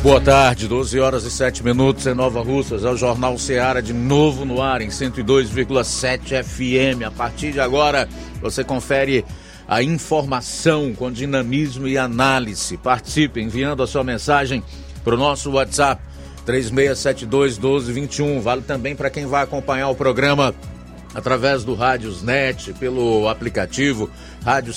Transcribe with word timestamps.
Boa 0.00 0.20
tarde, 0.20 0.68
12 0.68 1.00
horas 1.00 1.24
e 1.24 1.30
7 1.30 1.64
minutos 1.64 2.06
em 2.06 2.14
Nova 2.14 2.40
Russas, 2.40 2.84
é 2.84 2.88
o 2.88 2.96
Jornal 2.96 3.36
Seara 3.36 3.82
de 3.82 3.92
novo 3.92 4.44
no 4.44 4.62
ar 4.62 4.80
em 4.80 4.90
102,7 4.90 6.40
FM. 6.44 7.02
A 7.04 7.10
partir 7.10 7.50
de 7.50 7.58
agora, 7.58 8.08
você 8.40 8.62
confere 8.62 9.24
a 9.66 9.82
informação 9.82 10.94
com 10.94 11.10
dinamismo 11.10 11.88
e 11.88 11.98
análise. 11.98 12.76
Participe 12.76 13.40
enviando 13.40 13.82
a 13.82 13.88
sua 13.88 14.04
mensagem 14.04 14.62
para 15.02 15.16
o 15.16 15.18
nosso 15.18 15.50
WhatsApp 15.50 16.00
3672 16.46 17.58
1221. 17.58 18.40
Vale 18.40 18.62
também 18.62 18.94
para 18.94 19.10
quem 19.10 19.26
vai 19.26 19.42
acompanhar 19.42 19.88
o 19.88 19.96
programa 19.96 20.54
através 21.12 21.64
do 21.64 21.74
Rádiosnet, 21.74 22.72
pelo 22.74 23.28
aplicativo 23.28 24.08
Rádio 24.44 24.72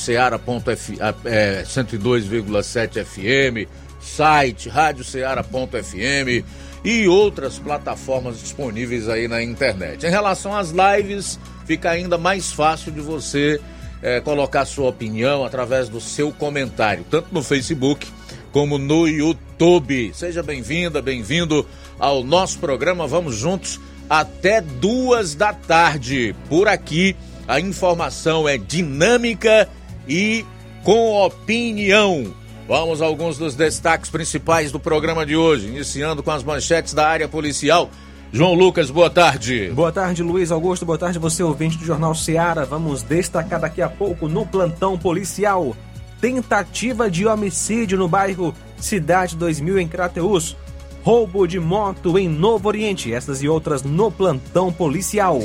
é, 1.26 1.64
102,7 1.64 3.06
FM 3.06 3.70
site 4.02 4.70
radioceara.fm 4.70 6.44
e 6.84 7.08
outras 7.08 7.60
plataformas 7.60 8.40
disponíveis 8.40 9.08
aí 9.08 9.28
na 9.28 9.42
internet. 9.44 10.06
Em 10.06 10.10
relação 10.10 10.56
às 10.56 10.72
lives, 10.72 11.40
fica 11.66 11.92
ainda 11.92 12.18
mais 12.18 12.52
fácil 12.52 12.92
de 12.92 13.00
você 13.00 13.60
é, 14.02 14.20
colocar 14.20 14.66
sua 14.66 14.90
opinião 14.90 15.46
através 15.46 15.88
do 15.88 16.02
seu 16.02 16.32
comentário, 16.32 17.06
tanto 17.10 17.28
no 17.32 17.44
Facebook 17.44 18.08
como 18.52 18.78
no 18.78 19.08
YouTube. 19.08 20.12
Seja 20.14 20.42
bem-vinda, 20.44 21.02
bem-vindo 21.02 21.66
ao 22.00 22.24
nosso 22.24 22.60
programa. 22.60 23.08
Vamos 23.08 23.36
juntos 23.36 23.80
até 24.10 24.60
duas 24.60 25.36
da 25.36 25.54
tarde. 25.54 26.36
Por 26.50 26.68
aqui, 26.68 27.16
a 27.48 27.60
informação 27.60 28.50
é 28.50 28.58
dinâmica 28.58 29.70
e 30.08 30.46
com 30.84 31.14
opinião. 31.24 32.34
Vamos 32.72 33.02
a 33.02 33.06
alguns 33.06 33.38
dos 33.38 33.54
destaques 33.54 34.10
principais 34.10 34.72
do 34.72 34.80
programa 34.80 35.26
de 35.26 35.36
hoje, 35.36 35.68
iniciando 35.68 36.24
com 36.24 36.32
as 36.32 36.42
manchetes 36.42 36.94
da 36.94 37.06
área 37.06 37.28
policial. 37.28 37.90
João 38.32 38.54
Lucas, 38.54 38.90
boa 38.90 39.10
tarde. 39.10 39.70
Boa 39.76 39.92
tarde, 39.92 40.24
Luiz 40.24 40.54
Augusto. 40.54 40.86
Boa 40.86 40.98
tarde, 40.98 41.20
você 41.20 41.44
ouvinte 41.44 41.78
do 41.78 41.84
Jornal 41.84 42.16
Seara. 42.16 42.64
Vamos 42.64 43.04
destacar 43.04 43.60
daqui 43.60 43.82
a 43.82 43.90
pouco 43.90 44.30
no 44.30 44.46
plantão 44.46 44.98
policial. 44.98 45.76
Tentativa 46.22 47.12
de 47.12 47.28
homicídio 47.28 47.98
no 47.98 48.08
bairro 48.08 48.56
Cidade 48.78 49.36
2000 49.36 49.78
em 49.78 49.88
Crateus. 49.90 50.56
Roubo 51.04 51.46
de 51.46 51.60
moto 51.60 52.18
em 52.18 52.30
Novo 52.30 52.70
Oriente. 52.70 53.14
Essas 53.14 53.44
e 53.44 53.50
outras 53.50 53.84
no 53.84 54.10
plantão 54.10 54.72
policial. 54.72 55.42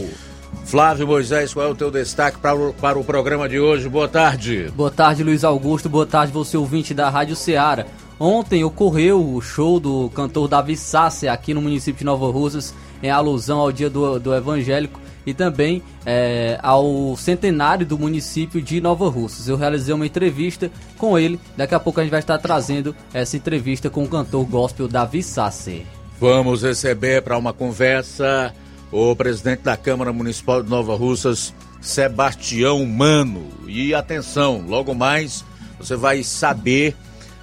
Flávio 0.64 1.06
Moisés, 1.06 1.54
qual 1.54 1.66
é 1.66 1.70
o 1.70 1.74
teu 1.74 1.90
destaque 1.90 2.38
para 2.38 2.56
o, 2.56 2.72
para 2.74 2.98
o 2.98 3.04
programa 3.04 3.48
de 3.48 3.60
hoje? 3.60 3.88
Boa 3.88 4.08
tarde. 4.08 4.70
Boa 4.74 4.90
tarde, 4.90 5.22
Luiz 5.22 5.44
Augusto. 5.44 5.88
Boa 5.88 6.06
tarde, 6.06 6.32
você 6.32 6.56
ouvinte 6.56 6.92
da 6.92 7.08
Rádio 7.08 7.36
Ceará. 7.36 7.86
Ontem 8.18 8.64
ocorreu 8.64 9.34
o 9.34 9.40
show 9.40 9.78
do 9.78 10.10
cantor 10.10 10.48
Davi 10.48 10.76
Sassi 10.76 11.28
aqui 11.28 11.52
no 11.52 11.60
município 11.60 11.98
de 11.98 12.04
Nova 12.04 12.30
Russas, 12.30 12.74
em 13.02 13.10
alusão 13.10 13.58
ao 13.58 13.70
dia 13.70 13.90
do, 13.90 14.18
do 14.18 14.34
evangélico 14.34 14.98
e 15.26 15.34
também 15.34 15.82
é, 16.06 16.58
ao 16.62 17.14
centenário 17.16 17.84
do 17.84 17.98
município 17.98 18.62
de 18.62 18.80
Nova 18.80 19.08
Russas. 19.08 19.48
Eu 19.48 19.56
realizei 19.56 19.92
uma 19.92 20.06
entrevista 20.06 20.70
com 20.96 21.18
ele, 21.18 21.38
daqui 21.56 21.74
a 21.74 21.80
pouco 21.80 22.00
a 22.00 22.02
gente 22.02 22.12
vai 22.12 22.20
estar 22.20 22.38
trazendo 22.38 22.94
essa 23.12 23.36
entrevista 23.36 23.90
com 23.90 24.04
o 24.04 24.08
cantor 24.08 24.44
gospel 24.46 24.88
Davi 24.88 25.22
Sassi. 25.22 25.84
Vamos 26.18 26.62
receber 26.62 27.22
para 27.22 27.36
uma 27.36 27.52
conversa 27.52 28.54
o 28.90 29.14
presidente 29.16 29.62
da 29.62 29.76
Câmara 29.76 30.12
Municipal 30.12 30.62
de 30.62 30.70
Nova 30.70 30.94
Russas, 30.96 31.54
Sebastião 31.80 32.84
Mano. 32.86 33.48
E 33.66 33.94
atenção, 33.94 34.64
logo 34.66 34.94
mais 34.94 35.44
você 35.78 35.96
vai 35.96 36.22
saber 36.22 36.94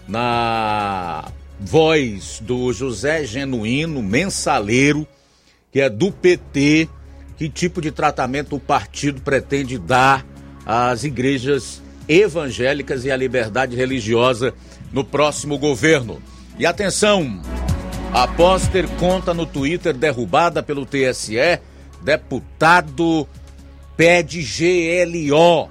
na 0.08 1.32
voz 1.60 2.40
do 2.42 2.74
José 2.74 3.26
Genuíno, 3.26 4.02
mensaleiro, 4.02 5.08
que 5.72 5.80
é 5.80 5.90
do 5.90 6.12
PT, 6.12 6.90
que 7.38 7.50
tipo 7.50 7.82
de 7.82 7.92
tratamento 7.92 8.56
o 8.56 8.60
partido 8.60 9.22
pretende 9.22 9.78
dar 9.78 10.26
às 10.66 11.04
igrejas 11.04 11.82
evangélicas 12.08 13.06
e 13.06 13.12
à 13.12 13.16
liberdade 13.16 13.76
religiosa 13.76 14.54
no 14.92 15.04
próximo 15.04 15.58
governo. 15.58 16.22
E 16.60 16.66
atenção! 16.66 17.42
Após 18.14 18.68
ter 18.68 18.88
conta 18.98 19.34
no 19.34 19.44
Twitter 19.44 19.92
derrubada 19.92 20.62
pelo 20.62 20.86
TSE, 20.86 21.60
deputado 22.04 23.28
pede 23.98 24.44
GLO, 24.44 25.68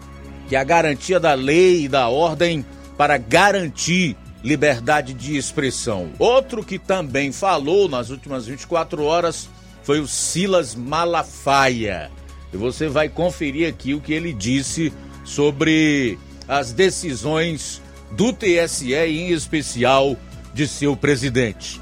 que 0.48 0.56
é 0.56 0.58
a 0.58 0.64
garantia 0.64 1.20
da 1.20 1.34
lei 1.34 1.84
e 1.84 1.88
da 1.88 2.08
ordem 2.08 2.66
para 2.98 3.16
garantir 3.16 4.16
liberdade 4.42 5.14
de 5.14 5.36
expressão. 5.36 6.10
Outro 6.18 6.64
que 6.64 6.80
também 6.80 7.30
falou 7.30 7.88
nas 7.88 8.10
últimas 8.10 8.46
24 8.46 9.04
horas 9.04 9.48
foi 9.84 10.00
o 10.00 10.08
Silas 10.08 10.74
Malafaia. 10.74 12.10
E 12.52 12.56
você 12.56 12.88
vai 12.88 13.08
conferir 13.08 13.68
aqui 13.68 13.94
o 13.94 14.00
que 14.00 14.12
ele 14.12 14.32
disse 14.32 14.92
sobre 15.24 16.18
as 16.48 16.72
decisões 16.72 17.80
do 18.10 18.32
TSE, 18.32 18.92
em 18.94 19.30
especial 19.30 20.16
de 20.52 20.66
seu 20.66 20.96
presidente. 20.96 21.81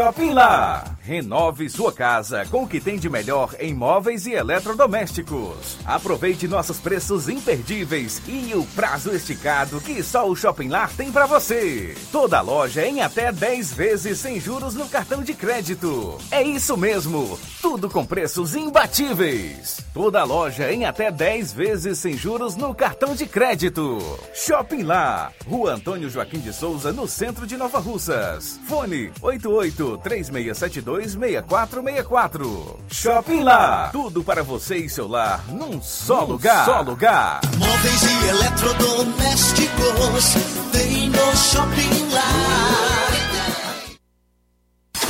Shopping 0.00 0.32
Lá. 0.32 0.84
Renove 1.02 1.68
sua 1.68 1.92
casa 1.92 2.46
com 2.46 2.62
o 2.62 2.68
que 2.68 2.80
tem 2.80 2.98
de 2.98 3.10
melhor 3.10 3.54
em 3.60 3.74
móveis 3.74 4.26
e 4.26 4.32
eletrodomésticos. 4.32 5.76
Aproveite 5.84 6.48
nossos 6.48 6.78
preços 6.78 7.28
imperdíveis 7.28 8.22
e 8.26 8.54
o 8.54 8.64
prazo 8.74 9.10
esticado 9.10 9.80
que 9.80 10.02
só 10.02 10.28
o 10.28 10.34
Shopping 10.34 10.68
Lá 10.68 10.88
tem 10.96 11.12
para 11.12 11.26
você. 11.26 11.94
Toda 12.10 12.40
loja 12.40 12.86
em 12.86 13.02
até 13.02 13.30
10 13.30 13.72
vezes 13.74 14.18
sem 14.18 14.40
juros 14.40 14.74
no 14.74 14.88
cartão 14.88 15.22
de 15.22 15.34
crédito. 15.34 16.18
É 16.30 16.42
isso 16.42 16.76
mesmo, 16.76 17.38
tudo 17.62 17.88
com 17.88 18.04
preços 18.04 18.54
imbatíveis. 18.56 19.78
Toda 19.94 20.24
loja 20.24 20.72
em 20.72 20.84
até 20.84 21.12
10 21.12 21.52
vezes 21.52 22.00
sem 22.00 22.18
juros 22.18 22.56
no 22.56 22.74
cartão 22.74 23.14
de 23.14 23.24
crédito. 23.24 24.00
Shopping 24.34 24.82
Lá, 24.82 25.30
Rua 25.46 25.74
Antônio 25.74 26.10
Joaquim 26.10 26.40
de 26.40 26.52
Souza, 26.52 26.92
no 26.92 27.06
centro 27.06 27.46
de 27.46 27.56
Nova 27.56 27.78
Russas. 27.78 28.58
Fone 28.66 29.12
88 29.22 30.00
3672-6464. 30.04 32.78
Shopping 32.90 33.44
Lá. 33.44 33.90
Tudo 33.92 34.24
para 34.24 34.42
você 34.42 34.78
e 34.78 34.88
seu 34.88 35.06
lar 35.06 35.44
num 35.48 35.80
só 35.80 36.22
num 36.22 36.32
lugar. 36.32 36.64
Só 36.64 36.80
lugar. 36.80 37.40
Móveis 37.56 38.02
e 38.02 38.28
eletrodomésticos 38.28 40.34
tem 40.72 41.08
no 41.10 41.36
Shopping 41.36 42.12
Lá. 42.12 43.11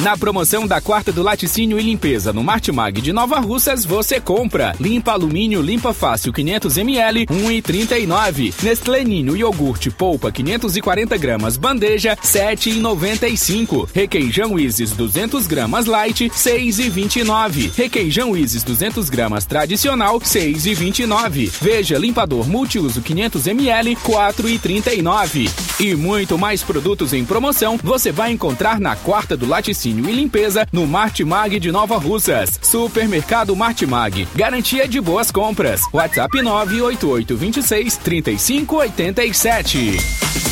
Na 0.02 0.16
promoção 0.16 0.66
da 0.66 0.80
quarta 0.80 1.12
do 1.12 1.22
laticínio 1.22 1.78
e 1.78 1.82
limpeza 1.82 2.32
no 2.32 2.42
Martimag 2.42 3.00
de 3.00 3.12
Nova 3.12 3.38
Russas, 3.38 3.84
você 3.84 4.20
compra. 4.20 4.74
Limpa 4.80 5.12
alumínio 5.12 5.62
limpa 5.62 5.94
fácil 5.94 6.32
500ml, 6.32 7.28
1,39. 7.28 8.52
Nestlé 8.64 9.04
Ninho 9.04 9.37
iogurte 9.37 9.90
polpa 9.90 10.32
540 10.32 11.16
gramas 11.16 11.56
bandeja, 11.56 12.16
7,95. 12.16 13.90
Requeijão 13.94 14.58
Isis 14.58 14.90
200 14.90 15.46
gramas 15.46 15.87
light, 15.87 16.28
6,29. 16.31 17.70
Requeijão 17.72 18.37
Isis 18.37 18.64
200 18.64 19.08
gramas 19.08 19.44
tradicional, 19.46 20.19
6,29. 20.19 21.48
Veja 21.60 21.96
limpador 21.96 22.48
multiuso 22.48 23.00
500ml, 23.02 23.96
4,39. 23.98 25.48
E 25.78 25.94
muito 25.94 26.37
mais 26.37 26.60
produtos 26.60 27.12
em 27.12 27.25
promoção 27.25 27.78
você 27.81 28.10
vai 28.10 28.32
encontrar 28.32 28.81
na 28.81 28.96
quarta 28.96 29.37
do 29.37 29.46
laticínio 29.46 29.92
e 30.09 30.12
limpeza 30.12 30.67
no 30.73 30.87
Martimag 30.87 31.59
de 31.59 31.73
Nova 31.73 31.97
Russas. 31.99 32.59
Supermercado 32.62 33.55
Martimag. 33.56 34.27
Garantia 34.35 34.87
de 34.89 35.00
boas 35.00 35.31
compras. 35.31 35.83
WhatsApp 35.93 36.41
988 36.43 37.37
26 37.37 37.97
3587. 37.99 40.51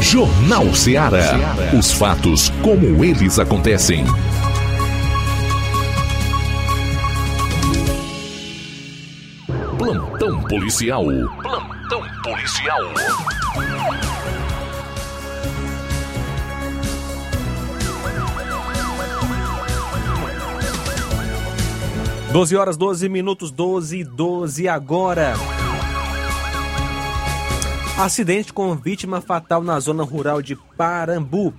Jornal 0.00 0.72
Ceará. 0.74 1.56
Os 1.76 1.92
fatos 1.92 2.50
como 2.62 3.04
eles 3.04 3.38
acontecem. 3.38 4.04
Plantão 9.76 10.42
policial. 10.42 11.04
Plantão 11.42 12.02
policial. 12.22 12.80
12 22.32 22.56
horas 22.56 22.76
12 22.76 23.08
minutos 23.08 23.50
12 23.50 23.98
e 23.98 24.04
12 24.04 24.68
agora. 24.68 25.34
Acidente 27.98 28.52
com 28.52 28.76
vítima 28.76 29.20
fatal 29.20 29.60
na 29.60 29.80
zona 29.80 30.04
rural 30.04 30.40
de 30.40 30.54
Parambu. 30.54 31.52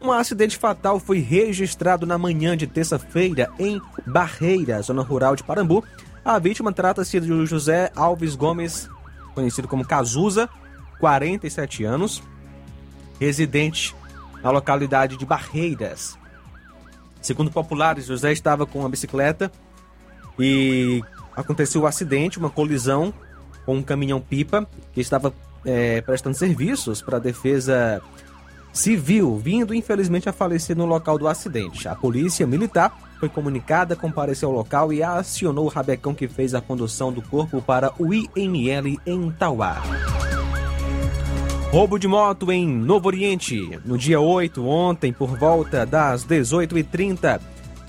Um 0.00 0.10
acidente 0.10 0.56
fatal 0.56 0.98
foi 0.98 1.18
registrado 1.18 2.06
na 2.06 2.16
manhã 2.16 2.56
de 2.56 2.66
terça-feira 2.66 3.50
em 3.58 3.78
Barreira, 4.06 4.80
zona 4.80 5.02
rural 5.02 5.36
de 5.36 5.44
Parambu. 5.44 5.84
A 6.24 6.38
vítima 6.38 6.72
trata-se 6.72 7.20
de 7.20 7.44
José 7.44 7.92
Alves 7.94 8.34
Gomes, 8.34 8.88
conhecido 9.34 9.68
como 9.68 9.86
Cazuza, 9.86 10.48
47 10.98 11.84
anos, 11.84 12.22
residente 13.20 13.94
na 14.42 14.50
localidade 14.50 15.18
de 15.18 15.26
Barreiras. 15.26 16.16
Segundo 17.20 17.50
populares, 17.50 18.06
José 18.06 18.32
estava 18.32 18.64
com 18.64 18.78
uma 18.78 18.88
bicicleta 18.88 19.52
e 20.38 21.04
aconteceu 21.36 21.82
o 21.82 21.84
um 21.84 21.86
acidente, 21.86 22.38
uma 22.38 22.48
colisão 22.48 23.12
com 23.66 23.76
um 23.76 23.82
caminhão-pipa 23.82 24.66
que 24.94 25.02
estava 25.02 25.34
é, 25.64 26.00
prestando 26.00 26.36
serviços 26.36 27.00
para 27.00 27.16
a 27.16 27.20
defesa 27.20 28.02
civil, 28.72 29.36
vindo 29.36 29.74
infelizmente 29.74 30.28
a 30.28 30.32
falecer 30.32 30.76
no 30.76 30.86
local 30.86 31.18
do 31.18 31.28
acidente. 31.28 31.86
A 31.88 31.94
polícia 31.94 32.46
militar 32.46 32.96
foi 33.20 33.28
comunicada, 33.28 33.94
compareceu 33.94 34.48
ao 34.48 34.54
local 34.54 34.92
e 34.92 35.02
acionou 35.02 35.66
o 35.66 35.68
rabecão 35.68 36.14
que 36.14 36.26
fez 36.26 36.54
a 36.54 36.60
condução 36.60 37.12
do 37.12 37.22
corpo 37.22 37.60
para 37.60 37.92
o 37.98 38.12
IML 38.12 38.98
em 39.06 39.30
Tauá. 39.30 39.82
Roubo 41.70 41.98
de 41.98 42.06
moto 42.06 42.52
em 42.52 42.66
Novo 42.66 43.06
Oriente. 43.06 43.80
No 43.84 43.96
dia 43.96 44.20
8, 44.20 44.66
ontem, 44.66 45.12
por 45.12 45.38
volta 45.38 45.86
das 45.86 46.24
18h30, 46.26 47.40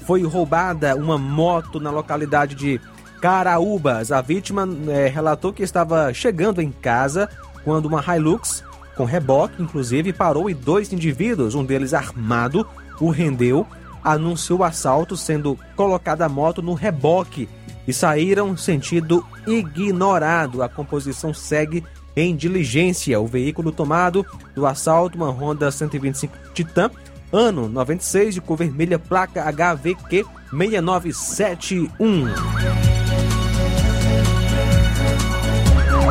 foi 0.06 0.24
roubada 0.24 0.96
uma 0.96 1.18
moto 1.18 1.80
na 1.80 1.92
localidade 1.92 2.56
de 2.56 2.80
Caraúbas. 3.20 4.12
A 4.12 4.22
vítima 4.22 4.68
é, 4.88 5.08
relatou 5.08 5.52
que 5.52 5.64
estava 5.64 6.14
chegando 6.14 6.62
em 6.62 6.72
casa 6.72 7.30
quando 7.64 7.86
uma 7.86 8.02
Hilux, 8.02 8.64
com 8.96 9.06
reboque 9.06 9.62
inclusive, 9.62 10.14
parou 10.14 10.50
e 10.50 10.54
dois 10.54 10.92
indivíduos, 10.92 11.56
um 11.56 11.64
deles 11.64 11.94
armado, 11.94 12.68
o 13.00 13.10
rendeu, 13.10 13.66
anunciou 14.04 14.60
o 14.60 14.64
assalto, 14.64 15.16
sendo 15.16 15.58
colocada 15.76 16.26
a 16.26 16.30
moto 16.30 16.62
no 16.62 16.74
reboque 16.74 17.48
e 17.88 17.94
saíram 17.94 18.58
sentido 18.58 19.26
ignorado. 19.48 20.62
A 20.62 20.70
composição 20.70 21.34
segue 21.34 21.84
em 22.16 22.36
diligência. 22.36 23.20
O 23.20 23.28
veículo 23.28 23.72
tomado 23.72 24.26
do 24.56 24.66
assalto, 24.66 25.18
uma 25.18 25.30
Honda 25.30 25.72
125 25.72 26.36
Titan, 26.54 26.92
ano 27.32 27.68
96, 27.68 28.36
de 28.36 28.42
cor 28.42 28.58
vermelha, 28.58 29.00
placa 29.00 29.44
HVQ 29.44 30.26
6971. 30.52 33.03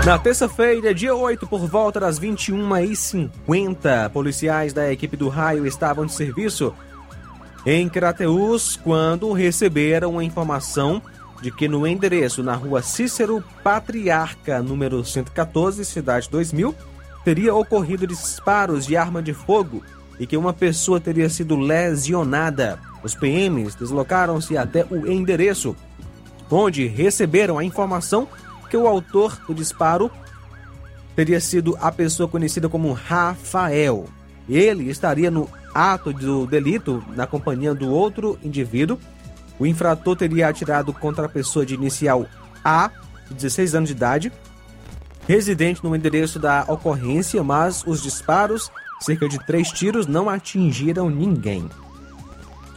Na 0.05 0.19
terça-feira, 0.19 0.93
dia 0.93 1.15
8, 1.15 1.47
por 1.47 1.61
volta 1.61 2.01
das 2.01 2.19
21h50, 2.19 4.11
policiais 4.11 4.73
da 4.73 4.93
equipe 4.93 5.17
do 5.17 5.29
raio 5.29 5.65
estavam 5.65 6.05
de 6.05 6.13
serviço 6.13 6.75
em 7.65 7.89
Crateus 7.89 8.75
quando 8.75 9.31
receberam 9.33 10.19
a 10.19 10.25
informação 10.25 11.01
de 11.41 11.53
que 11.53 11.69
no 11.69 11.87
endereço 11.87 12.43
na 12.43 12.57
rua 12.57 12.83
Cícero 12.83 13.45
Patriarca, 13.63 14.61
número 14.61 15.05
114, 15.05 15.85
cidade 15.85 16.29
2000, 16.29 16.75
teria 17.25 17.55
ocorrido 17.55 18.05
disparos 18.05 18.85
de 18.85 18.97
arma 18.97 19.23
de 19.23 19.33
fogo 19.33 19.85
e 20.19 20.27
que 20.27 20.37
uma 20.37 20.53
pessoa 20.53 20.99
teria 20.99 21.29
sido 21.29 21.55
lesionada. 21.55 22.77
Os 23.05 23.15
PMs 23.15 23.77
deslocaram-se 23.77 24.57
até 24.57 24.85
o 24.91 25.07
endereço, 25.07 25.77
onde 26.51 26.89
receberam 26.89 27.57
a 27.57 27.65
informação 27.65 28.27
que 28.73 28.77
o 28.79 28.89
autor 28.89 29.39
do 29.47 29.55
disparo 29.55 30.11
teria 31.15 31.39
sido 31.43 31.77
a 31.79 31.93
pessoa 31.93 32.27
conhecida 32.27 32.71
como 32.71 32.95
Rafael. 32.95 34.07
Ele 34.49 34.89
estaria 34.89 35.31
no 35.31 35.47
ato 35.75 36.11
do 36.11 36.47
delito 36.47 37.05
na 37.15 37.27
companhia 37.27 37.75
do 37.75 37.91
outro 37.91 38.39
indivíduo. 38.43 38.99
O 39.59 39.67
infrator 39.67 40.17
teria 40.17 40.49
atirado 40.49 40.91
contra 40.91 41.27
a 41.27 41.29
pessoa 41.29 41.67
de 41.67 41.75
inicial 41.75 42.27
A, 42.65 42.91
de 43.29 43.35
16 43.35 43.75
anos 43.75 43.91
de 43.91 43.95
idade, 43.95 44.33
residente 45.29 45.85
no 45.85 45.95
endereço 45.95 46.39
da 46.39 46.65
ocorrência, 46.67 47.45
mas 47.45 47.85
os 47.87 48.03
disparos, 48.03 48.71
cerca 49.01 49.29
de 49.29 49.39
três 49.45 49.71
tiros, 49.71 50.07
não 50.07 50.31
atingiram 50.31 51.11
ninguém. 51.11 51.69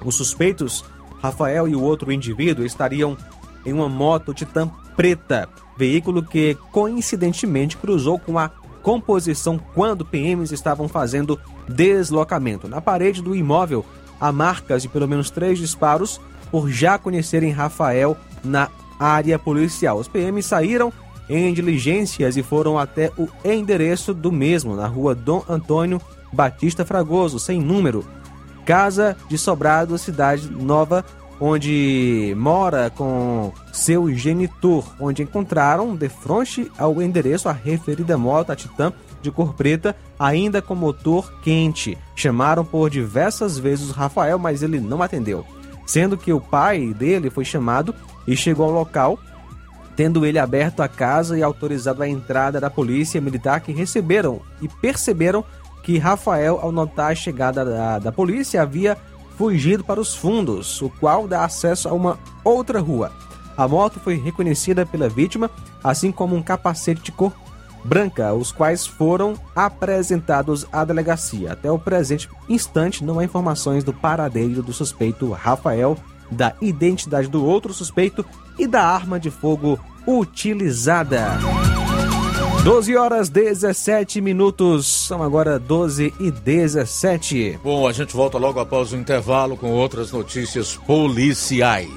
Os 0.04 0.16
suspeitos, 0.16 0.84
Rafael 1.22 1.70
e 1.70 1.74
o 1.74 1.82
outro 1.82 2.12
indivíduo, 2.12 2.66
estariam 2.66 3.18
em 3.66 3.72
uma 3.72 3.88
moto 3.88 4.34
Titan 4.34 4.70
preta, 4.94 5.48
veículo 5.78 6.24
que 6.24 6.58
coincidentemente 6.72 7.78
cruzou 7.78 8.20
com 8.20 8.38
a 8.40 8.50
composição 8.82 9.60
quando 9.74 10.06
PMs 10.06 10.52
estavam 10.52 10.88
fazendo 10.88 11.40
deslocamento. 11.68 12.68
Na 12.68 12.80
parede 12.80 13.22
do 13.22 13.36
imóvel 13.36 13.84
há 14.20 14.32
marcas 14.32 14.84
de 14.84 14.90
pelo 14.90 15.08
menos 15.08 15.30
três 15.30 15.58
disparos 15.58 16.22
por 16.52 16.70
já 16.70 16.98
conhecerem 16.98 17.52
Rafael 17.52 18.16
na 18.44 18.70
área 19.00 19.38
policial. 19.40 19.98
Os 19.98 20.08
PMs 20.08 20.46
saíram 20.46 20.94
em 21.28 21.54
diligências 21.54 22.38
e 22.38 22.44
foram 22.44 22.78
até 22.78 23.12
o 23.18 23.28
endereço 23.44 24.14
do 24.14 24.32
mesmo, 24.32 24.76
na 24.76 24.88
rua 24.88 25.16
Dom 25.16 25.44
Antônio 25.50 26.00
Batista 26.32 26.86
Fragoso, 26.86 27.40
sem 27.40 27.60
número, 27.60 28.06
Casa 28.66 29.16
de 29.30 29.38
Sobrado, 29.38 29.98
Cidade 29.98 30.50
Nova, 30.50 31.04
onde 31.40 32.34
mora 32.38 32.90
com 32.90 33.52
seu 33.74 34.14
genitor, 34.14 34.86
onde 35.00 35.24
encontraram 35.24 35.96
de 35.96 36.10
frente 36.10 36.72
ao 36.78 37.02
endereço 37.02 37.50
a 37.50 37.52
referida 37.52 38.18
moto 38.18 38.52
a 38.52 38.56
Titan 38.56 38.94
de 39.22 39.32
cor 39.32 39.54
preta, 39.54 39.96
ainda 40.20 40.62
com 40.62 40.76
motor 40.76 41.34
quente. 41.42 41.98
Chamaram 42.16 42.64
por 42.64 42.90
diversas 42.90 43.58
vezes 43.58 43.90
o 43.90 43.94
Rafael, 43.94 44.38
mas 44.38 44.62
ele 44.62 44.80
não 44.80 45.02
atendeu. 45.02 45.46
Sendo 45.86 46.18
que 46.18 46.32
o 46.32 46.42
pai 46.42 46.94
dele 46.94 47.30
foi 47.30 47.44
chamado 47.44 47.94
e 48.28 48.36
chegou 48.36 48.66
ao 48.66 48.72
local 48.72 49.20
tendo 49.96 50.26
ele 50.26 50.38
aberto 50.38 50.82
a 50.82 50.88
casa 50.88 51.38
e 51.38 51.44
autorizado 51.44 52.04
a 52.04 52.08
entrada 52.08 52.60
da 52.60 52.70
polícia 52.70 53.22
militar 53.22 53.62
que 53.62 53.72
receberam 53.72 54.42
e 54.62 54.68
perceberam 54.68 55.44
que 55.84 55.98
Rafael, 55.98 56.60
ao 56.62 56.72
notar 56.72 57.12
a 57.12 57.16
chegada 57.16 57.64
da, 57.64 58.00
da 58.00 58.12
polícia, 58.12 58.62
havia 58.62 58.98
fugido 59.38 59.84
para 59.84 60.00
os 60.00 60.16
fundos, 60.16 60.82
o 60.82 60.90
qual 60.90 61.28
dá 61.28 61.44
acesso 61.44 61.88
a 61.90 61.94
uma 61.94 62.20
outra 62.44 62.80
rua. 62.80 63.12
A 63.58 63.68
moto 63.68 64.00
foi 64.00 64.16
reconhecida 64.16 64.86
pela 64.86 65.08
vítima, 65.08 65.50
assim 65.84 66.12
como 66.12 66.36
um 66.36 66.42
capacete 66.42 67.02
de 67.02 67.12
cor 67.12 67.34
branca, 67.84 68.34
os 68.34 68.52
quais 68.52 68.86
foram 68.86 69.36
apresentados 69.56 70.66
à 70.72 70.84
delegacia. 70.84 71.54
Até 71.54 71.72
o 71.72 71.80
presente 71.80 72.28
instante, 72.50 73.04
não 73.04 73.20
há 73.20 73.24
informações 73.24 73.84
do 73.84 73.94
paradeiro 73.94 74.64
do 74.64 74.74
suspeito 74.74 75.32
Rafael, 75.32 75.98
da 76.32 76.54
identidade 76.60 77.28
do 77.28 77.46
outro 77.46 77.74
suspeito 77.74 78.26
e 78.58 78.68
da 78.68 78.84
arma 78.84 79.20
de 79.20 79.30
fogo 79.30 79.80
utilizada. 80.08 81.38
12 82.66 82.96
horas 82.98 83.30
17 83.30 84.20
minutos, 84.20 84.88
são 84.88 85.22
agora 85.22 85.60
12 85.60 86.12
e 86.20 86.32
17. 86.32 87.60
Bom, 87.64 87.88
a 87.88 87.94
gente 87.94 88.16
volta 88.16 88.40
logo 88.40 88.60
após 88.60 88.92
o 88.92 88.98
intervalo 88.98 89.56
com 89.56 89.70
outras 89.70 90.12
notícias 90.12 90.76
policiais. 90.76 91.88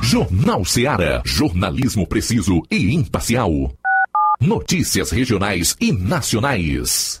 Jornal 0.00 0.64
Seara. 0.64 1.22
Jornalismo 1.24 2.06
preciso 2.06 2.62
e 2.70 2.94
imparcial. 2.94 3.50
Notícias 4.40 5.10
regionais 5.10 5.74
e 5.80 5.90
nacionais. 5.90 7.20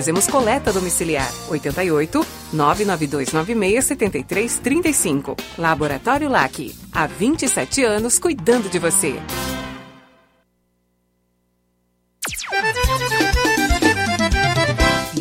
Fazemos 0.01 0.25
coleta 0.25 0.73
domiciliar 0.73 1.31
88 1.47 2.25
99296 2.53 3.85
7335. 3.85 5.37
Laboratório 5.59 6.27
LAC. 6.27 6.73
Há 6.91 7.05
27 7.05 7.83
anos 7.83 8.17
cuidando 8.17 8.67
de 8.67 8.79
você. 8.79 9.21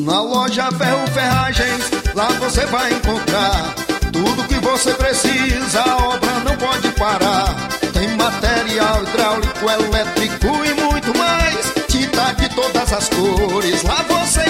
Na 0.00 0.22
loja 0.22 0.70
Ferro 0.72 1.06
Ferragens, 1.08 1.90
lá 2.14 2.28
você 2.38 2.64
vai 2.64 2.90
encontrar 2.94 3.74
tudo 4.10 4.48
que 4.48 4.58
você 4.60 4.92
precisa, 4.94 5.82
a 5.82 5.96
obra 6.08 6.40
não 6.40 6.56
pode 6.56 6.88
parar. 6.92 7.54
Tem 7.92 8.08
material 8.16 9.02
hidráulico, 9.04 9.70
elétrico 9.70 10.46
e 10.64 10.74
muito 10.74 11.16
mais. 11.16 11.72
Tinta 11.86 12.32
de 12.32 12.48
todas 12.54 12.92
as 12.92 13.08
cores, 13.08 13.82
lá 13.82 14.04
você 14.08 14.49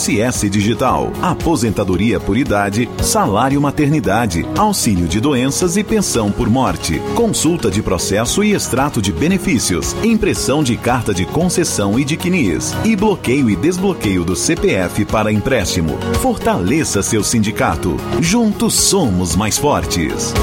INSS 0.09 0.49
Digital, 0.49 1.11
aposentadoria 1.21 2.19
por 2.19 2.35
idade, 2.35 2.89
salário 3.03 3.61
maternidade, 3.61 4.45
auxílio 4.57 5.07
de 5.07 5.19
doenças 5.19 5.77
e 5.77 5.83
pensão 5.83 6.31
por 6.31 6.49
morte, 6.49 6.99
consulta 7.15 7.69
de 7.69 7.83
processo 7.83 8.43
e 8.43 8.53
extrato 8.53 9.01
de 9.01 9.11
benefícios, 9.11 9.93
impressão 10.03 10.63
de 10.63 10.75
carta 10.75 11.13
de 11.13 11.25
concessão 11.25 11.99
e 11.99 12.03
de 12.03 12.17
CNIS, 12.17 12.73
e 12.83 12.95
bloqueio 12.95 13.49
e 13.49 13.55
desbloqueio 13.55 14.23
do 14.23 14.35
CPF 14.35 15.05
para 15.05 15.31
empréstimo. 15.31 15.97
Fortaleça 16.21 17.03
seu 17.03 17.23
sindicato. 17.23 17.97
Juntos 18.19 18.73
somos 18.73 19.35
mais 19.35 19.57
fortes. 19.57 20.33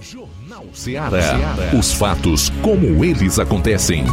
Jornal 0.01 0.65
Ceará. 0.73 1.37
Os 1.79 1.93
fatos 1.93 2.49
como 2.61 3.05
eles 3.05 3.39
acontecem. 3.39 4.03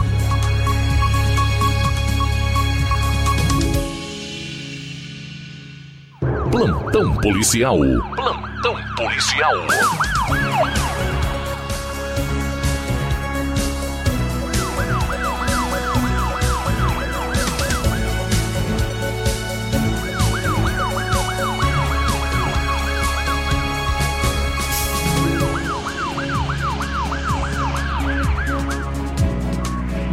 Plantão 6.52 7.16
policial. 7.16 7.78
Plantão 8.14 8.76
policial. 8.96 9.56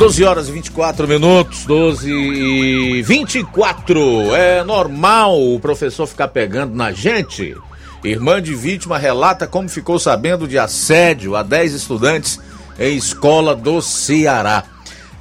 12 0.04 0.24
horas 0.26 0.50
e 0.50 0.52
24 0.52 1.08
minutos, 1.08 1.64
12 1.64 2.12
e 2.12 3.02
24. 3.04 4.36
É 4.36 4.62
normal 4.62 5.42
o 5.42 5.58
professor 5.62 6.06
ficar 6.06 6.28
pegando 6.28 6.76
na 6.76 6.92
gente? 6.92 7.56
Irmã 8.04 8.42
de 8.42 8.54
vítima 8.54 8.98
relata 8.98 9.48
como 9.48 9.70
ficou 9.70 9.98
sabendo 9.98 10.46
de 10.46 10.60
assédio 10.60 11.38
a 11.38 11.42
10 11.42 11.74
estudantes 11.74 12.38
em 12.78 12.98
escola 12.98 13.56
do 13.56 13.82
Ceará. 13.82 14.66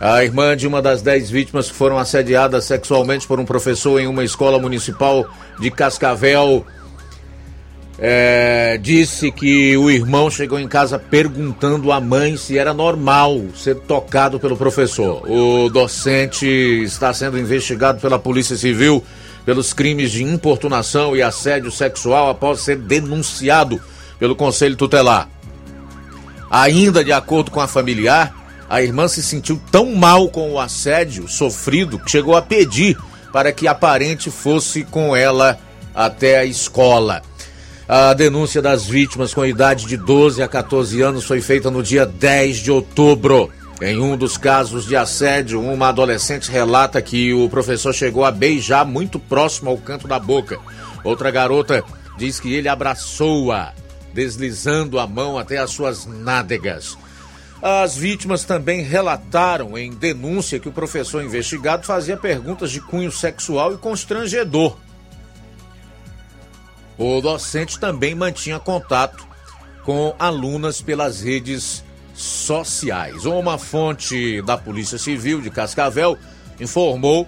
A 0.00 0.24
irmã 0.24 0.56
de 0.56 0.66
uma 0.66 0.82
das 0.82 1.00
10 1.00 1.30
vítimas 1.30 1.68
que 1.68 1.76
foram 1.76 1.96
assediadas 1.96 2.64
sexualmente 2.64 3.24
por 3.24 3.38
um 3.38 3.44
professor 3.44 4.00
em 4.00 4.08
uma 4.08 4.24
escola 4.24 4.58
municipal 4.58 5.24
de 5.60 5.70
Cascavel 5.70 6.66
é, 7.98 8.78
disse 8.80 9.30
que 9.30 9.76
o 9.76 9.90
irmão 9.90 10.30
chegou 10.30 10.58
em 10.58 10.66
casa 10.66 10.98
perguntando 10.98 11.92
à 11.92 12.00
mãe 12.00 12.36
se 12.36 12.58
era 12.58 12.72
normal 12.72 13.40
ser 13.54 13.76
tocado 13.76 14.40
pelo 14.40 14.56
professor. 14.56 15.22
O 15.30 15.68
docente 15.68 16.46
está 16.46 17.12
sendo 17.12 17.38
investigado 17.38 18.00
pela 18.00 18.18
Polícia 18.18 18.56
Civil 18.56 19.04
pelos 19.44 19.72
crimes 19.72 20.10
de 20.12 20.22
importunação 20.22 21.16
e 21.16 21.22
assédio 21.22 21.70
sexual 21.70 22.30
após 22.30 22.60
ser 22.60 22.76
denunciado 22.76 23.80
pelo 24.18 24.36
Conselho 24.36 24.76
Tutelar. 24.76 25.28
Ainda 26.50 27.02
de 27.02 27.12
acordo 27.12 27.50
com 27.50 27.60
a 27.60 27.66
familiar, 27.66 28.34
a 28.68 28.82
irmã 28.82 29.08
se 29.08 29.22
sentiu 29.22 29.60
tão 29.70 29.94
mal 29.94 30.28
com 30.28 30.52
o 30.52 30.60
assédio 30.60 31.26
sofrido 31.28 31.98
que 31.98 32.10
chegou 32.10 32.36
a 32.36 32.42
pedir 32.42 32.96
para 33.32 33.52
que 33.52 33.66
a 33.66 33.74
parente 33.74 34.30
fosse 34.30 34.84
com 34.84 35.16
ela 35.16 35.58
até 35.94 36.38
a 36.38 36.44
escola. 36.44 37.22
A 37.94 38.14
denúncia 38.14 38.62
das 38.62 38.86
vítimas 38.86 39.34
com 39.34 39.44
idade 39.44 39.84
de 39.84 39.98
12 39.98 40.42
a 40.42 40.48
14 40.48 41.02
anos 41.02 41.26
foi 41.26 41.42
feita 41.42 41.70
no 41.70 41.82
dia 41.82 42.06
10 42.06 42.56
de 42.56 42.70
outubro. 42.70 43.50
Em 43.82 44.00
um 44.00 44.16
dos 44.16 44.38
casos 44.38 44.86
de 44.86 44.96
assédio, 44.96 45.60
uma 45.60 45.88
adolescente 45.90 46.50
relata 46.50 47.02
que 47.02 47.34
o 47.34 47.50
professor 47.50 47.92
chegou 47.92 48.24
a 48.24 48.30
beijar 48.30 48.86
muito 48.86 49.18
próximo 49.18 49.68
ao 49.68 49.76
canto 49.76 50.08
da 50.08 50.18
boca. 50.18 50.58
Outra 51.04 51.30
garota 51.30 51.84
diz 52.16 52.40
que 52.40 52.54
ele 52.54 52.66
abraçou-a, 52.66 53.74
deslizando 54.14 54.98
a 54.98 55.06
mão 55.06 55.36
até 55.36 55.58
as 55.58 55.70
suas 55.70 56.06
nádegas. 56.06 56.96
As 57.60 57.94
vítimas 57.94 58.42
também 58.42 58.80
relataram 58.80 59.76
em 59.76 59.92
denúncia 59.92 60.58
que 60.58 60.68
o 60.68 60.72
professor 60.72 61.22
investigado 61.22 61.84
fazia 61.84 62.16
perguntas 62.16 62.70
de 62.70 62.80
cunho 62.80 63.12
sexual 63.12 63.74
e 63.74 63.76
constrangedor 63.76 64.78
o 66.98 67.20
docente 67.20 67.78
também 67.78 68.14
mantinha 68.14 68.58
contato 68.58 69.26
com 69.84 70.14
alunas 70.18 70.80
pelas 70.80 71.20
redes 71.20 71.84
sociais. 72.14 73.24
Uma 73.24 73.58
fonte 73.58 74.42
da 74.42 74.56
Polícia 74.56 74.98
Civil 74.98 75.40
de 75.40 75.50
Cascavel 75.50 76.18
informou 76.60 77.26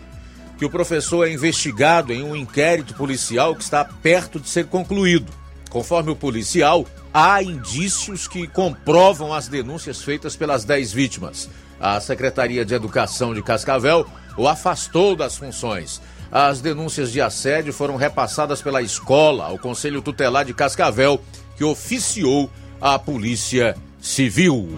que 0.59 0.65
o 0.65 0.71
professor 0.71 1.27
é 1.27 1.33
investigado 1.33 2.13
em 2.13 2.23
um 2.23 2.37
inquérito 2.37 2.95
policial 2.95 3.55
que 3.57 3.63
está 3.63 3.85
perto 3.85 4.39
de 4.39 4.49
ser 4.49 4.67
concluído. 4.67 5.33
Conforme 5.69 6.13
o 6.13 6.17
policial, 6.17 6.87
há 7.13 7.43
indícios 7.43 8.29
que 8.29 8.47
comprovam 8.47 9.33
as 9.33 9.49
denúncias 9.49 10.03
feitas 10.03 10.37
pelas 10.37 10.65
10 10.65 10.93
vítimas. 10.93 11.51
A 11.81 12.01
Secretaria 12.01 12.65
de 12.65 12.75
Educação 12.75 13.35
de 13.35 13.43
Cascavel 13.43 14.07
o 14.37 14.47
afastou 14.47 15.17
das 15.17 15.37
funções. 15.37 16.01
As 16.31 16.61
denúncias 16.61 17.13
de 17.13 17.21
assédio 17.21 17.73
foram 17.73 17.97
repassadas 17.97 18.61
pela 18.61 18.83
escola 18.83 19.45
ao 19.45 19.59
Conselho 19.59 20.03
Tutelar 20.03 20.45
de 20.45 20.55
Cascavel, 20.55 21.21
que 21.57 21.65
oficiou 21.65 22.51
a 22.81 22.99
Polícia 22.99 23.77
Civil. 24.01 24.69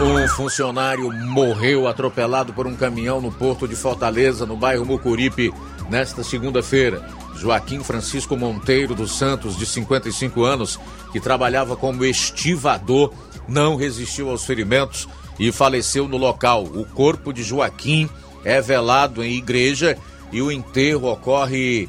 Um 0.00 0.28
funcionário 0.28 1.10
morreu 1.10 1.88
atropelado 1.88 2.52
por 2.52 2.68
um 2.68 2.76
caminhão 2.76 3.20
no 3.20 3.32
porto 3.32 3.66
de 3.66 3.74
Fortaleza, 3.74 4.46
no 4.46 4.56
bairro 4.56 4.86
Mucuripe, 4.86 5.52
nesta 5.90 6.22
segunda-feira. 6.22 7.02
Joaquim 7.38 7.82
Francisco 7.82 8.36
Monteiro 8.36 8.94
dos 8.94 9.16
Santos, 9.16 9.56
de 9.56 9.64
55 9.64 10.44
anos, 10.44 10.78
que 11.12 11.20
trabalhava 11.20 11.76
como 11.76 12.04
estivador, 12.04 13.12
não 13.46 13.76
resistiu 13.76 14.30
aos 14.30 14.44
ferimentos 14.44 15.08
e 15.38 15.52
faleceu 15.52 16.08
no 16.08 16.16
local. 16.16 16.64
O 16.64 16.84
corpo 16.84 17.32
de 17.32 17.42
Joaquim 17.42 18.08
é 18.44 18.60
velado 18.60 19.22
em 19.22 19.36
igreja 19.36 19.96
e 20.32 20.42
o 20.42 20.52
enterro 20.52 21.10
ocorre 21.10 21.88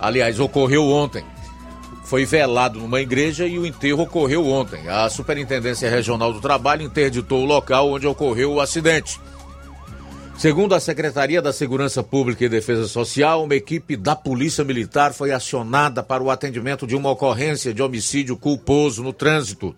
aliás, 0.00 0.40
ocorreu 0.40 0.88
ontem. 0.88 1.24
Foi 2.04 2.24
velado 2.24 2.80
numa 2.80 3.00
igreja 3.00 3.46
e 3.46 3.58
o 3.58 3.66
enterro 3.66 4.02
ocorreu 4.02 4.46
ontem. 4.48 4.88
A 4.88 5.08
Superintendência 5.08 5.88
Regional 5.88 6.32
do 6.32 6.40
Trabalho 6.40 6.82
interditou 6.82 7.42
o 7.42 7.46
local 7.46 7.90
onde 7.90 8.06
ocorreu 8.06 8.54
o 8.54 8.60
acidente. 8.60 9.20
Segundo 10.40 10.74
a 10.74 10.80
Secretaria 10.80 11.42
da 11.42 11.52
Segurança 11.52 12.02
Pública 12.02 12.42
e 12.42 12.48
Defesa 12.48 12.88
Social, 12.88 13.44
uma 13.44 13.54
equipe 13.54 13.94
da 13.94 14.16
Polícia 14.16 14.64
Militar 14.64 15.12
foi 15.12 15.32
acionada 15.32 16.02
para 16.02 16.22
o 16.22 16.30
atendimento 16.30 16.86
de 16.86 16.96
uma 16.96 17.10
ocorrência 17.10 17.74
de 17.74 17.82
homicídio 17.82 18.38
culposo 18.38 19.02
no 19.02 19.12
trânsito. 19.12 19.76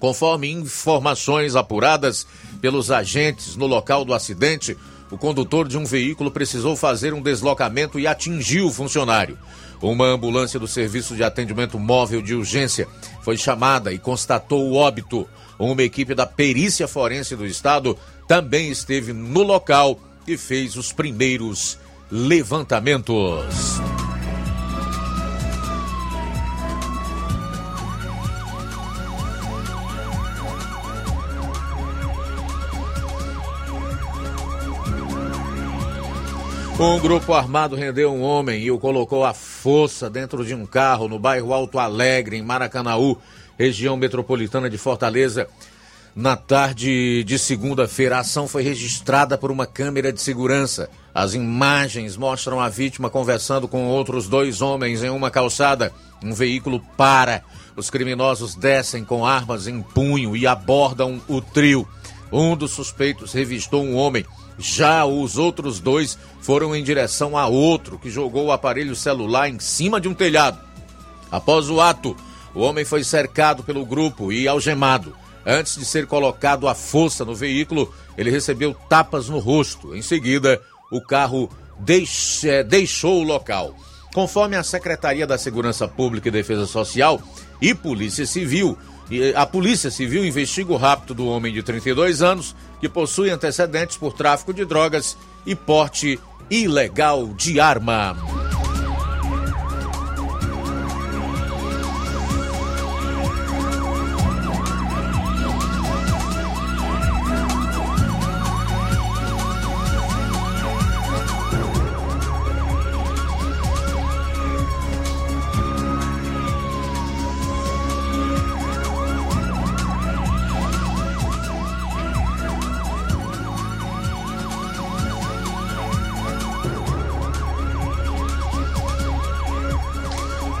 Conforme 0.00 0.50
informações 0.50 1.54
apuradas 1.54 2.26
pelos 2.60 2.90
agentes 2.90 3.54
no 3.54 3.68
local 3.68 4.04
do 4.04 4.12
acidente, 4.12 4.76
o 5.08 5.16
condutor 5.16 5.68
de 5.68 5.78
um 5.78 5.84
veículo 5.84 6.32
precisou 6.32 6.74
fazer 6.74 7.14
um 7.14 7.22
deslocamento 7.22 8.00
e 8.00 8.08
atingiu 8.08 8.66
o 8.66 8.72
funcionário. 8.72 9.38
Uma 9.80 10.06
ambulância 10.06 10.58
do 10.58 10.66
Serviço 10.66 11.14
de 11.14 11.22
Atendimento 11.22 11.78
Móvel 11.78 12.20
de 12.20 12.34
Urgência 12.34 12.88
foi 13.22 13.36
chamada 13.36 13.92
e 13.92 14.00
constatou 14.00 14.68
o 14.68 14.74
óbito. 14.74 15.28
Uma 15.58 15.82
equipe 15.84 16.12
da 16.12 16.26
Perícia 16.26 16.88
Forense 16.88 17.36
do 17.36 17.46
Estado 17.46 17.96
também 18.26 18.70
esteve 18.70 19.12
no 19.12 19.42
local 19.42 19.98
e 20.26 20.36
fez 20.36 20.76
os 20.76 20.92
primeiros 20.92 21.78
levantamentos. 22.10 23.80
Um 36.80 36.98
grupo 36.98 37.32
armado 37.32 37.76
rendeu 37.76 38.12
um 38.12 38.22
homem 38.22 38.60
e 38.60 38.70
o 38.70 38.78
colocou 38.78 39.24
à 39.24 39.32
força 39.32 40.10
dentro 40.10 40.44
de 40.44 40.52
um 40.52 40.66
carro 40.66 41.06
no 41.06 41.16
bairro 41.16 41.52
Alto 41.52 41.78
Alegre, 41.78 42.36
em 42.36 42.42
Maracanaú, 42.42 43.18
região 43.56 43.96
metropolitana 43.96 44.68
de 44.68 44.76
Fortaleza. 44.76 45.48
Na 46.14 46.36
tarde 46.36 47.24
de 47.24 47.38
segunda-feira, 47.38 48.18
a 48.18 48.20
ação 48.20 48.46
foi 48.46 48.62
registrada 48.62 49.38
por 49.38 49.50
uma 49.50 49.64
câmera 49.64 50.12
de 50.12 50.20
segurança. 50.20 50.90
As 51.14 51.32
imagens 51.32 52.18
mostram 52.18 52.60
a 52.60 52.68
vítima 52.68 53.08
conversando 53.08 53.66
com 53.66 53.86
outros 53.86 54.28
dois 54.28 54.60
homens 54.60 55.02
em 55.02 55.08
uma 55.08 55.30
calçada. 55.30 55.90
Um 56.22 56.34
veículo 56.34 56.80
para. 56.98 57.42
Os 57.74 57.88
criminosos 57.88 58.54
descem 58.54 59.06
com 59.06 59.24
armas 59.24 59.66
em 59.66 59.80
punho 59.80 60.36
e 60.36 60.46
abordam 60.46 61.18
o 61.26 61.40
trio. 61.40 61.88
Um 62.30 62.54
dos 62.54 62.72
suspeitos 62.72 63.32
revistou 63.32 63.82
um 63.82 63.96
homem. 63.96 64.26
Já 64.58 65.06
os 65.06 65.38
outros 65.38 65.80
dois 65.80 66.18
foram 66.42 66.76
em 66.76 66.84
direção 66.84 67.38
a 67.38 67.46
outro 67.46 67.98
que 67.98 68.10
jogou 68.10 68.46
o 68.46 68.52
aparelho 68.52 68.94
celular 68.94 69.48
em 69.48 69.58
cima 69.58 69.98
de 69.98 70.08
um 70.08 70.14
telhado. 70.14 70.58
Após 71.30 71.70
o 71.70 71.80
ato, 71.80 72.14
o 72.54 72.60
homem 72.60 72.84
foi 72.84 73.02
cercado 73.02 73.62
pelo 73.62 73.86
grupo 73.86 74.30
e 74.30 74.46
algemado. 74.46 75.21
Antes 75.44 75.76
de 75.76 75.84
ser 75.84 76.06
colocado 76.06 76.68
à 76.68 76.74
força 76.74 77.24
no 77.24 77.34
veículo, 77.34 77.92
ele 78.16 78.30
recebeu 78.30 78.74
tapas 78.88 79.28
no 79.28 79.38
rosto. 79.38 79.94
Em 79.94 80.02
seguida, 80.02 80.60
o 80.90 81.00
carro 81.00 81.50
deix... 81.78 82.44
Eh, 82.44 82.62
deixou 82.62 83.20
o 83.20 83.24
local. 83.24 83.74
Conforme 84.14 84.56
a 84.56 84.62
Secretaria 84.62 85.26
da 85.26 85.38
Segurança 85.38 85.88
Pública 85.88 86.28
e 86.28 86.30
Defesa 86.30 86.66
Social 86.66 87.20
e 87.60 87.74
Polícia 87.74 88.26
Civil, 88.26 88.76
a 89.34 89.46
Polícia 89.46 89.90
Civil 89.90 90.24
investiga 90.24 90.72
o 90.72 90.76
rapto 90.76 91.14
do 91.14 91.26
homem 91.26 91.52
de 91.52 91.62
32 91.62 92.22
anos, 92.22 92.54
que 92.80 92.88
possui 92.88 93.30
antecedentes 93.30 93.96
por 93.96 94.12
tráfico 94.12 94.52
de 94.52 94.64
drogas 94.64 95.16
e 95.46 95.54
porte 95.54 96.20
ilegal 96.50 97.28
de 97.28 97.58
arma. 97.58 98.31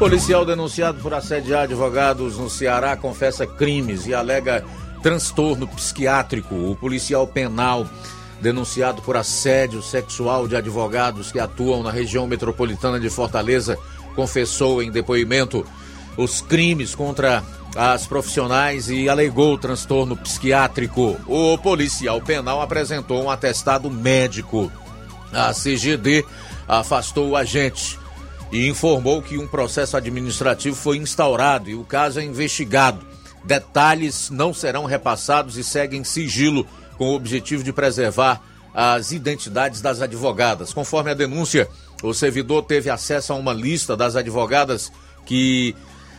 Policial 0.02 0.44
denunciado 0.44 0.98
por 1.00 1.14
assediar 1.14 1.62
advogados 1.62 2.36
no 2.36 2.50
Ceará 2.50 2.96
confessa 2.96 3.46
crimes 3.46 4.04
e 4.04 4.12
alega 4.12 4.64
transtorno 5.00 5.64
psiquiátrico. 5.68 6.56
O 6.56 6.74
policial 6.74 7.24
penal 7.24 7.86
denunciado 8.40 9.00
por 9.02 9.16
assédio 9.16 9.80
sexual 9.80 10.48
de 10.48 10.56
advogados 10.56 11.30
que 11.30 11.38
atuam 11.38 11.84
na 11.84 11.92
região 11.92 12.26
metropolitana 12.26 12.98
de 12.98 13.08
Fortaleza 13.08 13.78
confessou 14.16 14.82
em 14.82 14.90
depoimento 14.90 15.64
os 16.16 16.40
crimes 16.40 16.96
contra 16.96 17.40
as 17.76 18.04
profissionais 18.04 18.90
e 18.90 19.08
alegou 19.08 19.56
transtorno 19.56 20.16
psiquiátrico. 20.16 21.16
O 21.28 21.56
policial 21.58 22.20
penal 22.20 22.60
apresentou 22.60 23.22
um 23.22 23.30
atestado 23.30 23.88
médico. 23.88 24.68
A 25.32 25.54
CGD 25.54 26.24
afastou 26.66 27.28
o 27.28 27.36
agente 27.36 28.01
e 28.52 28.68
informou 28.68 29.22
que 29.22 29.38
um 29.38 29.48
processo 29.48 29.96
administrativo 29.96 30.76
foi 30.76 30.98
instaurado 30.98 31.70
e 31.70 31.74
o 31.74 31.84
caso 31.84 32.20
é 32.20 32.22
investigado. 32.22 33.04
Detalhes 33.42 34.28
não 34.28 34.52
serão 34.52 34.84
repassados 34.84 35.56
e 35.56 35.64
seguem 35.64 36.04
sigilo 36.04 36.66
com 36.98 37.08
o 37.08 37.14
objetivo 37.14 37.64
de 37.64 37.72
preservar 37.72 38.42
as 38.74 39.10
identidades 39.10 39.80
das 39.80 40.02
advogadas. 40.02 40.72
Conforme 40.72 41.10
a 41.10 41.14
denúncia, 41.14 41.68
o 42.02 42.12
servidor 42.12 42.62
teve 42.64 42.90
acesso 42.90 43.32
a 43.32 43.36
uma 43.36 43.52
lista 43.52 43.96
das 43.96 44.16
advogadas 44.16 44.92
que 45.24 45.74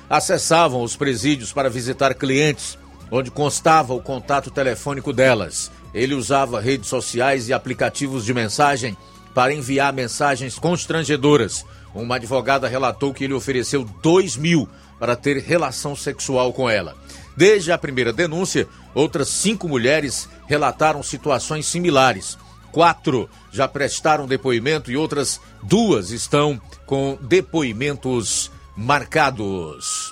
acessavam 0.09 0.81
os 0.81 0.95
presídios 0.95 1.53
para 1.53 1.69
visitar 1.69 2.13
clientes, 2.15 2.77
onde 3.11 3.29
constava 3.29 3.93
o 3.93 4.01
contato 4.01 4.49
telefônico 4.49 5.13
delas. 5.13 5.71
Ele 5.93 6.15
usava 6.15 6.59
redes 6.59 6.89
sociais 6.89 7.47
e 7.47 7.53
aplicativos 7.53 8.25
de 8.25 8.33
mensagem 8.33 8.97
para 9.33 9.53
enviar 9.53 9.93
mensagens 9.93 10.57
constrangedoras. 10.57 11.65
Uma 11.93 12.15
advogada 12.15 12.67
relatou 12.67 13.13
que 13.13 13.23
ele 13.23 13.33
ofereceu 13.33 13.83
dois 14.01 14.35
mil 14.35 14.67
para 14.99 15.15
ter 15.15 15.37
relação 15.37 15.95
sexual 15.95 16.53
com 16.53 16.69
ela. 16.69 16.95
Desde 17.35 17.71
a 17.71 17.77
primeira 17.77 18.13
denúncia, 18.13 18.67
outras 18.93 19.27
cinco 19.27 19.67
mulheres 19.67 20.29
relataram 20.47 21.03
situações 21.03 21.65
similares. 21.65 22.37
Quatro 22.71 23.29
já 23.51 23.67
prestaram 23.67 24.25
depoimento 24.25 24.91
e 24.91 24.97
outras 24.97 25.39
duas 25.61 26.09
estão 26.09 26.59
com 26.85 27.17
depoimentos 27.21 28.51
marcados. 28.75 30.11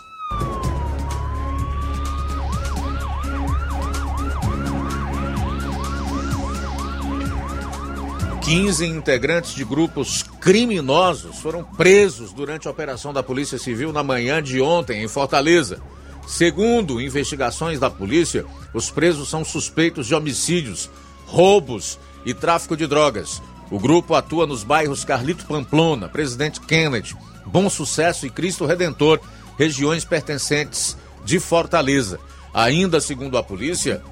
15 8.51 8.85
integrantes 8.85 9.53
de 9.53 9.63
grupos 9.63 10.23
criminosos 10.41 11.39
foram 11.39 11.63
presos 11.63 12.33
durante 12.33 12.67
a 12.67 12.71
operação 12.71 13.13
da 13.13 13.23
Polícia 13.23 13.57
Civil 13.57 13.93
na 13.93 14.03
manhã 14.03 14.43
de 14.43 14.59
ontem 14.59 15.01
em 15.01 15.07
Fortaleza. 15.07 15.79
Segundo 16.27 16.99
investigações 16.99 17.79
da 17.79 17.89
polícia, 17.89 18.43
os 18.73 18.91
presos 18.91 19.29
são 19.29 19.45
suspeitos 19.45 20.05
de 20.05 20.13
homicídios, 20.13 20.89
roubos 21.25 21.97
e 22.25 22.33
tráfico 22.33 22.75
de 22.75 22.85
drogas. 22.85 23.41
O 23.71 23.79
grupo 23.79 24.15
atua 24.15 24.45
nos 24.45 24.65
bairros 24.65 25.05
Carlito 25.05 25.45
Pamplona, 25.45 26.09
Presidente 26.09 26.59
Kennedy, 26.59 27.15
Bom 27.45 27.69
Sucesso 27.69 28.25
e 28.25 28.29
Cristo 28.29 28.65
Redentor, 28.65 29.21
regiões 29.57 30.03
pertencentes 30.03 30.97
de 31.23 31.39
Fortaleza. 31.39 32.19
Ainda 32.53 32.99
segundo 32.99 33.37
a 33.37 33.43
polícia, 33.43 34.03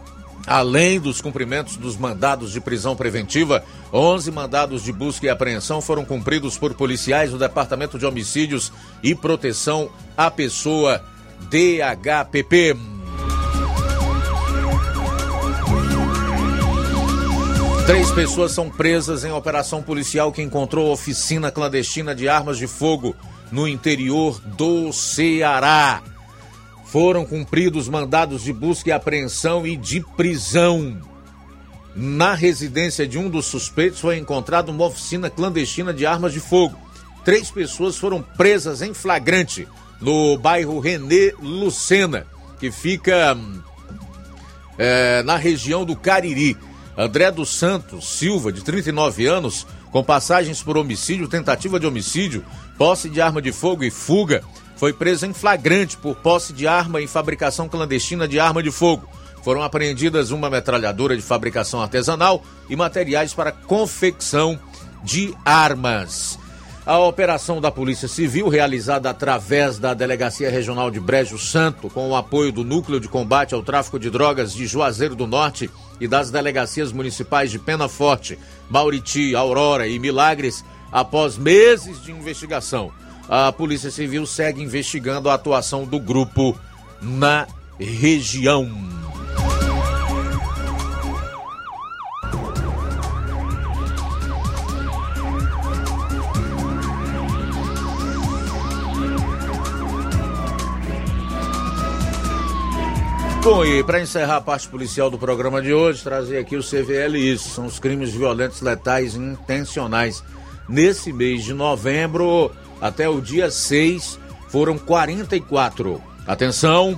Além 0.48 1.00
dos 1.00 1.22
cumprimentos 1.22 1.78
dos 1.78 1.98
mandados 1.98 2.52
de 2.52 2.60
prisão 2.60 2.96
preventiva, 2.96 3.64
11 3.94 4.32
mandados 4.32 4.84
de 4.84 4.92
busca 4.92 5.26
e 5.26 5.30
apreensão 5.30 5.82
foram 5.82 6.04
cumpridos 6.04 6.58
por 6.58 6.74
policiais 6.74 7.32
do 7.32 7.38
Departamento 7.38 8.00
de 8.00 8.06
Homicídios 8.06 8.72
e 9.04 9.14
Proteção 9.14 9.90
à 10.18 10.32
Pessoa 10.32 11.04
DHPP. 11.50 12.76
Três 17.86 18.12
pessoas 18.12 18.52
são 18.52 18.70
presas 18.70 19.24
em 19.24 19.32
operação 19.32 19.82
policial 19.82 20.32
que 20.32 20.44
encontrou 20.44 20.92
oficina 20.92 21.52
clandestina 21.52 22.14
de 22.14 22.30
armas 22.30 22.58
de 22.58 22.68
fogo 22.68 23.16
no 23.52 23.68
interior 23.68 24.40
do 24.42 24.94
Ceará 24.94 26.02
foram 26.92 27.24
cumpridos 27.24 27.88
mandados 27.88 28.44
de 28.44 28.52
busca 28.52 28.90
e 28.90 28.92
apreensão 28.92 29.66
e 29.66 29.78
de 29.78 30.02
prisão. 30.18 31.00
Na 31.96 32.34
residência 32.34 33.08
de 33.08 33.18
um 33.18 33.30
dos 33.30 33.46
suspeitos 33.46 34.00
foi 34.00 34.18
encontrada 34.18 34.72
uma 34.72 34.86
oficina 34.86 35.30
clandestina 35.30 35.94
de 35.94 36.06
armas 36.06 36.34
de 36.34 36.40
fogo. 36.40 36.78
três 37.24 37.52
pessoas 37.52 37.98
foram 37.98 38.24
presas 38.24 38.82
em 38.82 38.94
flagrante 38.94 39.68
no 40.02 40.38
bairro 40.38 40.80
René 40.80 41.34
Lucena, 41.40 42.26
que 42.60 42.72
fica 42.72 43.38
é, 44.78 45.22
na 45.24 45.36
região 45.36 45.86
do 45.86 45.96
Cariri. 45.96 46.58
André 46.98 47.32
dos 47.32 47.50
Santos 47.50 48.18
Silva, 48.18 48.52
de 48.52 48.62
39 48.62 49.26
anos, 49.26 49.66
com 49.92 50.04
passagens 50.04 50.62
por 50.62 50.78
homicídio, 50.78 51.28
tentativa 51.28 51.80
de 51.80 51.86
homicídio, 51.86 52.44
posse 52.78 53.10
de 53.10 53.22
arma 53.22 53.42
de 53.42 53.52
fogo 53.52 53.84
e 53.84 53.92
fuga, 53.92 54.44
foi 54.80 54.94
preso 54.94 55.26
em 55.26 55.34
flagrante 55.34 55.98
por 55.98 56.16
posse 56.16 56.54
de 56.54 56.66
arma 56.66 57.02
e 57.02 57.08
fabricação 57.08 57.68
clandestina 57.68 58.26
de 58.26 58.40
arma 58.40 58.64
de 58.64 58.72
fogo. 58.72 59.10
Foram 59.44 59.62
apreendidas 59.62 60.32
uma 60.32 60.50
metralhadora 60.50 61.18
de 61.18 61.22
fabricação 61.22 61.82
artesanal 61.82 62.42
e 62.70 62.78
materiais 62.78 63.34
para 63.34 63.52
confecção 63.52 64.58
de 65.04 65.36
armas. 65.44 66.40
A 66.86 66.98
operação 66.98 67.60
da 67.60 67.70
Polícia 67.70 68.08
Civil, 68.08 68.48
realizada 68.48 69.10
através 69.10 69.78
da 69.78 69.94
Delegacia 69.94 70.50
Regional 70.50 70.90
de 70.90 71.00
Brejo 71.00 71.38
Santo, 71.38 71.90
com 71.90 72.10
o 72.10 72.16
apoio 72.16 72.52
do 72.52 72.64
Núcleo 72.64 73.02
de 73.02 73.10
Combate 73.10 73.54
ao 73.54 73.62
Tráfico 73.62 74.00
de 74.00 74.10
Drogas 74.10 74.54
de 74.54 74.66
Juazeiro 74.66 75.14
do 75.14 75.28
Norte 75.28 75.70
e 76.00 76.08
das 76.08 76.32
delegacias 76.32 76.94
municipais 76.94 77.52
de 77.52 77.60
Pena 77.60 77.90
Forte, 77.90 78.40
Mauriti, 78.70 79.36
Aurora 79.36 79.90
e 79.90 80.00
Milagres, 80.00 80.64
após 80.90 81.38
meses 81.38 82.02
de 82.02 82.12
investigação, 82.14 82.92
a 83.30 83.52
Polícia 83.52 83.92
Civil 83.92 84.26
segue 84.26 84.64
investigando 84.64 85.30
a 85.30 85.36
atuação 85.36 85.86
do 85.86 86.00
grupo 86.00 86.58
na 87.00 87.48
região. 87.80 88.68
Bom, 103.42 103.64
e 103.64 103.84
para 103.84 104.02
encerrar 104.02 104.38
a 104.38 104.42
parte 104.42 104.68
policial 104.68 105.10
do 105.10 105.18
programa 105.18 105.62
de 105.62 105.74
hoje, 105.74 106.04
trazer 106.04 106.38
aqui 106.38 106.58
o 106.58 106.64
CVL 106.64 107.16
isso, 107.16 107.50
são 107.50 107.68
os 107.68 107.80
crimes 107.80 108.10
violentos 108.10 108.62
letais 108.62 109.16
intencionais. 109.16 110.24
Nesse 110.68 111.14
mês 111.14 111.44
de 111.44 111.54
novembro, 111.54 112.52
até 112.82 113.10
o 113.10 113.22
dia 113.22 113.52
6, 113.52 114.20
foram 114.50 114.78
44. 114.78 116.02
Atenção, 116.26 116.98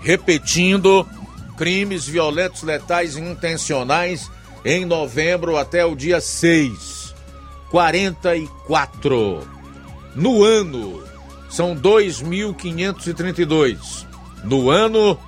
repetindo, 0.00 1.06
crimes 1.56 2.06
violentos 2.06 2.62
letais 2.62 3.16
intencionais 3.16 4.30
em 4.64 4.84
novembro 4.84 5.56
até 5.56 5.84
o 5.84 5.94
dia 5.94 6.20
6. 6.20 7.14
44. 7.70 9.48
No 10.14 10.42
ano, 10.44 11.02
são 11.50 11.74
2.532. 11.74 14.06
No 14.44 14.70
ano, 14.70 15.18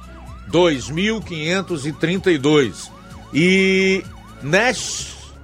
2.532. 0.50 2.90
E 3.34 4.04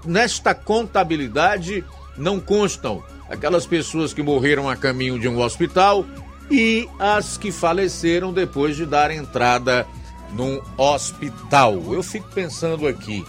nesta 0.06 0.54
contabilidade 0.54 1.84
não 2.16 2.38
constam 2.38 3.02
aquelas 3.32 3.66
pessoas 3.66 4.12
que 4.12 4.22
morreram 4.22 4.68
a 4.68 4.76
caminho 4.76 5.18
de 5.18 5.26
um 5.26 5.40
hospital 5.40 6.04
e 6.50 6.86
as 6.98 7.38
que 7.38 7.50
faleceram 7.50 8.30
depois 8.30 8.76
de 8.76 8.84
dar 8.84 9.10
entrada 9.10 9.86
num 10.34 10.60
hospital. 10.76 11.82
Eu 11.90 12.02
fico 12.02 12.28
pensando 12.28 12.86
aqui, 12.86 13.24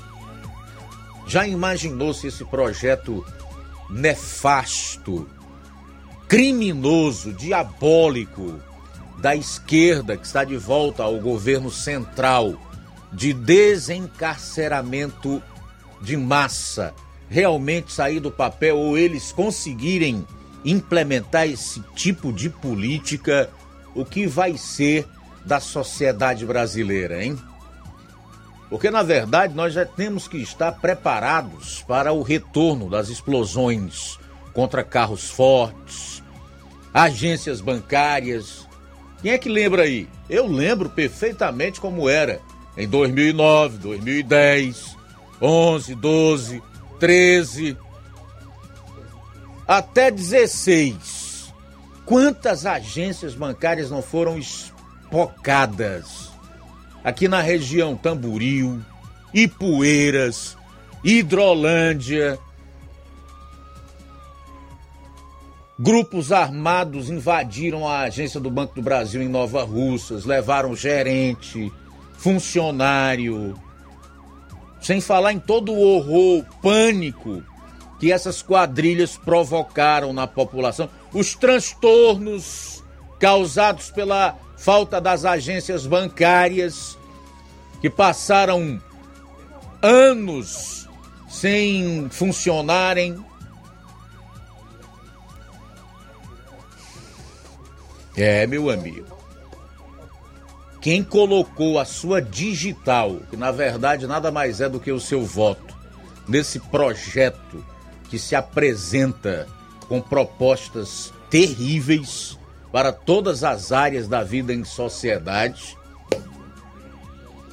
já 1.26 1.48
imaginou 1.48 2.14
se 2.14 2.28
esse 2.28 2.44
projeto 2.44 3.26
nefasto, 3.90 5.26
criminoso, 6.28 7.32
diabólico 7.32 8.60
da 9.20 9.34
esquerda 9.34 10.18
que 10.18 10.26
está 10.26 10.44
de 10.44 10.58
volta 10.58 11.04
ao 11.04 11.18
governo 11.18 11.72
central 11.72 12.56
de 13.12 13.32
desencarceramento 13.32 15.42
de 16.02 16.18
massa 16.18 16.94
realmente 17.34 17.92
sair 17.92 18.20
do 18.20 18.30
papel 18.30 18.78
ou 18.78 18.96
eles 18.96 19.32
conseguirem 19.32 20.24
implementar 20.64 21.48
esse 21.48 21.82
tipo 21.96 22.32
de 22.32 22.48
política, 22.48 23.50
o 23.96 24.06
que 24.06 24.28
vai 24.28 24.56
ser 24.56 25.08
da 25.44 25.60
sociedade 25.60 26.46
brasileira, 26.46 27.26
hein? 27.26 27.36
Porque 28.70 28.92
na 28.92 29.02
verdade 29.02 29.56
nós 29.56 29.74
já 29.74 29.84
temos 29.84 30.28
que 30.28 30.38
estar 30.38 30.74
preparados 30.74 31.84
para 31.88 32.14
o 32.14 32.22
retorno 32.22 32.88
das 32.88 33.10
explosões 33.10 34.20
contra 34.54 34.84
carros 34.84 35.28
fortes, 35.28 36.22
agências 36.94 37.60
bancárias, 37.60 38.68
quem 39.24 39.32
é 39.32 39.40
que 39.40 39.50
lembra 39.50 39.84
aí? 39.84 40.08
Eu 40.30 40.46
lembro 40.46 40.88
perfeitamente 40.88 41.82
como 41.82 42.08
era 42.08 42.40
em 42.78 42.88
2009, 42.88 43.80
2010, 43.80 44.96
11, 45.42 45.96
12, 45.96 46.64
13, 47.00 47.78
até 49.68 50.12
16. 50.12 51.54
Quantas 52.06 52.66
agências 52.66 53.34
bancárias 53.34 53.90
não 53.90 54.02
foram 54.02 54.38
espocadas? 54.38 56.32
Aqui 57.04 57.28
na 57.28 57.42
região 57.42 57.96
Tamboril, 57.96 58.82
Ipueiras, 59.34 60.58
Hidrolândia, 61.04 62.40
Grupos 65.78 66.32
armados 66.32 67.10
invadiram 67.10 67.88
a 67.88 68.02
agência 68.02 68.40
do 68.40 68.50
Banco 68.50 68.76
do 68.76 68.82
Brasil 68.82 69.22
em 69.24 69.28
Nova 69.28 69.64
Russas, 69.64 70.24
levaram 70.24 70.76
gerente, 70.76 71.72
funcionário. 72.14 73.56
Sem 74.84 75.00
falar 75.00 75.34
em 75.34 75.40
todo 75.40 75.72
o 75.72 75.82
horror, 75.82 76.44
pânico 76.62 77.42
que 78.00 78.12
essas 78.12 78.42
quadrilhas 78.42 79.16
provocaram 79.16 80.12
na 80.12 80.28
população, 80.28 80.90
os 81.14 81.34
transtornos 81.34 82.84
causados 83.20 83.90
pela 83.90 84.38
falta 84.58 85.00
das 85.00 85.24
agências 85.24 85.88
bancárias 85.88 86.98
que 87.80 87.90
passaram 87.90 88.82
anos 89.82 90.88
sem 91.30 92.10
funcionarem 92.10 93.24
É, 98.16 98.46
meu 98.46 98.70
amigo. 98.70 99.13
Quem 100.84 101.02
colocou 101.02 101.80
a 101.80 101.86
sua 101.86 102.22
digital, 102.22 103.22
que 103.30 103.38
na 103.38 103.52
verdade 103.52 104.06
nada 104.06 104.30
mais 104.30 104.60
é 104.60 104.68
do 104.68 104.82
que 104.82 104.92
o 104.92 105.00
seu 105.00 105.26
voto, 105.26 105.74
nesse 106.28 106.60
projeto 106.60 107.64
que 108.10 108.20
se 108.20 108.36
apresenta 108.36 109.48
com 109.88 110.02
propostas 110.02 111.14
terríveis 111.30 112.38
para 112.70 112.92
todas 112.92 113.46
as 113.46 113.72
áreas 113.72 114.10
da 114.10 114.26
vida 114.26 114.54
em 114.54 114.66
sociedade, 114.66 115.78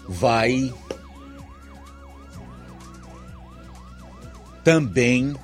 vai 0.08 0.74
também 4.64 5.36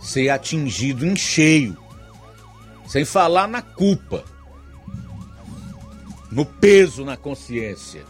ser 0.00 0.30
atingido 0.30 1.04
em 1.04 1.14
cheio, 1.14 1.76
sem 2.86 3.04
falar 3.04 3.46
na 3.46 3.60
culpa 3.60 4.24
no 6.30 6.44
peso 6.44 7.04
na 7.04 7.16
consciência. 7.16 8.02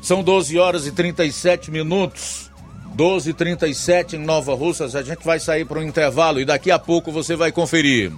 São 0.00 0.22
12 0.22 0.58
horas 0.58 0.86
e 0.86 0.92
37 0.92 1.70
minutos. 1.70 2.50
12 2.94 3.30
e 3.30 3.32
37 3.32 4.16
em 4.16 4.18
Nova 4.18 4.54
Russas. 4.54 4.94
A 4.94 5.02
gente 5.02 5.24
vai 5.24 5.40
sair 5.40 5.64
para 5.64 5.78
um 5.78 5.82
intervalo 5.82 6.40
e 6.40 6.44
daqui 6.44 6.70
a 6.70 6.78
pouco 6.78 7.10
você 7.10 7.34
vai 7.36 7.50
conferir. 7.50 8.12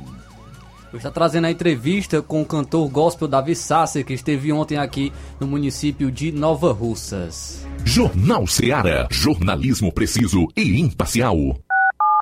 Está 0.92 1.10
trazendo 1.10 1.46
a 1.46 1.50
entrevista 1.50 2.22
com 2.22 2.40
o 2.40 2.46
cantor 2.46 2.88
gospel 2.88 3.26
Davi 3.26 3.56
Sasser, 3.56 4.04
que 4.04 4.12
esteve 4.12 4.52
ontem 4.52 4.78
aqui 4.78 5.12
no 5.40 5.46
município 5.46 6.10
de 6.10 6.30
Nova 6.30 6.72
Russas. 6.72 7.66
Jornal 7.84 8.46
Seara. 8.46 9.08
Jornalismo 9.10 9.92
preciso 9.92 10.46
e 10.56 10.80
imparcial. 10.80 11.36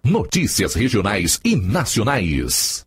Notícias 0.02 0.74
regionais 0.74 1.38
e 1.44 1.54
nacionais. 1.54 2.86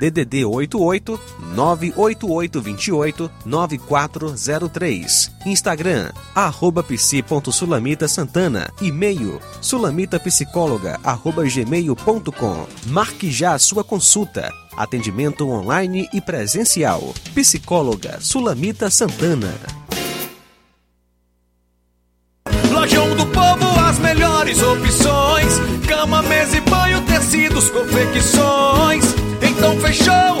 DDD 0.00 0.46
88 0.46 1.20
98828 1.54 3.30
9403. 3.44 5.30
Instagram, 5.44 6.10
arroba 6.34 6.82
psi.sulamita 6.82 8.08
Santana. 8.08 8.72
E-mail, 8.80 9.38
sulamitapsicóloga, 9.60 10.98
arroba 11.04 11.44
gmail.com. 11.44 12.66
Marque 12.86 13.30
já 13.30 13.52
a 13.52 13.58
sua 13.58 13.84
consulta. 13.84 14.50
Atendimento 14.74 15.46
online 15.46 16.08
e 16.14 16.20
presencial. 16.20 17.12
Psicóloga 17.34 18.18
Sulamita 18.20 18.88
Santana. 18.88 19.52
Lojão 22.72 23.14
do 23.16 23.26
Povo, 23.26 23.80
as 23.80 23.98
melhores 23.98 24.62
opções: 24.62 25.52
cama, 25.86 26.22
mesa 26.22 26.56
e 26.56 26.60
banho, 26.62 27.02
tecidos, 27.02 27.68
confecções. 27.68 29.04
Fechou, 29.80 30.40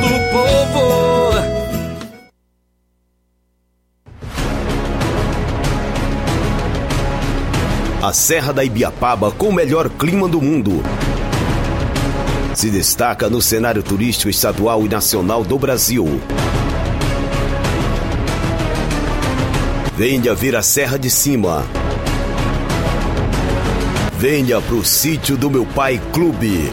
do 0.00 0.08
Povo. 0.32 0.90
A 8.02 8.12
Serra 8.12 8.52
da 8.52 8.64
Ibiapaba 8.64 9.30
com 9.30 9.50
o 9.50 9.52
melhor 9.52 9.90
clima 9.90 10.26
do 10.26 10.40
mundo. 10.40 10.82
Se 12.54 12.70
destaca 12.70 13.28
no 13.28 13.40
cenário 13.40 13.82
turístico 13.82 14.30
estadual 14.30 14.84
e 14.84 14.88
nacional 14.88 15.44
do 15.44 15.58
Brasil. 15.58 16.20
Venha 19.96 20.34
ver 20.34 20.56
a 20.56 20.62
Serra 20.62 20.98
de 20.98 21.10
Cima. 21.10 21.64
Venha 24.16 24.60
pro 24.60 24.84
sítio 24.84 25.36
do 25.36 25.50
meu 25.50 25.64
pai 25.66 26.00
Clube. 26.12 26.72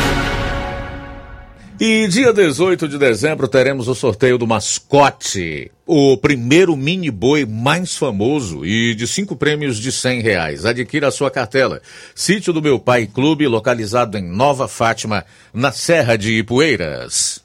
E 1.83 2.07
dia 2.07 2.31
18 2.31 2.87
de 2.87 2.95
dezembro 2.99 3.47
teremos 3.47 3.87
o 3.87 3.95
sorteio 3.95 4.37
do 4.37 4.45
mascote, 4.45 5.71
o 5.83 6.15
primeiro 6.15 6.77
mini 6.77 7.09
boi 7.09 7.43
mais 7.43 7.97
famoso 7.97 8.63
e 8.63 8.93
de 8.93 9.07
cinco 9.07 9.35
prêmios 9.35 9.77
de 9.77 9.91
cem 9.91 10.21
reais. 10.21 10.63
Adquira 10.63 11.07
a 11.07 11.11
sua 11.11 11.31
cartela. 11.31 11.81
Sítio 12.13 12.53
do 12.53 12.61
Meu 12.61 12.77
Pai 12.77 13.07
Clube, 13.07 13.47
localizado 13.47 14.15
em 14.15 14.21
Nova 14.21 14.67
Fátima, 14.67 15.25
na 15.51 15.71
Serra 15.71 16.15
de 16.15 16.37
Ipueiras. 16.37 17.41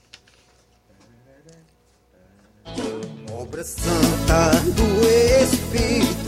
Obra 3.33 3.65
santa 3.65 4.51
do 4.77 5.45
Espírito. 5.45 6.26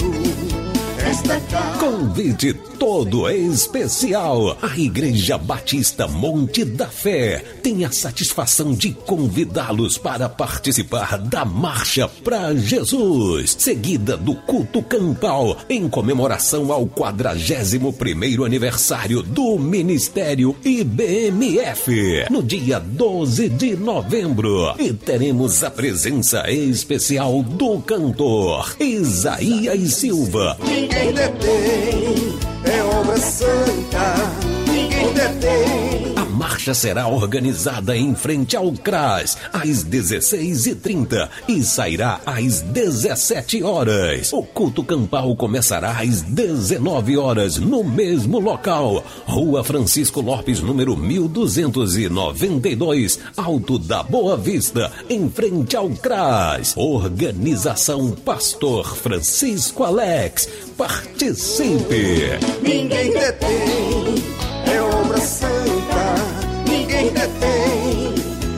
Esta 1.18 1.40
casa. 1.40 1.78
Convite 1.78 2.54
todo 2.78 3.28
especial. 3.28 4.56
A 4.62 4.78
Igreja 4.78 5.36
Batista 5.36 6.06
Monte 6.06 6.64
da 6.64 6.86
Fé 6.86 7.42
tem 7.60 7.84
a 7.84 7.90
satisfação 7.90 8.72
de 8.72 8.92
convidá-los 8.92 9.98
para 9.98 10.28
participar 10.28 11.18
da 11.18 11.44
Marcha 11.44 12.08
para 12.22 12.54
Jesus, 12.54 13.56
seguida 13.58 14.16
do 14.16 14.34
culto 14.34 14.80
campal 14.80 15.56
em 15.68 15.88
comemoração 15.88 16.72
ao 16.72 16.86
41º 16.86 18.46
aniversário 18.46 19.22
do 19.22 19.58
Ministério 19.58 20.54
IBMF, 20.64 22.26
no 22.30 22.42
dia 22.44 22.78
12 22.78 23.48
de 23.48 23.74
novembro. 23.74 24.74
E 24.78 24.92
teremos 24.92 25.64
a 25.64 25.70
presença 25.70 26.48
especial 26.48 27.42
do 27.42 27.80
cantor 27.80 28.76
Isaías 28.78 29.94
Silva. 29.94 30.56
Ninguém 30.64 31.07
detém, 31.12 32.38
é 32.64 32.82
obra 32.82 33.16
santa. 33.16 34.57
Ninguém 34.78 35.12
detém. 35.12 36.14
A 36.16 36.24
marcha 36.24 36.72
será 36.72 37.08
organizada 37.08 37.96
em 37.96 38.14
frente 38.14 38.56
ao 38.56 38.70
CRAS 38.72 39.36
às 39.52 39.84
16h30 39.84 41.28
e 41.48 41.64
sairá 41.64 42.20
às 42.24 42.60
17 42.60 43.64
horas. 43.64 44.32
O 44.32 44.44
culto 44.44 44.84
campal 44.84 45.34
começará 45.34 45.98
às 45.98 46.22
19 46.22 47.16
horas 47.16 47.58
no 47.58 47.82
mesmo 47.82 48.38
local. 48.38 49.02
Rua 49.26 49.64
Francisco 49.64 50.20
Lopes, 50.20 50.60
número 50.60 50.96
1292, 50.96 53.18
Alto 53.36 53.80
da 53.80 54.04
Boa 54.04 54.36
Vista, 54.36 54.92
em 55.10 55.28
frente 55.28 55.76
ao 55.76 55.90
CRAS. 55.90 56.74
Organização 56.76 58.12
Pastor 58.12 58.96
Francisco 58.96 59.82
Alex. 59.82 60.48
Participe! 60.76 62.38
Ninguém 62.62 63.12
detém, 63.12 64.14
santa. 65.28 66.14
Ninguém 66.66 67.12
detém, 67.12 68.14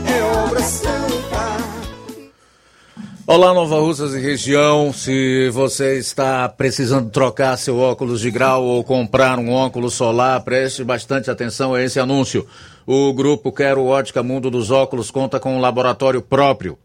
é 0.07 0.23
obra 0.45 0.63
santa. 0.63 1.01
Olá, 3.27 3.53
Nova 3.53 3.81
Russas 3.81 4.15
e 4.15 4.21
região. 4.21 4.93
Se 4.93 5.51
você 5.51 5.99
está 5.99 6.49
precisando 6.49 7.11
trocar 7.11 7.57
seu 7.57 7.79
óculos 7.79 8.21
de 8.21 8.31
grau 8.31 8.65
ou 8.65 8.85
comprar 8.85 9.39
um 9.39 9.53
óculos 9.53 9.95
solar, 9.95 10.41
preste 10.43 10.85
bastante 10.85 11.31
atenção 11.31 11.75
a 11.75 11.83
esse 11.83 11.99
anúncio. 11.99 12.47
O 12.87 13.13
grupo 13.13 13.53
Quero 13.53 13.85
Ótica 13.85 14.23
Mundo 14.23 14.51
dos 14.51 14.71
Óculos 14.71 15.11
conta 15.11 15.39
com 15.39 15.57
um 15.57 15.61
laboratório 15.61 16.23
próprio, 16.23 16.79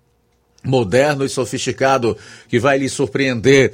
moderno 0.64 1.24
e 1.24 1.30
sofisticado, 1.30 2.18
que 2.48 2.60
vai 2.60 2.78
lhe 2.78 2.90
surpreender 2.90 3.74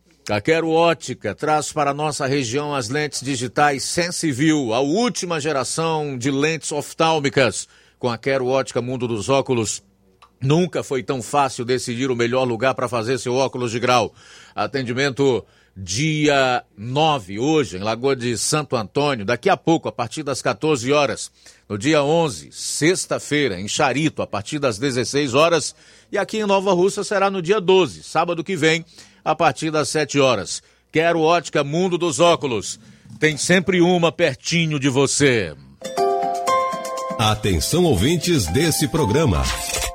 a 0.31 0.39
Quero 0.39 0.69
Ótica 0.69 1.35
traz 1.35 1.73
para 1.73 1.93
nossa 1.93 2.25
região 2.25 2.73
as 2.73 2.87
lentes 2.87 3.21
digitais 3.21 3.83
Sensiview, 3.83 4.73
a 4.73 4.79
última 4.79 5.41
geração 5.41 6.17
de 6.17 6.31
lentes 6.31 6.71
oftálmicas. 6.71 7.67
Com 7.99 8.09
a 8.09 8.17
Quero 8.17 8.47
Ótica 8.47 8.81
Mundo 8.81 9.09
dos 9.09 9.27
Óculos, 9.27 9.83
nunca 10.39 10.83
foi 10.83 11.03
tão 11.03 11.21
fácil 11.21 11.65
decidir 11.65 12.09
o 12.09 12.15
melhor 12.15 12.45
lugar 12.45 12.73
para 12.73 12.87
fazer 12.87 13.17
seu 13.19 13.35
óculos 13.35 13.71
de 13.71 13.79
grau. 13.79 14.13
Atendimento 14.55 15.45
dia 15.75 16.63
9, 16.77 17.37
hoje, 17.37 17.77
em 17.77 17.81
Lagoa 17.81 18.15
de 18.15 18.37
Santo 18.37 18.75
Antônio, 18.75 19.25
daqui 19.25 19.49
a 19.49 19.57
pouco, 19.57 19.89
a 19.89 19.91
partir 19.91 20.23
das 20.23 20.41
14 20.41 20.91
horas. 20.93 21.29
No 21.67 21.77
dia 21.77 22.03
11, 22.03 22.51
sexta-feira, 22.51 23.59
em 23.59 23.67
Charito, 23.67 24.21
a 24.21 24.27
partir 24.27 24.59
das 24.59 24.77
16 24.77 25.33
horas. 25.33 25.75
E 26.11 26.17
aqui 26.17 26.37
em 26.37 26.45
Nova 26.45 26.73
Russa 26.73 27.03
será 27.03 27.29
no 27.29 27.41
dia 27.41 27.59
12, 27.59 28.03
sábado 28.03 28.43
que 28.43 28.55
vem, 28.55 28.85
a 29.23 29.35
partir 29.35 29.71
das 29.71 29.89
7 29.89 30.19
horas. 30.19 30.61
Quero 30.91 31.21
ótica 31.21 31.63
Mundo 31.63 31.97
dos 31.97 32.19
Óculos. 32.19 32.79
Tem 33.19 33.37
sempre 33.37 33.81
uma 33.81 34.11
pertinho 34.11 34.79
de 34.79 34.89
você. 34.89 35.55
Atenção 37.17 37.83
ouvintes 37.83 38.47
desse 38.47 38.87
programa. 38.87 39.43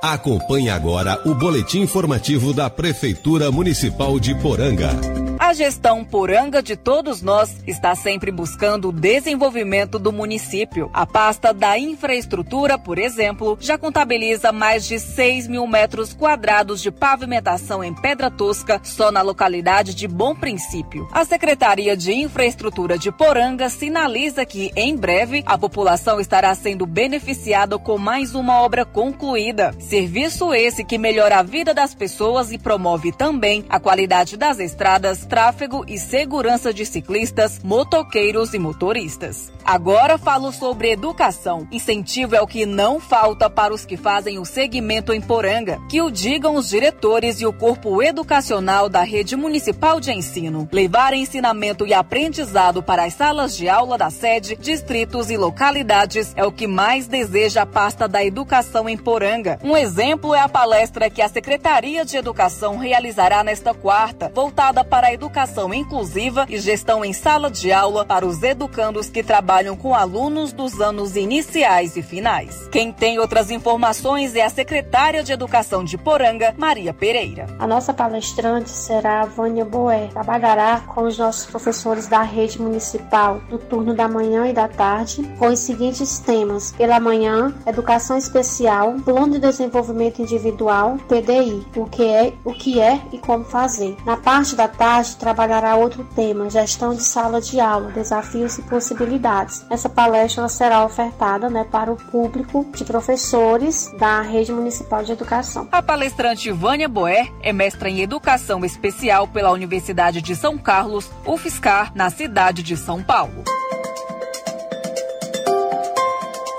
Acompanhe 0.01 0.71
agora 0.71 1.21
o 1.25 1.35
boletim 1.35 1.81
informativo 1.81 2.55
da 2.55 2.71
Prefeitura 2.71 3.51
Municipal 3.51 4.21
de 4.21 4.35
Poranga. 4.37 5.26
A 5.47 5.53
gestão 5.53 6.05
poranga 6.05 6.61
de 6.61 6.75
todos 6.75 7.23
nós 7.23 7.63
está 7.69 7.95
sempre 7.95 8.33
buscando 8.33 8.89
o 8.89 8.93
desenvolvimento 8.93 9.97
do 9.97 10.11
município. 10.13 10.91
A 10.93 11.07
pasta 11.07 11.55
da 11.55 11.79
infraestrutura, 11.79 12.77
por 12.77 12.99
exemplo, 12.99 13.57
já 13.61 13.79
contabiliza 13.79 14.51
mais 14.51 14.85
de 14.89 14.99
6 14.99 15.47
mil 15.47 15.65
metros 15.69 16.13
quadrados 16.13 16.83
de 16.83 16.91
pavimentação 16.91 17.85
em 17.85 17.95
pedra 17.95 18.29
tosca 18.29 18.81
só 18.83 19.13
na 19.13 19.23
localidade 19.23 19.95
de 19.95 20.09
Bom 20.09 20.35
Princípio. 20.35 21.09
A 21.13 21.25
Secretaria 21.25 21.97
de 21.97 22.13
Infraestrutura 22.13 22.99
de 22.99 23.13
Poranga 23.13 23.69
sinaliza 23.69 24.45
que, 24.45 24.73
em 24.75 24.97
breve, 24.97 25.45
a 25.47 25.57
população 25.57 26.19
estará 26.19 26.53
sendo 26.57 26.85
beneficiada 26.87 27.79
com 27.79 27.97
mais 27.97 28.35
uma 28.35 28.63
obra 28.63 28.85
concluída. 28.85 29.73
Serviço 29.79 30.53
esse 30.53 30.83
que 30.83 30.99
melhora 30.99 31.39
a 31.39 31.45
vida 31.45 31.73
das 31.73 31.95
pessoas 31.95 32.51
e 32.51 32.59
promove 32.59 33.13
também 33.13 33.65
a 33.69 33.79
qualidade 33.79 34.37
das 34.37 34.59
estradas 34.59 35.25
tráfego 35.37 35.85
e 35.87 35.99
segurança 35.99 36.73
de 36.73 36.87
ciclistas, 36.87 37.61
motoqueiros 37.63 38.55
e 38.55 38.59
motoristas. 38.59 39.53
Agora 39.67 40.17
falo 40.17 40.53
sobre 40.53 40.93
educação. 40.93 41.67
Incentivo 41.73 42.37
é 42.37 42.41
o 42.41 42.47
que 42.47 42.65
não 42.65 43.01
falta 43.01 43.51
para 43.51 43.75
os 43.75 43.85
que 43.85 43.97
fazem 43.97 44.39
o 44.39 44.45
segmento 44.45 45.13
em 45.13 45.21
Poranga. 45.21 45.81
Que 45.89 46.01
o 46.01 46.09
digam 46.09 46.55
os 46.55 46.69
diretores 46.69 47.41
e 47.41 47.47
o 47.47 47.53
corpo 47.53 48.01
educacional 48.01 48.89
da 48.89 49.03
rede 49.03 49.35
municipal 49.35 49.99
de 49.99 50.13
ensino. 50.13 50.69
Levar 50.71 51.15
ensinamento 51.15 51.85
e 51.85 51.93
aprendizado 51.93 52.81
para 52.81 53.03
as 53.03 53.15
salas 53.15 53.57
de 53.57 53.69
aula 53.69 53.99
da 53.99 54.09
sede, 54.09 54.55
distritos 54.55 55.31
e 55.31 55.37
localidades 55.37 56.33
é 56.37 56.45
o 56.45 56.53
que 56.53 56.69
mais 56.69 57.09
deseja 57.09 57.63
a 57.63 57.67
pasta 57.67 58.07
da 58.07 58.25
educação 58.25 58.89
em 58.89 58.97
Poranga. 58.97 59.59
Um 59.65 59.77
exemplo 59.77 60.33
é 60.33 60.39
a 60.39 60.49
palestra 60.49 61.11
que 61.11 61.21
a 61.21 61.29
Secretaria 61.29 62.05
de 62.05 62.17
Educação 62.17 62.77
realizará 62.77 63.43
nesta 63.43 63.75
quarta, 63.75 64.31
voltada 64.33 64.85
para 64.85 65.09
a 65.09 65.13
educação 65.13 65.75
inclusiva 65.75 66.47
e 66.49 66.57
gestão 66.57 67.05
em 67.05 67.13
sala 67.13 67.51
de 67.51 67.73
aula 67.73 68.05
para 68.05 68.25
os 68.25 68.41
educandos 68.45 69.11
que 69.11 69.25
trabalham 69.25 69.56
com 69.79 69.95
alunos 69.95 70.53
dos 70.53 70.83
anos 70.83 71.17
iniciais 71.17 71.97
e 71.97 72.03
finais. 72.03 72.69
Quem 72.71 72.93
tem 72.93 73.19
outras 73.19 73.51
informações 73.51 74.35
é 74.35 74.45
a 74.45 74.51
secretária 74.51 75.25
de 75.25 75.33
Educação 75.33 75.83
de 75.83 75.97
Poranga, 75.97 76.55
Maria 76.59 76.93
Pereira. 76.93 77.47
A 77.59 77.67
nossa 77.67 77.95
palestrante 77.95 78.69
será 78.69 79.23
a 79.23 79.25
Vânia 79.25 79.65
Boé. 79.65 80.09
Trabalhará 80.09 80.81
com 80.81 81.05
os 81.05 81.17
nossos 81.17 81.47
professores 81.47 82.07
da 82.07 82.21
rede 82.21 82.61
municipal 82.61 83.41
do 83.49 83.57
turno 83.59 83.95
da 83.95 84.07
manhã 84.07 84.47
e 84.47 84.53
da 84.53 84.69
tarde 84.69 85.23
com 85.39 85.47
os 85.47 85.61
seguintes 85.61 86.19
temas: 86.19 86.73
pela 86.73 87.01
manhã, 87.01 87.55
educação 87.67 88.19
especial, 88.19 88.93
plano 89.07 89.33
de 89.33 89.39
desenvolvimento 89.39 90.21
individual, 90.21 90.99
PDI, 91.09 91.67
o 91.75 91.87
que 91.87 92.05
é, 92.05 92.35
o 92.45 92.53
que 92.53 92.79
é 92.79 93.01
e 93.11 93.17
como 93.17 93.43
fazer. 93.45 93.97
Na 94.05 94.19
parte 94.19 94.55
da 94.55 94.69
tarde, 94.69 95.17
trabalhará 95.17 95.77
outro 95.77 96.07
tema: 96.15 96.51
gestão 96.51 96.95
de 96.95 97.03
sala 97.03 97.41
de 97.41 97.59
aula, 97.59 97.91
desafios 97.93 98.59
e 98.59 98.63
possibilidades. 98.63 99.46
Essa 99.71 99.89
palestra 99.89 100.49
será 100.49 100.85
ofertada 100.85 101.49
né, 101.49 101.65
para 101.71 101.93
o 101.93 101.97
público 101.97 102.67
de 102.75 102.85
professores 102.85 103.91
da 103.99 104.21
Rede 104.21 104.53
Municipal 104.53 105.05
de 105.05 105.13
Educação. 105.13 105.69
A 105.73 105.83
palestrante 105.83 106.51
Vânia 106.51 106.89
Boer 106.89 107.33
é 107.43 107.53
mestra 107.53 107.89
em 107.89 108.01
Educação 108.01 108.65
Especial 108.65 109.27
pela 109.29 109.51
Universidade 109.51 110.21
de 110.21 110.35
São 110.35 110.59
Carlos, 110.59 111.11
UFSCar, 111.27 111.93
na 111.95 112.11
cidade 112.11 112.63
de 112.63 112.77
São 112.77 113.03
Paulo. 113.03 113.45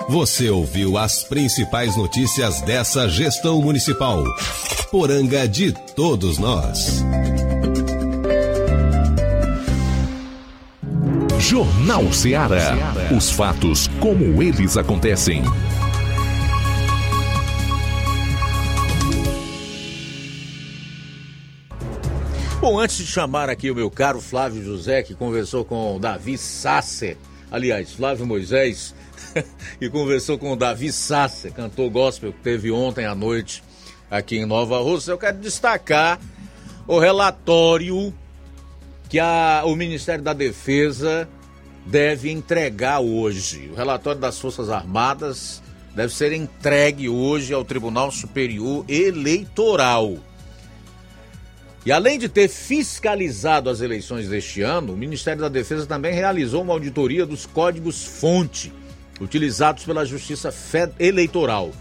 Você 0.10 0.50
ouviu 0.50 0.98
as 0.98 1.26
principais 1.26 1.98
notícias 1.98 2.62
dessa 2.62 3.10
gestão 3.10 3.62
municipal. 3.62 4.24
Poranga 4.90 5.46
de 5.46 5.74
todos 5.74 6.38
nós. 6.38 7.04
Jornal 11.40 12.12
Ceará. 12.12 12.76
Os 13.16 13.30
fatos 13.30 13.88
como 14.00 14.42
eles 14.42 14.76
acontecem. 14.76 15.44
Bom, 22.60 22.80
antes 22.80 22.98
de 22.98 23.06
chamar 23.06 23.50
aqui 23.50 23.70
o 23.70 23.76
meu 23.76 23.90
caro 23.90 24.20
Flávio 24.20 24.64
José, 24.64 25.04
que 25.04 25.14
conversou 25.14 25.64
com 25.64 25.96
o 25.96 26.00
Davi 26.00 26.38
Sasser, 26.38 27.16
aliás, 27.52 27.94
Flávio 27.94 28.26
Moisés, 28.26 28.96
que 29.80 29.90
conversou 29.90 30.40
com 30.40 30.52
o 30.52 30.56
Davi 30.56 30.92
Sasser, 30.92 31.54
cantor 31.54 31.90
gospel 31.92 32.34
que 32.34 32.40
teve 32.40 32.72
ontem 32.72 33.06
à 33.06 33.14
noite 33.14 33.64
aqui 34.10 34.38
em 34.38 34.46
Nova 34.46 34.80
Rússia, 34.80 35.12
eu 35.12 35.18
quero 35.20 35.38
destacar 35.38 36.20
o 36.88 37.00
relatório 37.00 38.14
que 39.10 39.20
a, 39.20 39.64
o 39.66 39.76
Ministério 39.76 40.24
da 40.24 40.34
Defesa 40.34 41.28
deve 41.86 42.30
entregar 42.30 43.00
hoje. 43.00 43.70
O 43.72 43.76
relatório 43.76 44.20
das 44.20 44.40
Forças 44.40 44.70
Armadas 44.70 45.62
deve 45.96 46.14
ser 46.14 46.32
entregue 46.34 47.10
hoje 47.10 47.54
ao 47.54 47.64
Tribunal 47.64 48.12
Superior 48.12 48.86
Eleitoral. 48.88 50.18
E 51.86 51.92
além 51.92 52.20
de 52.20 52.28
ter 52.28 52.50
fiscalizado 52.50 53.70
as 53.70 53.80
eleições 53.80 54.28
deste 54.28 54.62
ano, 54.62 54.94
o 54.94 54.98
Ministério 54.98 55.42
da 55.42 55.48
Defesa 55.48 55.86
também 55.86 56.14
realizou 56.14 56.62
uma 56.62 56.74
auditoria 56.74 57.26
dos 57.26 57.46
códigos-fonte 57.46 58.74
utilizados 59.22 59.86
pela 59.86 60.06
Justiça 60.06 60.54
Eleitoral. 61.00 61.72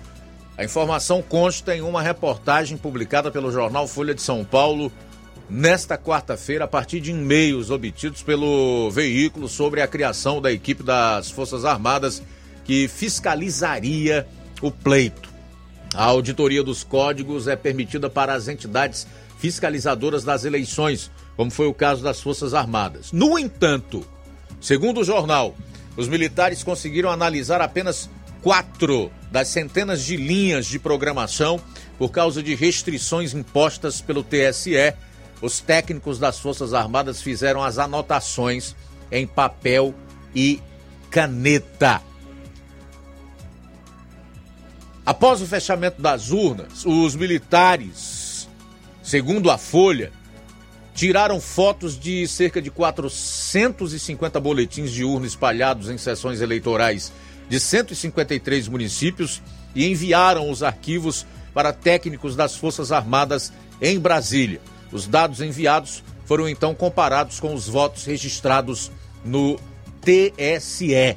A 0.56 0.64
informação 0.64 1.20
consta 1.20 1.76
em 1.76 1.82
uma 1.82 2.00
reportagem 2.00 2.78
publicada 2.78 3.30
pelo 3.30 3.50
jornal 3.50 3.88
Folha 3.88 4.14
de 4.14 4.22
São 4.22 4.44
Paulo 4.44 4.92
nesta 5.48 5.96
quarta-feira, 5.96 6.64
a 6.64 6.68
partir 6.68 7.00
de 7.00 7.10
e-mails 7.10 7.70
obtidos 7.70 8.22
pelo 8.22 8.90
veículo 8.90 9.48
sobre 9.48 9.80
a 9.80 9.86
criação 9.86 10.40
da 10.40 10.52
equipe 10.52 10.82
das 10.82 11.30
Forças 11.30 11.64
Armadas 11.64 12.22
que 12.64 12.88
fiscalizaria 12.88 14.26
o 14.60 14.70
pleito. 14.70 15.30
A 15.94 16.04
auditoria 16.04 16.62
dos 16.62 16.82
códigos 16.82 17.46
é 17.46 17.54
permitida 17.54 18.10
para 18.10 18.34
as 18.34 18.48
entidades 18.48 19.06
fiscalizadoras 19.38 20.24
das 20.24 20.44
eleições, 20.44 21.10
como 21.36 21.50
foi 21.50 21.66
o 21.66 21.74
caso 21.74 22.02
das 22.02 22.20
Forças 22.20 22.54
Armadas. 22.54 23.12
No 23.12 23.38
entanto, 23.38 24.04
segundo 24.60 25.00
o 25.00 25.04
jornal, 25.04 25.54
os 25.96 26.08
militares 26.08 26.64
conseguiram 26.64 27.10
analisar 27.10 27.60
apenas 27.60 28.10
quatro 28.42 29.10
das 29.30 29.48
centenas 29.48 30.04
de 30.04 30.16
linhas 30.16 30.66
de 30.66 30.78
programação 30.78 31.60
por 31.98 32.10
causa 32.10 32.42
de 32.42 32.54
restrições 32.54 33.32
impostas 33.32 34.00
pelo 34.00 34.22
TSE 34.22 34.94
os 35.40 35.60
técnicos 35.60 36.18
das 36.18 36.38
Forças 36.38 36.72
Armadas 36.72 37.20
fizeram 37.20 37.62
as 37.62 37.78
anotações 37.78 38.74
em 39.10 39.26
papel 39.26 39.94
e 40.34 40.60
caneta. 41.10 42.02
Após 45.04 45.40
o 45.40 45.46
fechamento 45.46 46.02
das 46.02 46.30
urnas, 46.30 46.84
os 46.84 47.14
militares, 47.14 48.48
segundo 49.02 49.50
a 49.50 49.58
Folha, 49.58 50.12
tiraram 50.94 51.40
fotos 51.40 51.98
de 51.98 52.26
cerca 52.26 52.60
de 52.60 52.70
450 52.70 54.40
boletins 54.40 54.90
de 54.90 55.04
urna 55.04 55.26
espalhados 55.26 55.90
em 55.90 55.98
sessões 55.98 56.40
eleitorais 56.40 57.12
de 57.48 57.60
153 57.60 58.66
municípios 58.66 59.40
e 59.74 59.86
enviaram 59.86 60.50
os 60.50 60.62
arquivos 60.62 61.24
para 61.54 61.72
técnicos 61.72 62.34
das 62.34 62.56
Forças 62.56 62.90
Armadas 62.90 63.52
em 63.80 64.00
Brasília. 64.00 64.60
Os 64.92 65.06
dados 65.06 65.40
enviados 65.40 66.02
foram 66.24 66.48
então 66.48 66.74
comparados 66.74 67.40
com 67.40 67.54
os 67.54 67.68
votos 67.68 68.04
registrados 68.04 68.90
no 69.24 69.58
TSE. 70.00 71.16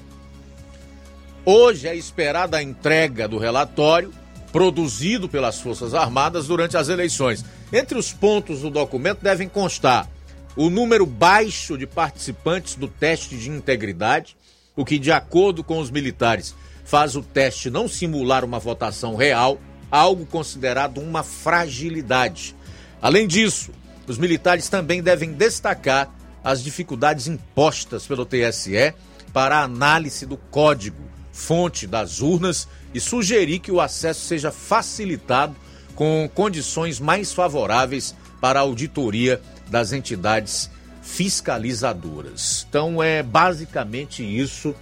Hoje 1.46 1.88
é 1.88 1.96
esperada 1.96 2.58
a 2.58 2.64
entrega 2.64 3.28
do 3.28 3.38
relatório 3.38 4.14
produzido 4.52 5.30
pelas 5.30 5.60
Forças 5.60 5.94
Armadas 5.94 6.48
durante 6.48 6.76
as 6.76 6.90
eleições. 6.90 7.46
Entre 7.72 7.98
os 7.98 8.12
pontos 8.12 8.62
do 8.62 8.70
documento 8.70 9.22
devem 9.22 9.48
constar 9.48 10.10
o 10.56 10.70
número 10.70 11.06
baixo 11.06 11.78
de 11.78 11.86
participantes 11.86 12.76
do 12.76 12.88
teste 12.88 13.38
de 13.38 13.50
integridade, 13.50 14.36
o 14.76 14.84
que, 14.84 14.98
de 14.98 15.12
acordo 15.12 15.64
com 15.64 15.80
os 15.80 15.92
militares, 15.92 16.56
faz 16.84 17.16
o 17.16 17.22
teste 17.22 17.70
não 17.70 17.88
simular 17.88 18.44
uma 18.44 18.60
votação 18.60 19.16
real, 19.16 19.60
algo 19.92 20.26
considerado 20.26 21.00
uma 21.00 21.24
fragilidade. 21.24 22.56
Além 23.02 23.28
disso, 23.28 23.72
os 24.08 24.18
militares 24.18 24.68
também 24.70 25.02
devem 25.02 25.32
destacar 25.32 26.14
as 26.44 26.64
dificuldades 26.64 27.28
impostas 27.28 28.06
pelo 28.06 28.26
TSE 28.26 28.94
para 29.32 29.58
a 29.58 29.64
análise 29.64 30.26
do 30.26 30.38
código, 30.38 31.04
fonte 31.32 31.86
das 31.86 32.22
urnas 32.22 32.68
e 32.94 33.00
sugerir 33.00 33.60
que 33.60 33.72
o 33.72 33.80
acesso 33.80 34.26
seja 34.26 34.52
facilitado 34.52 35.56
com 35.96 36.30
condições 36.34 37.00
mais 37.00 37.34
favoráveis 37.34 38.16
para 38.42 38.60
a 38.60 38.64
auditoria 38.64 39.42
das 39.68 39.94
entidades 39.94 40.70
fiscalizadoras. 41.02 42.66
Então 42.68 43.02
é 43.02 43.22
basicamente 43.22 44.24
isso 44.24 44.74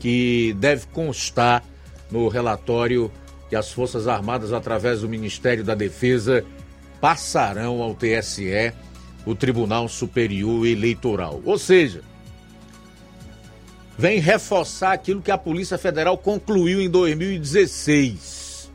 que 0.00 0.54
deve 0.58 0.86
constar 0.86 1.64
no 2.10 2.28
relatório 2.28 3.10
que 3.48 3.56
as 3.56 3.70
Forças 3.70 4.08
Armadas, 4.08 4.52
através 4.52 5.02
do 5.02 5.08
Ministério 5.08 5.62
da 5.62 5.74
Defesa, 5.74 6.44
passarão 7.02 7.82
ao 7.82 7.96
TSE, 7.96 8.72
o 9.26 9.34
Tribunal 9.34 9.88
Superior 9.88 10.64
Eleitoral. 10.64 11.42
Ou 11.44 11.58
seja, 11.58 12.00
vem 13.98 14.20
reforçar 14.20 14.92
aquilo 14.92 15.20
que 15.20 15.32
a 15.32 15.36
Polícia 15.36 15.76
Federal 15.76 16.16
concluiu 16.16 16.80
em 16.80 16.88
2016. 16.88 18.70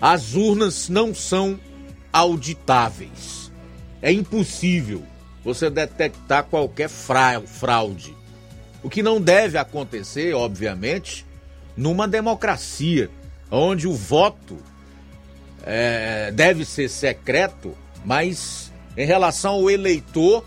As 0.00 0.34
urnas 0.34 0.88
não 0.88 1.14
são 1.14 1.60
auditáveis. 2.10 3.52
É 4.00 4.10
impossível 4.10 5.02
você 5.44 5.68
detectar 5.68 6.44
qualquer 6.44 6.88
fraude. 6.88 8.16
O 8.82 8.88
que 8.88 9.02
não 9.02 9.20
deve 9.20 9.58
acontecer, 9.58 10.34
obviamente, 10.34 11.26
numa 11.76 12.08
democracia, 12.08 13.10
onde 13.50 13.86
o 13.86 13.92
voto 13.92 14.69
é, 15.64 16.30
deve 16.32 16.64
ser 16.64 16.88
secreto, 16.88 17.76
mas 18.04 18.72
em 18.96 19.06
relação 19.06 19.54
ao 19.54 19.70
eleitor, 19.70 20.44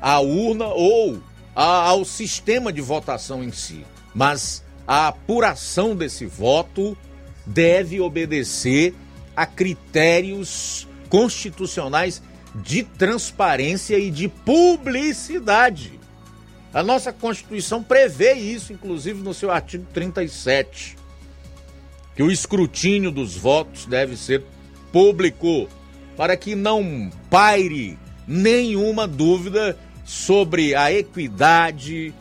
à 0.00 0.20
urna 0.20 0.66
ou 0.66 1.22
a, 1.54 1.88
ao 1.88 2.04
sistema 2.04 2.72
de 2.72 2.80
votação 2.80 3.42
em 3.42 3.52
si. 3.52 3.84
Mas 4.14 4.62
a 4.86 5.08
apuração 5.08 5.96
desse 5.96 6.26
voto 6.26 6.96
deve 7.46 8.00
obedecer 8.00 8.94
a 9.34 9.46
critérios 9.46 10.86
constitucionais 11.08 12.22
de 12.54 12.82
transparência 12.82 13.98
e 13.98 14.10
de 14.10 14.28
publicidade. 14.28 15.98
A 16.72 16.82
nossa 16.82 17.12
Constituição 17.12 17.82
prevê 17.82 18.34
isso, 18.34 18.72
inclusive 18.72 19.22
no 19.22 19.34
seu 19.34 19.50
artigo 19.50 19.86
37, 19.92 20.96
que 22.14 22.22
o 22.22 22.30
escrutínio 22.30 23.10
dos 23.10 23.36
votos 23.36 23.86
deve 23.86 24.16
ser 24.16 24.42
público, 24.92 25.68
para 26.16 26.36
que 26.36 26.54
não 26.54 27.10
paire 27.30 27.98
nenhuma 28.26 29.08
dúvida 29.08 29.78
sobre 30.04 30.74
a 30.74 30.92
equidade 30.92 32.12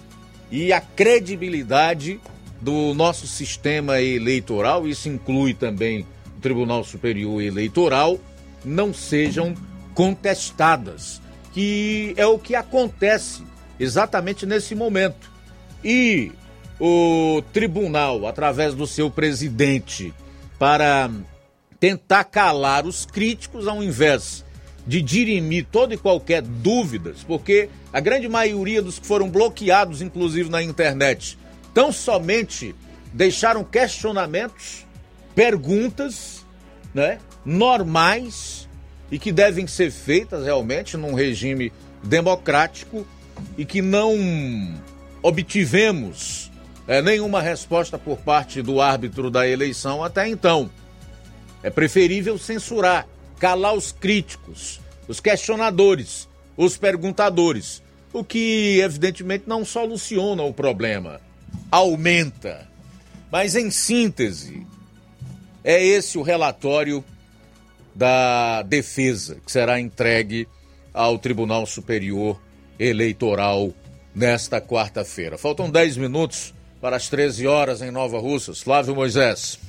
e 0.50 0.72
a 0.72 0.80
credibilidade 0.80 2.20
do 2.62 2.94
nosso 2.94 3.28
sistema 3.28 4.02
eleitoral, 4.02 4.88
isso 4.88 5.10
inclui 5.10 5.54
também 5.54 6.06
o 6.38 6.42
Tribunal 6.42 6.84
Superior 6.84 7.42
Eleitoral, 7.42 8.20
não 8.64 8.94
sejam 8.94 9.56
contestadas, 9.94 11.22
que 11.54 12.14
é 12.16 12.26
o 12.26 12.38
que 12.38 12.56
acontece 12.56 13.44
exatamente 13.80 14.46
nesse 14.46 14.76
momento. 14.76 15.32
E 15.84 16.32
o 16.84 17.44
tribunal, 17.54 18.26
através 18.26 18.74
do 18.74 18.88
seu 18.88 19.12
presidente, 19.12 20.12
para 20.58 21.12
tentar 21.80 22.24
calar 22.24 22.88
os 22.88 23.06
críticos, 23.06 23.68
ao 23.68 23.84
invés 23.84 24.44
de 24.88 25.00
dirimir 25.00 25.68
toda 25.72 25.94
e 25.94 25.98
qualquer 25.98 26.42
dúvidas, 26.42 27.24
porque 27.24 27.70
a 27.94 28.00
grande 28.00 28.28
maioria 28.28 28.82
dos 28.82 28.98
que 28.98 29.06
foram 29.06 29.30
bloqueados, 29.30 30.02
inclusive 30.02 30.50
na 30.50 30.64
internet, 30.64 31.38
tão 31.72 31.92
somente 31.92 32.74
deixaram 33.14 33.64
questionamentos, 33.64 34.84
perguntas, 35.36 36.44
né, 36.96 37.20
normais 37.46 38.68
e 39.12 39.20
que 39.20 39.32
devem 39.32 39.68
ser 39.68 39.92
feitas 39.92 40.46
realmente 40.46 40.98
num 40.98 41.14
regime 41.14 41.72
democrático 42.04 43.06
e 43.56 43.66
que 43.66 43.84
não 43.84 44.18
obtivemos 45.22 46.51
é, 46.92 47.02
nenhuma 47.02 47.42
resposta 47.42 47.98
por 47.98 48.18
parte 48.18 48.62
do 48.62 48.82
árbitro 48.82 49.32
da 49.32 49.48
eleição 49.48 50.04
até 50.04 50.28
então. 50.28 50.70
É 51.64 51.70
preferível 51.70 52.38
censurar, 52.38 53.08
calar 53.40 53.74
os 53.74 53.94
críticos, 53.94 54.82
os 55.08 55.22
questionadores, 55.22 56.28
os 56.58 56.76
perguntadores, 56.76 57.82
o 58.12 58.26
que 58.26 58.82
evidentemente 58.82 59.46
não 59.48 59.64
soluciona 59.64 60.44
o 60.44 60.54
problema, 60.54 61.22
aumenta. 61.72 62.68
Mas 63.32 63.56
em 63.56 63.72
síntese, 63.72 64.68
é 65.64 65.82
esse 65.82 66.18
o 66.18 66.22
relatório 66.22 67.02
da 67.96 68.64
defesa 68.64 69.38
que 69.46 69.50
será 69.50 69.80
entregue 69.80 70.46
ao 70.94 71.18
Tribunal 71.18 71.66
Superior 71.66 72.38
Eleitoral 72.78 73.74
nesta 74.14 74.60
quarta-feira. 74.60 75.38
Faltam 75.38 75.70
10 75.70 75.96
minutos 75.96 76.54
para 76.82 76.96
as 76.96 77.08
13 77.08 77.46
horas 77.46 77.82
em 77.82 77.92
Nova 77.92 78.20
Russas. 78.20 78.60
Flávio 78.60 78.96
Moisés. 78.96 79.60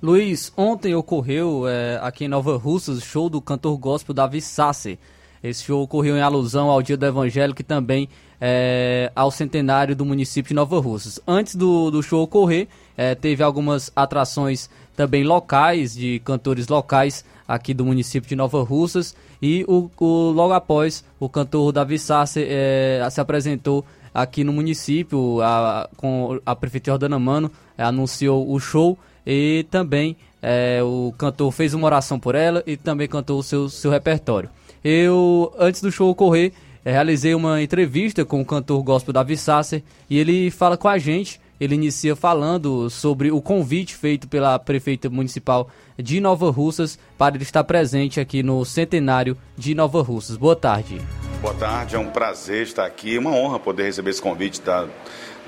Luiz, 0.00 0.52
ontem 0.56 0.94
ocorreu 0.94 1.66
é, 1.66 1.98
aqui 2.00 2.26
em 2.26 2.28
Nova 2.28 2.56
Russas 2.56 2.98
o 2.98 3.00
show 3.00 3.28
do 3.28 3.40
cantor 3.40 3.76
gospel 3.76 4.14
Davi 4.14 4.40
Sassi. 4.40 4.98
Esse 5.42 5.64
show 5.64 5.82
ocorreu 5.82 6.16
em 6.16 6.20
alusão 6.20 6.70
ao 6.70 6.80
Dia 6.80 6.96
do 6.96 7.04
Evangelho 7.04 7.54
e 7.58 7.62
também 7.62 8.08
é, 8.40 9.10
ao 9.14 9.30
centenário 9.30 9.96
do 9.96 10.04
município 10.04 10.50
de 10.50 10.54
Nova 10.54 10.78
Russas. 10.78 11.20
Antes 11.26 11.56
do, 11.56 11.90
do 11.90 12.02
show 12.02 12.22
ocorrer, 12.22 12.68
é, 12.96 13.14
teve 13.14 13.42
algumas 13.42 13.90
atrações 13.96 14.70
também 14.94 15.24
locais, 15.24 15.94
de 15.94 16.20
cantores 16.20 16.68
locais 16.68 17.24
aqui 17.46 17.74
do 17.74 17.84
município 17.84 18.28
de 18.28 18.36
Nova 18.36 18.62
Russas. 18.62 19.14
E 19.42 19.64
o, 19.68 19.90
o 19.98 20.30
logo 20.30 20.52
após, 20.52 21.04
o 21.18 21.28
cantor 21.28 21.72
Davi 21.72 21.98
Sassi 21.98 22.46
é, 22.48 23.06
se 23.10 23.20
apresentou 23.20 23.84
aqui 24.16 24.42
no 24.42 24.52
município, 24.52 25.42
a, 25.42 25.88
com 25.96 26.40
a 26.46 26.56
prefeita 26.56 26.90
Jordana 26.90 27.18
Mano, 27.18 27.50
é, 27.76 27.84
anunciou 27.84 28.50
o 28.50 28.58
show 28.58 28.98
e 29.26 29.66
também 29.70 30.16
é, 30.42 30.82
o 30.82 31.12
cantor 31.18 31.52
fez 31.52 31.74
uma 31.74 31.86
oração 31.86 32.18
por 32.18 32.34
ela 32.34 32.62
e 32.66 32.78
também 32.78 33.06
cantou 33.06 33.38
o 33.38 33.42
seu, 33.42 33.68
seu 33.68 33.90
repertório. 33.90 34.48
Eu, 34.82 35.52
antes 35.58 35.82
do 35.82 35.92
show 35.92 36.08
ocorrer, 36.08 36.52
é, 36.82 36.92
realizei 36.92 37.34
uma 37.34 37.60
entrevista 37.60 38.24
com 38.24 38.40
o 38.40 38.44
cantor 38.44 38.82
gospel 38.82 39.12
Davi 39.12 39.36
Sasser 39.36 39.82
e 40.08 40.18
ele 40.18 40.50
fala 40.50 40.78
com 40.78 40.88
a 40.88 40.96
gente. 40.96 41.38
Ele 41.60 41.74
inicia 41.74 42.14
falando 42.14 42.90
sobre 42.90 43.30
o 43.30 43.40
convite 43.40 43.94
feito 43.94 44.28
pela 44.28 44.58
prefeita 44.58 45.08
municipal 45.08 45.68
de 45.98 46.20
Nova 46.20 46.50
Russas 46.50 46.98
para 47.16 47.34
ele 47.34 47.44
estar 47.44 47.64
presente 47.64 48.20
aqui 48.20 48.42
no 48.42 48.64
centenário 48.64 49.36
de 49.56 49.74
Nova 49.74 50.02
Russas. 50.02 50.36
Boa 50.36 50.56
tarde. 50.56 51.00
Boa 51.40 51.54
tarde, 51.54 51.96
é 51.96 51.98
um 51.98 52.10
prazer 52.10 52.62
estar 52.62 52.86
aqui, 52.86 53.18
uma 53.18 53.30
honra 53.30 53.58
poder 53.58 53.84
receber 53.84 54.10
esse 54.10 54.22
convite 54.22 54.60
da 54.62 54.88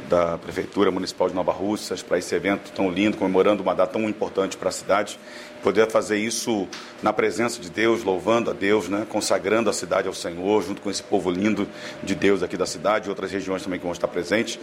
da 0.09 0.39
Prefeitura 0.39 0.91
Municipal 0.91 1.29
de 1.29 1.35
Nova 1.35 1.53
Russas 1.53 2.03
para 2.03 2.19
esse 2.19 2.35
evento 2.35 2.71
tão 2.73 2.91
lindo, 2.91 3.17
comemorando 3.17 3.63
uma 3.63 3.75
data 3.75 3.95
tão 3.95 4.09
importante 4.09 4.57
para 4.57 4.69
a 4.69 4.73
cidade. 4.73 5.19
Poder 5.63 5.91
fazer 5.91 6.19
isso 6.19 6.69
na 7.03 7.13
presença 7.13 7.61
de 7.61 7.69
Deus, 7.69 8.05
louvando 8.05 8.51
a 8.51 8.55
Deus, 8.55 8.89
né? 8.89 9.07
consagrando 9.09 9.69
a 9.69 9.73
cidade 9.73 10.07
ao 10.07 10.15
Senhor, 10.15 10.63
junto 10.63 10.81
com 10.81 10.91
esse 10.91 11.03
povo 11.03 11.31
lindo 11.31 11.69
de 12.03 12.15
Deus 12.15 12.43
aqui 12.43 12.57
da 12.57 12.67
cidade 12.67 13.07
e 13.07 13.11
outras 13.11 13.31
regiões 13.31 13.63
também 13.63 13.79
que 13.79 13.85
vão 13.85 13.93
estar 13.93 14.09
presentes, 14.09 14.59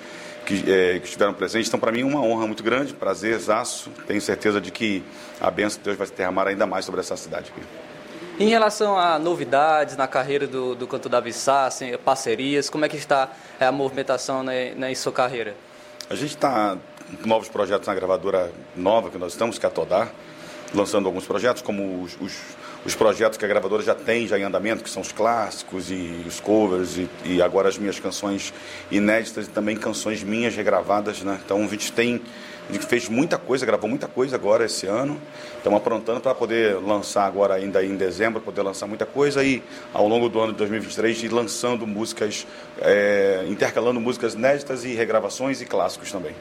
que, 0.45 0.63
é, 0.71 0.99
que 0.99 1.05
estiveram 1.05 1.33
presentes. 1.33 1.67
Então, 1.67 1.79
para 1.79 1.91
mim, 1.91 2.03
uma 2.03 2.21
honra 2.21 2.47
muito 2.47 2.63
grande, 2.63 2.93
prazer, 2.93 3.33
exaço. 3.33 3.89
Tenho 4.07 4.21
certeza 4.21 4.61
de 4.61 4.71
que 4.71 5.03
a 5.39 5.51
bênção 5.51 5.79
de 5.79 5.85
Deus 5.85 5.97
vai 5.97 6.07
se 6.07 6.13
derramar 6.13 6.47
ainda 6.47 6.65
mais 6.65 6.85
sobre 6.85 7.01
essa 7.01 7.17
cidade 7.17 7.51
aqui. 7.55 7.65
Em 8.37 8.49
relação 8.49 8.99
a 8.99 9.17
novidades 9.17 9.95
na 9.95 10.09
carreira 10.09 10.45
do, 10.45 10.75
do 10.75 10.85
cantor 10.85 11.09
Davi 11.09 11.31
Sassi, 11.31 11.97
parcerias, 12.03 12.69
como 12.69 12.83
é 12.83 12.89
que 12.89 12.97
está 12.97 13.29
é, 13.57 13.65
a 13.65 13.71
movimentação 13.71 14.43
na, 14.43 14.51
na, 14.75 14.91
em 14.91 14.95
sua 14.95 15.13
carreira? 15.13 15.55
A 16.09 16.15
gente 16.15 16.35
está 16.35 16.77
com 17.21 17.29
novos 17.29 17.47
projetos 17.47 17.87
na 17.87 17.95
gravadora 17.95 18.51
nova 18.75 19.09
que 19.09 19.17
nós 19.17 19.31
estamos, 19.31 19.57
que 19.57 19.65
é 19.65 19.69
a 19.69 19.71
Todar, 19.71 20.11
lançando 20.73 21.05
alguns 21.05 21.25
projetos, 21.25 21.61
como 21.61 22.01
os, 22.01 22.17
os, 22.19 22.33
os, 22.85 22.95
projetos 22.95 23.37
que 23.37 23.45
a 23.45 23.47
gravadora 23.47 23.83
já 23.83 23.95
tem 23.95 24.27
já 24.27 24.37
em 24.37 24.43
andamento, 24.43 24.83
que 24.83 24.89
são 24.89 25.01
os 25.01 25.11
clássicos 25.11 25.91
e 25.91 26.23
os 26.27 26.39
covers, 26.39 26.97
e, 26.97 27.09
e 27.25 27.41
agora 27.41 27.69
as 27.69 27.77
minhas 27.77 27.99
canções 27.99 28.53
inéditas 28.91 29.47
e 29.47 29.49
também 29.49 29.75
canções 29.75 30.23
minhas 30.23 30.55
regravadas. 30.55 31.21
Né? 31.21 31.39
Então 31.43 31.63
a 31.63 31.67
gente 31.67 31.91
tem 31.91 32.21
fez 32.79 33.07
muita 33.07 33.37
coisa, 33.37 33.65
gravou 33.65 33.89
muita 33.89 34.07
coisa 34.07 34.35
agora 34.35 34.65
esse 34.65 34.87
ano. 34.87 35.21
Estamos 35.57 35.77
aprontando 35.77 36.19
para 36.19 36.33
poder 36.33 36.75
lançar 36.81 37.25
agora 37.25 37.55
ainda 37.55 37.83
em 37.83 37.95
dezembro, 37.95 38.41
poder 38.41 38.61
lançar 38.63 38.87
muita 38.87 39.05
coisa 39.05 39.43
e 39.43 39.61
ao 39.93 40.07
longo 40.07 40.29
do 40.29 40.39
ano 40.39 40.51
de 40.51 40.57
2023 40.59 41.23
ir 41.23 41.29
lançando 41.29 41.85
músicas, 41.85 42.47
é, 42.81 43.45
intercalando 43.47 43.99
músicas 43.99 44.33
inéditas 44.33 44.83
e 44.83 44.93
regravações 44.93 45.61
e 45.61 45.65
clássicos 45.65 46.11
também. 46.11 46.35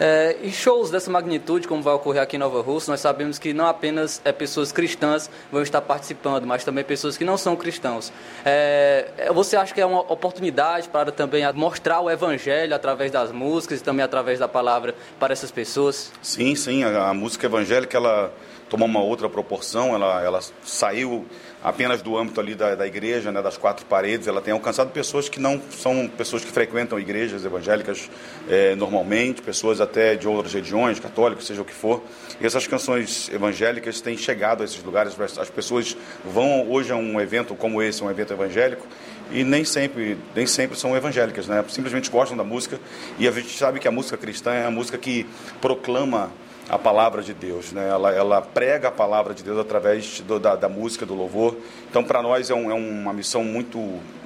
É, 0.00 0.36
e 0.42 0.50
shows 0.50 0.90
dessa 0.90 1.10
magnitude, 1.10 1.68
como 1.68 1.82
vai 1.82 1.94
ocorrer 1.94 2.22
aqui 2.22 2.36
em 2.36 2.38
Nova 2.38 2.60
Rússia, 2.60 2.90
nós 2.90 3.00
sabemos 3.00 3.38
que 3.38 3.52
não 3.52 3.66
apenas 3.66 4.20
é, 4.24 4.32
pessoas 4.32 4.72
cristãs 4.72 5.30
vão 5.52 5.62
estar 5.62 5.80
participando, 5.80 6.46
mas 6.46 6.64
também 6.64 6.82
pessoas 6.82 7.16
que 7.16 7.24
não 7.24 7.36
são 7.36 7.54
cristãos. 7.54 8.12
É, 8.44 9.08
é 9.16 9.32
você 9.32 9.56
acha 9.56 9.72
que 9.72 9.80
é 9.80 9.86
uma 9.86 10.00
oportunidade 10.00 10.88
para 10.88 11.12
também 11.12 11.44
mostrar 11.52 12.00
o 12.00 12.10
evangelho 12.10 12.74
através 12.74 13.12
das 13.12 13.30
músicas 13.30 13.80
e 13.80 13.84
também 13.84 14.04
através 14.04 14.38
da 14.38 14.48
palavra 14.48 14.94
para 15.18 15.32
essas 15.32 15.50
pessoas? 15.50 16.12
Sim, 16.20 16.54
sim. 16.56 16.82
A, 16.82 17.10
a 17.10 17.14
música 17.14 17.46
evangélica 17.46 17.96
ela 17.96 18.32
tomou 18.68 18.88
uma 18.88 19.00
outra 19.00 19.28
proporção, 19.28 19.94
ela, 19.94 20.22
ela 20.22 20.40
saiu 20.64 21.24
apenas 21.64 22.02
do 22.02 22.18
âmbito 22.18 22.38
ali 22.38 22.54
da, 22.54 22.74
da 22.74 22.86
igreja, 22.86 23.32
né, 23.32 23.40
das 23.40 23.56
quatro 23.56 23.86
paredes, 23.86 24.28
ela 24.28 24.42
tem 24.42 24.52
alcançado 24.52 24.90
pessoas 24.90 25.30
que 25.30 25.40
não 25.40 25.58
são 25.70 26.06
pessoas 26.06 26.44
que 26.44 26.52
frequentam 26.52 27.00
igrejas 27.00 27.42
evangélicas 27.42 28.10
é, 28.46 28.74
normalmente, 28.74 29.40
pessoas 29.40 29.80
até 29.80 30.14
de 30.14 30.28
outras 30.28 30.52
religiões, 30.52 31.00
católicos, 31.00 31.46
seja 31.46 31.62
o 31.62 31.64
que 31.64 31.72
for. 31.72 32.04
E 32.38 32.44
essas 32.44 32.66
canções 32.66 33.30
evangélicas 33.32 34.02
têm 34.02 34.14
chegado 34.14 34.60
a 34.60 34.64
esses 34.66 34.82
lugares, 34.82 35.18
as 35.38 35.48
pessoas 35.48 35.96
vão 36.22 36.70
hoje 36.70 36.92
a 36.92 36.96
um 36.96 37.18
evento 37.18 37.54
como 37.54 37.82
esse, 37.82 38.04
um 38.04 38.10
evento 38.10 38.34
evangélico, 38.34 38.86
e 39.30 39.42
nem 39.42 39.64
sempre, 39.64 40.18
nem 40.34 40.46
sempre 40.46 40.78
são 40.78 40.94
evangélicas, 40.94 41.48
né? 41.48 41.64
Simplesmente 41.68 42.10
gostam 42.10 42.36
da 42.36 42.44
música 42.44 42.78
e 43.18 43.26
a 43.26 43.30
gente 43.30 43.56
sabe 43.56 43.80
que 43.80 43.88
a 43.88 43.90
música 43.90 44.18
cristã 44.18 44.52
é 44.52 44.66
a 44.66 44.70
música 44.70 44.98
que 44.98 45.26
proclama 45.62 46.30
a 46.68 46.78
palavra 46.78 47.22
de 47.22 47.34
Deus, 47.34 47.72
né? 47.72 47.88
ela, 47.88 48.10
ela 48.12 48.40
prega 48.40 48.88
a 48.88 48.90
palavra 48.90 49.34
de 49.34 49.42
Deus 49.42 49.58
através 49.58 50.20
do, 50.20 50.40
da, 50.40 50.56
da, 50.56 50.68
música, 50.68 51.04
do 51.04 51.14
louvor. 51.14 51.56
Então, 51.90 52.02
para 52.02 52.22
nós 52.22 52.50
é, 52.50 52.54
um, 52.54 52.70
é, 52.70 52.74
uma 52.74 53.12
missão 53.12 53.44
muito, 53.44 53.78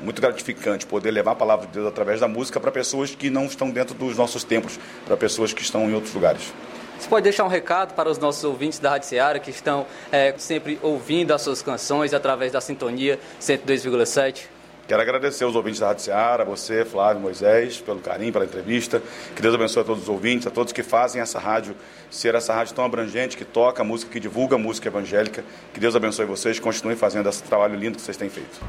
muito 0.02 0.22
gratificante 0.22 0.86
poder 0.86 1.10
levar 1.10 1.32
a 1.32 1.34
palavra 1.34 1.66
de 1.66 1.72
Deus 1.72 1.86
através 1.86 2.20
da 2.20 2.28
música 2.28 2.60
para 2.60 2.70
pessoas 2.70 3.14
que 3.14 3.28
não 3.28 3.46
estão 3.46 3.70
dentro 3.70 3.94
dos 3.94 4.16
nossos 4.16 4.44
templos, 4.44 4.78
para 5.04 5.16
pessoas 5.16 5.52
que 5.52 5.62
estão 5.62 5.90
em 5.90 5.94
outros 5.94 6.14
lugares. 6.14 6.52
Você 6.98 7.08
pode 7.08 7.22
deixar 7.22 7.44
um 7.44 7.48
recado 7.48 7.94
para 7.94 8.08
os 8.08 8.18
nossos 8.18 8.42
ouvintes 8.42 8.78
da 8.78 8.90
Rádio 8.90 9.08
Seara 9.08 9.38
que 9.38 9.50
estão 9.50 9.86
é, 10.10 10.34
sempre 10.36 10.78
ouvindo 10.82 11.32
as 11.32 11.42
suas 11.42 11.62
canções 11.62 12.12
através 12.12 12.52
da 12.52 12.60
sintonia 12.60 13.18
102,7? 13.40 14.57
Quero 14.88 15.02
agradecer 15.02 15.44
aos 15.44 15.54
ouvintes 15.54 15.80
da 15.80 15.88
Rádio 15.88 16.04
Seara, 16.04 16.46
você, 16.46 16.82
Flávio 16.82 17.20
Moisés, 17.20 17.78
pelo 17.78 17.98
carinho, 17.98 18.32
pela 18.32 18.46
entrevista. 18.46 19.02
Que 19.36 19.42
Deus 19.42 19.54
abençoe 19.54 19.82
a 19.82 19.84
todos 19.84 20.04
os 20.04 20.08
ouvintes, 20.08 20.46
a 20.46 20.50
todos 20.50 20.72
que 20.72 20.82
fazem 20.82 21.20
essa 21.20 21.38
rádio 21.38 21.76
ser 22.10 22.34
essa 22.34 22.54
rádio 22.54 22.74
tão 22.74 22.86
abrangente, 22.86 23.36
que 23.36 23.44
toca 23.44 23.84
música, 23.84 24.10
que 24.10 24.18
divulga 24.18 24.56
música 24.56 24.88
evangélica. 24.88 25.44
Que 25.74 25.78
Deus 25.78 25.94
abençoe 25.94 26.24
vocês, 26.24 26.58
continuem 26.58 26.96
fazendo 26.96 27.28
esse 27.28 27.42
trabalho 27.42 27.78
lindo 27.78 27.96
que 27.96 28.00
vocês 28.00 28.16
têm 28.16 28.30
feito. 28.30 28.62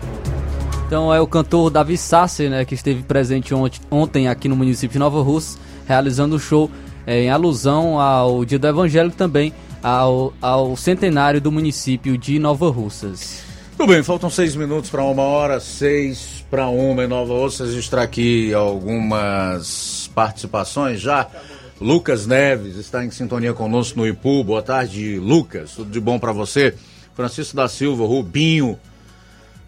Então 0.85 1.13
é 1.13 1.21
o 1.21 1.27
cantor 1.27 1.69
Davi 1.69 1.97
Sasser, 1.97 2.49
né, 2.49 2.65
que 2.65 2.75
esteve 2.75 3.01
presente 3.01 3.53
ontem 3.89 4.27
aqui 4.27 4.49
no 4.49 4.57
município 4.57 4.91
de 4.91 4.99
Nova 4.99 5.21
Rússia, 5.21 5.57
realizando 5.87 6.35
o 6.35 6.39
show 6.39 6.69
é, 7.07 7.21
em 7.21 7.29
alusão 7.29 7.97
ao 7.97 8.43
Dia 8.43 8.59
do 8.59 8.67
Evangelho 8.67 9.11
também 9.11 9.53
ao, 9.81 10.33
ao 10.41 10.75
centenário 10.75 11.39
do 11.39 11.49
município 11.49 12.17
de 12.17 12.39
Nova 12.39 12.69
Russas. 12.69 13.48
Tudo 13.79 13.93
bem, 13.93 14.03
faltam 14.03 14.29
seis 14.29 14.57
minutos 14.57 14.89
para 14.89 15.05
uma 15.05 15.23
hora, 15.23 15.57
seis 15.57 16.45
para 16.51 16.67
uma 16.67 17.05
em 17.05 17.07
Nova 17.07 17.31
Ossa. 17.31 17.63
Registrar 17.63 18.01
aqui 18.01 18.53
algumas 18.53 20.11
participações 20.13 20.99
já. 20.99 21.25
Lucas 21.79 22.27
Neves 22.27 22.75
está 22.75 23.05
em 23.05 23.09
sintonia 23.09 23.53
conosco 23.53 23.97
no 23.97 24.05
Ipu. 24.05 24.43
Boa 24.43 24.61
tarde, 24.61 25.17
Lucas. 25.17 25.75
Tudo 25.75 25.89
de 25.91 25.99
bom 26.01 26.19
para 26.19 26.33
você? 26.33 26.75
Francisco 27.15 27.55
da 27.55 27.69
Silva, 27.69 28.05
Rubinho. 28.05 28.77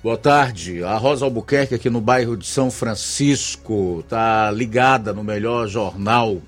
Boa 0.03 0.17
tarde. 0.17 0.83
A 0.83 0.97
Rosa 0.97 1.23
Albuquerque 1.23 1.73
aqui 1.73 1.89
no 1.89 2.01
bairro 2.01 2.35
de 2.35 2.45
São 2.45 2.69
Francisco 2.69 4.03
tá 4.09 4.51
ligada 4.51 5.13
no 5.13 5.23
melhor 5.23 5.69
jornal. 5.69 6.41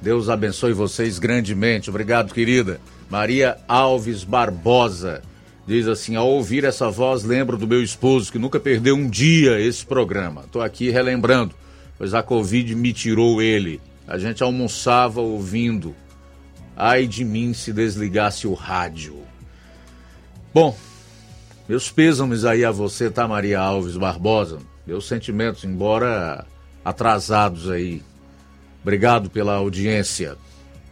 Deus 0.00 0.28
abençoe 0.28 0.72
vocês 0.72 1.18
grandemente. 1.18 1.90
Obrigado, 1.90 2.32
querida. 2.32 2.80
Maria 3.10 3.58
Alves 3.66 4.22
Barbosa 4.22 5.20
Diz 5.68 5.86
assim: 5.86 6.16
ao 6.16 6.26
ouvir 6.26 6.64
essa 6.64 6.90
voz, 6.90 7.24
lembro 7.24 7.58
do 7.58 7.66
meu 7.66 7.82
esposo 7.82 8.32
que 8.32 8.38
nunca 8.38 8.58
perdeu 8.58 8.96
um 8.96 9.06
dia 9.06 9.60
esse 9.60 9.84
programa. 9.84 10.44
Estou 10.46 10.62
aqui 10.62 10.88
relembrando, 10.88 11.54
pois 11.98 12.14
a 12.14 12.22
Covid 12.22 12.74
me 12.74 12.90
tirou 12.90 13.42
ele. 13.42 13.78
A 14.06 14.16
gente 14.16 14.42
almoçava 14.42 15.20
ouvindo. 15.20 15.94
Ai 16.74 17.06
de 17.06 17.22
mim 17.22 17.52
se 17.52 17.70
desligasse 17.70 18.46
o 18.46 18.54
rádio. 18.54 19.18
Bom, 20.54 20.74
meus 21.68 21.90
pêsames 21.90 22.46
aí 22.46 22.64
a 22.64 22.70
você, 22.70 23.10
tá, 23.10 23.28
Maria 23.28 23.60
Alves 23.60 23.98
Barbosa? 23.98 24.60
Meus 24.86 25.06
sentimentos, 25.06 25.64
embora 25.64 26.46
atrasados 26.82 27.68
aí. 27.68 28.02
Obrigado 28.80 29.28
pela 29.28 29.56
audiência. 29.56 30.34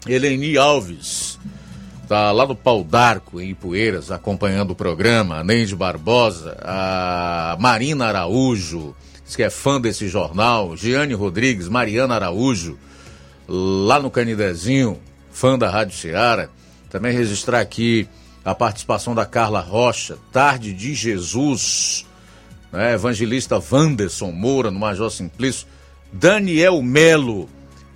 Eleni 0.06 0.58
Alves. 0.58 1.38
Tá 2.08 2.30
lá 2.30 2.46
no 2.46 2.54
Pau 2.54 2.84
d'Arco, 2.84 3.40
em 3.40 3.50
Ipueiras, 3.50 4.12
acompanhando 4.12 4.70
o 4.70 4.76
programa. 4.76 5.38
A 5.38 5.44
Neide 5.44 5.74
Barbosa, 5.74 6.56
a 6.62 7.56
Marina 7.58 8.06
Araújo, 8.06 8.94
que 9.34 9.42
é 9.42 9.50
fã 9.50 9.80
desse 9.80 10.06
jornal. 10.06 10.76
Giane 10.76 11.14
Rodrigues, 11.14 11.68
Mariana 11.68 12.14
Araújo, 12.14 12.78
lá 13.48 13.98
no 13.98 14.08
Canidezinho, 14.08 15.00
fã 15.32 15.58
da 15.58 15.68
Rádio 15.68 15.96
Ceará. 15.96 16.48
Também 16.88 17.12
registrar 17.12 17.58
aqui 17.58 18.08
a 18.44 18.54
participação 18.54 19.12
da 19.12 19.26
Carla 19.26 19.58
Rocha, 19.60 20.16
Tarde 20.32 20.72
de 20.72 20.94
Jesus, 20.94 22.06
né? 22.70 22.94
evangelista 22.94 23.60
Wanderson 23.60 24.30
Moura, 24.30 24.70
no 24.70 24.78
Major 24.78 25.10
Simplício. 25.10 25.66
Daniel 26.12 26.80
Melo, 26.82 27.48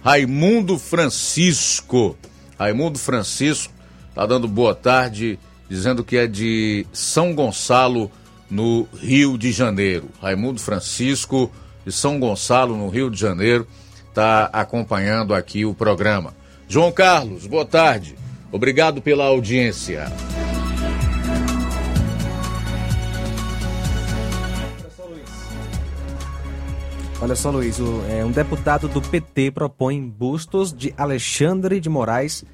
Raimundo 0.02 0.80
Francisco. 0.80 2.18
Raimundo 2.58 2.98
Francisco 2.98 3.79
Tá 4.14 4.26
dando 4.26 4.48
boa 4.48 4.74
tarde, 4.74 5.38
dizendo 5.68 6.02
que 6.04 6.16
é 6.16 6.26
de 6.26 6.86
São 6.92 7.34
Gonçalo, 7.34 8.10
no 8.50 8.86
Rio 8.98 9.38
de 9.38 9.52
Janeiro. 9.52 10.08
Raimundo 10.20 10.60
Francisco, 10.60 11.50
de 11.86 11.92
São 11.92 12.18
Gonçalo, 12.18 12.76
no 12.76 12.88
Rio 12.88 13.10
de 13.10 13.18
Janeiro, 13.18 13.66
está 14.08 14.50
acompanhando 14.52 15.32
aqui 15.32 15.64
o 15.64 15.72
programa. 15.72 16.34
João 16.68 16.90
Carlos, 16.90 17.46
boa 17.46 17.64
tarde. 17.64 18.16
Obrigado 18.52 19.00
pela 19.00 19.24
audiência. 19.26 20.10
Olha 27.22 27.36
só, 27.36 27.50
Luiz, 27.50 27.78
o, 27.78 28.02
é, 28.08 28.24
um 28.24 28.30
deputado 28.30 28.88
do 28.88 29.02
PT 29.02 29.50
propõe 29.50 30.00
bustos 30.00 30.72
de 30.72 30.94
Alexandre 30.96 31.78
de 31.78 31.90
Moraes 31.90 32.44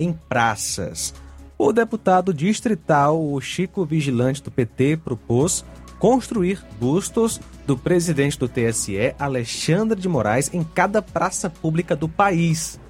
em 0.00 0.14
praças. 0.14 1.12
O 1.58 1.74
deputado 1.74 2.32
distrital, 2.32 3.22
o 3.22 3.38
Chico 3.38 3.84
Vigilante 3.84 4.42
do 4.42 4.50
PT, 4.50 4.96
propôs 4.96 5.62
construir 5.98 6.64
bustos 6.80 7.38
do 7.66 7.76
presidente 7.76 8.38
do 8.38 8.48
TSE, 8.48 9.14
Alexandre 9.18 10.00
de 10.00 10.08
Moraes, 10.08 10.52
em 10.54 10.64
cada 10.64 11.02
praça 11.02 11.50
pública 11.50 11.94
do 11.94 12.08
país. 12.08 12.80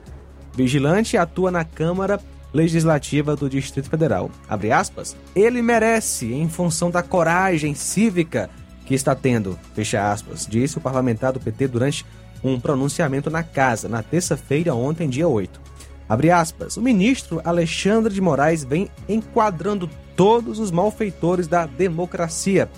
Vigilante 0.54 1.16
atua 1.16 1.50
na 1.50 1.64
Câmara 1.64 2.20
Legislativa 2.52 3.34
do 3.34 3.50
Distrito 3.50 3.90
Federal. 3.90 4.30
Aspas. 4.48 5.16
Ele 5.34 5.60
merece, 5.60 6.32
em 6.32 6.48
função 6.48 6.92
da 6.92 7.02
coragem 7.02 7.74
cívica 7.74 8.48
que 8.84 8.94
está 8.94 9.14
tendo, 9.14 9.58
fecha 9.74 10.10
aspas, 10.10 10.46
disse 10.46 10.78
o 10.78 10.80
parlamentar 10.80 11.32
do 11.32 11.40
PT 11.40 11.68
durante 11.68 12.04
um 12.42 12.60
pronunciamento 12.60 13.30
na 13.30 13.42
casa, 13.42 13.88
na 13.88 14.02
terça-feira, 14.02 14.74
ontem, 14.74 15.08
dia 15.08 15.26
8. 15.26 15.60
Abre 16.08 16.30
aspas. 16.30 16.76
O 16.76 16.82
ministro 16.82 17.40
Alexandre 17.44 18.12
de 18.12 18.20
Moraes 18.20 18.62
vem 18.62 18.90
enquadrando 19.08 19.88
todos 20.14 20.58
os 20.58 20.70
malfeitores 20.70 21.48
da 21.48 21.66
democracia. 21.66 22.68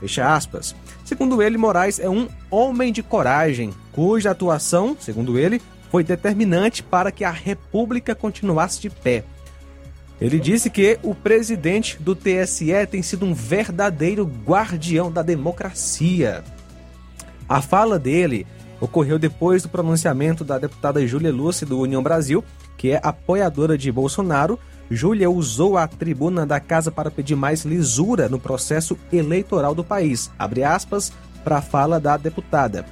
Fecha 0.00 0.34
aspas. 0.34 0.74
Segundo 1.04 1.40
ele, 1.42 1.56
Moraes 1.56 2.00
é 2.00 2.08
um 2.08 2.28
homem 2.50 2.92
de 2.92 3.02
coragem, 3.02 3.72
cuja 3.92 4.30
atuação, 4.32 4.96
segundo 4.98 5.38
ele, 5.38 5.62
foi 5.90 6.02
determinante 6.02 6.82
para 6.82 7.12
que 7.12 7.22
a 7.22 7.30
República 7.30 8.14
continuasse 8.14 8.80
de 8.80 8.90
pé. 8.90 9.24
Ele 10.20 10.38
disse 10.38 10.70
que 10.70 10.98
o 11.02 11.14
presidente 11.14 11.98
do 12.00 12.14
TSE 12.14 12.86
tem 12.90 13.02
sido 13.02 13.26
um 13.26 13.34
verdadeiro 13.34 14.24
guardião 14.24 15.10
da 15.10 15.22
democracia. 15.22 16.44
A 17.48 17.60
fala 17.60 17.98
dele 17.98 18.46
ocorreu 18.80 19.18
depois 19.18 19.62
do 19.62 19.68
pronunciamento 19.68 20.44
da 20.44 20.58
deputada 20.58 21.06
Júlia 21.06 21.32
Lúcia 21.32 21.66
do 21.66 21.78
União 21.78 22.02
Brasil, 22.02 22.44
que 22.76 22.90
é 22.90 23.00
apoiadora 23.02 23.76
de 23.76 23.90
Bolsonaro. 23.90 24.58
Júlia 24.90 25.30
usou 25.30 25.76
a 25.76 25.88
tribuna 25.88 26.46
da 26.46 26.60
casa 26.60 26.90
para 26.90 27.10
pedir 27.10 27.34
mais 27.34 27.64
lisura 27.64 28.28
no 28.28 28.38
processo 28.38 28.96
eleitoral 29.12 29.74
do 29.74 29.82
país. 29.82 30.30
Abre 30.38 30.62
aspas 30.62 31.12
para 31.42 31.58
a 31.58 31.62
fala 31.62 31.98
da 31.98 32.16
deputada. 32.16 32.84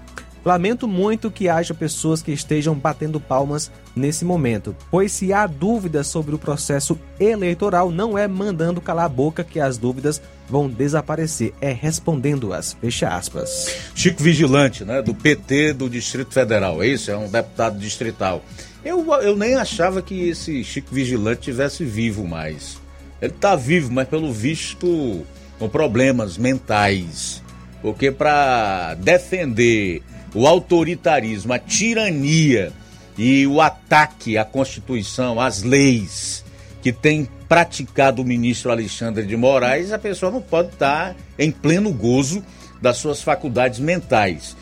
Lamento 0.44 0.88
muito 0.88 1.30
que 1.30 1.48
haja 1.48 1.72
pessoas 1.72 2.20
que 2.20 2.32
estejam 2.32 2.74
batendo 2.74 3.20
palmas 3.20 3.70
nesse 3.94 4.24
momento, 4.24 4.74
pois 4.90 5.12
se 5.12 5.32
há 5.32 5.46
dúvidas 5.46 6.08
sobre 6.08 6.34
o 6.34 6.38
processo 6.38 6.98
eleitoral, 7.20 7.90
não 7.90 8.18
é 8.18 8.26
mandando 8.26 8.80
calar 8.80 9.04
a 9.04 9.08
boca 9.08 9.44
que 9.44 9.60
as 9.60 9.78
dúvidas 9.78 10.20
vão 10.48 10.68
desaparecer, 10.68 11.52
é 11.60 11.72
respondendo-as. 11.72 12.76
Fecha 12.80 13.08
aspas. 13.08 13.74
Chico 13.94 14.22
Vigilante, 14.22 14.84
né, 14.84 15.00
do 15.00 15.14
PT 15.14 15.74
do 15.74 15.88
Distrito 15.88 16.34
Federal, 16.34 16.82
é 16.82 16.88
isso? 16.88 17.10
É 17.10 17.16
um 17.16 17.28
deputado 17.28 17.78
distrital. 17.78 18.42
Eu, 18.84 19.06
eu 19.22 19.36
nem 19.36 19.54
achava 19.54 20.02
que 20.02 20.28
esse 20.28 20.64
Chico 20.64 20.92
Vigilante 20.92 21.42
tivesse 21.42 21.84
vivo 21.84 22.26
mais. 22.26 22.78
Ele 23.20 23.32
está 23.32 23.54
vivo, 23.54 23.92
mas 23.92 24.08
pelo 24.08 24.32
visto 24.32 25.24
com 25.58 25.68
problemas 25.68 26.36
mentais. 26.36 27.40
Porque 27.80 28.10
para 28.10 28.94
defender 28.94 30.02
o 30.34 30.46
autoritarismo, 30.46 31.52
a 31.52 31.58
tirania 31.58 32.72
e 33.16 33.46
o 33.46 33.60
ataque 33.60 34.38
à 34.38 34.44
Constituição, 34.44 35.40
às 35.40 35.62
leis 35.62 36.44
que 36.82 36.92
tem 36.92 37.28
praticado 37.48 38.22
o 38.22 38.24
ministro 38.24 38.70
Alexandre 38.70 39.24
de 39.24 39.36
Moraes, 39.36 39.92
a 39.92 39.98
pessoa 39.98 40.32
não 40.32 40.42
pode 40.42 40.70
estar 40.70 41.14
em 41.38 41.50
pleno 41.50 41.92
gozo 41.92 42.42
das 42.80 42.96
suas 42.96 43.22
faculdades 43.22 43.78
mentais. 43.78 44.56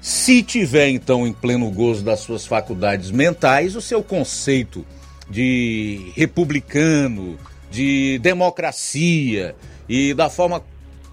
Se 0.00 0.42
tiver 0.42 0.88
então 0.88 1.26
em 1.26 1.32
pleno 1.32 1.70
gozo 1.70 2.02
das 2.02 2.20
suas 2.20 2.46
faculdades 2.46 3.10
mentais, 3.10 3.76
o 3.76 3.82
seu 3.82 4.02
conceito 4.02 4.86
de 5.28 6.12
republicano, 6.14 7.38
de 7.70 8.18
democracia 8.20 9.54
e 9.88 10.14
da 10.14 10.30
forma 10.30 10.62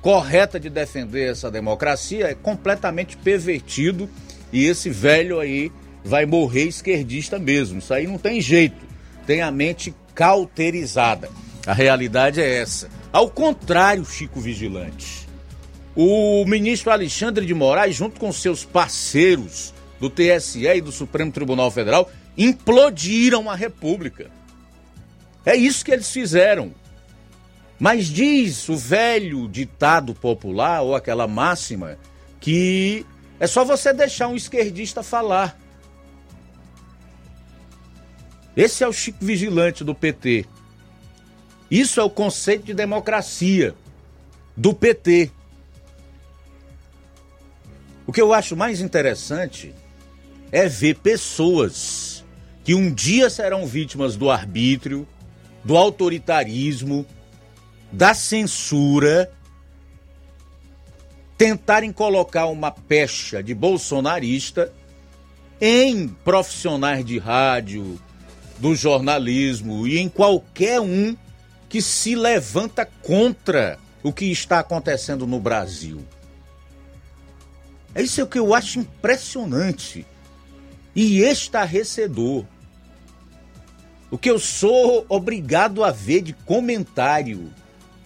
correta 0.05 0.59
de 0.59 0.69
defender 0.69 1.31
essa 1.31 1.49
democracia 1.49 2.27
é 2.27 2.35
completamente 2.35 3.17
pervertido 3.17 4.07
e 4.53 4.67
esse 4.67 4.87
velho 4.87 5.39
aí 5.39 5.71
vai 6.03 6.27
morrer 6.27 6.65
esquerdista 6.65 7.39
mesmo. 7.39 7.79
Isso 7.79 7.91
aí 7.91 8.05
não 8.05 8.19
tem 8.19 8.39
jeito. 8.39 8.77
Tem 9.25 9.41
a 9.41 9.49
mente 9.49 9.95
cauterizada. 10.13 11.27
A 11.65 11.73
realidade 11.73 12.39
é 12.39 12.57
essa. 12.61 12.87
Ao 13.11 13.31
contrário, 13.31 14.05
Chico 14.05 14.39
Vigilante, 14.39 15.27
o 15.95 16.45
ministro 16.45 16.91
Alexandre 16.91 17.43
de 17.43 17.55
Moraes, 17.55 17.95
junto 17.95 18.19
com 18.19 18.31
seus 18.31 18.63
parceiros 18.63 19.73
do 19.99 20.07
TSE 20.07 20.67
e 20.67 20.81
do 20.81 20.91
Supremo 20.91 21.31
Tribunal 21.31 21.71
Federal, 21.71 22.11
implodiram 22.37 23.49
a 23.49 23.55
República. 23.55 24.29
É 25.43 25.55
isso 25.55 25.83
que 25.83 25.89
eles 25.89 26.11
fizeram. 26.11 26.71
Mas 27.79 28.07
diz 28.07 28.69
o 28.69 28.77
velho 28.77 29.47
ditado 29.47 30.13
popular, 30.13 30.81
ou 30.81 30.95
aquela 30.95 31.27
máxima, 31.27 31.97
que 32.39 33.05
é 33.39 33.47
só 33.47 33.65
você 33.65 33.93
deixar 33.93 34.27
um 34.27 34.35
esquerdista 34.35 35.03
falar. 35.03 35.59
Esse 38.55 38.83
é 38.83 38.87
o 38.87 38.93
Chico 38.93 39.23
Vigilante 39.25 39.83
do 39.83 39.93
PT. 39.93 40.45
Isso 41.69 41.99
é 41.99 42.03
o 42.03 42.09
conceito 42.09 42.65
de 42.65 42.73
democracia 42.73 43.75
do 44.55 44.73
PT. 44.73 45.31
O 48.07 48.13
que 48.13 48.21
eu 48.21 48.33
acho 48.33 48.55
mais 48.55 48.79
interessante 48.79 49.73
é 50.51 50.69
ver 50.69 50.95
pessoas 50.95 52.23
que 52.63 52.73
um 52.73 52.93
dia 52.93 53.29
serão 53.29 53.65
vítimas 53.65 54.15
do 54.15 54.29
arbítrio, 54.29 55.05
do 55.63 55.75
autoritarismo, 55.75 57.05
da 57.95 58.13
censura 58.13 59.31
tentarem 61.37 61.93
colocar 61.93 62.45
uma 62.47 62.69
pecha 62.69 63.41
de 63.41 63.53
bolsonarista 63.53 64.71
em 65.61 66.09
profissionais 66.09 67.05
de 67.05 67.17
rádio, 67.17 67.97
do 68.57 68.75
jornalismo 68.75 69.87
e 69.87 69.97
em 69.97 70.09
qualquer 70.09 70.81
um 70.81 71.15
que 71.69 71.81
se 71.81 72.15
levanta 72.15 72.85
contra 72.85 73.79
o 74.03 74.11
que 74.11 74.25
está 74.25 74.59
acontecendo 74.59 75.25
no 75.25 75.39
Brasil. 75.39 76.05
É 77.93 78.01
isso 78.01 78.19
é 78.19 78.25
que 78.25 78.37
eu 78.37 78.53
acho 78.53 78.79
impressionante 78.79 80.05
e 80.93 81.21
estarrecedor. 81.21 82.43
O 84.11 84.17
que 84.17 84.29
eu 84.29 84.37
sou 84.37 85.05
obrigado 85.07 85.81
a 85.81 85.91
ver 85.91 86.21
de 86.21 86.33
comentário 86.33 87.53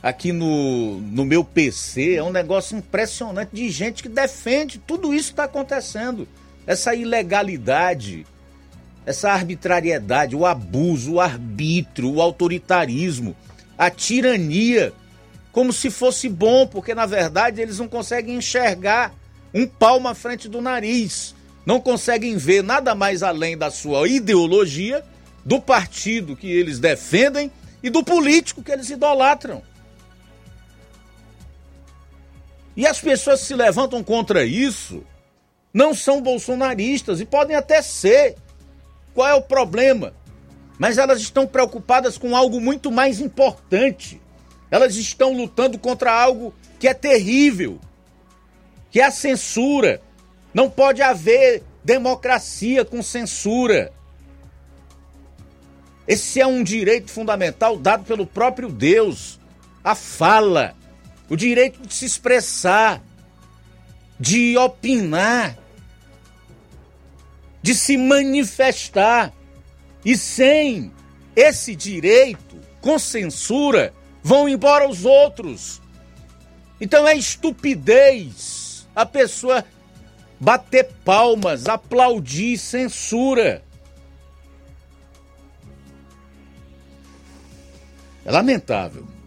aqui 0.02 0.32
no, 0.32 1.00
no 1.02 1.26
meu 1.26 1.43
PC 1.43 2.16
é 2.16 2.24
um 2.24 2.32
negócio 2.32 2.78
impressionante 2.78 3.52
de 3.54 3.70
gente 3.70 4.02
que 4.02 4.10
defende 4.10 4.80
tudo 4.80 5.14
isso 5.14 5.28
que 5.28 5.34
está 5.34 5.43
acontecendo. 5.43 6.28
Essa 6.66 6.95
ilegalidade, 6.95 8.26
essa 9.06 9.32
arbitrariedade, 9.32 10.36
o 10.36 10.45
abuso, 10.45 11.14
o 11.14 11.20
arbítrio, 11.20 12.14
o 12.14 12.22
autoritarismo, 12.22 13.36
a 13.78 13.89
tirania, 13.89 14.93
como 15.52 15.74
se 15.74 15.89
fosse 15.89 16.30
bom, 16.30 16.68
porque 16.68 16.93
na 16.93 17.06
verdade 17.06 17.62
eles 17.62 17.80
não 17.80 17.88
conseguem 17.88 18.36
enxergar 18.36 19.14
um 19.54 19.66
palmo 19.66 20.08
à 20.08 20.14
frente 20.14 20.47
do 20.47 20.62
nariz, 20.62 21.36
não 21.66 21.80
conseguem 21.80 22.38
ver 22.38 22.64
nada 22.64 22.93
mais 22.93 23.24
além 23.24 23.58
da 23.58 23.72
sua 23.72 24.08
ideologia, 24.08 25.04
do 25.43 25.60
partido 25.60 26.36
que 26.36 26.47
eles 26.47 26.80
defendem 26.80 27.52
e 27.82 27.89
do 27.89 28.04
político 28.04 28.62
que 28.62 28.72
eles 28.72 28.89
idolatram. 28.89 29.64
E 32.80 32.88
as 32.88 33.01
pessoas 33.01 33.41
que 33.41 33.47
se 33.47 33.55
levantam 33.55 34.01
contra 34.01 34.45
isso 34.45 35.03
não 35.73 35.93
são 35.93 36.21
bolsonaristas 36.21 37.19
e 37.19 37.25
podem 37.25 37.53
até 37.53 37.82
ser. 37.82 38.38
Qual 39.13 39.27
é 39.27 39.34
o 39.34 39.41
problema? 39.41 40.13
Mas 40.77 40.97
elas 40.97 41.19
estão 41.19 41.45
preocupadas 41.45 42.17
com 42.17 42.38
algo 42.38 42.61
muito 42.61 42.89
mais 42.89 43.19
importante. 43.19 44.21
Elas 44.71 44.95
estão 44.95 45.34
lutando 45.34 45.77
contra 45.77 46.09
algo 46.09 46.53
que 46.80 46.88
é 46.88 46.93
terrível, 46.93 47.82
que 48.89 49.01
é 49.01 49.03
a 49.03 49.11
censura. 49.11 50.01
Não 50.53 50.69
pode 50.69 51.01
haver 51.01 51.61
democracia 51.84 52.86
com 52.86 53.03
censura. 53.03 53.91
Esse 56.07 56.39
é 56.39 56.47
um 56.47 56.63
direito 56.63 57.11
fundamental 57.11 57.75
dado 57.75 58.05
pelo 58.05 58.25
próprio 58.25 58.69
Deus. 58.69 59.38
A 59.84 59.95
fala 59.95 60.78
o 61.30 61.36
direito 61.36 61.86
de 61.86 61.93
se 61.93 62.05
expressar, 62.05 63.01
de 64.19 64.57
opinar, 64.57 65.57
de 67.61 67.75
se 67.75 67.97
manifestar. 67.97 69.32
E 70.03 70.17
sem 70.17 70.91
esse 71.36 71.75
direito, 71.75 72.57
com 72.82 72.97
censura, 72.97 73.93
vão 74.23 74.49
embora 74.49 74.88
os 74.88 75.05
outros. 75.05 75.82
Então 76.82 77.07
é 77.07 77.15
estupidez 77.15 78.88
a 78.95 79.05
pessoa 79.05 79.63
bater 80.39 80.89
palmas, 81.03 81.67
aplaudir 81.67 82.57
censura. 82.57 83.63
É 88.25 88.32
lamentável. 88.32 89.18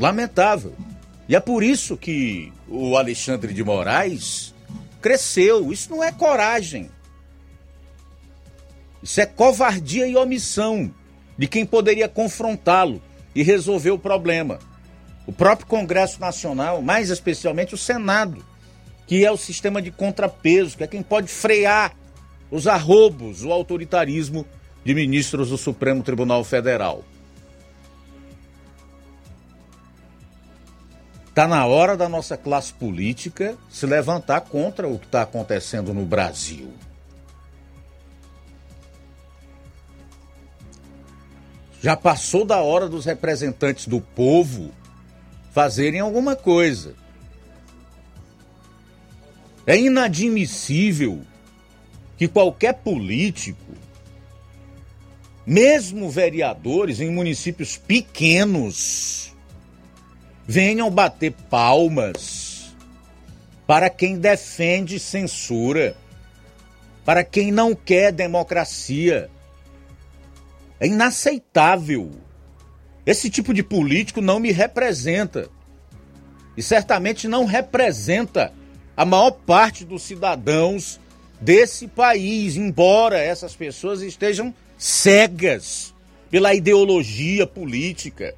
Lamentável. 0.00 0.74
E 1.28 1.36
é 1.36 1.40
por 1.40 1.62
isso 1.62 1.94
que 1.94 2.50
o 2.66 2.96
Alexandre 2.96 3.52
de 3.52 3.62
Moraes 3.62 4.54
cresceu. 5.02 5.70
Isso 5.70 5.90
não 5.90 6.02
é 6.02 6.10
coragem. 6.10 6.90
Isso 9.02 9.20
é 9.20 9.26
covardia 9.26 10.06
e 10.06 10.16
omissão 10.16 10.90
de 11.36 11.46
quem 11.46 11.66
poderia 11.66 12.08
confrontá-lo 12.08 13.02
e 13.34 13.42
resolver 13.42 13.90
o 13.90 13.98
problema. 13.98 14.58
O 15.26 15.32
próprio 15.32 15.66
Congresso 15.66 16.18
Nacional, 16.18 16.80
mais 16.80 17.10
especialmente 17.10 17.74
o 17.74 17.78
Senado, 17.78 18.42
que 19.06 19.24
é 19.24 19.30
o 19.30 19.36
sistema 19.36 19.82
de 19.82 19.90
contrapeso, 19.90 20.78
que 20.78 20.84
é 20.84 20.86
quem 20.86 21.02
pode 21.02 21.28
frear 21.28 21.94
os 22.50 22.66
arrobos, 22.66 23.44
o 23.44 23.52
autoritarismo 23.52 24.46
de 24.82 24.94
ministros 24.94 25.50
do 25.50 25.58
Supremo 25.58 26.02
Tribunal 26.02 26.42
Federal. 26.42 27.04
Está 31.30 31.46
na 31.46 31.64
hora 31.64 31.96
da 31.96 32.08
nossa 32.08 32.36
classe 32.36 32.72
política 32.72 33.56
se 33.70 33.86
levantar 33.86 34.40
contra 34.40 34.88
o 34.88 34.98
que 34.98 35.06
está 35.06 35.22
acontecendo 35.22 35.94
no 35.94 36.04
Brasil. 36.04 36.72
Já 41.80 41.96
passou 41.96 42.44
da 42.44 42.58
hora 42.58 42.88
dos 42.88 43.04
representantes 43.04 43.86
do 43.86 44.00
povo 44.00 44.72
fazerem 45.52 46.00
alguma 46.00 46.34
coisa. 46.34 46.94
É 49.64 49.78
inadmissível 49.78 51.22
que 52.18 52.26
qualquer 52.26 52.74
político, 52.74 53.72
mesmo 55.46 56.10
vereadores 56.10 56.98
em 56.98 57.08
municípios 57.08 57.76
pequenos, 57.76 59.32
venham 60.50 60.90
bater 60.90 61.30
palmas 61.48 62.74
para 63.68 63.88
quem 63.88 64.18
defende 64.18 64.98
censura, 64.98 65.96
para 67.04 67.22
quem 67.22 67.52
não 67.52 67.72
quer 67.72 68.10
democracia. 68.10 69.30
É 70.80 70.88
inaceitável. 70.88 72.10
Esse 73.06 73.30
tipo 73.30 73.54
de 73.54 73.62
político 73.62 74.20
não 74.20 74.40
me 74.40 74.50
representa. 74.50 75.48
E 76.56 76.62
certamente 76.64 77.28
não 77.28 77.44
representa 77.44 78.52
a 78.96 79.04
maior 79.04 79.30
parte 79.30 79.84
dos 79.84 80.02
cidadãos 80.02 80.98
desse 81.40 81.86
país, 81.86 82.56
embora 82.56 83.20
essas 83.20 83.54
pessoas 83.54 84.02
estejam 84.02 84.52
cegas 84.76 85.94
pela 86.28 86.52
ideologia 86.52 87.46
política. 87.46 88.34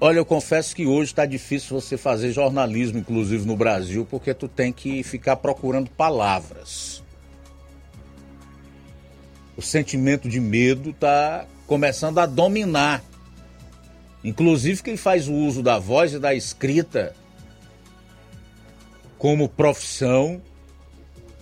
Olha, 0.00 0.18
eu 0.18 0.24
confesso 0.24 0.76
que 0.76 0.86
hoje 0.86 1.10
está 1.10 1.26
difícil 1.26 1.80
você 1.80 1.96
fazer 1.96 2.30
jornalismo, 2.30 2.98
inclusive 2.98 3.44
no 3.44 3.56
Brasil, 3.56 4.06
porque 4.08 4.32
tu 4.32 4.46
tem 4.46 4.72
que 4.72 5.02
ficar 5.02 5.36
procurando 5.36 5.90
palavras. 5.90 7.02
O 9.56 9.62
sentimento 9.62 10.28
de 10.28 10.38
medo 10.38 10.90
está 10.90 11.46
começando 11.66 12.18
a 12.18 12.26
dominar. 12.26 13.02
Inclusive 14.22 14.84
quem 14.84 14.96
faz 14.96 15.26
o 15.26 15.34
uso 15.34 15.64
da 15.64 15.80
voz 15.80 16.12
e 16.12 16.20
da 16.20 16.32
escrita 16.32 17.12
como 19.18 19.48
profissão 19.48 20.40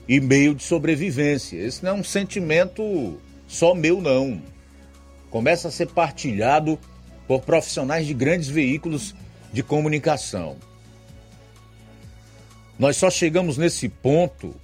e 0.09 0.19
meio 0.19 0.55
de 0.55 0.63
sobrevivência. 0.63 1.59
Esse 1.59 1.85
não 1.85 1.91
é 1.91 1.95
um 1.95 2.05
sentimento 2.05 3.21
só 3.47 3.75
meu, 3.75 4.01
não. 4.01 4.41
Começa 5.29 5.69
a 5.69 5.71
ser 5.71 5.89
partilhado 5.89 6.79
por 7.27 7.43
profissionais 7.43 8.07
de 8.07 8.15
grandes 8.15 8.49
veículos 8.49 9.15
de 9.53 9.63
comunicação. 9.63 10.57
Nós 12.79 12.97
só 12.97 13.11
chegamos 13.11 13.57
nesse 13.57 13.89
ponto 13.89 14.55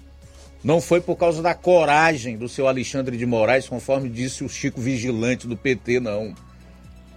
não 0.63 0.81
foi 0.81 1.01
por 1.01 1.17
causa 1.17 1.43
da 1.43 1.55
coragem 1.55 2.37
do 2.37 2.49
seu 2.49 2.69
Alexandre 2.69 3.17
de 3.17 3.27
Moraes, 3.27 3.69
conforme 3.69 4.09
disse 4.09 4.45
o 4.45 4.49
Chico 4.49 4.81
Vigilante 4.81 5.49
do 5.49 5.57
PT, 5.57 5.99
não. 5.99 6.35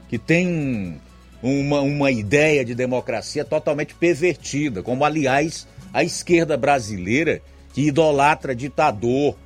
Que 0.09 0.17
tem 0.17 0.99
uma, 1.43 1.81
uma 1.81 2.09
ideia 2.09 2.65
de 2.65 2.73
democracia 2.73 3.45
totalmente 3.45 3.93
pervertida, 3.93 4.81
como 4.81 5.05
aliás 5.05 5.67
a 5.93 6.03
esquerda 6.03 6.57
brasileira 6.57 7.39
que 7.71 7.83
idolatra 7.87 8.55
ditador 8.55 9.37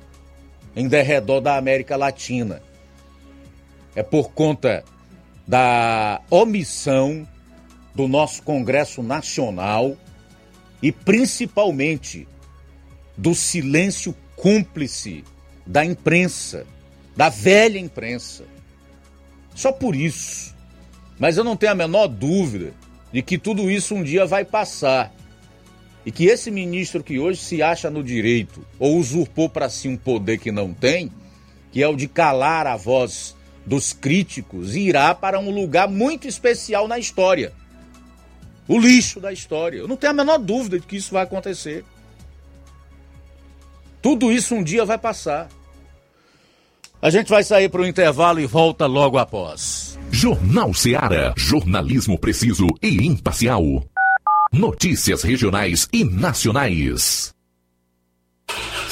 em 0.74 0.88
derredor 0.88 1.42
da 1.42 1.58
América 1.58 1.94
Latina. 1.94 2.62
É 3.94 4.02
por 4.02 4.32
conta 4.32 4.82
da 5.50 6.22
omissão 6.30 7.26
do 7.92 8.06
nosso 8.06 8.40
Congresso 8.44 9.02
Nacional 9.02 9.96
e 10.80 10.92
principalmente 10.92 12.28
do 13.16 13.34
silêncio 13.34 14.14
cúmplice 14.36 15.24
da 15.66 15.84
imprensa, 15.84 16.64
da 17.16 17.28
velha 17.28 17.80
imprensa. 17.80 18.44
Só 19.52 19.72
por 19.72 19.96
isso. 19.96 20.54
Mas 21.18 21.36
eu 21.36 21.42
não 21.42 21.56
tenho 21.56 21.72
a 21.72 21.74
menor 21.74 22.06
dúvida 22.06 22.72
de 23.12 23.20
que 23.20 23.36
tudo 23.36 23.68
isso 23.68 23.96
um 23.96 24.04
dia 24.04 24.24
vai 24.26 24.44
passar. 24.44 25.12
E 26.06 26.12
que 26.12 26.26
esse 26.26 26.48
ministro 26.48 27.02
que 27.02 27.18
hoje 27.18 27.40
se 27.40 27.60
acha 27.60 27.90
no 27.90 28.04
direito 28.04 28.64
ou 28.78 28.96
usurpou 28.96 29.48
para 29.48 29.68
si 29.68 29.88
um 29.88 29.96
poder 29.96 30.38
que 30.38 30.52
não 30.52 30.72
tem, 30.72 31.10
que 31.72 31.82
é 31.82 31.88
o 31.88 31.96
de 31.96 32.06
calar 32.06 32.68
a 32.68 32.76
voz 32.76 33.34
dos 33.64 33.92
críticos 33.92 34.74
irá 34.74 35.14
para 35.14 35.38
um 35.38 35.50
lugar 35.50 35.88
muito 35.88 36.26
especial 36.26 36.88
na 36.88 36.98
história. 36.98 37.52
O 38.66 38.78
lixo 38.78 39.20
da 39.20 39.32
história. 39.32 39.78
Eu 39.78 39.88
não 39.88 39.96
tenho 39.96 40.12
a 40.12 40.14
menor 40.14 40.38
dúvida 40.38 40.78
de 40.78 40.86
que 40.86 40.96
isso 40.96 41.12
vai 41.12 41.24
acontecer. 41.24 41.84
Tudo 44.00 44.32
isso 44.32 44.54
um 44.54 44.62
dia 44.62 44.84
vai 44.84 44.96
passar. 44.96 45.48
A 47.02 47.10
gente 47.10 47.30
vai 47.30 47.42
sair 47.42 47.68
para 47.68 47.80
o 47.80 47.86
intervalo 47.86 48.40
e 48.40 48.46
volta 48.46 48.86
logo 48.86 49.18
após. 49.18 49.98
Jornal 50.10 50.74
Seara. 50.74 51.34
Jornalismo 51.36 52.18
preciso 52.18 52.66
e 52.82 53.06
imparcial. 53.06 53.84
Notícias 54.52 55.22
regionais 55.22 55.88
e 55.92 56.04
nacionais. 56.04 57.34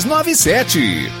3297. 0.05 1.20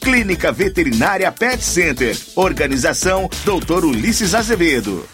Clínica 0.00 0.52
Veterinária 0.52 1.30
Pet 1.32 1.62
Center. 1.62 2.16
Organização 2.34 3.28
Dr. 3.44 3.84
Ulisses 3.84 4.34
Azevedo. 4.34 5.13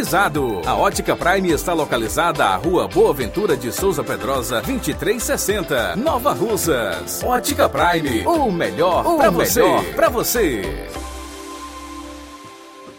climatizado. 0.00 0.62
A 0.66 0.74
Ótica 0.74 1.14
Prime 1.14 1.50
está 1.50 1.72
localizada 1.72 2.44
à 2.44 2.56
Rua 2.56 2.88
Boa 2.88 3.12
Ventura 3.12 3.56
de 3.56 3.70
Souza 3.70 4.02
Pedrosa, 4.02 4.60
2360, 4.62 5.96
Nova 5.96 6.32
Russas. 6.32 7.22
Ótica 7.22 7.68
Prime, 7.68 8.26
o 8.26 8.50
melhor 8.50 9.04
para 9.16 9.30
você. 9.30 9.62
Pra 9.94 10.08
você. 10.08 10.62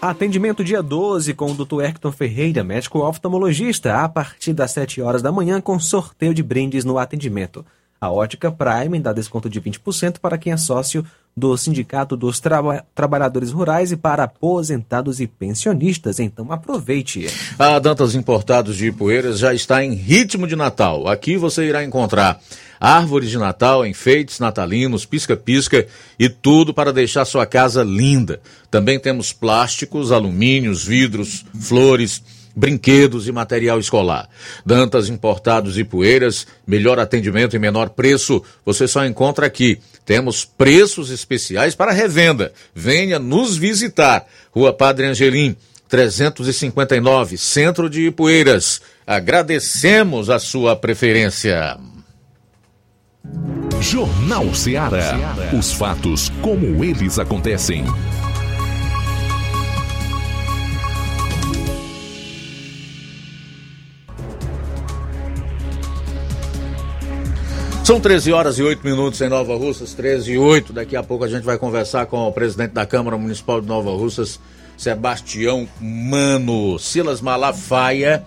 Atendimento 0.02 0.64
dia 0.64 0.82
12 0.82 1.34
com 1.34 1.52
o 1.52 1.54
Dr. 1.54 1.82
Hector 1.84 2.12
Ferreira, 2.12 2.64
médico 2.64 3.00
oftalmologista, 3.00 4.04
a 4.04 4.10
partir 4.10 4.54
das 4.54 4.72
7 4.72 5.02
horas 5.02 5.22
da 5.22 5.32
manhã 5.32 5.62
com 5.62 5.80
sorteio 5.80 6.34
de 6.34 6.42
brindes 6.42 6.84
no 6.84 6.98
atendimento. 6.98 7.66
A 8.04 8.10
Ótica 8.10 8.52
Prime 8.52 9.00
dá 9.00 9.14
desconto 9.14 9.48
de 9.48 9.62
20% 9.62 10.18
para 10.18 10.36
quem 10.36 10.52
é 10.52 10.58
sócio 10.58 11.06
do 11.38 11.56
Sindicato 11.56 12.18
dos 12.18 12.40
Traba 12.40 12.84
Trabalhadores 12.96 13.52
Rurais 13.52 13.92
e 13.92 13.96
para 13.96 14.24
aposentados 14.24 15.22
e 15.22 15.28
pensionistas. 15.28 16.20
Então 16.20 16.52
aproveite. 16.52 17.28
A 17.60 17.78
Dantas 17.78 18.16
Importados 18.16 18.76
de 18.76 18.88
Ipueiras 18.88 19.38
já 19.38 19.54
está 19.54 19.86
em 19.86 19.94
ritmo 19.94 20.48
de 20.48 20.56
Natal. 20.56 21.08
Aqui 21.08 21.38
você 21.38 21.68
irá 21.68 21.84
encontrar 21.84 22.42
árvores 22.80 23.30
de 23.30 23.38
Natal, 23.38 23.86
enfeites 23.86 24.40
natalinos, 24.40 25.06
pisca-pisca 25.06 25.86
e 26.18 26.28
tudo 26.28 26.74
para 26.74 26.92
deixar 26.92 27.24
sua 27.24 27.46
casa 27.46 27.84
linda. 27.84 28.42
Também 28.72 29.00
temos 29.00 29.32
plásticos, 29.32 30.12
alumínios, 30.12 30.84
vidros, 30.84 31.46
flores 31.54 32.24
brinquedos 32.56 33.28
e 33.28 33.32
material 33.32 33.80
escolar. 33.80 34.30
Dantas 34.66 35.10
Importados 35.10 35.78
e 35.78 35.84
Poeiras, 35.84 36.48
melhor 36.66 37.00
atendimento 37.00 37.56
e 37.56 37.60
menor 37.60 37.90
preço, 37.90 38.44
você 38.66 38.88
só 38.88 39.06
encontra 39.06 39.46
aqui. 39.46 39.80
Temos 40.06 40.44
preços 40.44 41.10
especiais 41.10 41.76
para 41.76 41.92
revenda. 41.92 42.52
Venha 42.74 43.20
nos 43.20 43.58
visitar. 43.58 44.26
Rua 44.52 44.74
Padre 44.74 45.08
Angelim, 45.08 45.56
359, 45.88 47.38
Centro 47.38 47.90
de 47.90 48.08
Ipueiras. 48.08 48.82
Agradecemos 49.06 50.30
a 50.30 50.40
sua 50.40 50.76
preferência. 50.76 51.78
Jornal 53.82 54.54
Ceará. 54.54 55.18
Os 55.58 55.74
fatos 55.74 56.32
como 56.42 56.84
eles 56.84 57.20
acontecem. 57.20 57.84
São 67.92 68.00
13 68.00 68.32
horas 68.32 68.58
e 68.58 68.64
8 68.64 68.88
minutos 68.88 69.20
em 69.20 69.28
Nova 69.28 69.54
Russas, 69.58 69.94
13 69.94 70.32
e 70.32 70.38
8. 70.38 70.72
Daqui 70.72 70.96
a 70.96 71.04
pouco 71.04 71.26
a 71.26 71.28
gente 71.28 71.44
vai 71.44 71.58
conversar 71.58 72.06
com 72.06 72.26
o 72.26 72.32
presidente 72.32 72.72
da 72.72 72.86
Câmara 72.86 73.18
Municipal 73.18 73.60
de 73.60 73.68
Nova 73.68 73.92
Russas, 73.92 74.40
Sebastião 74.78 75.68
Mano. 75.78 76.80
Silas 76.80 77.20
Malafaia 77.20 78.24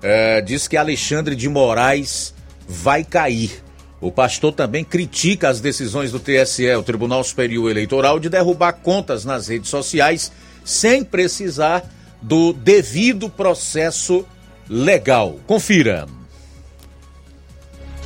é, 0.00 0.40
diz 0.40 0.68
que 0.68 0.76
Alexandre 0.76 1.34
de 1.34 1.48
Moraes 1.48 2.32
vai 2.68 3.02
cair. 3.02 3.60
O 4.00 4.12
pastor 4.12 4.52
também 4.52 4.84
critica 4.84 5.48
as 5.48 5.58
decisões 5.58 6.12
do 6.12 6.20
TSE, 6.20 6.72
o 6.76 6.82
Tribunal 6.84 7.24
Superior 7.24 7.68
Eleitoral, 7.68 8.20
de 8.20 8.28
derrubar 8.28 8.74
contas 8.74 9.24
nas 9.24 9.48
redes 9.48 9.68
sociais 9.68 10.30
sem 10.64 11.02
precisar 11.02 11.82
do 12.22 12.52
devido 12.52 13.28
processo 13.28 14.24
legal. 14.70 15.40
Confira 15.44 16.06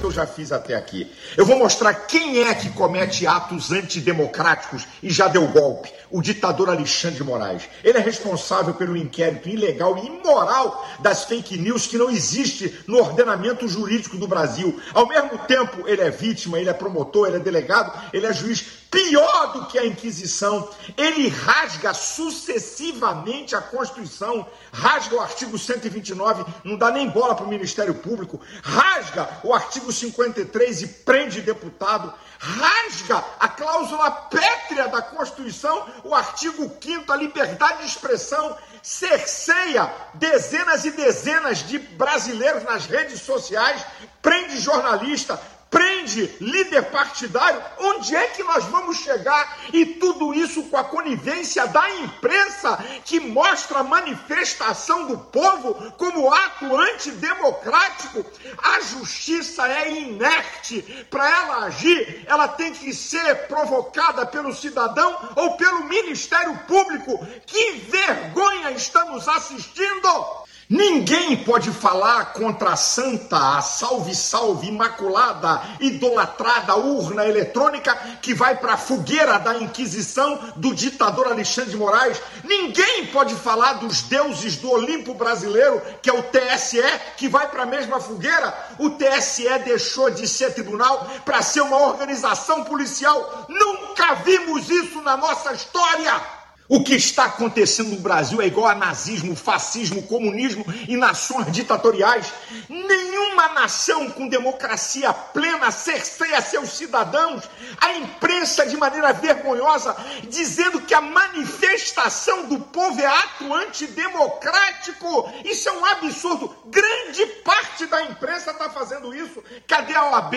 que 0.01 0.07
eu 0.07 0.11
já 0.11 0.27
fiz 0.27 0.51
até 0.51 0.75
aqui. 0.75 1.13
Eu 1.37 1.45
vou 1.45 1.59
mostrar 1.59 1.93
quem 1.95 2.43
é 2.43 2.55
que 2.55 2.71
comete 2.71 3.27
atos 3.27 3.71
antidemocráticos 3.71 4.87
e 5.03 5.11
já 5.11 5.29
deu 5.29 5.47
golpe. 5.49 5.93
O 6.11 6.21
ditador 6.21 6.69
Alexandre 6.69 7.19
de 7.19 7.25
Moraes. 7.25 7.69
Ele 7.85 7.99
é 7.99 8.01
responsável 8.01 8.75
pelo 8.75 8.97
inquérito 8.97 9.49
ilegal 9.49 9.97
e 9.99 10.07
imoral 10.07 10.89
das 11.01 11.25
fake 11.25 11.57
news 11.57 11.87
que 11.87 11.99
não 11.99 12.11
existe 12.11 12.83
no 12.87 12.99
ordenamento 12.99 13.69
jurídico 13.69 14.17
do 14.17 14.27
Brasil. 14.27 14.81
Ao 14.93 15.07
mesmo 15.07 15.39
tempo, 15.47 15.87
ele 15.87 16.03
é 16.03 16.11
vítima, 16.11 16.59
ele 16.59 16.71
é 16.71 16.75
promotor, 16.75 17.29
ele 17.29 17.37
é 17.37 17.41
delegado, 17.41 17.93
ele 18.13 18.27
é 18.27 18.33
juiz 18.33 18.81
pior 18.91 19.53
do 19.53 19.67
que 19.67 19.79
a 19.79 19.87
Inquisição. 19.87 20.69
Ele 20.97 21.29
rasga 21.29 21.95
sucessivamente 21.95 23.55
a 23.55 23.61
Constituição, 23.61 24.47
rasga 24.73 25.17
o 25.17 25.21
artigo 25.21 25.57
129, 25.57 26.45
não 26.65 26.77
dá 26.77 26.91
nem 26.91 27.09
bola 27.09 27.35
para 27.35 27.47
o 27.47 27.49
Ministério 27.49 27.95
Público, 27.95 28.41
rasga 28.63 29.29
o 29.45 29.55
artigo 29.55 29.93
53 29.93 30.83
e 30.83 30.89
prende 30.89 31.41
deputado, 31.41 32.13
rasga 32.39 33.23
a 33.39 33.49
cláusula 33.49 34.11
pétrea 34.11 34.89
da 34.89 35.01
Constituição, 35.03 35.87
o 36.05 36.15
artigo 36.15 36.71
5 36.81 37.13
a 37.13 37.17
liberdade 37.17 37.79
de 37.79 37.87
expressão, 37.87 38.57
cerceia 38.83 39.93
dezenas 40.15 40.85
e 40.85 40.91
dezenas 40.91 41.59
de 41.59 41.79
brasileiros 41.79 42.65
nas 42.65 42.87
redes 42.87 43.21
sociais, 43.21 43.85
prende 44.23 44.59
jornalista, 44.59 45.41
prende 45.71 46.37
líder 46.41 46.91
partidário, 46.91 47.63
onde 47.79 48.15
é 48.15 48.27
que 48.27 48.43
nós 48.43 48.65
vamos 48.65 48.99
chegar? 48.99 49.59
E 49.73 49.87
tudo 49.87 50.35
isso 50.35 50.65
com 50.65 50.77
a 50.77 50.85
conivência 50.85 51.67
da 51.69 51.89
imprensa, 51.91 52.77
que 53.05 53.21
mostra 53.21 53.79
a 53.79 53.85
manifestação 53.85 55.07
do 55.07 55.17
povo 55.17 55.93
como 55.93 56.33
ato 56.33 56.77
antidemocrático. 56.77 58.27
A 58.59 58.81
justiça 58.81 59.69
é 59.69 59.93
inerte. 59.93 60.83
Para 61.09 61.29
ela 61.29 61.67
agir, 61.67 62.25
ela 62.27 62.49
tem 62.49 62.73
que 62.73 62.93
ser 62.93 63.47
provocada 63.47 64.27
pelo 64.27 64.53
cidadão 64.53 65.31
ou 65.37 65.57
pelo 65.57 65.85
Ministério 65.85 66.59
Público. 66.67 67.25
Que 67.47 67.73
vergonha 67.73 68.73
estamos 68.73 69.29
assistindo! 69.29 70.40
Ninguém 70.71 71.37
pode 71.39 71.73
falar 71.73 72.27
contra 72.27 72.71
a 72.71 72.77
santa, 72.77 73.59
a 73.59 73.61
salve, 73.61 74.15
salve, 74.15 74.69
imaculada, 74.69 75.61
idolatrada 75.81 76.77
urna 76.77 77.27
eletrônica 77.27 77.93
que 78.23 78.33
vai 78.33 78.57
para 78.57 78.75
a 78.75 78.77
fogueira 78.77 79.37
da 79.41 79.59
Inquisição 79.59 80.39
do 80.55 80.73
ditador 80.73 81.27
Alexandre 81.27 81.73
de 81.73 81.77
Moraes. 81.77 82.23
Ninguém 82.45 83.07
pode 83.07 83.35
falar 83.35 83.75
dos 83.75 84.03
deuses 84.03 84.59
do 84.59 84.71
Olimpo 84.71 85.13
brasileiro, 85.13 85.83
que 86.01 86.09
é 86.09 86.13
o 86.13 86.23
TSE, 86.23 86.85
que 87.17 87.29
vai 87.29 87.49
para 87.49 87.65
a 87.65 87.67
mesma 87.67 87.99
fogueira. 87.99 88.55
O 88.79 88.91
TSE 88.91 89.49
deixou 89.65 90.09
de 90.09 90.29
ser 90.29 90.55
tribunal 90.55 91.05
para 91.25 91.43
ser 91.43 91.63
uma 91.63 91.79
organização 91.79 92.63
policial. 92.63 93.45
Nunca 93.49 94.15
vimos 94.15 94.71
isso 94.71 95.03
na 95.03 95.17
nossa 95.17 95.53
história. 95.53 96.40
O 96.71 96.85
que 96.85 96.95
está 96.95 97.25
acontecendo 97.25 97.91
no 97.91 97.99
Brasil 97.99 98.41
é 98.41 98.47
igual 98.47 98.69
a 98.69 98.77
nazismo, 98.77 99.35
fascismo, 99.35 100.05
comunismo 100.05 100.65
e 100.87 100.97
nações 100.97 101.51
ditatoriais. 101.51 102.33
Nenhuma 102.69 103.49
nação 103.49 104.09
com 104.09 104.29
democracia 104.29 105.13
plena 105.13 105.73
cerceia 105.73 106.41
seus 106.41 106.69
cidadãos. 106.71 107.51
A 107.81 107.95
imprensa, 107.95 108.65
de 108.67 108.77
maneira 108.77 109.13
vergonhosa, 109.13 109.97
dizendo 110.29 110.81
que 110.83 110.95
a 110.95 111.01
manifestação 111.01 112.47
do 112.47 112.61
povo 112.61 113.01
é 113.01 113.07
ato 113.07 113.53
antidemocrático. 113.53 115.29
Isso 115.45 115.69
é 115.69 115.73
um 115.73 115.85
absurdo. 115.85 116.55
Grande 116.67 117.27
parte 117.43 117.87
da 117.87 118.05
imprensa 118.05 118.53
está 118.53 118.71
fazendo 118.71 119.13
isso. 119.13 119.43
Cadê 119.67 119.97
a 119.97 120.09
OAB? 120.09 120.35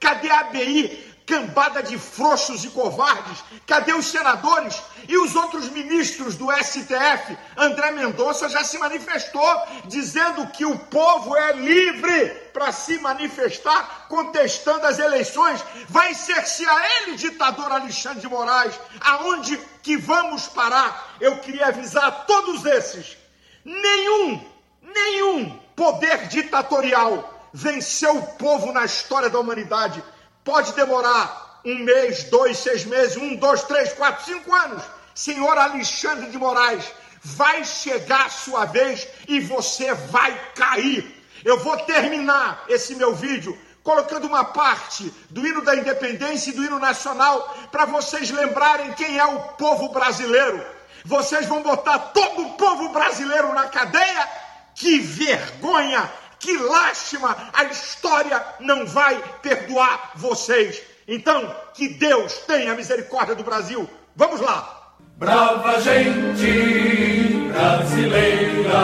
Cadê 0.00 0.30
a 0.30 0.40
ABI? 0.40 1.13
Cambada 1.26 1.82
de 1.82 1.98
frouxos 1.98 2.64
e 2.64 2.70
covardes. 2.70 3.42
Cadê 3.66 3.94
os 3.94 4.06
senadores 4.06 4.82
e 5.08 5.16
os 5.16 5.34
outros 5.34 5.70
ministros 5.70 6.36
do 6.36 6.52
STF? 6.52 7.36
André 7.56 7.92
Mendonça 7.92 8.48
já 8.48 8.62
se 8.62 8.76
manifestou 8.78 9.62
dizendo 9.86 10.46
que 10.48 10.66
o 10.66 10.78
povo 10.78 11.34
é 11.34 11.52
livre 11.52 12.28
para 12.52 12.70
se 12.72 12.98
manifestar 12.98 14.06
contestando 14.08 14.86
as 14.86 14.98
eleições. 14.98 15.64
Vai 15.88 16.12
cercear 16.14 16.84
ele, 17.02 17.16
ditador 17.16 17.72
Alexandre 17.72 18.20
de 18.20 18.28
Moraes. 18.28 18.78
Aonde 19.00 19.56
que 19.82 19.96
vamos 19.96 20.46
parar? 20.48 21.16
Eu 21.20 21.38
queria 21.38 21.68
avisar 21.68 22.04
a 22.04 22.12
todos 22.12 22.66
esses. 22.66 23.16
Nenhum, 23.64 24.44
nenhum 24.82 25.58
poder 25.74 26.28
ditatorial 26.28 27.30
venceu 27.52 28.18
o 28.18 28.26
povo 28.34 28.72
na 28.72 28.84
história 28.84 29.30
da 29.30 29.38
humanidade 29.38 30.02
Pode 30.44 30.72
demorar 30.74 31.60
um 31.64 31.78
mês, 31.78 32.24
dois, 32.24 32.58
seis 32.58 32.84
meses, 32.84 33.16
um, 33.16 33.34
dois, 33.36 33.62
três, 33.62 33.92
quatro, 33.94 34.24
cinco 34.24 34.54
anos. 34.54 34.82
Senhor 35.14 35.56
Alexandre 35.56 36.30
de 36.30 36.36
Moraes, 36.36 36.84
vai 37.22 37.64
chegar 37.64 38.26
a 38.26 38.30
sua 38.30 38.66
vez 38.66 39.08
e 39.26 39.40
você 39.40 39.94
vai 39.94 40.38
cair. 40.54 41.24
Eu 41.44 41.58
vou 41.60 41.76
terminar 41.78 42.64
esse 42.68 42.94
meu 42.94 43.14
vídeo 43.14 43.58
colocando 43.82 44.26
uma 44.26 44.44
parte 44.44 45.12
do 45.30 45.46
hino 45.46 45.62
da 45.62 45.76
independência 45.76 46.50
e 46.50 46.54
do 46.54 46.64
hino 46.64 46.78
nacional 46.78 47.56
para 47.70 47.84
vocês 47.86 48.30
lembrarem 48.30 48.92
quem 48.92 49.18
é 49.18 49.24
o 49.24 49.40
povo 49.54 49.88
brasileiro. 49.90 50.64
Vocês 51.04 51.46
vão 51.46 51.62
botar 51.62 51.98
todo 51.98 52.42
o 52.42 52.52
povo 52.54 52.90
brasileiro 52.90 53.52
na 53.54 53.66
cadeia? 53.68 54.28
Que 54.74 54.98
vergonha! 54.98 56.10
Que 56.44 56.58
lástima! 56.58 57.34
A 57.54 57.64
história 57.64 58.44
não 58.60 58.84
vai 58.84 59.16
perdoar 59.40 60.10
vocês. 60.14 60.82
Então, 61.08 61.56
que 61.72 61.88
Deus 61.88 62.34
tenha 62.46 62.74
misericórdia 62.74 63.34
do 63.34 63.42
Brasil. 63.42 63.88
Vamos 64.14 64.42
lá! 64.42 64.92
Brava 65.16 65.80
gente 65.80 67.48
brasileira, 67.50 68.78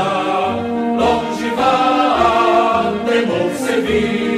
longe 0.96 1.50
vá, 1.50 2.94
temor 3.04 3.54
servir. 3.58 4.29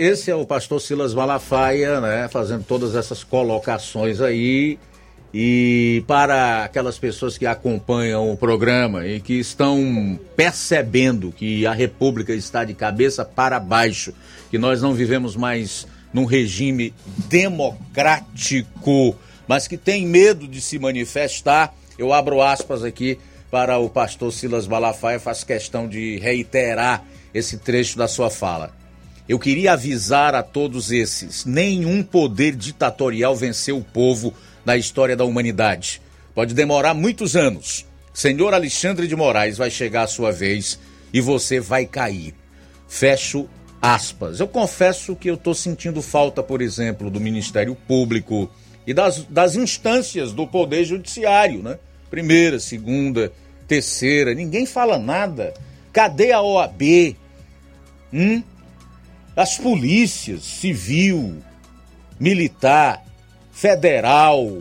Esse 0.00 0.30
é 0.30 0.34
o 0.34 0.46
pastor 0.46 0.80
Silas 0.80 1.12
Malafaia, 1.12 2.00
né, 2.00 2.26
fazendo 2.26 2.64
todas 2.64 2.94
essas 2.94 3.22
colocações 3.22 4.22
aí. 4.22 4.78
E 5.32 6.02
para 6.06 6.64
aquelas 6.64 6.98
pessoas 6.98 7.36
que 7.36 7.44
acompanham 7.44 8.32
o 8.32 8.36
programa 8.36 9.06
e 9.06 9.20
que 9.20 9.34
estão 9.34 10.18
percebendo 10.34 11.30
que 11.30 11.66
a 11.66 11.74
República 11.74 12.32
está 12.32 12.64
de 12.64 12.72
cabeça 12.72 13.26
para 13.26 13.60
baixo, 13.60 14.14
que 14.50 14.56
nós 14.56 14.80
não 14.80 14.94
vivemos 14.94 15.36
mais 15.36 15.86
num 16.14 16.24
regime 16.24 16.94
democrático, 17.28 19.14
mas 19.46 19.68
que 19.68 19.76
tem 19.76 20.06
medo 20.06 20.48
de 20.48 20.62
se 20.62 20.78
manifestar, 20.78 21.74
eu 21.98 22.10
abro 22.10 22.40
aspas 22.40 22.82
aqui 22.82 23.18
para 23.50 23.76
o 23.76 23.90
pastor 23.90 24.32
Silas 24.32 24.66
Malafaia, 24.66 25.20
faz 25.20 25.44
questão 25.44 25.86
de 25.86 26.18
reiterar 26.20 27.04
esse 27.34 27.58
trecho 27.58 27.98
da 27.98 28.08
sua 28.08 28.30
fala. 28.30 28.79
Eu 29.30 29.38
queria 29.38 29.74
avisar 29.74 30.34
a 30.34 30.42
todos 30.42 30.90
esses: 30.90 31.44
nenhum 31.44 32.02
poder 32.02 32.56
ditatorial 32.56 33.36
venceu 33.36 33.78
o 33.78 33.84
povo 33.84 34.34
na 34.64 34.76
história 34.76 35.16
da 35.16 35.24
humanidade. 35.24 36.02
Pode 36.34 36.52
demorar 36.52 36.94
muitos 36.94 37.36
anos. 37.36 37.86
Senhor 38.12 38.52
Alexandre 38.52 39.06
de 39.06 39.14
Moraes 39.14 39.56
vai 39.56 39.70
chegar 39.70 40.02
a 40.02 40.08
sua 40.08 40.32
vez 40.32 40.80
e 41.12 41.20
você 41.20 41.60
vai 41.60 41.86
cair. 41.86 42.34
Fecho 42.88 43.48
aspas. 43.80 44.40
Eu 44.40 44.48
confesso 44.48 45.14
que 45.14 45.30
eu 45.30 45.34
estou 45.34 45.54
sentindo 45.54 46.02
falta, 46.02 46.42
por 46.42 46.60
exemplo, 46.60 47.08
do 47.08 47.20
Ministério 47.20 47.76
Público 47.86 48.50
e 48.84 48.92
das, 48.92 49.24
das 49.26 49.54
instâncias 49.54 50.32
do 50.32 50.44
Poder 50.44 50.84
Judiciário, 50.84 51.62
né? 51.62 51.78
Primeira, 52.10 52.58
segunda, 52.58 53.32
terceira, 53.68 54.34
ninguém 54.34 54.66
fala 54.66 54.98
nada. 54.98 55.54
Cadê 55.92 56.32
a 56.32 56.42
OAB? 56.42 57.14
Hum? 58.12 58.42
As 59.40 59.56
polícias 59.56 60.42
civil, 60.42 61.42
militar, 62.18 63.02
federal, 63.50 64.60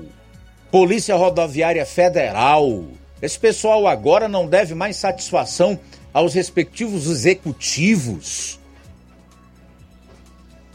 Polícia 0.71 1.17
Rodoviária 1.17 1.85
Federal. 1.85 2.85
Esse 3.21 3.37
pessoal 3.37 3.85
agora 3.87 4.29
não 4.29 4.47
deve 4.47 4.73
mais 4.73 4.95
satisfação 4.95 5.77
aos 6.13 6.33
respectivos 6.33 7.07
executivos. 7.07 8.57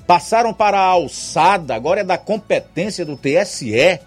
Passaram 0.07 0.53
para 0.53 0.79
a 0.79 0.85
alçada, 0.85 1.75
agora 1.75 2.03
é 2.03 2.05
da 2.05 2.19
competência 2.19 3.07
do 3.07 3.17
TSE, 3.17 4.01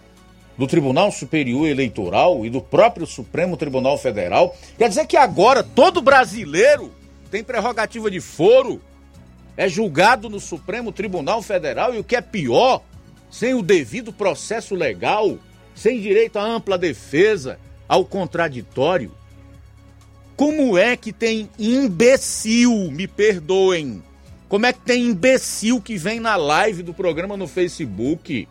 do 0.55 0.67
Tribunal 0.67 1.11
Superior 1.11 1.67
Eleitoral 1.67 2.45
e 2.45 2.51
do 2.51 2.61
próprio 2.61 3.07
Supremo 3.07 3.57
Tribunal 3.57 3.97
Federal. 3.97 4.55
Quer 4.77 4.89
dizer 4.89 5.07
que 5.07 5.17
agora 5.17 5.63
todo 5.63 6.03
brasileiro 6.03 6.93
tem 7.31 7.43
prerrogativa 7.43 8.11
de 8.11 8.21
foro 8.21 8.79
é 9.58 9.68
julgado 9.68 10.30
no 10.30 10.39
Supremo 10.39 10.91
Tribunal 10.91 11.41
Federal 11.41 11.93
e 11.93 11.97
o 11.97 12.03
que 12.03 12.16
é 12.16 12.22
pior, 12.22 12.84
sem 13.30 13.55
o 13.55 13.64
devido 13.64 14.14
processo 14.14 14.76
legal, 14.76 15.39
sem 15.74 15.99
direito 15.99 16.38
à 16.38 16.43
ampla 16.43 16.78
defesa, 16.78 17.60
ao 17.89 18.05
contraditório. 18.05 19.12
Como 20.36 20.78
é 20.78 20.95
que 20.95 21.12
tem 21.12 21.49
imbecil, 21.58 22.91
me 22.91 23.08
perdoem, 23.08 24.03
como 24.47 24.68
é 24.68 24.72
que 24.72 24.80
tem 24.80 25.08
imbecil 25.08 25.82
que 25.82 25.97
vem 25.97 26.20
na 26.20 26.36
live 26.36 26.84
do 26.84 26.93
programa 26.93 27.36
no 27.36 27.47
Facebook 27.47 28.47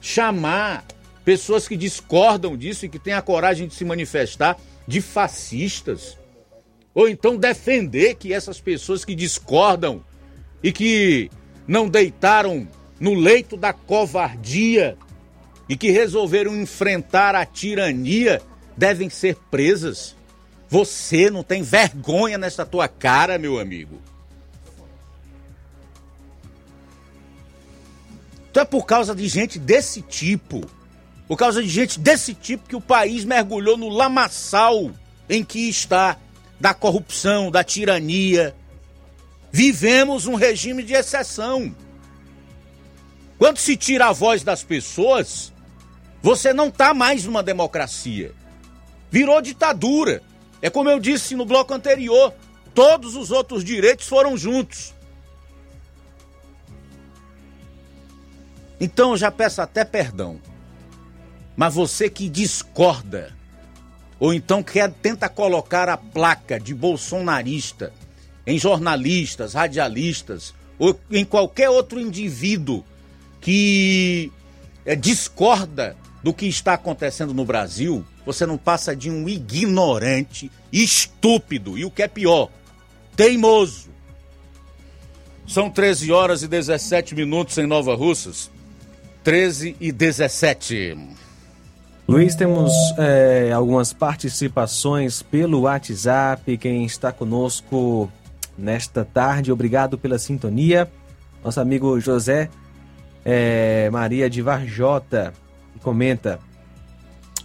chamar 0.00 0.84
pessoas 1.24 1.66
que 1.66 1.76
discordam 1.76 2.56
disso 2.56 2.84
e 2.84 2.88
que 2.88 2.98
têm 2.98 3.14
a 3.14 3.22
coragem 3.22 3.66
de 3.66 3.74
se 3.74 3.84
manifestar 3.84 4.58
de 4.86 5.00
fascistas? 5.00 6.18
Ou 6.94 7.08
então 7.08 7.36
defender 7.36 8.16
que 8.16 8.32
essas 8.32 8.60
pessoas 8.60 9.04
que 9.04 9.14
discordam 9.14 10.04
e 10.62 10.72
que 10.72 11.30
não 11.66 11.88
deitaram 11.88 12.68
no 12.98 13.14
leito 13.14 13.56
da 13.56 13.72
covardia 13.72 14.96
e 15.68 15.76
que 15.76 15.90
resolveram 15.90 16.60
enfrentar 16.60 17.34
a 17.34 17.46
tirania 17.46 18.42
devem 18.76 19.08
ser 19.08 19.36
presas. 19.50 20.16
Você 20.68 21.30
não 21.30 21.42
tem 21.42 21.62
vergonha 21.62 22.36
nessa 22.36 22.66
tua 22.66 22.88
cara, 22.88 23.38
meu 23.38 23.58
amigo. 23.58 24.00
Então 28.50 28.62
é 28.62 28.66
por 28.66 28.84
causa 28.84 29.14
de 29.14 29.28
gente 29.28 29.58
desse 29.58 30.02
tipo, 30.02 30.68
por 31.28 31.36
causa 31.36 31.62
de 31.62 31.68
gente 31.68 32.00
desse 32.00 32.34
tipo 32.34 32.68
que 32.68 32.74
o 32.74 32.80
país 32.80 33.24
mergulhou 33.24 33.76
no 33.76 33.88
lamaçal 33.88 34.90
em 35.28 35.44
que 35.44 35.68
está 35.68 36.16
da 36.58 36.74
corrupção, 36.74 37.50
da 37.50 37.62
tirania, 37.62 38.54
Vivemos 39.52 40.26
um 40.26 40.34
regime 40.34 40.82
de 40.82 40.94
exceção. 40.94 41.74
Quando 43.38 43.58
se 43.58 43.76
tira 43.76 44.08
a 44.08 44.12
voz 44.12 44.42
das 44.42 44.62
pessoas, 44.62 45.52
você 46.22 46.52
não 46.52 46.68
está 46.68 46.94
mais 46.94 47.24
numa 47.24 47.42
democracia. 47.42 48.32
Virou 49.10 49.40
ditadura. 49.40 50.22
É 50.62 50.70
como 50.70 50.90
eu 50.90 51.00
disse 51.00 51.34
no 51.34 51.44
bloco 51.44 51.74
anterior: 51.74 52.32
todos 52.74 53.16
os 53.16 53.30
outros 53.30 53.64
direitos 53.64 54.06
foram 54.06 54.36
juntos. 54.36 54.94
Então 58.78 59.10
eu 59.10 59.16
já 59.16 59.30
peço 59.30 59.60
até 59.60 59.84
perdão. 59.84 60.40
Mas 61.56 61.74
você 61.74 62.08
que 62.08 62.28
discorda, 62.28 63.36
ou 64.18 64.32
então 64.32 64.62
quer 64.62 64.90
tenta 64.92 65.28
colocar 65.28 65.88
a 65.88 65.96
placa 65.96 66.58
de 66.58 66.72
bolsonarista 66.74 67.92
em 68.46 68.58
jornalistas, 68.58 69.54
radialistas 69.54 70.54
ou 70.78 70.98
em 71.10 71.24
qualquer 71.24 71.68
outro 71.68 72.00
indivíduo 72.00 72.84
que 73.40 74.32
é, 74.84 74.96
discorda 74.96 75.96
do 76.22 76.32
que 76.32 76.46
está 76.46 76.74
acontecendo 76.74 77.32
no 77.32 77.44
Brasil, 77.44 78.04
você 78.24 78.44
não 78.44 78.58
passa 78.58 78.94
de 78.94 79.10
um 79.10 79.28
ignorante, 79.28 80.50
estúpido 80.72 81.78
e 81.78 81.84
o 81.84 81.90
que 81.90 82.02
é 82.02 82.08
pior, 82.08 82.50
teimoso, 83.16 83.90
São 85.46 85.68
13 85.68 86.12
horas 86.12 86.42
e 86.44 86.48
17 86.48 87.14
minutos 87.14 87.58
em 87.58 87.66
Nova 87.66 87.96
Russas. 87.96 88.48
13 89.24 89.76
e 89.80 89.90
17. 89.90 90.96
Luiz, 92.08 92.34
temos 92.36 92.72
é, 92.96 93.50
algumas 93.52 93.92
participações 93.92 95.22
pelo 95.22 95.62
WhatsApp. 95.62 96.56
Quem 96.56 96.84
está 96.84 97.10
conosco 97.12 98.10
nesta 98.60 99.04
tarde, 99.04 99.50
obrigado 99.50 99.98
pela 99.98 100.18
sintonia. 100.18 100.90
Nosso 101.42 101.60
amigo 101.60 101.98
José 101.98 102.50
é, 103.24 103.88
Maria 103.90 104.28
de 104.28 104.42
Varjota 104.42 105.32
comenta: 105.82 106.38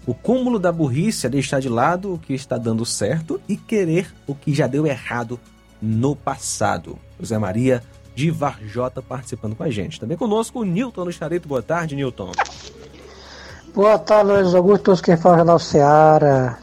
o 0.06 0.14
cúmulo 0.14 0.60
da 0.60 0.72
burrice 0.72 1.26
é 1.26 1.30
deixar 1.30 1.60
de 1.60 1.70
lado 1.70 2.14
o 2.14 2.20
que 2.20 2.34
está 2.34 2.58
dando 2.58 2.86
certo 2.86 3.40
e 3.48 3.56
querer 3.56 4.14
o 4.28 4.36
que 4.36 4.54
já 4.54 4.68
deu 4.68 4.86
errado 4.86 5.40
no 5.82 6.16
passado. 6.16 7.00
José 7.20 7.38
Maria 7.38 7.82
de 8.14 8.30
Varjota 8.30 9.02
participando 9.02 9.56
com 9.56 9.64
a 9.64 9.70
gente. 9.70 10.00
Também 10.00 10.18
conosco 10.18 10.60
o 10.60 10.64
Nilton 10.64 11.06
no 11.06 11.12
Charito. 11.12 11.48
Boa 11.48 11.62
tarde, 11.62 11.96
Nilton. 11.96 12.32
Boa 13.74 14.00
tarde, 14.00 14.32
Luiz 14.32 14.56
Augusto, 14.56 14.84
todos 14.84 15.02
quem 15.02 15.18
fala 15.18 15.38
Jornal 15.38 15.60
Seara. 15.60 16.58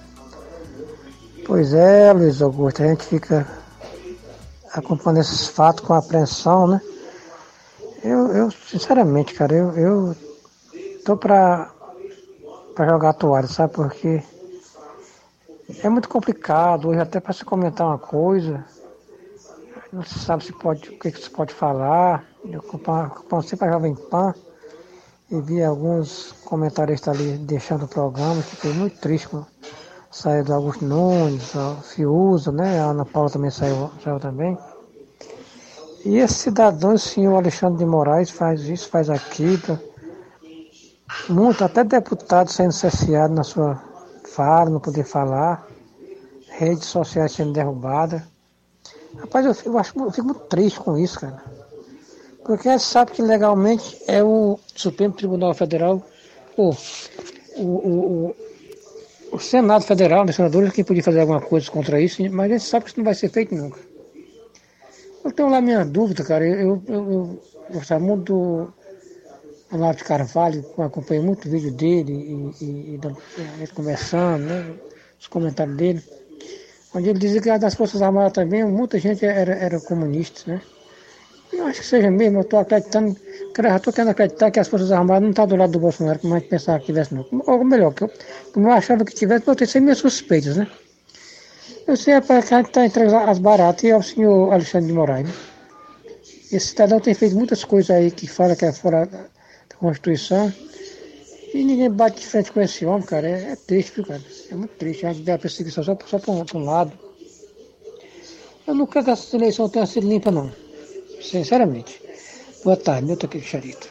Pois 1.45 1.75
é, 1.75 2.13
Luiz 2.13 2.41
Augusto, 2.41 2.83
a 2.83 2.87
gente 2.87 3.05
fica 3.05 3.62
acompanhando 4.73 5.21
esses 5.21 5.49
fatos 5.49 5.85
com 5.85 5.95
apreensão, 5.95 6.67
né? 6.67 6.81
Eu, 8.03 8.29
eu 8.29 8.51
sinceramente, 8.51 9.35
cara, 9.35 9.55
eu, 9.55 9.73
eu 9.77 10.17
tô 11.05 11.17
pra 11.17 11.71
para 12.75 12.89
jogar 12.89 13.11
a 13.11 13.15
toalha, 13.15 13.47
sabe? 13.47 13.75
Porque 13.75 14.23
é 15.83 15.89
muito 15.89 16.09
complicado 16.09 16.89
hoje 16.89 17.01
até 17.01 17.21
para 17.21 17.33
se 17.33 17.45
comentar 17.45 17.87
uma 17.87 17.99
coisa. 17.99 18.65
Não 19.93 20.03
se 20.03 20.19
sabe 20.19 20.45
se 20.45 20.53
pode, 20.53 20.89
o 20.89 20.99
que, 20.99 21.13
que 21.13 21.21
se 21.21 21.31
pode 21.31 21.53
falar. 21.53 22.25
Eu 22.45 22.61
acompanho 22.61 23.43
sempre 23.43 23.69
a 23.69 23.73
Jovem 23.73 23.95
Pan 23.95 24.35
e 25.31 25.41
vi 25.41 25.63
alguns 25.63 26.33
comentaristas 26.45 27.15
ali 27.15 27.37
deixando 27.39 27.85
o 27.85 27.89
programa, 27.89 28.43
que 28.43 28.57
foi 28.57 28.73
muito 28.73 28.99
triste 28.99 29.29
com 29.29 29.45
saiu 30.13 30.45
do 30.45 30.53
Augusto 30.53 30.85
Nunes, 30.85 31.57
a 31.57 31.75
Fiuza, 31.77 32.53
né? 32.53 32.79
A 32.79 32.91
Ana 32.91 33.05
Paula 33.05 33.31
também 33.31 33.51
saiu, 33.51 33.91
saiu 34.05 34.21
também. 34.21 34.57
E 36.05 36.19
esse 36.19 36.35
cidadão, 36.35 36.95
esse 36.95 37.09
senhor 37.09 37.37
Alexandre 37.37 37.79
de 37.79 37.87
Moraes, 37.87 38.31
faz 38.31 38.61
isso, 38.63 38.89
faz 38.89 39.09
aquilo 39.09 39.79
muito, 41.29 41.65
até 41.65 41.83
deputado 41.83 42.51
sendo 42.51 42.73
cesseado 42.73 43.33
na 43.33 43.43
sua 43.43 43.83
fala, 44.25 44.71
não 44.71 44.81
poder 44.81 45.05
falar, 45.05 45.67
redes 46.49 46.87
sociais 46.89 47.33
sendo 47.33 47.53
derrubadas. 47.53 48.23
Rapaz, 49.19 49.47
eu, 49.47 49.55
fico, 49.55 49.71
eu, 49.71 49.79
acho, 49.79 49.99
eu 49.99 50.11
fico 50.11 50.27
muito 50.27 50.41
triste 50.41 50.81
com 50.81 50.99
isso, 50.99 51.21
cara. 51.21 51.43
Porque 52.45 52.69
a 52.69 52.73
gente 52.73 52.85
sabe 52.85 53.13
que 53.13 53.23
legalmente 53.23 54.03
é 54.07 54.23
o 54.23 54.59
Supremo 54.75 55.15
Tribunal 55.15 55.55
Federal, 55.55 56.03
o, 56.57 56.71
o, 57.57 57.63
o, 57.63 58.37
o 59.33 59.39
Senado 59.39 59.85
Federal, 59.85 60.25
os 60.27 60.37
senadores, 60.37 60.73
que 60.73 60.85
podia 60.85 61.03
fazer 61.03 61.21
alguma 61.21 61.41
coisa 61.41 61.71
contra 61.71 62.01
isso, 62.01 62.23
mas 62.31 62.51
a 62.51 62.55
gente 62.55 62.69
sabe 62.69 62.85
que 62.85 62.91
isso 62.91 63.01
não 63.01 63.05
vai 63.05 63.15
ser 63.15 63.31
feito 63.31 63.55
nunca. 63.55 63.81
Eu 65.25 65.33
tenho 65.33 65.49
lá 65.49 65.61
minha 65.61 65.85
dúvida, 65.85 66.23
cara. 66.23 66.47
Eu, 66.47 66.83
eu, 66.87 67.09
eu 67.09 67.43
gostava 67.73 68.05
muito 68.05 68.25
do 68.25 68.73
Olavo 69.73 69.97
de 69.97 70.05
Carvalho, 70.05 70.65
acompanhei 70.79 71.23
muito 71.23 71.49
o 71.49 71.51
vídeo 71.51 71.73
dele 71.73 72.13
e, 72.61 72.65
e, 72.65 73.01
e, 73.63 73.67
conversando, 73.69 74.45
né, 74.45 74.75
os 75.19 75.27
comentários 75.29 75.77
dele, 75.77 76.03
onde 76.95 77.09
ele 77.09 77.19
dizia 77.19 77.41
que 77.41 77.59
das 77.59 77.75
Forças 77.75 78.03
Armadas 78.03 78.33
também, 78.33 78.65
muita 78.67 78.99
gente 78.99 79.25
era, 79.25 79.55
era 79.55 79.81
comunista, 79.81 80.53
né? 80.53 80.61
Eu 81.51 81.67
acho 81.67 81.81
que 81.81 81.87
seja 81.87 82.11
mesmo, 82.11 82.39
eu 82.39 82.43
estou 82.43 82.59
acreditando, 82.59 83.17
cara, 83.53 83.71
já 83.71 83.77
estou 83.77 83.93
querendo 83.93 84.11
acreditar 84.11 84.51
que 84.51 84.61
as 84.61 84.69
Forças 84.69 84.93
Armadas 84.93 85.23
não 85.23 85.31
estão 85.31 85.47
tá 85.47 85.55
do 85.55 85.57
lado 85.57 85.73
do 85.73 85.79
Bolsonaro, 85.79 86.19
como 86.19 86.35
a 86.35 86.39
gente 86.39 86.49
pensava 86.49 86.79
que 86.81 86.87
tivesse, 86.87 87.15
não. 87.15 87.27
Ou 87.47 87.65
melhor, 87.65 87.93
que 87.95 88.05
eu, 88.05 88.11
como 88.53 88.69
eu 88.69 88.73
achava 88.73 89.05
que 89.05 89.15
tivesse, 89.15 89.47
eu 89.47 89.55
tenho 89.55 89.69
sempre 89.69 89.85
minhas 89.85 89.99
suspeitas, 89.99 90.57
né? 90.57 90.67
Eu 91.87 91.97
sei 91.97 92.21
que 92.21 92.33
a 92.33 92.41
gente 92.41 92.69
está 92.69 92.85
entre 92.85 93.05
as 93.05 93.39
baratas 93.39 93.83
e 93.85 93.89
é 93.89 93.97
o 93.97 94.03
senhor 94.03 94.53
Alexandre 94.53 94.89
de 94.89 94.93
Moraes, 94.93 95.27
né? 95.27 95.35
Esse 96.53 96.69
cidadão 96.69 97.01
tem 97.01 97.15
feito 97.15 97.35
muitas 97.35 97.65
coisas 97.65 97.91
aí 97.91 98.11
que 98.11 98.27
fala 98.27 98.55
que 98.55 98.65
é 98.65 98.73
fora 98.73 99.09
Constituição. 99.83 100.53
E 101.53 101.65
ninguém 101.65 101.91
bate 101.91 102.21
de 102.21 102.27
frente 102.27 102.53
com 102.53 102.61
esse 102.61 102.87
homem, 102.87 103.03
cara. 103.05 103.29
É, 103.29 103.53
é 103.53 103.57
triste, 103.57 103.97
viu, 103.97 104.07
cara? 104.07 104.23
É 104.51 104.55
muito 104.55 104.71
triste. 104.77 105.05
A 105.05 105.13
gente 105.13 105.25
vê 105.25 105.33
a 105.33 105.39
perseguição 105.39 105.83
só, 105.83 105.99
só 106.07 106.19
para 106.19 106.33
um, 106.33 106.45
um, 106.55 106.65
lado. 106.65 106.93
Eu 108.67 108.75
não 108.75 108.87
quero 108.87 109.07
que 109.07 109.11
essa 109.11 109.37
eleição 109.37 109.69
tenha 109.69 109.85
sido 109.85 110.09
limpa, 110.09 110.31
não. 110.31 110.53
Sinceramente. 111.21 112.01
Boa 112.65 112.77
tarde, 112.77 113.07
Nilton 113.07 113.27
aqui 113.27 113.41
Charito. 113.41 113.89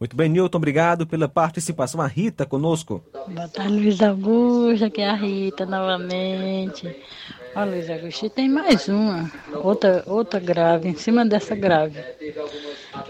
Muito 0.00 0.16
bem, 0.16 0.30
Nilton, 0.30 0.56
obrigado 0.56 1.06
pela 1.06 1.28
participação. 1.28 2.00
A 2.00 2.06
Rita 2.06 2.46
conosco. 2.46 3.04
Boa 3.28 3.48
tarde, 3.48 3.72
Luiz 3.72 4.00
Augusto, 4.00 4.86
aqui 4.86 5.02
é 5.02 5.10
a 5.10 5.14
Rita 5.14 5.66
novamente. 5.66 6.96
Ó, 7.54 7.64
Luiz 7.64 7.90
Augusto, 7.90 8.30
tem 8.30 8.48
mais 8.48 8.88
uma, 8.88 9.30
outra, 9.62 10.02
outra 10.06 10.40
grave, 10.40 10.88
em 10.88 10.94
cima 10.94 11.22
dessa 11.26 11.54
grave. 11.54 12.02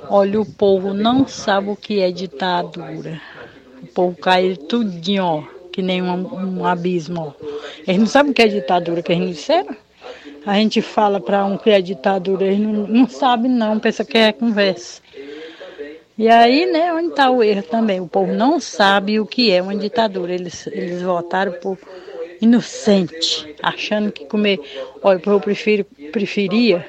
Olha, 0.09 0.40
o 0.40 0.47
povo 0.47 0.93
não 0.93 1.28
sabe 1.28 1.70
o 1.70 1.77
que 1.77 2.01
é 2.01 2.11
ditadura. 2.11 3.20
O 3.82 3.86
povo 3.86 4.16
cai 4.16 4.56
tudinho, 4.56 5.24
ó, 5.24 5.43
que 5.73 5.81
nem 5.81 6.02
um, 6.02 6.59
um 6.61 6.66
abismo, 6.66 7.20
ó. 7.20 7.44
Eles 7.86 7.98
não 8.01 8.06
sabem 8.06 8.32
o 8.32 8.35
que 8.35 8.43
é 8.43 8.48
ditadura, 8.48 9.01
que 9.01 9.12
eles 9.12 9.24
não 9.24 9.31
disseram. 9.31 9.84
A 10.46 10.54
gente 10.54 10.82
fala 10.82 11.20
para 11.20 11.44
um 11.44 11.56
que 11.56 11.70
é 11.70 11.80
ditadura, 11.80 12.44
eles 12.44 12.60
não, 12.60 12.86
não 12.86 13.08
sabem 13.08 13.50
não, 13.50 13.78
pensa 13.78 14.04
que 14.04 14.18
é 14.18 14.32
conversa. 14.32 15.00
E 16.16 16.28
aí, 16.28 16.66
né, 16.66 16.92
onde 16.92 17.08
está 17.08 17.30
o 17.30 17.42
erro 17.42 17.62
também? 17.62 18.00
O 18.00 18.06
povo 18.06 18.32
não 18.32 18.60
sabe 18.60 19.18
o 19.18 19.26
que 19.26 19.50
é 19.50 19.60
uma 19.60 19.74
ditadura. 19.74 20.32
Eles, 20.32 20.66
eles 20.68 21.02
votaram 21.02 21.52
por 21.54 21.76
inocente, 22.40 23.54
achando 23.60 24.12
que 24.12 24.24
comer. 24.24 24.60
Olha, 25.02 25.20
eu 25.24 25.40
prefiro, 25.40 25.84
preferia 26.12 26.86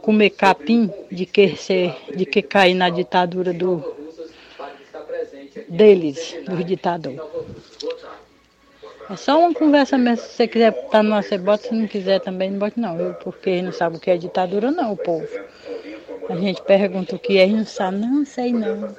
comer 0.00 0.30
capim 0.30 0.88
de 1.10 1.26
que, 1.26 1.56
ser, 1.56 1.96
de 2.14 2.24
que 2.24 2.40
cair 2.40 2.74
na 2.74 2.88
ditadura 2.88 3.52
do, 3.52 3.82
deles, 5.68 6.36
dos 6.46 6.64
ditadores. 6.64 7.20
É 9.08 9.16
só 9.16 9.38
uma 9.38 9.54
conversa 9.54 9.96
mesmo. 9.96 10.24
Se 10.24 10.32
você 10.32 10.48
quiser 10.48 10.72
estar 10.72 11.02
numa, 11.02 11.22
você 11.22 11.38
bota. 11.38 11.68
Se 11.68 11.74
não 11.74 11.86
quiser 11.86 12.20
também, 12.20 12.50
não 12.50 12.58
bote 12.58 12.78
não. 12.80 12.98
Eu, 12.98 13.14
porque 13.14 13.62
não 13.62 13.72
sabe 13.72 13.96
o 13.96 14.00
que 14.00 14.10
é 14.10 14.16
ditadura, 14.16 14.70
não, 14.70 14.92
o 14.92 14.96
povo. 14.96 15.26
A 16.28 16.34
gente 16.36 16.60
pergunta 16.62 17.14
o 17.14 17.18
que 17.18 17.38
é 17.38 17.46
e 17.46 17.52
não 17.52 17.64
sabe. 17.64 17.98
Não 17.98 18.24
sei 18.24 18.52
não. 18.52 18.94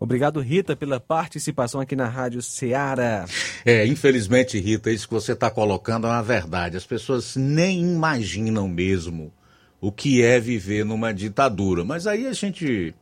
Obrigado, 0.00 0.40
Rita, 0.40 0.76
pela 0.76 1.00
participação 1.00 1.80
aqui 1.80 1.96
na 1.96 2.06
Rádio 2.06 2.40
Ceará. 2.40 3.24
É, 3.64 3.84
infelizmente, 3.86 4.58
Rita, 4.58 4.90
isso 4.90 5.08
que 5.08 5.14
você 5.14 5.32
está 5.32 5.50
colocando 5.50 6.06
é 6.06 6.10
uma 6.10 6.22
verdade. 6.22 6.76
As 6.76 6.86
pessoas 6.86 7.34
nem 7.36 7.80
imaginam 7.80 8.68
mesmo 8.68 9.32
o 9.80 9.90
que 9.90 10.22
é 10.22 10.38
viver 10.38 10.84
numa 10.84 11.12
ditadura. 11.12 11.84
Mas 11.84 12.06
aí 12.06 12.26
a 12.26 12.32
gente 12.32 12.94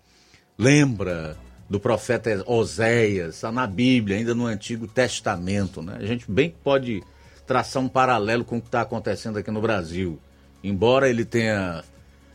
lembra 0.59 1.37
do 1.69 1.81
profeta 1.81 2.43
Oséias, 2.47 3.37
está 3.37 3.51
na 3.51 3.67
Bíblia, 3.67 4.19
ainda 4.19 4.35
no 4.35 4.47
Antigo 4.47 4.87
Testamento. 4.87 5.83
Né? 5.83 5.97
A 5.99 6.07
gente 6.07 6.31
bem 6.31 6.55
pode 6.63 7.03
traçar 7.47 7.83
um 7.83 7.89
paralelo 7.89 8.45
com 8.45 8.59
o 8.59 8.61
que 8.61 8.69
está 8.69 8.83
acontecendo 8.83 9.39
aqui 9.39 9.51
no 9.51 9.61
Brasil. 9.61 10.19
Embora 10.63 11.09
ele 11.09 11.25
tenha 11.25 11.83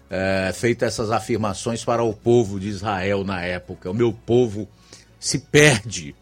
é, 0.10 0.52
feito 0.54 0.84
essas 0.84 1.12
afirmações 1.12 1.84
para 1.84 2.04
o 2.04 2.14
povo 2.14 2.60
de 2.60 2.68
Israel 2.68 3.24
na 3.24 3.42
época. 3.42 3.90
O 3.90 3.94
meu 3.94 4.12
povo 4.12 4.68
se 5.20 5.40
perde 5.40 6.16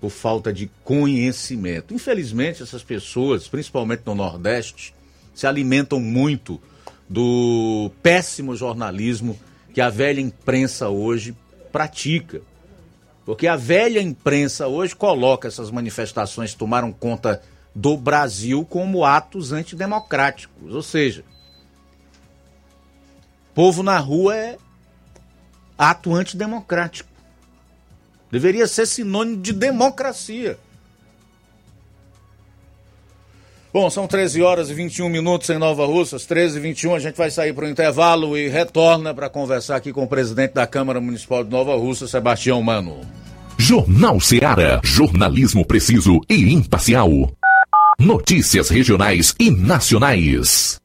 por 0.00 0.10
falta 0.10 0.52
de 0.52 0.70
conhecimento. 0.84 1.94
Infelizmente, 1.94 2.62
essas 2.62 2.82
pessoas, 2.82 3.48
principalmente 3.48 4.02
no 4.06 4.14
Nordeste, 4.14 4.94
se 5.34 5.46
alimentam 5.46 6.00
muito 6.00 6.60
do 7.08 7.90
péssimo 8.02 8.54
jornalismo 8.54 9.38
que 9.72 9.80
a 9.80 9.88
velha 9.88 10.20
imprensa 10.20 10.88
hoje 10.88 11.36
pratica. 11.70 12.42
Porque 13.24 13.46
a 13.46 13.56
velha 13.56 14.00
imprensa 14.00 14.66
hoje 14.66 14.96
coloca 14.96 15.48
essas 15.48 15.70
manifestações 15.70 16.52
que 16.52 16.58
tomaram 16.58 16.92
conta 16.92 17.42
do 17.74 17.96
Brasil 17.96 18.66
como 18.68 19.04
atos 19.04 19.52
antidemocráticos. 19.52 20.74
Ou 20.74 20.82
seja, 20.82 21.24
Povo 23.54 23.82
na 23.82 23.98
rua 23.98 24.34
é 24.34 24.58
ato 25.76 26.14
antidemocrático. 26.14 27.08
Deveria 28.30 28.66
ser 28.66 28.86
sinônimo 28.86 29.42
de 29.42 29.52
democracia. 29.52 30.58
Bom, 33.72 33.88
são 33.88 34.06
13 34.06 34.42
horas 34.42 34.68
e 34.68 34.74
21 34.74 35.08
minutos 35.08 35.48
em 35.48 35.56
Nova 35.56 35.86
Russas, 35.86 36.26
13 36.26 36.58
e 36.58 36.60
21. 36.60 36.94
A 36.94 36.98
gente 36.98 37.16
vai 37.16 37.30
sair 37.30 37.54
para 37.54 37.64
o 37.64 37.68
intervalo 37.68 38.36
e 38.36 38.46
retorna 38.46 39.14
para 39.14 39.30
conversar 39.30 39.76
aqui 39.76 39.92
com 39.92 40.02
o 40.02 40.08
presidente 40.08 40.52
da 40.52 40.66
Câmara 40.66 41.00
Municipal 41.00 41.42
de 41.42 41.50
Nova 41.50 41.74
Russa, 41.74 42.06
Sebastião 42.06 42.62
Mano. 42.62 43.00
Jornal 43.56 44.20
Seara. 44.20 44.78
Jornalismo 44.84 45.64
preciso 45.64 46.20
e 46.28 46.52
imparcial. 46.52 47.08
Notícias 47.98 48.68
regionais 48.68 49.34
e 49.40 49.50
nacionais. 49.50 50.81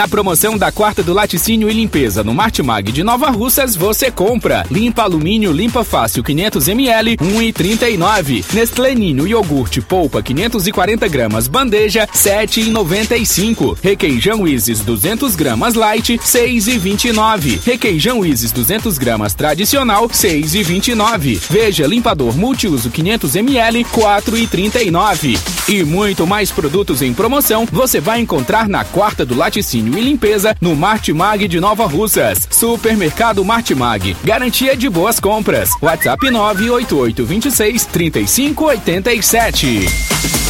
Na 0.00 0.08
promoção 0.08 0.56
da 0.56 0.72
quarta 0.72 1.02
do 1.02 1.12
laticínio 1.12 1.68
e 1.68 1.74
limpeza 1.74 2.24
no 2.24 2.32
Martimag 2.32 2.90
de 2.90 3.02
Nova 3.04 3.28
Russas, 3.28 3.76
você 3.76 4.10
compra 4.10 4.64
limpa 4.70 5.02
alumínio 5.02 5.52
limpa 5.52 5.84
fácil 5.84 6.24
500 6.24 6.68
ml 6.68 7.18
1,39. 7.18 8.42
Nestlé 8.54 8.94
Ninho 8.94 9.26
iogurte 9.28 9.82
polpa 9.82 10.22
540 10.22 11.06
gramas 11.06 11.48
bandeja 11.48 12.06
7,95. 12.14 13.76
Requeijão 13.82 14.48
Isis 14.48 14.80
200 14.80 15.36
gramas 15.36 15.74
light 15.74 16.16
6,29. 16.16 17.60
Requeijão 17.62 18.24
Isis 18.24 18.52
200 18.52 18.96
gramas 18.96 19.34
tradicional 19.34 20.08
6,29. 20.08 21.38
Veja 21.50 21.86
limpador 21.86 22.34
multiuso 22.34 22.88
500 22.88 23.36
ml 23.36 23.84
4,39. 23.84 25.38
E 25.68 25.84
muito 25.84 26.26
mais 26.26 26.50
produtos 26.50 27.02
em 27.02 27.12
promoção 27.12 27.68
você 27.70 28.00
vai 28.00 28.18
encontrar 28.18 28.66
na 28.66 28.82
quarta 28.82 29.26
do 29.26 29.36
laticínio 29.36 29.89
e 29.98 30.02
limpeza 30.02 30.54
no 30.60 30.74
Martimag 30.76 31.46
de 31.48 31.58
Nova 31.60 31.86
Russas. 31.86 32.46
Supermercado 32.50 33.44
Martimag. 33.44 34.16
Garantia 34.24 34.76
de 34.76 34.88
boas 34.88 35.18
compras. 35.20 35.70
WhatsApp 35.80 36.30
98826 36.30 37.86
3587. 37.86 40.49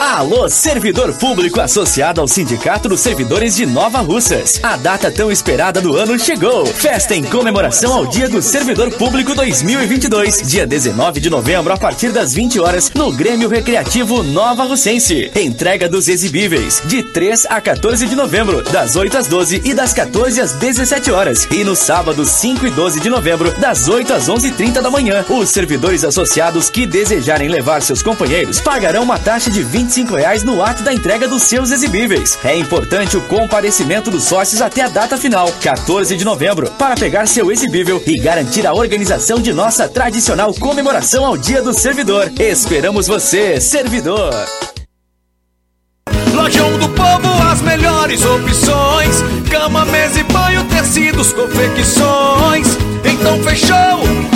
Alô, 0.00 0.46
servidor 0.50 1.14
público 1.14 1.58
associado 1.58 2.20
ao 2.20 2.28
Sindicato 2.28 2.86
dos 2.86 3.00
Servidores 3.00 3.56
de 3.56 3.64
Nova 3.64 4.00
Russas. 4.00 4.60
A 4.62 4.76
data 4.76 5.10
tão 5.10 5.32
esperada 5.32 5.80
do 5.80 5.96
ano 5.96 6.18
chegou. 6.18 6.66
Festa 6.66 7.14
em 7.14 7.24
comemoração 7.24 7.94
ao 7.94 8.06
Dia 8.06 8.28
do 8.28 8.42
Servidor 8.42 8.90
Público 8.92 9.34
2022, 9.34 10.42
dia 10.42 10.66
19 10.66 11.18
de 11.18 11.30
novembro, 11.30 11.72
a 11.72 11.78
partir 11.78 12.12
das 12.12 12.34
20 12.34 12.60
horas, 12.60 12.90
no 12.94 13.10
Grêmio 13.10 13.48
Recreativo 13.48 14.22
Nova 14.22 14.64
Russense. 14.64 15.30
Entrega 15.34 15.88
dos 15.88 16.08
exibíveis, 16.08 16.82
de 16.84 17.02
3 17.02 17.46
a 17.48 17.58
14 17.58 18.06
de 18.06 18.14
novembro, 18.14 18.62
das 18.70 18.96
8 18.96 19.16
às 19.16 19.26
12 19.26 19.62
e 19.64 19.72
das 19.72 19.94
14 19.94 20.40
às 20.42 20.52
17 20.52 21.10
horas. 21.10 21.48
E 21.50 21.64
no 21.64 21.74
sábado, 21.74 22.24
5 22.26 22.66
e 22.66 22.70
12 22.70 23.00
de 23.00 23.08
novembro, 23.08 23.50
das 23.58 23.88
8 23.88 24.12
às 24.12 24.28
11h30 24.28 24.82
da 24.82 24.90
manhã. 24.90 25.24
Os 25.30 25.48
servidores 25.48 26.04
associados 26.04 26.68
que 26.68 26.86
desejarem 26.86 27.48
levar 27.48 27.80
seus 27.80 28.02
companheiros 28.02 28.60
pagarão 28.60 29.02
uma 29.02 29.18
taxa 29.18 29.50
de 29.50 29.62
25 29.86 30.16
reais 30.16 30.42
no 30.42 30.62
ato 30.64 30.82
da 30.82 30.92
entrega 30.92 31.28
dos 31.28 31.44
seus 31.44 31.70
exibíveis. 31.70 32.36
É 32.42 32.56
importante 32.56 33.16
o 33.16 33.20
comparecimento 33.22 34.10
dos 34.10 34.24
sócios 34.24 34.60
até 34.60 34.82
a 34.82 34.88
data 34.88 35.16
final, 35.16 35.50
14 35.62 36.16
de 36.16 36.24
novembro, 36.24 36.68
para 36.72 36.96
pegar 36.96 37.26
seu 37.26 37.52
exibível 37.52 38.02
e 38.04 38.18
garantir 38.18 38.66
a 38.66 38.74
organização 38.74 39.40
de 39.40 39.52
nossa 39.52 39.88
tradicional 39.88 40.52
comemoração 40.54 41.24
ao 41.24 41.36
Dia 41.36 41.62
do 41.62 41.72
Servidor. 41.72 42.32
Esperamos 42.36 43.06
você, 43.06 43.60
servidor! 43.60 44.34
Lojão 46.34 46.78
do 46.78 46.88
Povo, 46.88 47.28
as 47.48 47.62
melhores 47.62 48.24
opções: 48.24 49.22
cama, 49.48 49.84
mesa 49.84 50.18
e 50.18 50.24
banho, 50.24 50.64
tecidos, 50.64 51.32
confecções. 51.32 52.76
Então 53.04 53.40
fechou, 53.44 54.35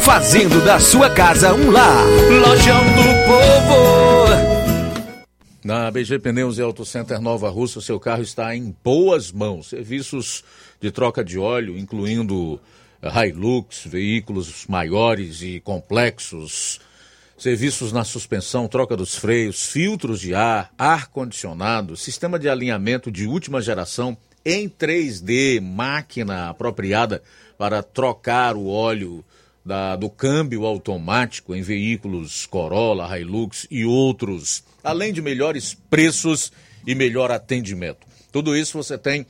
fazendo 0.00 0.64
da 0.64 0.78
sua 0.78 1.10
casa 1.10 1.54
um 1.54 1.70
lar. 1.70 2.04
Lojão 2.06 2.84
do 2.94 3.02
Povo. 3.26 4.48
Na 5.64 5.90
BG 5.90 6.18
Pneus 6.20 6.58
e 6.58 6.62
Auto 6.62 6.84
Center 6.84 7.20
Nova 7.20 7.50
Russa, 7.50 7.80
seu 7.80 8.00
carro 8.00 8.22
está 8.22 8.54
em 8.56 8.74
boas 8.82 9.30
mãos. 9.32 9.68
Serviços 9.68 10.42
de 10.80 10.90
troca 10.90 11.24
de 11.24 11.38
óleo, 11.38 11.76
incluindo 11.76 12.60
Hilux, 13.02 13.84
veículos 13.84 14.66
maiores 14.68 15.42
e 15.42 15.60
complexos, 15.60 16.80
serviços 17.36 17.92
na 17.92 18.04
suspensão, 18.04 18.66
troca 18.66 18.96
dos 18.96 19.14
freios, 19.14 19.66
filtros 19.66 20.20
de 20.20 20.34
ar, 20.34 20.72
ar-condicionado, 20.78 21.96
sistema 21.96 22.38
de 22.38 22.48
alinhamento 22.48 23.10
de 23.10 23.26
última 23.26 23.60
geração 23.60 24.16
em 24.44 24.68
3D, 24.68 25.60
máquina 25.60 26.48
apropriada 26.48 27.22
para 27.58 27.82
trocar 27.82 28.56
o 28.56 28.68
óleo 28.68 29.24
da, 29.68 29.94
do 29.94 30.08
câmbio 30.08 30.64
automático 30.64 31.54
em 31.54 31.60
veículos 31.60 32.46
Corolla, 32.46 33.18
Hilux 33.18 33.66
e 33.70 33.84
outros, 33.84 34.64
além 34.82 35.12
de 35.12 35.20
melhores 35.20 35.76
preços 35.90 36.50
e 36.86 36.94
melhor 36.94 37.30
atendimento. 37.30 38.06
Tudo 38.32 38.56
isso 38.56 38.78
você 38.78 38.96
tem 38.96 39.26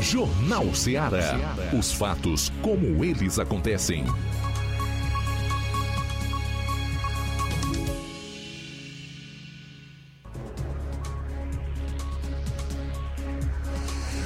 Jornal 0.00 0.74
Ceará. 0.74 1.38
Os 1.78 1.92
fatos 1.92 2.50
como 2.62 3.04
eles 3.04 3.38
acontecem. 3.38 4.04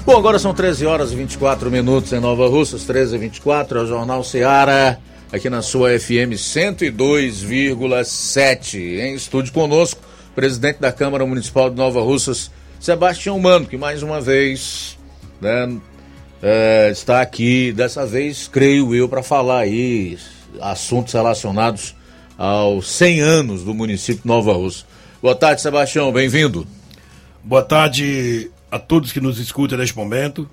Bom, 0.07 0.17
agora 0.19 0.39
são 0.39 0.55
13 0.55 0.87
horas 0.87 1.13
e 1.13 1.17
24 1.17 1.71
minutos 1.71 2.13
em 2.13 2.21
Nova 2.21 2.47
Russas, 2.47 2.85
13 2.85 3.17
e 3.17 3.19
24, 3.19 3.79
é 3.79 3.83
o 3.83 3.87
Jornal 3.87 4.23
Ceará, 4.23 4.99
aqui 5.33 5.49
na 5.49 5.63
sua 5.63 5.99
FM 5.99 6.37
102,7. 6.37 9.01
Em 9.01 9.15
estúdio 9.15 9.51
conosco, 9.53 10.03
presidente 10.35 10.79
da 10.79 10.93
Câmara 10.93 11.25
Municipal 11.25 11.71
de 11.71 11.77
Nova 11.77 12.03
Russas, 12.03 12.51
Sebastião 12.79 13.39
Mano, 13.39 13.65
que 13.67 13.79
mais 13.79 14.03
uma 14.03 14.21
vez 14.21 14.94
né, 15.45 15.79
é, 16.43 16.91
está 16.91 17.21
aqui, 17.21 17.71
dessa 17.73 18.07
vez, 18.07 18.49
creio 18.49 18.95
eu, 18.95 19.09
para 19.09 19.23
falar 19.23 19.61
aí 19.61 20.19
assuntos 20.61 21.13
relacionados 21.13 21.95
aos 22.37 22.89
100 22.89 23.21
anos 23.21 23.63
do 23.63 23.75
município 23.75 24.23
de 24.23 24.29
Nova 24.29 24.53
Russa. 24.53 24.85
Boa 25.23 25.35
tarde, 25.35 25.61
Sebastião, 25.61 26.11
bem-vindo. 26.13 26.67
Boa 27.43 27.63
tarde 27.63 28.51
a 28.71 28.79
todos 28.79 29.13
que 29.13 29.21
nos 29.21 29.39
escutam 29.39 29.79
neste 29.79 29.97
momento, 29.97 30.49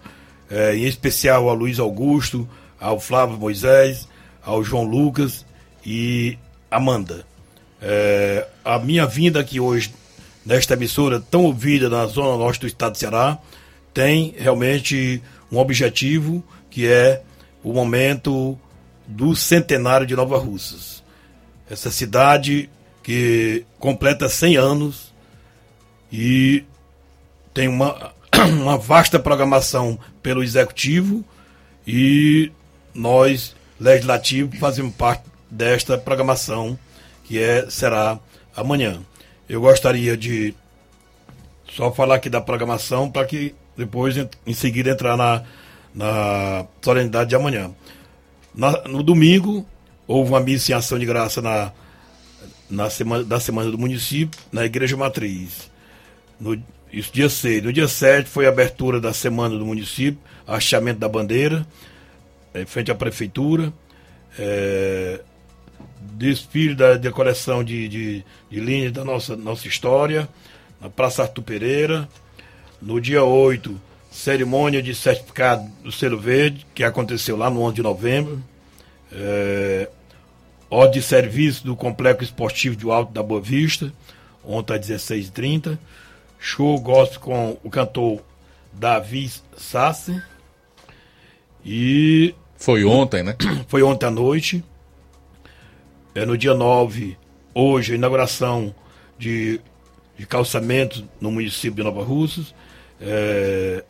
é, 0.49 0.75
em 0.75 0.83
especial 0.83 1.47
ao 1.47 1.55
Luiz 1.55 1.79
Augusto, 1.79 2.47
ao 2.79 2.99
Flávio 2.99 3.37
Moisés, 3.37 4.07
ao 4.43 4.63
João 4.63 4.83
Lucas 4.83 5.45
e 5.85 6.37
Amanda. 6.69 7.25
É, 7.81 8.45
a 8.63 8.77
minha 8.77 9.05
vinda 9.05 9.39
aqui 9.39 9.59
hoje, 9.59 9.93
nesta 10.45 10.73
emissora 10.73 11.19
tão 11.19 11.45
ouvida 11.45 11.89
na 11.89 12.05
zona 12.05 12.37
norte 12.37 12.61
do 12.61 12.67
estado 12.67 12.93
de 12.93 12.99
Ceará, 12.99 13.37
tem 13.93 14.33
realmente 14.37 15.21
um 15.51 15.57
objetivo 15.57 16.43
que 16.69 16.87
é 16.87 17.21
o 17.63 17.73
momento 17.73 18.57
do 19.05 19.35
centenário 19.35 20.07
de 20.07 20.15
Nova 20.15 20.37
Russas. 20.37 21.03
Essa 21.69 21.91
cidade 21.91 22.69
que 23.03 23.65
completa 23.79 24.29
100 24.29 24.57
anos 24.57 25.13
e 26.11 26.63
tem 27.53 27.67
uma, 27.67 28.13
uma 28.61 28.77
vasta 28.77 29.19
programação 29.19 29.99
pelo 30.21 30.43
executivo 30.43 31.23
e 31.85 32.51
nós, 32.93 33.55
legislativo, 33.79 34.55
fazemos 34.57 34.93
parte 34.95 35.23
desta 35.49 35.97
programação 35.97 36.77
que 37.23 37.39
é, 37.39 37.69
será 37.69 38.19
amanhã. 38.55 39.01
Eu 39.47 39.61
gostaria 39.61 40.15
de 40.15 40.53
só 41.69 41.91
falar 41.91 42.15
aqui 42.15 42.29
da 42.29 42.41
programação 42.41 43.09
para 43.09 43.25
que 43.25 43.55
depois, 43.77 44.15
em 44.45 44.53
seguida, 44.53 44.91
entrar 44.91 45.17
na, 45.17 45.43
na 45.93 46.65
solenidade 46.81 47.29
de 47.29 47.35
amanhã. 47.35 47.71
Na, 48.53 48.83
no 48.83 49.01
domingo, 49.01 49.65
houve 50.07 50.31
uma 50.31 50.39
missa 50.39 50.71
em 50.71 50.75
ação 50.75 50.99
de 50.99 51.05
graça 51.05 51.41
na, 51.41 51.71
na 52.69 52.89
semana, 52.89 53.23
da 53.23 53.39
Semana 53.39 53.69
do 53.69 53.77
Município, 53.77 54.39
na 54.51 54.65
Igreja 54.65 54.95
Matriz. 54.97 55.69
No, 56.39 56.61
isso 56.91 57.11
dia 57.13 57.29
6. 57.29 57.63
No 57.63 57.73
dia 57.73 57.87
7 57.87 58.29
foi 58.29 58.45
a 58.45 58.49
abertura 58.49 58.99
da 58.99 59.13
Semana 59.13 59.57
do 59.57 59.65
Município, 59.65 60.19
achamento 60.45 60.99
da 60.99 61.07
bandeira, 61.07 61.65
em 62.53 62.65
frente 62.65 62.91
à 62.91 62.95
Prefeitura. 62.95 63.71
É, 64.37 65.21
desfile 66.13 66.75
da 66.75 66.95
decoração 66.95 67.63
de, 67.63 67.87
de, 67.87 68.25
de 68.49 68.59
linhas 68.59 68.91
da 68.91 69.03
nossa, 69.03 69.35
nossa 69.35 69.67
história, 69.67 70.27
na 70.79 70.89
Praça 70.89 71.23
Arthur 71.23 71.43
Pereira. 71.43 72.09
No 72.81 72.99
dia 72.99 73.23
8, 73.23 73.79
cerimônia 74.09 74.81
de 74.81 74.95
certificado 74.95 75.69
do 75.83 75.91
selo 75.91 76.19
verde, 76.19 76.65
que 76.73 76.83
aconteceu 76.83 77.37
lá 77.37 77.49
no 77.49 77.61
11 77.61 77.75
de 77.75 77.81
novembro. 77.83 78.43
É, 79.11 79.89
ordem 80.69 80.99
de 80.99 81.05
serviço 81.05 81.65
do 81.65 81.75
Complexo 81.75 82.23
Esportivo 82.23 82.75
de 82.75 82.89
Alto 82.89 83.11
da 83.13 83.21
Boa 83.21 83.39
Vista, 83.39 83.93
ontem 84.43 84.73
às 84.73 84.87
16h30. 84.87 85.77
Show 86.39 86.79
gospel 86.79 87.19
com 87.19 87.57
o 87.63 87.69
cantor 87.69 88.21
Davi 88.73 89.29
Sassi. 89.55 90.19
E. 91.63 92.33
Foi 92.57 92.83
ontem, 92.83 93.21
né? 93.21 93.35
Foi 93.67 93.83
ontem 93.83 94.07
à 94.07 94.11
noite. 94.11 94.63
É 96.15 96.25
no 96.25 96.37
dia 96.37 96.53
9, 96.53 97.15
hoje, 97.53 97.93
a 97.93 97.95
inauguração 97.95 98.73
de, 99.17 99.61
de 100.17 100.25
calçamento 100.25 101.07
no 101.21 101.31
município 101.31 101.75
de 101.75 101.83
Nova 101.83 102.03
Russas. 102.03 102.53
É, 103.01 103.83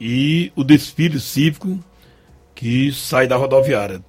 e 0.00 0.52
o 0.56 0.64
desfile 0.64 1.20
cívico 1.20 1.78
que 2.54 2.92
sai 2.92 3.26
da 3.26 3.36
rodoviária. 3.36 4.02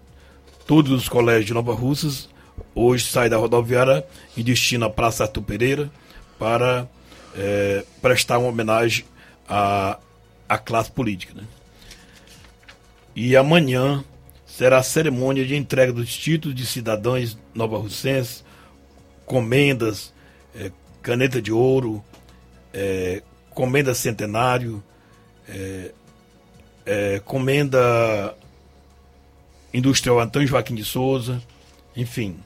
Todos 0.65 0.91
os 0.91 1.07
colégios 1.07 1.45
de 1.45 1.53
Nova 1.53 1.73
Russas 1.73 2.27
hoje 2.73 3.05
saem 3.05 3.29
da 3.29 3.37
rodoviária 3.37 4.05
e 4.35 4.43
destinam 4.43 4.87
a 4.87 4.89
Praça 4.89 5.23
Arthur 5.23 5.43
Pereira 5.43 5.91
para 6.39 6.87
é, 7.35 7.83
prestar 8.01 8.39
uma 8.39 8.49
homenagem 8.49 9.05
à, 9.47 9.99
à 10.49 10.57
classe 10.57 10.91
política. 10.91 11.33
Né? 11.35 11.43
E 13.15 13.37
amanhã 13.37 14.03
será 14.45 14.79
a 14.79 14.83
cerimônia 14.83 15.45
de 15.45 15.55
entrega 15.55 15.93
dos 15.93 16.15
títulos 16.15 16.55
de 16.55 16.65
cidadãos 16.65 17.37
nova-russenses, 17.53 18.43
comendas, 19.25 20.13
é, 20.55 20.71
caneta 21.01 21.41
de 21.41 21.51
ouro, 21.51 22.03
é, 22.73 23.21
comenda 23.55 23.95
centenário, 23.95 24.83
é, 25.47 25.91
é, 26.85 27.19
comenda 27.25 28.35
industrial 29.73 30.19
Antônio 30.19 30.47
Joaquim 30.47 30.75
de 30.75 30.83
Souza, 30.83 31.41
enfim, 31.95 32.37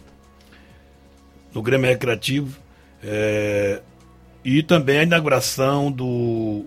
no 1.53 1.61
Grêmio 1.61 1.89
Recreativo. 1.89 2.57
É, 3.03 3.81
e 4.45 4.63
também 4.63 4.99
a 4.99 5.03
inauguração 5.03 5.91
do, 5.91 6.65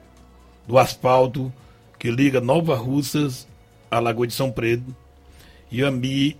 do 0.66 0.76
asfalto 0.76 1.52
que 1.98 2.10
liga 2.10 2.40
Nova 2.40 2.74
Russas 2.74 3.46
à 3.90 4.00
Lagoa 4.00 4.26
de 4.26 4.34
São 4.34 4.50
Pedro 4.50 4.94
e 5.70 5.84
a 5.84 5.90
Mi, 5.90 6.36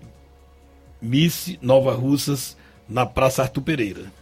Miss 1.00 1.56
Nova 1.62 1.94
Russas 1.94 2.56
na 2.88 3.06
Praça 3.06 3.42
Arthur 3.42 3.62
Pereira. 3.62 4.12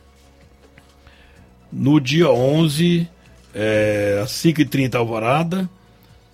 No 1.73 2.01
dia 2.01 2.31
11, 2.31 3.09
é, 3.55 4.20
às 4.22 4.31
5h30 4.32 4.94
Alvorada, 4.94 5.68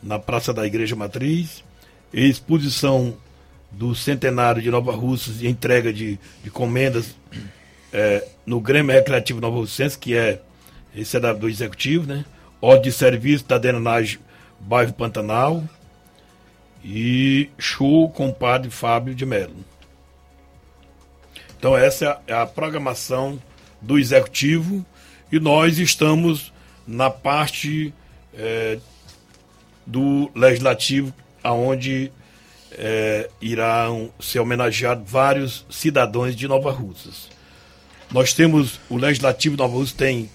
na 0.03 0.19
Praça 0.19 0.53
da 0.53 0.67
Igreja 0.67 0.95
Matriz, 0.95 1.65
exposição 2.13 3.17
do 3.71 3.95
centenário 3.95 4.63
de 4.63 4.71
Nova 4.71 4.93
Russas 4.93 5.43
e 5.43 5.49
entrega 5.49 5.93
de, 5.93 6.19
de 6.43 6.51
comendas 6.51 7.15
é, 7.93 8.27
no 8.45 8.61
Grêmio 8.61 8.95
Recreativo 8.95 9.41
Nova 9.41 9.57
Russense, 9.57 9.99
que 9.99 10.17
é 10.17 10.41
esse 10.95 11.17
é 11.17 11.21
da, 11.21 11.33
do 11.33 11.49
Executivo, 11.49 12.07
né? 12.07 12.25
Ordem 12.61 12.91
de 12.91 12.93
serviço 12.93 13.45
da 13.47 13.59
drenagem 13.59 14.19
bairro 14.59 14.93
Pantanal 14.93 15.63
e 16.83 17.51
show 17.59 18.09
com 18.09 18.29
o 18.29 18.35
padre 18.35 18.71
Fábio 18.71 19.15
de 19.15 19.27
Mello. 19.27 19.57
Então 21.59 21.77
essa 21.77 22.19
é 22.27 22.33
a 22.33 22.47
programação 22.47 23.41
do 23.81 23.99
Executivo 23.99 24.85
e 25.31 25.39
nós 25.39 25.79
estamos 25.79 26.53
na 26.87 27.11
parte 27.11 27.93
é, 28.35 28.79
do 29.85 30.31
Legislativo, 30.35 31.13
aonde 31.43 32.13
é, 32.73 33.29
irão 33.41 34.11
ser 34.21 34.41
homenageados 34.41 35.11
vários 35.11 35.65
cidadãos 35.71 36.35
de 36.35 36.47
Nova 36.47 36.71
Russas. 36.71 37.29
Nós 38.11 38.33
temos, 38.33 38.81
o 38.89 38.97
Legislativo 38.97 39.57
de 39.57 39.63
Nova 39.63 39.75
Russas 39.75 39.93
tem 39.93 40.31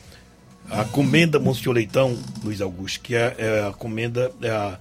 a 0.70 0.84
comenda 0.86 1.40
Monsenhor 1.40 1.76
Leitão, 1.76 2.18
Luiz 2.44 2.62
Augusto, 2.62 3.02
que 3.02 3.16
é, 3.16 3.36
é 3.38 3.68
a 3.68 3.72
comenda, 3.72 4.32
é 4.42 4.50
a, 4.50 4.80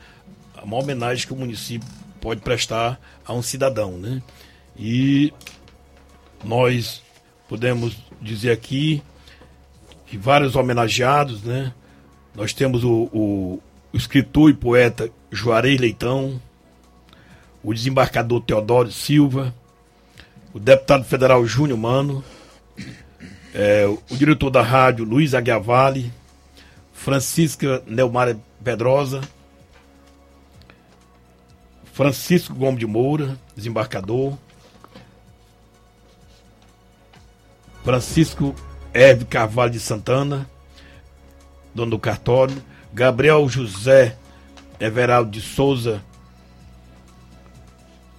a 0.57 0.67
maior 0.67 0.83
homenagem 0.83 1.27
que 1.27 1.33
o 1.33 1.37
município 1.37 1.89
pode 2.21 2.41
prestar 2.41 3.01
a 3.25 3.33
um 3.33 3.43
cidadão, 3.43 3.93
né? 3.93 4.23
E 4.77 5.33
nós 6.45 7.03
podemos 7.49 7.97
dizer 8.21 8.53
aqui 8.53 9.03
que 10.11 10.19
vários 10.19 10.57
homenageados, 10.57 11.45
né? 11.45 11.73
Nós 12.35 12.53
temos 12.53 12.83
o, 12.83 13.09
o, 13.13 13.63
escritor 13.95 14.51
e 14.51 14.55
poeta 14.55 15.09
Juarez 15.31 15.81
Leitão, 15.81 16.41
o 17.63 17.73
desembarcador 17.73 18.41
Teodoro 18.41 18.91
Silva, 18.91 19.55
o 20.53 20.59
deputado 20.59 21.05
federal 21.05 21.47
Júnior 21.47 21.79
Mano, 21.79 22.25
é, 23.55 23.87
o 23.87 24.17
diretor 24.17 24.51
da 24.51 24.63
rádio 24.63 25.05
Luiz 25.05 25.33
Aguiavale, 25.33 26.13
Francisca 26.93 27.81
Neumar 27.87 28.37
Pedrosa, 28.65 29.21
Francisco 31.93 32.53
Gomes 32.53 32.81
de 32.81 32.87
Moura, 32.87 33.39
desembarcador, 33.55 34.37
Francisco 37.85 38.57
Herve 38.93 39.25
Carvalho 39.25 39.71
de 39.71 39.81
Santana, 39.81 40.49
dono 41.75 41.93
do 41.93 41.99
cartório, 41.99 42.63
Gabriel 42.93 43.49
José 43.49 44.17
Everaldo 44.79 45.31
de 45.31 45.41
Souza, 45.41 46.03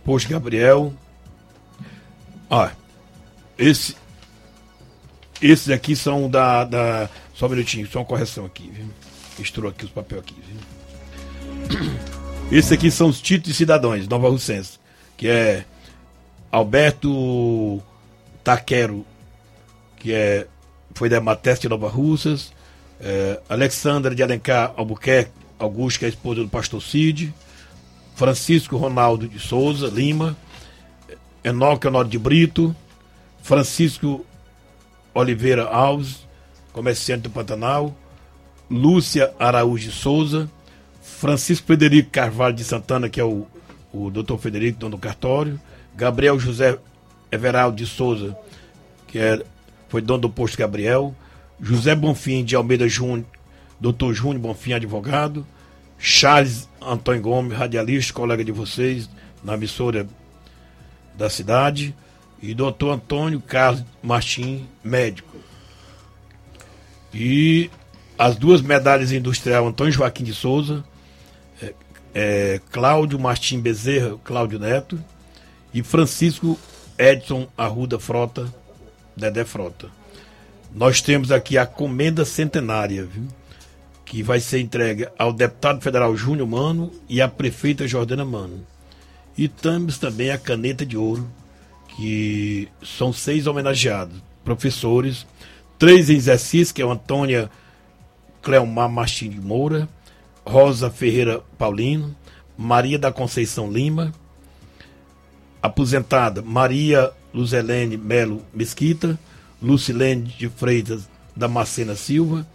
Posto 0.03 0.29
Gabriel. 0.29 0.93
Ó, 2.49 2.69
esse, 3.57 3.95
esses 5.41 5.69
aqui 5.69 5.95
são 5.95 6.29
da, 6.29 6.63
da. 6.63 7.09
Só 7.33 7.47
um 7.47 7.49
minutinho, 7.49 7.87
só 7.87 7.99
uma 7.99 8.05
correção 8.05 8.45
aqui, 8.45 8.69
viu? 8.69 8.87
Misturou 9.37 9.71
aqui 9.71 9.85
os 9.85 9.91
papéis 9.91 10.21
aqui, 10.21 10.35
viu? 10.47 11.91
Esses 12.51 12.73
aqui 12.73 12.91
são 12.91 13.07
os 13.07 13.21
títulos 13.21 13.53
de 13.53 13.53
cidadãos, 13.53 14.05
Nova 14.09 14.27
Russense, 14.27 14.77
que 15.15 15.25
é 15.29 15.63
Alberto 16.51 17.81
Taquero, 18.43 19.05
que 19.97 20.13
é, 20.13 20.47
foi 20.93 21.09
da 21.09 21.21
Mateste 21.21 21.67
Nova 21.67 21.87
Russas, 21.87 22.51
é, 22.99 23.39
Alexandra 23.49 24.13
de 24.13 24.21
Alencar 24.21 24.73
Albuquerque 24.77 25.31
Augusto, 25.57 25.99
que 25.99 26.05
é 26.05 26.07
a 26.07 26.09
esposa 26.09 26.41
do 26.41 26.49
pastor 26.49 26.81
Cid, 26.81 27.33
Francisco 28.15 28.77
Ronaldo 28.77 29.27
de 29.27 29.39
Souza 29.39 29.87
Lima, 29.87 30.35
Enoque 31.43 31.87
Honório 31.87 32.09
de 32.09 32.19
Brito, 32.19 32.75
Francisco 33.41 34.25
Oliveira 35.13 35.65
Alves, 35.65 36.27
comerciante 36.71 37.23
do 37.23 37.29
Pantanal, 37.29 37.95
Lúcia 38.69 39.33
Araújo 39.39 39.89
de 39.89 39.95
Souza, 39.95 40.49
Francisco 41.01 41.67
Federico 41.67 42.09
Carvalho 42.11 42.55
de 42.55 42.63
Santana, 42.63 43.09
que 43.09 43.19
é 43.19 43.23
o, 43.23 43.45
o 43.91 44.09
doutor 44.09 44.37
Federico, 44.37 44.79
dono 44.79 44.95
do 44.95 45.01
cartório, 45.01 45.59
Gabriel 45.95 46.39
José 46.39 46.77
Everaldo 47.31 47.77
de 47.77 47.85
Souza, 47.85 48.37
que 49.07 49.19
é, 49.19 49.41
foi 49.91 50.01
dono 50.01 50.21
do 50.21 50.29
posto 50.29 50.57
Gabriel, 50.57 51.13
José 51.59 51.93
Bonfim 51.93 52.45
de 52.45 52.55
Almeida 52.55 52.87
Júnior, 52.87 53.25
doutor 53.77 54.13
Júnior 54.13 54.39
Bonfim, 54.39 54.71
advogado, 54.71 55.45
Charles 55.99 56.69
Antônio 56.81 57.21
Gomes, 57.21 57.57
radialista, 57.57 58.13
colega 58.13 58.41
de 58.41 58.53
vocês, 58.53 59.09
na 59.43 59.55
emissora 59.55 60.07
da 61.13 61.29
cidade, 61.29 61.93
e 62.41 62.53
doutor 62.53 62.93
Antônio 62.93 63.41
Carlos 63.41 63.83
Martim, 64.01 64.65
médico. 64.81 65.35
E 67.13 67.69
as 68.17 68.37
duas 68.37 68.61
medalhas 68.61 69.11
industrial 69.11 69.67
Antônio 69.67 69.91
Joaquim 69.91 70.23
de 70.23 70.33
Souza, 70.33 70.85
é, 71.61 71.73
é, 72.13 72.61
Cláudio 72.71 73.19
Martim 73.19 73.59
Bezerra, 73.59 74.17
Cláudio 74.23 74.57
Neto, 74.57 74.97
e 75.73 75.83
Francisco 75.83 76.57
Edson 76.97 77.49
Arruda 77.57 77.99
Frota, 77.99 78.60
Dedé 79.15 79.45
Frota. 79.45 79.87
Nós 80.73 81.01
temos 81.01 81.31
aqui 81.31 81.57
a 81.57 81.65
comenda 81.65 82.23
centenária, 82.23 83.03
viu? 83.05 83.27
que 84.11 84.21
vai 84.21 84.41
ser 84.41 84.59
entregue 84.59 85.07
ao 85.17 85.31
deputado 85.31 85.79
federal 85.79 86.13
Júnior 86.17 86.45
Mano 86.45 86.91
e 87.07 87.21
à 87.21 87.29
prefeita 87.29 87.87
Jordana 87.87 88.25
Mano. 88.25 88.67
E 89.37 89.47
temos 89.47 89.97
também 89.97 90.31
a 90.31 90.37
caneta 90.37 90.85
de 90.85 90.97
ouro, 90.97 91.31
que 91.87 92.67
são 92.83 93.13
seis 93.13 93.47
homenageados, 93.47 94.21
professores, 94.43 95.25
três 95.79 96.09
em 96.09 96.15
exercício, 96.15 96.75
que 96.75 96.81
é 96.81 96.85
Antônia 96.85 97.49
Cleomar 98.41 98.89
Martins 98.89 99.33
de 99.33 99.39
Moura, 99.39 99.87
Rosa 100.45 100.89
Ferreira 100.89 101.41
Paulino, 101.57 102.13
Maria 102.57 102.99
da 102.99 103.13
Conceição 103.13 103.71
Lima, 103.71 104.11
aposentada 105.61 106.41
Maria 106.41 107.13
Luzelene 107.33 107.97
Melo 107.97 108.43
Mesquita, 108.53 109.19
Lucilene 109.61 110.23
de 110.37 110.49
Freitas 110.49 111.07
Damascena 111.35 111.95
Silva 111.95 112.45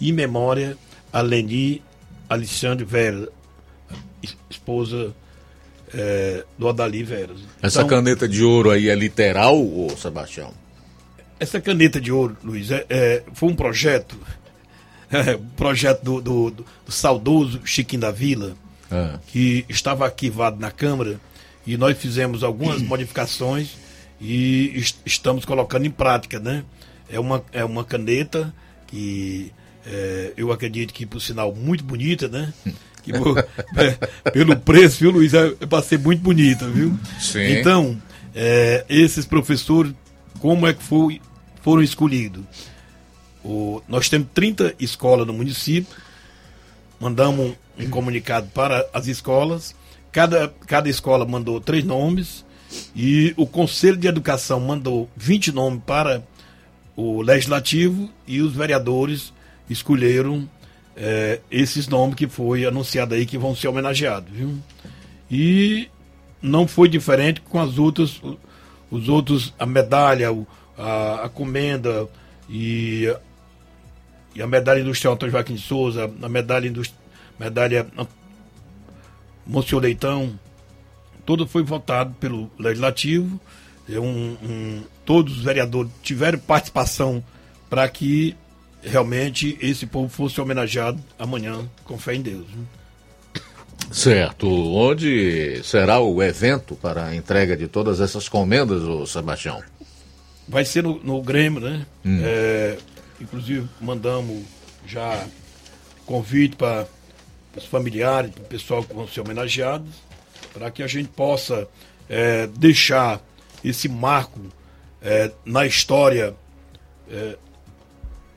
e 0.00 0.12
memória 0.12 0.76
a 1.12 1.20
Leni 1.20 1.82
Alexandre 2.28 2.84
Vera, 2.84 3.28
esposa 4.48 5.14
é, 5.92 6.44
do 6.58 6.68
Adali 6.68 7.02
Veras. 7.02 7.38
Essa 7.60 7.80
então, 7.80 7.98
caneta 7.98 8.26
de 8.26 8.42
ouro 8.42 8.70
aí 8.70 8.88
é 8.88 8.94
literal, 8.94 9.58
ô 9.58 9.94
Sebastião? 9.96 10.52
Essa 11.38 11.60
caneta 11.60 12.00
de 12.00 12.10
ouro, 12.10 12.36
Luiz, 12.42 12.70
é, 12.70 12.86
é 12.88 13.22
foi 13.34 13.50
um 13.50 13.54
projeto, 13.54 14.16
é, 15.12 15.38
projeto 15.56 16.02
do, 16.02 16.20
do, 16.20 16.50
do, 16.50 16.66
do, 16.86 16.92
saudoso 16.92 17.60
Chiquinho 17.64 18.00
da 18.00 18.10
Vila, 18.10 18.54
ah. 18.90 19.18
que 19.26 19.66
estava 19.68 20.04
arquivado 20.04 20.58
na 20.58 20.70
Câmara, 20.70 21.20
e 21.66 21.76
nós 21.76 21.98
fizemos 21.98 22.42
algumas 22.42 22.80
modificações 22.80 23.76
e 24.22 24.78
est 24.78 24.96
estamos 25.04 25.44
colocando 25.44 25.84
em 25.84 25.90
prática, 25.90 26.38
né? 26.38 26.64
É 27.10 27.18
uma, 27.18 27.44
é 27.52 27.64
uma 27.64 27.84
caneta 27.84 28.54
que 28.86 29.52
é, 29.84 30.32
eu 30.36 30.52
acredito 30.52 30.94
que, 30.94 31.04
por 31.04 31.20
sinal, 31.20 31.52
muito 31.52 31.82
bonita, 31.82 32.28
né? 32.28 32.54
Que, 33.02 33.10
é, 33.76 34.30
pelo 34.30 34.56
preço, 34.56 35.00
viu, 35.00 35.10
Luiz? 35.10 35.34
É, 35.34 35.48
é 35.60 35.66
para 35.66 35.82
ser 35.82 35.98
muito 35.98 36.22
bonita, 36.22 36.68
viu? 36.68 36.96
Sim. 37.20 37.58
Então, 37.58 38.00
é, 38.32 38.84
esses 38.88 39.26
professores, 39.26 39.92
como 40.38 40.68
é 40.68 40.72
que 40.72 40.82
foi, 40.84 41.20
foram 41.60 41.82
escolhidos? 41.82 42.44
O, 43.44 43.82
nós 43.88 44.08
temos 44.08 44.28
30 44.32 44.76
escolas 44.78 45.26
no 45.26 45.32
município, 45.32 45.92
mandamos 47.00 47.56
um, 47.76 47.84
um 47.84 47.90
comunicado 47.90 48.46
para 48.54 48.88
as 48.94 49.08
escolas, 49.08 49.74
cada, 50.12 50.48
cada 50.68 50.88
escola 50.88 51.26
mandou 51.26 51.60
três 51.60 51.82
nomes, 51.82 52.44
e 52.94 53.34
o 53.36 53.46
Conselho 53.46 53.96
de 53.96 54.06
Educação 54.06 54.60
mandou 54.60 55.08
20 55.16 55.52
nomes 55.52 55.82
para 55.86 56.22
o 56.96 57.22
Legislativo 57.22 58.10
e 58.26 58.40
os 58.40 58.54
vereadores 58.54 59.32
escolheram 59.68 60.48
é, 60.96 61.40
esses 61.50 61.88
nomes 61.88 62.14
que 62.14 62.28
foi 62.28 62.66
anunciado 62.66 63.14
aí 63.14 63.24
que 63.24 63.38
vão 63.38 63.56
ser 63.56 63.68
homenageados, 63.68 64.30
viu? 64.30 64.54
E 65.30 65.88
não 66.40 66.66
foi 66.66 66.88
diferente 66.88 67.40
com 67.40 67.58
as 67.60 67.78
outras, 67.78 68.20
os 68.90 69.08
outros, 69.08 69.54
a 69.58 69.64
medalha, 69.64 70.28
a, 70.76 71.24
a 71.24 71.28
comenda 71.28 72.06
e, 72.48 73.14
e 74.34 74.42
a 74.42 74.46
medalha 74.46 74.80
industrial 74.80 75.14
Antônio 75.14 75.32
Joaquim 75.32 75.54
de 75.54 75.62
Souza, 75.62 76.10
a 76.20 76.28
medalha 76.28 76.70
medalha 77.38 77.86
Monsenhor 79.46 79.82
Leitão, 79.82 80.38
todo 81.24 81.46
foi 81.46 81.62
votado 81.62 82.14
pelo 82.20 82.50
Legislativo, 82.58 83.40
é 83.88 83.98
um, 83.98 84.36
um, 84.42 84.82
todos 85.04 85.38
os 85.38 85.44
vereadores 85.44 85.90
tiveram 86.02 86.38
participação 86.38 87.22
para 87.68 87.88
que 87.88 88.36
realmente 88.82 89.56
esse 89.60 89.86
povo 89.86 90.08
fosse 90.08 90.40
homenageado 90.40 91.00
amanhã, 91.18 91.68
com 91.84 91.98
fé 91.98 92.14
em 92.14 92.22
Deus. 92.22 92.46
Certo. 93.90 94.48
Onde 94.48 95.60
será 95.64 96.00
o 96.00 96.22
evento 96.22 96.74
para 96.76 97.06
a 97.06 97.14
entrega 97.14 97.56
de 97.56 97.68
todas 97.68 98.00
essas 98.00 98.28
comendas, 98.28 98.82
ô 98.82 99.06
Sebastião? 99.06 99.62
Vai 100.48 100.64
ser 100.64 100.82
no, 100.82 100.98
no 101.02 101.22
Grêmio, 101.22 101.60
né? 101.60 101.86
Hum. 102.04 102.20
É, 102.22 102.78
inclusive, 103.20 103.68
mandamos 103.80 104.42
já 104.86 105.24
convite 106.06 106.56
para 106.56 106.86
os 107.56 107.64
familiares, 107.64 108.30
para 108.30 108.42
o 108.42 108.46
pessoal 108.46 108.82
que 108.82 108.94
vão 108.94 109.06
ser 109.06 109.20
homenageados, 109.20 109.90
para 110.52 110.70
que 110.70 110.82
a 110.82 110.86
gente 110.86 111.08
possa 111.08 111.68
é, 112.08 112.46
deixar 112.46 113.20
esse 113.64 113.88
marco 113.88 114.40
é, 115.00 115.30
na 115.44 115.66
história 115.66 116.34
é, 117.10 117.36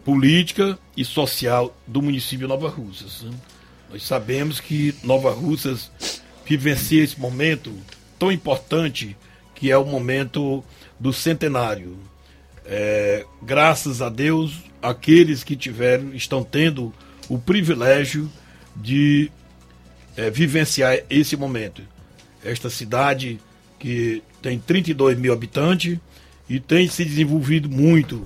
política 0.03 0.77
e 0.95 1.03
social 1.03 1.75
do 1.87 2.01
município 2.01 2.39
de 2.39 2.47
Nova 2.47 2.69
Russas. 2.69 3.23
Né? 3.23 3.31
Nós 3.91 4.03
sabemos 4.03 4.59
que 4.59 4.95
Nova 5.03 5.31
Russas 5.31 5.91
vivencia 6.45 7.03
esse 7.03 7.19
momento 7.19 7.73
tão 8.19 8.31
importante 8.31 9.17
que 9.55 9.71
é 9.71 9.77
o 9.77 9.85
momento 9.85 10.63
do 10.99 11.11
centenário. 11.11 11.97
É, 12.65 13.25
graças 13.41 14.01
a 14.01 14.09
Deus, 14.09 14.63
aqueles 14.81 15.43
que 15.43 15.55
tiveram 15.55 16.13
estão 16.13 16.43
tendo 16.43 16.93
o 17.29 17.39
privilégio 17.39 18.29
de 18.75 19.31
é, 20.15 20.29
vivenciar 20.29 20.99
esse 21.09 21.35
momento. 21.35 21.81
Esta 22.45 22.69
cidade 22.69 23.39
que 23.79 24.23
tem 24.41 24.59
32 24.59 25.17
mil 25.17 25.33
habitantes 25.33 25.97
e 26.47 26.59
tem 26.59 26.87
se 26.87 27.03
desenvolvido 27.03 27.69
muito 27.69 28.25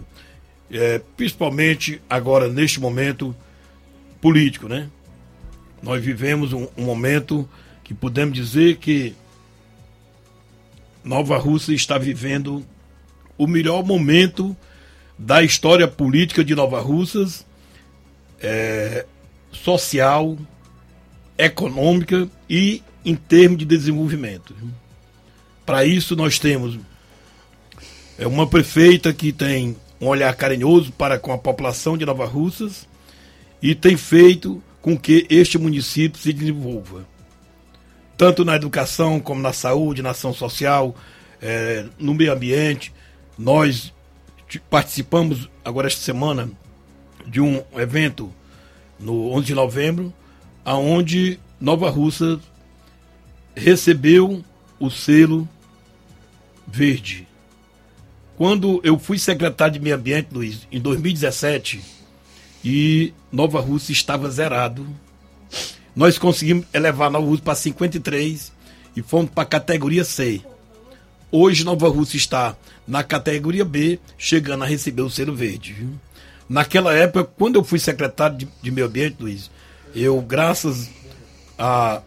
é, 0.72 1.02
principalmente 1.18 2.02
agora 2.10 2.48
neste 2.48 2.80
momento 2.80 3.36
político, 4.22 4.68
né? 4.68 4.90
Nós 5.82 6.04
vivemos 6.04 6.54
um, 6.54 6.68
um 6.78 6.84
momento 6.84 7.50
que 7.84 7.94
podemos 7.94 8.36
dizer 8.36 8.78
que 8.78 9.16
Nova 11.04 11.38
Rússia 11.38 11.74
está 11.74 11.98
vivendo 11.98 12.64
o 13.38 13.48
melhor 13.48 13.84
momento 13.84 14.56
da 15.18 15.42
história 15.42 15.88
política 15.88 16.44
de 16.44 16.54
Nova 16.54 16.80
Russas, 16.82 17.46
é, 18.42 19.06
social, 19.52 20.38
econômica 21.38 22.30
e 22.50 22.84
em 23.04 23.16
termos 23.16 23.60
de 23.60 23.66
desenvolvimento. 23.66 24.56
Para 25.66 25.86
isso 25.86 26.16
nós 26.16 26.40
temos 26.40 26.80
é 28.18 28.28
uma 28.28 28.46
prefeita 28.46 29.14
que 29.14 29.32
tem 29.32 29.78
um 30.02 30.08
olhar 30.08 30.36
carinhoso 30.36 30.92
para 30.92 31.18
com 31.18 31.32
a 31.32 31.38
população 31.38 31.98
de 31.98 32.06
Nova 32.06 32.26
Russas 32.26 32.86
e 33.62 33.74
tem 33.74 33.96
feito 33.96 34.62
com 34.82 34.98
que 34.98 35.26
este 35.30 35.58
município 35.58 36.20
se 36.20 36.34
desenvolva. 36.34 37.08
Tanto 38.18 38.44
na 38.44 38.58
educação, 38.58 39.20
como 39.22 39.42
na 39.42 39.54
saúde, 39.54 40.02
na 40.02 40.10
ação 40.10 40.34
social, 40.34 40.94
é, 41.42 41.86
no 41.98 42.14
meio 42.14 42.34
ambiente. 42.34 42.94
Nós 43.38 43.94
participamos 44.70 45.50
agora 45.64 45.88
esta 45.88 46.02
semana 46.02 46.50
de 47.26 47.40
um 47.40 47.64
evento 47.78 48.34
no 49.00 49.32
11 49.32 49.46
de 49.46 49.54
novembro, 49.54 50.14
aonde 50.66 51.40
Nova 51.60 51.90
Russa 51.90 52.40
recebeu 53.60 54.44
o 54.80 54.90
selo 54.90 55.48
verde 56.68 57.30
quando 58.40 58.80
eu 58.86 58.98
fui 58.98 59.20
secretário 59.20 59.74
de 59.74 59.82
Meio 59.82 59.98
Ambiente, 59.98 60.30
Luiz, 60.32 60.66
em 60.72 60.80
2017, 60.80 61.82
e 62.64 63.14
Nova 63.30 63.60
Rússia 63.60 63.92
estava 63.92 64.32
zerado, 64.32 64.88
nós 65.94 66.18
conseguimos 66.18 66.66
elevar 66.74 67.12
Nova 67.12 67.26
Rússia 67.26 67.44
para 67.44 67.56
53 67.56 68.54
e 68.96 69.02
fomos 69.02 69.30
para 69.30 69.44
a 69.44 69.46
categoria 69.46 70.06
C. 70.06 70.42
Hoje 71.30 71.66
Nova 71.66 71.90
Rússia 71.90 72.16
está 72.16 72.56
na 72.88 73.04
categoria 73.04 73.66
B, 73.66 74.00
chegando 74.18 74.64
a 74.64 74.68
receber 74.68 75.02
o 75.02 75.10
selo 75.10 75.36
verde. 75.36 75.74
Viu? 75.74 75.90
Naquela 76.48 76.94
época, 76.94 77.30
quando 77.38 77.58
eu 77.58 77.64
fui 77.66 77.78
secretário 77.78 78.38
de, 78.38 78.48
de 78.62 78.72
Meio 78.72 78.88
Ambiente, 78.88 79.18
Luiz, 79.20 79.52
eu, 79.94 80.22
graças 80.22 80.90
à 81.58 82.02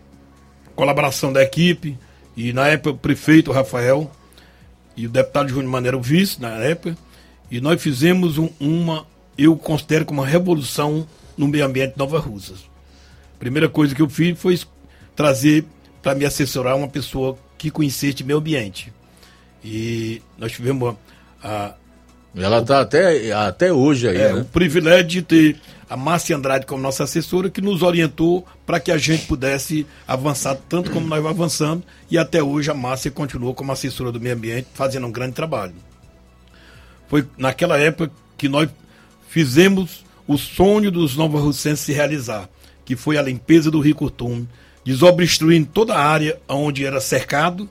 colaboração 0.74 1.32
da 1.32 1.42
equipe, 1.42 1.98
e 2.36 2.52
na 2.52 2.68
época 2.68 2.90
o 2.90 2.98
prefeito 2.98 3.52
Rafael, 3.52 4.10
e 4.96 5.06
o 5.06 5.10
deputado 5.10 5.48
Júnior 5.48 5.70
Maneiro 5.70 6.00
vice 6.00 6.40
na 6.40 6.50
época, 6.50 6.96
e 7.50 7.60
nós 7.60 7.80
fizemos 7.80 8.38
um, 8.38 8.48
uma, 8.58 9.06
eu 9.36 9.56
considero 9.56 10.04
como 10.04 10.20
uma 10.20 10.26
revolução 10.26 11.06
no 11.36 11.48
meio 11.48 11.64
ambiente 11.64 11.92
de 11.92 11.98
Nova 11.98 12.18
Russas. 12.18 12.60
primeira 13.38 13.68
coisa 13.68 13.94
que 13.94 14.02
eu 14.02 14.08
fiz 14.08 14.38
foi 14.38 14.58
trazer 15.14 15.64
para 16.02 16.14
me 16.14 16.24
assessorar 16.24 16.76
uma 16.76 16.88
pessoa 16.88 17.36
que 17.56 17.70
conhecesse 17.70 18.24
meio 18.24 18.38
ambiente. 18.38 18.92
E 19.64 20.20
nós 20.36 20.52
tivemos 20.52 20.96
a. 21.42 21.74
Ela 22.34 22.60
está 22.60 22.80
até, 22.80 23.32
até 23.32 23.72
hoje 23.72 24.08
aí. 24.08 24.16
É, 24.16 24.32
né? 24.32 24.40
o 24.40 24.44
privilégio 24.44 25.06
de 25.06 25.22
ter 25.22 25.60
a 25.88 25.96
Márcia 25.96 26.34
Andrade 26.34 26.64
como 26.64 26.82
nossa 26.82 27.04
assessora, 27.04 27.50
que 27.50 27.60
nos 27.60 27.82
orientou 27.82 28.46
para 28.64 28.80
que 28.80 28.90
a 28.90 28.96
gente 28.96 29.26
pudesse 29.26 29.86
avançar 30.08 30.56
tanto 30.68 30.90
como 30.90 31.06
nós 31.06 31.24
avançamos. 31.24 31.84
E 32.10 32.16
até 32.16 32.42
hoje 32.42 32.70
a 32.70 32.74
Márcia 32.74 33.10
continuou 33.10 33.54
como 33.54 33.72
assessora 33.72 34.10
do 34.10 34.18
meio 34.18 34.34
ambiente, 34.34 34.68
fazendo 34.72 35.06
um 35.06 35.12
grande 35.12 35.34
trabalho. 35.34 35.74
Foi 37.08 37.26
naquela 37.36 37.78
época 37.78 38.10
que 38.38 38.48
nós 38.48 38.70
fizemos 39.28 40.02
o 40.26 40.38
sonho 40.38 40.90
dos 40.90 41.14
Nova 41.14 41.38
Russenses 41.38 41.84
se 41.84 41.92
realizar, 41.92 42.48
que 42.86 42.96
foi 42.96 43.18
a 43.18 43.22
limpeza 43.22 43.70
do 43.70 43.80
Rio 43.80 43.94
Curtume, 43.94 44.48
desobstruindo 44.82 45.68
toda 45.72 45.94
a 45.94 46.02
área 46.02 46.40
onde 46.48 46.86
era 46.86 47.00
cercado 47.02 47.68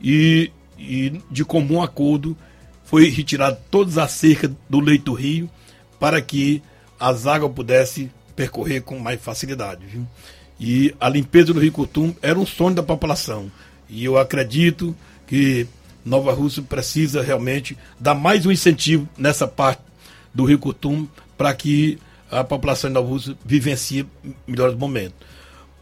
e, 0.00 0.50
e 0.76 1.20
de 1.30 1.44
comum 1.44 1.80
acordo 1.80 2.36
foi 2.92 3.08
retirado 3.08 3.56
todas 3.70 3.96
as 3.96 4.10
cercas 4.10 4.50
do 4.68 4.78
leito 4.78 5.06
do 5.06 5.14
rio 5.14 5.48
para 5.98 6.20
que 6.20 6.62
as 7.00 7.26
águas 7.26 7.50
pudessem 7.50 8.12
percorrer 8.36 8.82
com 8.82 8.98
mais 8.98 9.18
facilidade. 9.18 9.86
Viu? 9.86 10.06
E 10.60 10.94
a 11.00 11.08
limpeza 11.08 11.54
do 11.54 11.58
Rio 11.58 11.72
Curtum 11.72 12.14
era 12.20 12.38
um 12.38 12.44
sonho 12.44 12.74
da 12.74 12.82
população. 12.82 13.50
E 13.88 14.04
eu 14.04 14.18
acredito 14.18 14.94
que 15.26 15.66
Nova 16.04 16.34
Rússia 16.34 16.62
precisa 16.62 17.22
realmente 17.22 17.78
dar 17.98 18.14
mais 18.14 18.44
um 18.44 18.52
incentivo 18.52 19.08
nessa 19.16 19.48
parte 19.48 19.80
do 20.34 20.44
Rio 20.44 20.58
Curtum 20.58 21.08
para 21.38 21.54
que 21.54 21.98
a 22.30 22.44
população 22.44 22.90
de 22.90 22.94
Nova 22.94 23.08
Rússia 23.08 23.34
vivencie 23.42 24.06
melhores 24.46 24.76
momentos. 24.76 25.16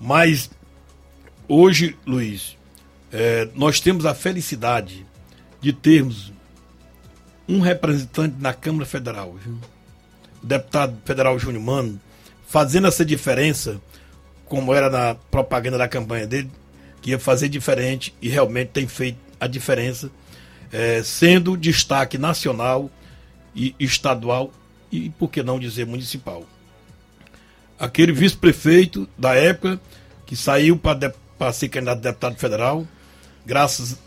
Mas 0.01 0.49
hoje, 1.49 1.97
Luiz, 2.07 2.57
é, 3.11 3.49
nós 3.53 3.81
temos 3.81 4.07
a 4.07 4.15
felicidade 4.15 5.05
de 5.61 5.73
termos 5.73 6.33
um 7.51 7.61
representante 7.61 8.37
na 8.39 8.55
Câmara 8.55 8.87
Federal, 8.87 9.35
viu? 9.35 9.59
o 10.43 10.47
deputado 10.47 10.97
federal 11.05 11.39
Júnior 11.39 11.63
Mano, 11.63 12.01
fazendo 12.47 12.87
essa 12.87 13.05
diferença, 13.05 13.81
como 14.47 14.73
era 14.73 14.89
na 14.89 15.15
propaganda 15.31 15.77
da 15.77 15.89
campanha 15.89 16.27
dele, 16.27 16.51
que 17.03 17.11
ia 17.11 17.19
fazer 17.19 17.49
diferente 17.49 18.15
e 18.23 18.29
realmente 18.29 18.69
tem 18.69 18.87
feito 18.87 19.19
a 19.39 19.47
diferença, 19.47 20.11
é, 20.73 21.03
sendo 21.03 21.57
destaque 21.57 22.17
nacional 22.17 22.91
e 23.55 23.75
estadual 23.81 24.53
e, 24.93 25.11
por 25.11 25.29
que 25.29 25.43
não 25.43 25.59
dizer, 25.59 25.87
municipal. 25.87 26.45
Aquele 27.79 28.13
vice-prefeito 28.13 29.09
da 29.19 29.35
época 29.35 29.81
que 30.27 30.37
saiu 30.37 30.79
para 30.79 31.53
ser 31.53 31.69
candidato 31.69 31.99
a 31.99 32.11
deputado 32.11 32.37
federal, 32.37 32.87
graças 33.45 33.99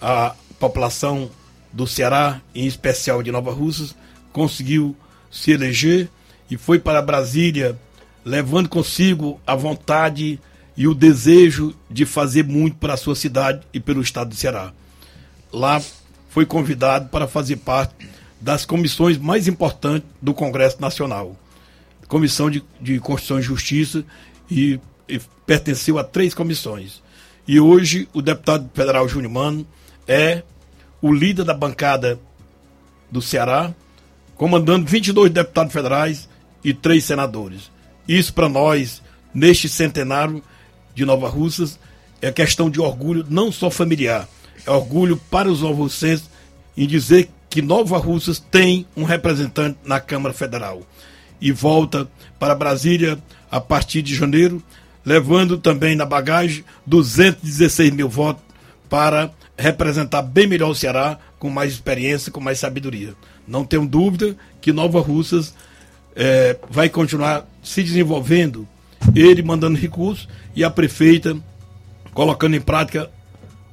à 0.00 0.34
população 0.58 1.30
do 1.76 1.86
Ceará, 1.86 2.40
em 2.54 2.66
especial 2.66 3.22
de 3.22 3.30
Nova 3.30 3.52
Russas, 3.52 3.94
conseguiu 4.32 4.96
se 5.30 5.50
eleger 5.50 6.08
e 6.50 6.56
foi 6.56 6.78
para 6.78 7.02
Brasília 7.02 7.78
levando 8.24 8.68
consigo 8.68 9.38
a 9.46 9.54
vontade 9.54 10.40
e 10.74 10.88
o 10.88 10.94
desejo 10.94 11.76
de 11.90 12.06
fazer 12.06 12.44
muito 12.44 12.76
para 12.76 12.94
a 12.94 12.96
sua 12.96 13.14
cidade 13.14 13.60
e 13.74 13.78
pelo 13.78 14.00
estado 14.00 14.30
do 14.30 14.34
Ceará. 14.34 14.72
Lá 15.52 15.82
foi 16.30 16.46
convidado 16.46 17.10
para 17.10 17.28
fazer 17.28 17.56
parte 17.56 18.08
das 18.40 18.64
comissões 18.64 19.18
mais 19.18 19.46
importantes 19.46 20.08
do 20.20 20.32
Congresso 20.32 20.80
Nacional. 20.80 21.36
Comissão 22.08 22.50
de, 22.50 22.64
de 22.80 22.98
Constituição 22.98 23.38
e 23.38 23.42
Justiça 23.42 24.04
e, 24.50 24.80
e 25.08 25.20
pertenceu 25.46 25.98
a 25.98 26.04
três 26.04 26.32
comissões. 26.32 27.02
E 27.46 27.60
hoje 27.60 28.08
o 28.14 28.22
deputado 28.22 28.68
federal 28.72 29.08
Júnior 29.08 29.32
Mano 29.32 29.66
é 30.08 30.42
o 31.00 31.12
líder 31.12 31.44
da 31.44 31.54
bancada 31.54 32.18
do 33.10 33.22
Ceará, 33.22 33.72
comandando 34.36 34.86
22 34.86 35.30
deputados 35.30 35.72
federais 35.72 36.28
e 36.64 36.74
três 36.74 37.04
senadores. 37.04 37.70
Isso 38.08 38.32
para 38.32 38.48
nós, 38.48 39.02
neste 39.32 39.68
centenário 39.68 40.42
de 40.94 41.04
Nova 41.04 41.28
Russas, 41.28 41.78
é 42.20 42.32
questão 42.32 42.70
de 42.70 42.80
orgulho 42.80 43.24
não 43.28 43.52
só 43.52 43.70
familiar, 43.70 44.28
é 44.66 44.70
orgulho 44.70 45.16
para 45.30 45.48
os 45.48 45.60
novossenses 45.60 46.28
em 46.76 46.86
dizer 46.86 47.30
que 47.48 47.62
Nova 47.62 47.98
Russas 47.98 48.38
tem 48.38 48.86
um 48.96 49.04
representante 49.04 49.78
na 49.84 50.00
Câmara 50.00 50.34
Federal 50.34 50.82
e 51.40 51.52
volta 51.52 52.08
para 52.38 52.54
Brasília 52.54 53.18
a 53.50 53.60
partir 53.60 54.02
de 54.02 54.14
janeiro, 54.14 54.62
levando 55.04 55.56
também 55.56 55.94
na 55.94 56.04
bagagem 56.04 56.64
216 56.86 57.92
mil 57.92 58.08
votos 58.08 58.42
para 58.88 59.30
representar 59.56 60.22
bem 60.22 60.46
melhor 60.46 60.70
o 60.70 60.74
Ceará, 60.74 61.18
com 61.38 61.48
mais 61.48 61.72
experiência, 61.72 62.30
com 62.30 62.40
mais 62.40 62.58
sabedoria. 62.58 63.14
Não 63.46 63.64
tenho 63.64 63.86
dúvida 63.86 64.36
que 64.60 64.72
Nova 64.72 65.00
Russas 65.00 65.54
é, 66.14 66.56
vai 66.70 66.88
continuar 66.88 67.46
se 67.62 67.82
desenvolvendo, 67.82 68.66
ele 69.14 69.42
mandando 69.42 69.78
recursos 69.78 70.28
e 70.54 70.64
a 70.64 70.70
prefeita 70.70 71.36
colocando 72.12 72.56
em 72.56 72.60
prática 72.60 73.10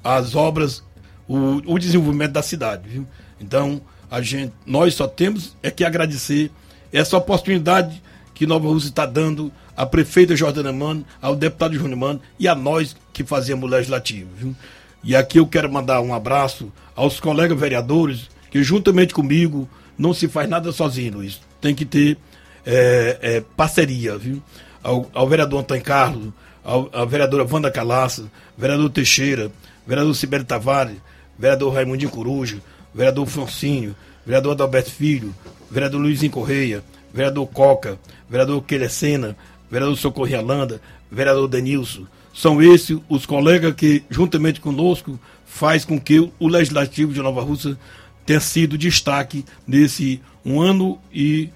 as 0.03 0.35
obras, 0.35 0.83
o, 1.27 1.61
o 1.65 1.79
desenvolvimento 1.79 2.33
da 2.33 2.41
cidade. 2.41 2.89
Viu? 2.89 3.07
Então, 3.39 3.81
a 4.11 4.21
gente, 4.21 4.53
nós 4.65 4.93
só 4.93 5.07
temos 5.07 5.55
é 5.63 5.71
que 5.71 5.85
agradecer 5.85 6.51
essa 6.91 7.17
oportunidade 7.17 8.03
que 8.33 8.45
Nova 8.45 8.67
Rússia 8.67 8.89
está 8.89 9.05
dando 9.05 9.51
à 9.75 9.85
prefeita 9.85 10.35
Jordana 10.35 10.73
Mano, 10.73 11.05
ao 11.21 11.35
deputado 11.35 11.75
Júnior 11.75 11.97
Mano 11.97 12.21
e 12.37 12.47
a 12.47 12.53
nós 12.53 12.95
que 13.13 13.23
fazemos 13.23 13.63
o 13.63 13.67
legislativo. 13.67 14.29
Viu? 14.37 14.55
E 15.03 15.15
aqui 15.15 15.37
eu 15.37 15.45
quero 15.45 15.71
mandar 15.71 15.99
um 16.01 16.13
abraço 16.13 16.71
aos 16.95 17.19
colegas 17.19 17.59
vereadores 17.59 18.29
que, 18.49 18.63
juntamente 18.63 19.13
comigo, 19.13 19.67
não 19.97 20.13
se 20.13 20.27
faz 20.27 20.49
nada 20.49 20.71
sozinho, 20.71 21.15
Luiz. 21.15 21.41
Tem 21.59 21.75
que 21.75 21.85
ter 21.85 22.17
é, 22.65 23.17
é, 23.21 23.43
parceria, 23.55 24.17
viu? 24.17 24.41
Ao, 24.81 25.09
ao, 25.13 25.27
vereador 25.27 25.59
Antônio 25.59 25.83
Carlos, 25.83 26.33
ao, 26.63 26.89
à 26.93 27.03
vereadora 27.05 27.47
Wanda 27.49 27.69
Calaça, 27.69 28.29
vereador 28.57 28.89
Teixeira, 28.89 29.51
vereador 29.85 30.15
Sibeli 30.15 30.43
Tavares, 30.43 30.97
vereador 31.37 31.73
Raimundinho 31.73 32.11
Coruja, 32.11 32.59
vereador 32.93 33.25
Francinho, 33.25 33.95
vereador 34.25 34.53
Adalberto 34.53 34.91
Filho, 34.91 35.33
vereador 35.69 35.99
Luizinho 35.99 36.31
Correia, 36.31 36.83
vereador 37.13 37.47
Coca, 37.47 37.99
vereador 38.29 38.61
Quelecena, 38.63 39.35
vereador 39.69 39.97
Socorro 39.97 40.35
Alanda, 40.35 40.81
vereador 41.11 41.47
Denilson, 41.47 42.05
são 42.33 42.61
esses 42.61 42.97
os 43.07 43.25
colegas 43.25 43.75
que, 43.75 44.03
juntamente 44.09 44.59
conosco, 44.59 45.19
faz 45.45 45.85
com 45.85 45.99
que 45.99 46.19
o 46.39 46.47
Legislativo 46.47 47.13
de 47.13 47.21
Nova 47.21 47.41
Rússia 47.41 47.77
tenha 48.25 48.39
sido 48.39 48.77
destaque 48.77 49.45
nesse 49.67 50.19
um 50.43 50.59
ano 50.59 50.99
e 51.13 51.49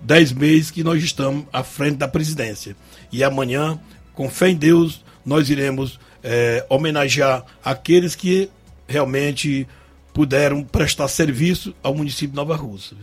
dez 0.00 0.32
meses 0.32 0.70
que 0.70 0.84
nós 0.84 1.02
estamos 1.02 1.44
à 1.52 1.64
frente 1.64 1.96
da 1.96 2.06
presidência. 2.06 2.76
E 3.10 3.24
amanhã, 3.24 3.80
com 4.12 4.28
fé 4.28 4.50
em 4.50 4.56
Deus, 4.56 5.02
nós 5.24 5.48
iremos 5.48 5.98
é, 6.22 6.64
homenagear 6.68 7.44
aqueles 7.64 8.14
que 8.14 8.50
realmente 8.86 9.66
puderam 10.12 10.62
prestar 10.62 11.08
serviço 11.08 11.74
ao 11.82 11.94
município 11.94 12.30
de 12.30 12.36
Nova 12.36 12.56
Rússia. 12.56 12.96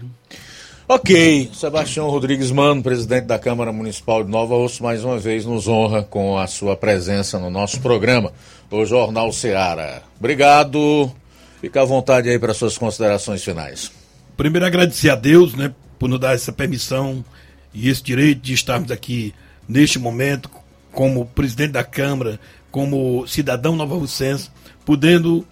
Ok, 0.87 1.49
Sebastião 1.51 2.07
Rodrigues 2.11 2.51
Mano, 2.51 2.83
presidente 2.83 3.25
da 3.25 3.39
Câmara 3.39 3.73
Municipal 3.73 4.23
de 4.23 4.29
Nova 4.29 4.53
Osso, 4.53 4.83
mais 4.83 5.03
uma 5.03 5.17
vez 5.17 5.43
nos 5.43 5.67
honra 5.67 6.03
com 6.03 6.37
a 6.37 6.45
sua 6.45 6.77
presença 6.77 7.39
no 7.39 7.49
nosso 7.49 7.81
programa, 7.81 8.31
o 8.69 8.85
Jornal 8.85 9.31
Seara. 9.31 10.03
Obrigado. 10.19 11.11
Fica 11.59 11.81
à 11.81 11.85
vontade 11.85 12.29
aí 12.29 12.37
para 12.37 12.53
suas 12.53 12.77
considerações 12.77 13.43
finais. 13.43 13.91
Primeiro 14.37 14.63
agradecer 14.63 15.09
a 15.09 15.15
Deus, 15.15 15.55
né, 15.55 15.73
por 15.97 16.07
nos 16.07 16.19
dar 16.19 16.35
essa 16.35 16.53
permissão 16.53 17.25
e 17.73 17.89
esse 17.89 18.03
direito 18.03 18.41
de 18.41 18.53
estarmos 18.53 18.91
aqui 18.91 19.33
neste 19.67 19.97
momento 19.97 20.51
como 20.91 21.25
presidente 21.25 21.71
da 21.71 21.83
Câmara, 21.83 22.39
como 22.69 23.25
cidadão 23.25 23.75
nova 23.75 23.95
russense, 23.95 24.51
podendo 24.85 25.47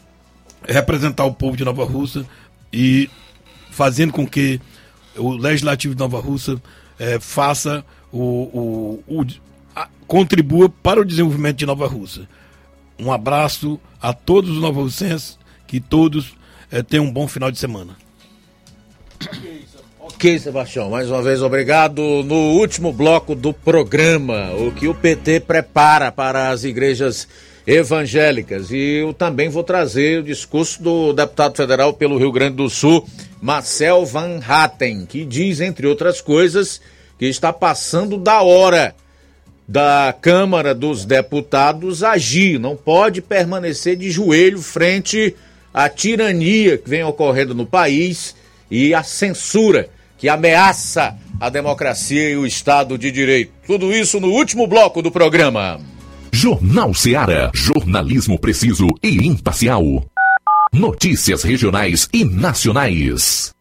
representar 0.64 1.26
o 1.26 1.34
povo 1.34 1.58
de 1.58 1.66
Nova 1.66 1.84
Rússia 1.84 2.24
e 2.72 3.10
fazendo 3.72 4.14
com 4.14 4.28
que 4.28 4.62
o 5.18 5.32
Legislativo 5.32 5.96
de 5.96 6.00
Nova 6.00 6.20
Rússia 6.20 6.62
é, 7.00 7.20
faça 7.20 7.86
o, 8.12 9.02
o, 9.08 9.22
o 9.22 9.26
a, 9.76 9.88
contribua 10.08 10.70
para 10.70 11.02
o 11.02 11.06
desenvolvimento 11.06 11.58
de 11.58 11.66
Nova 11.66 11.88
Rússia. 11.88 12.28
Um 12.98 13.12
abraço 13.12 13.80
a 14.02 14.14
todos 14.14 14.52
os 14.52 14.62
nova 14.62 14.82
russenses, 14.82 15.38
que 15.66 15.80
todos 15.80 16.36
é, 16.72 16.84
tenham 16.84 17.06
um 17.06 17.12
bom 17.12 17.28
final 17.28 17.52
de 17.52 17.58
semana. 17.58 17.96
Ok, 20.00 20.38
Sebastião, 20.38 20.90
mais 20.90 21.10
uma 21.10 21.22
vez 21.22 21.42
obrigado. 21.42 22.02
No 22.24 22.54
último 22.54 22.94
bloco 22.94 23.34
do 23.34 23.54
programa, 23.54 24.54
o 24.54 24.72
que 24.72 24.88
o 24.88 24.94
PT 24.94 25.42
prepara 25.42 26.12
para 26.12 26.50
as 26.50 26.64
igrejas 26.64 27.28
evangélicas. 27.66 28.72
E 28.72 29.02
eu 29.02 29.14
também 29.14 29.50
vou 29.50 29.64
trazer 29.64 30.20
o 30.20 30.24
discurso 30.24 30.82
do 30.82 31.14
deputado 31.14 31.56
federal 31.56 31.94
pelo 31.94 32.18
Rio 32.18 32.32
Grande 32.32 32.58
do 32.58 32.70
Sul, 32.70 33.08
Marcel 33.42 34.06
Van 34.06 34.40
Hatten, 34.46 35.06
que 35.06 35.26
diz, 35.26 35.62
entre 35.62 35.88
outras 35.88 36.22
coisas, 36.22 36.82
que 37.18 37.26
está 37.26 37.54
passando 37.54 38.18
da 38.18 38.42
hora 38.42 38.96
da 39.68 40.14
Câmara 40.20 40.76
dos 40.76 41.06
Deputados 41.06 42.04
agir, 42.04 42.60
não 42.60 42.76
pode 42.76 43.22
permanecer 43.22 43.96
de 43.96 44.12
joelho 44.12 44.62
frente 44.62 45.36
à 45.74 45.88
tirania 45.88 46.78
que 46.78 46.90
vem 46.90 47.04
ocorrendo 47.04 47.56
no 47.56 47.66
país 47.66 48.36
e 48.70 48.94
a 48.94 49.04
censura 49.04 49.90
que 50.18 50.28
ameaça 50.28 51.18
a 51.40 51.50
democracia 51.50 52.30
e 52.30 52.38
o 52.38 52.46
Estado 52.46 52.98
de 52.98 53.12
Direito. 53.12 53.52
Tudo 53.66 53.94
isso 53.94 54.20
no 54.20 54.30
último 54.30 54.68
bloco 54.68 55.02
do 55.02 55.12
programa. 55.12 55.80
Jornal 56.36 56.96
Seara. 56.96 57.52
Jornalismo 57.54 58.40
preciso 58.40 58.88
e 59.04 59.28
imparcial. 59.28 59.84
Notícias 60.74 61.44
regionais 61.44 62.10
e 62.12 62.26
nacionais. 62.26 63.54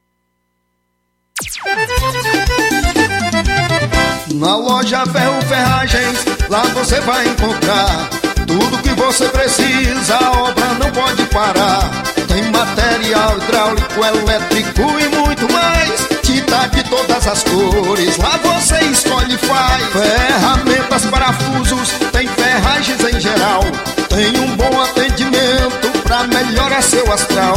Na 4.34 4.56
loja 4.56 5.04
Ferro 5.04 5.42
Ferragens, 5.42 6.24
lá 6.48 6.62
você 6.68 6.98
vai 7.02 7.28
encontrar 7.28 8.08
tudo 8.46 8.82
que 8.82 8.94
você 8.94 9.28
precisa, 9.28 10.16
a 10.16 10.30
obra 10.48 10.74
não 10.74 10.90
pode 10.92 11.24
parar. 11.26 11.90
Tem 12.26 12.50
material 12.50 13.36
hidráulico, 13.36 14.02
elétrico 14.02 14.80
e 14.80 15.08
muito 15.14 15.52
mais. 15.52 16.11
Tinta 16.32 16.66
de 16.68 16.82
todas 16.84 17.26
as 17.26 17.44
cores, 17.44 18.16
lá 18.16 18.38
você 18.42 18.78
escolhe 18.86 19.34
e 19.34 19.36
faz. 19.36 19.84
Ferramentas, 19.92 21.04
parafusos, 21.04 21.90
tem 22.10 22.26
ferragens 22.26 23.04
em 23.04 23.20
geral. 23.20 23.60
Tem 24.08 24.40
um 24.40 24.56
bom 24.56 24.80
atendimento 24.80 26.02
pra 26.02 26.26
melhorar 26.28 26.82
seu 26.82 27.12
astral. 27.12 27.56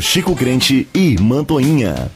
Chico 0.00 0.34
Crente 0.34 0.88
e 0.94 1.16
Mantoinha. 1.20 2.10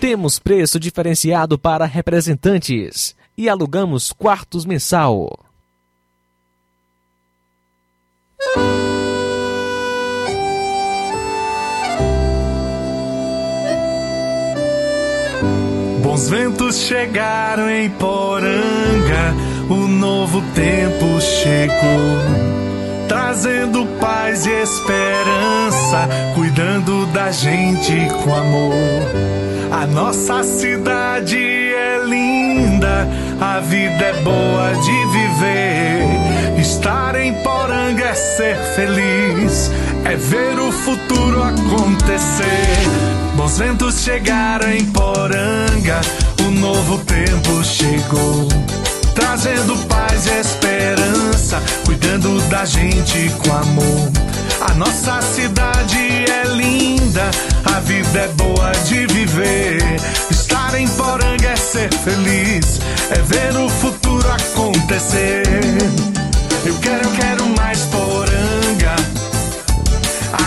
Temos 0.00 0.38
preço 0.38 0.80
diferenciado 0.80 1.58
para 1.58 1.86
representantes 1.86 3.14
e 3.36 3.48
alugamos 3.48 4.12
quartos 4.12 4.64
mensal. 4.64 5.30
Bons 16.02 16.28
ventos 16.28 16.76
chegaram 16.76 17.70
em 17.70 17.88
Poranga, 17.90 19.34
o 19.70 19.86
novo 19.86 20.42
tempo 20.54 21.20
chegou 21.20 22.61
trazendo 23.12 23.84
paz 24.00 24.46
e 24.46 24.62
esperança, 24.62 26.08
cuidando 26.34 27.04
da 27.12 27.30
gente 27.30 27.92
com 28.24 28.34
amor. 28.34 29.02
A 29.70 29.86
nossa 29.86 30.42
cidade 30.42 31.36
é 31.36 32.00
linda, 32.06 33.06
a 33.38 33.60
vida 33.60 34.02
é 34.02 34.12
boa 34.22 34.72
de 34.76 35.06
viver. 35.12 36.58
Estar 36.58 37.14
em 37.16 37.34
Poranga 37.42 38.02
é 38.02 38.14
ser 38.14 38.56
feliz, 38.74 39.70
é 40.06 40.16
ver 40.16 40.58
o 40.58 40.72
futuro 40.72 41.42
acontecer. 41.42 42.88
Bons 43.36 43.58
ventos 43.58 44.00
chegaram 44.00 44.72
em 44.72 44.86
Poranga, 44.86 46.00
o 46.46 46.50
novo 46.50 46.96
tempo 47.04 47.62
chegou 47.62 48.81
trazendo 49.14 49.76
paz 49.86 50.26
e 50.26 50.40
esperança, 50.40 51.62
cuidando 51.84 52.40
da 52.48 52.64
gente 52.64 53.30
com 53.38 53.52
amor. 53.52 54.10
A 54.60 54.74
nossa 54.74 55.20
cidade 55.22 55.98
é 56.30 56.44
linda, 56.46 57.30
a 57.64 57.80
vida 57.80 58.20
é 58.20 58.28
boa 58.28 58.72
de 58.84 59.06
viver. 59.06 59.82
Estar 60.30 60.78
em 60.78 60.88
Poranga 60.88 61.48
é 61.48 61.56
ser 61.56 61.92
feliz, 61.92 62.80
é 63.10 63.20
ver 63.22 63.56
o 63.56 63.68
futuro 63.68 64.28
acontecer. 64.30 65.42
Eu 66.64 66.74
quero, 66.78 67.04
eu 67.04 67.12
quero 67.12 67.46
mais 67.56 67.80
Poranga. 67.86 68.96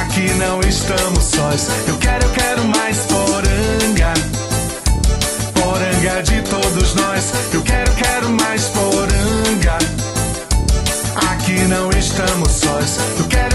Aqui 0.01 0.33
não 0.35 0.61
estamos 0.61 1.23
sós. 1.23 1.67
Eu 1.87 1.97
quero, 1.97 2.23
eu 2.23 2.29
quero 2.31 2.63
mais 2.65 2.97
Poranga. 2.99 3.24
Poranga 6.05 6.21
de 6.21 6.39
todos 6.43 6.93
nós. 6.93 7.33
Eu 7.51 7.63
quero, 7.63 7.91
quero 7.95 8.29
mais 8.29 8.65
Poranga. 8.65 9.77
Aqui 11.31 11.59
não 11.67 11.89
estamos 11.89 12.51
sós. 12.51 12.97
Eu 13.17 13.25
quero, 13.27 13.54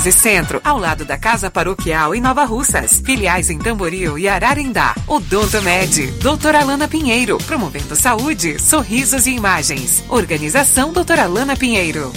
Centro, 0.09 0.61
ao 0.63 0.77
lado 0.77 1.03
da 1.03 1.17
Casa 1.17 1.51
Paroquial 1.51 2.15
em 2.15 2.21
Nova 2.21 2.45
Russas. 2.45 3.01
Filiais 3.05 3.49
em 3.49 3.59
Tamboril 3.59 4.17
e 4.17 4.29
Ararindá. 4.29 4.95
Odonto 5.05 5.61
Med, 5.61 6.07
doutora 6.21 6.61
Alana 6.61 6.87
Pinheiro, 6.87 7.37
promovendo 7.39 7.93
saúde, 7.93 8.57
sorrisos 8.57 9.27
e 9.27 9.31
imagens. 9.31 10.01
Organização 10.07 10.93
doutora 10.93 11.23
Alana 11.23 11.57
Pinheiro. 11.57 12.13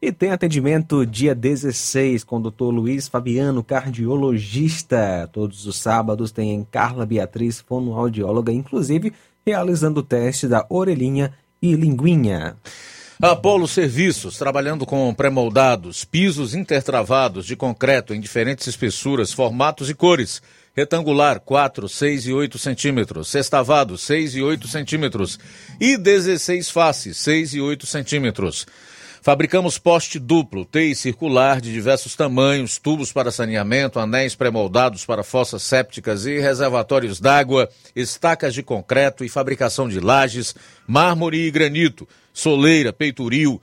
E 0.00 0.10
tem 0.10 0.30
atendimento 0.30 1.04
dia 1.04 1.34
16 1.34 2.24
com 2.24 2.36
o 2.36 2.40
doutor 2.40 2.70
Luiz 2.70 3.08
Fabiano, 3.08 3.62
cardiologista. 3.62 5.28
Todos 5.32 5.66
os 5.66 5.76
sábados 5.76 6.32
tem 6.32 6.66
Carla 6.70 7.04
Beatriz, 7.04 7.60
fonoaudióloga, 7.60 8.52
inclusive 8.52 9.12
realizando 9.46 10.00
o 10.00 10.02
teste 10.02 10.48
da 10.48 10.66
orelhinha 10.68 11.32
e 11.62 11.74
linguinha. 11.74 12.56
Apolo 13.20 13.66
Serviços, 13.66 14.36
trabalhando 14.36 14.84
com 14.84 15.14
pré-moldados, 15.14 16.04
pisos 16.04 16.54
intertravados 16.54 17.46
de 17.46 17.56
concreto 17.56 18.12
em 18.12 18.20
diferentes 18.20 18.66
espessuras, 18.66 19.32
formatos 19.32 19.88
e 19.88 19.94
cores. 19.94 20.42
Retangular, 20.74 21.40
4, 21.40 21.88
6 21.88 22.26
e 22.26 22.32
8 22.34 22.58
centímetros. 22.58 23.28
Sextavado, 23.28 23.96
6 23.96 24.34
e 24.34 24.42
8 24.42 24.68
centímetros. 24.68 25.38
E 25.80 25.96
16 25.96 26.68
faces, 26.68 27.16
6 27.16 27.54
e 27.54 27.60
8 27.62 27.86
centímetros. 27.86 28.66
Fabricamos 29.22 29.78
poste 29.78 30.18
duplo, 30.18 30.66
T 30.66 30.94
circular 30.94 31.58
de 31.58 31.72
diversos 31.72 32.14
tamanhos, 32.14 32.78
tubos 32.78 33.12
para 33.12 33.32
saneamento, 33.32 33.98
anéis 33.98 34.34
pré-moldados 34.34 35.04
para 35.06 35.24
fossas 35.24 35.62
sépticas 35.62 36.26
e 36.26 36.38
reservatórios 36.38 37.18
d'água, 37.18 37.68
estacas 37.96 38.54
de 38.54 38.62
concreto 38.62 39.24
e 39.24 39.28
fabricação 39.28 39.88
de 39.88 39.98
lajes, 39.98 40.54
mármore 40.86 41.38
e 41.38 41.50
granito, 41.50 42.06
soleira, 42.36 42.92
peitoril, 42.92 43.60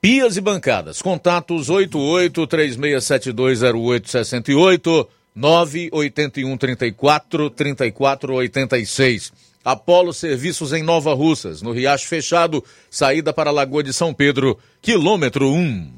pias 0.00 0.36
e 0.36 0.40
bancadas. 0.40 1.00
Contatos 1.00 1.70
88 1.70 2.48
36720868 2.48 5.06
981 5.34 6.56
34 6.56 7.50
34 7.50 8.34
86. 8.34 9.32
Apolo 9.64 10.12
Serviços 10.12 10.72
em 10.72 10.82
Nova 10.82 11.14
Russas, 11.14 11.62
no 11.62 11.70
Riacho 11.72 12.08
Fechado, 12.08 12.64
saída 12.90 13.32
para 13.32 13.50
a 13.50 13.52
Lagoa 13.52 13.82
de 13.82 13.92
São 13.92 14.14
Pedro, 14.14 14.56
quilômetro 14.80 15.50
1. 15.50 15.90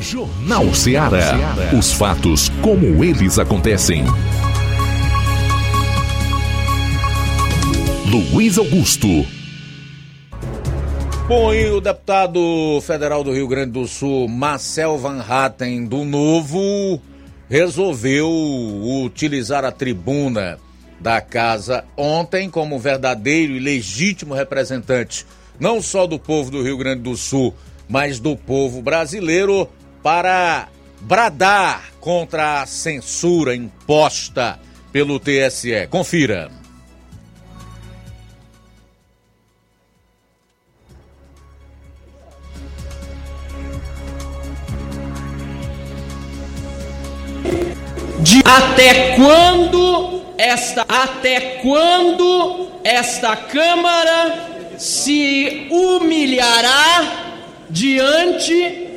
Jornal 0.00 0.74
Ceará. 0.74 1.36
Os 1.76 1.92
fatos 1.92 2.48
como 2.62 3.04
eles 3.04 3.38
acontecem. 3.38 4.04
Luiz 8.06 8.58
Augusto. 8.58 9.39
Bom, 11.30 11.54
e 11.54 11.70
o 11.70 11.80
deputado 11.80 12.80
federal 12.84 13.22
do 13.22 13.32
Rio 13.32 13.46
Grande 13.46 13.70
do 13.70 13.86
Sul, 13.86 14.26
Marcel 14.26 14.98
Van 14.98 15.20
Hatten, 15.20 15.86
do 15.86 16.04
Novo, 16.04 17.00
resolveu 17.48 18.28
utilizar 19.04 19.64
a 19.64 19.70
tribuna 19.70 20.58
da 20.98 21.20
casa 21.20 21.84
ontem 21.96 22.50
como 22.50 22.80
verdadeiro 22.80 23.52
e 23.52 23.60
legítimo 23.60 24.34
representante, 24.34 25.24
não 25.60 25.80
só 25.80 26.04
do 26.04 26.18
povo 26.18 26.50
do 26.50 26.64
Rio 26.64 26.76
Grande 26.76 27.02
do 27.02 27.16
Sul, 27.16 27.54
mas 27.88 28.18
do 28.18 28.36
povo 28.36 28.82
brasileiro, 28.82 29.68
para 30.02 30.66
bradar 31.00 31.92
contra 32.00 32.60
a 32.60 32.66
censura 32.66 33.54
imposta 33.54 34.58
pelo 34.90 35.20
TSE. 35.20 35.86
Confira. 35.90 36.59
De 48.22 48.42
até 48.44 49.16
quando 49.16 50.22
esta 50.36 50.84
até 50.86 51.40
quando 51.62 52.68
esta 52.84 53.34
Câmara 53.34 54.74
se 54.78 55.66
humilhará 55.70 57.36
diante 57.70 58.88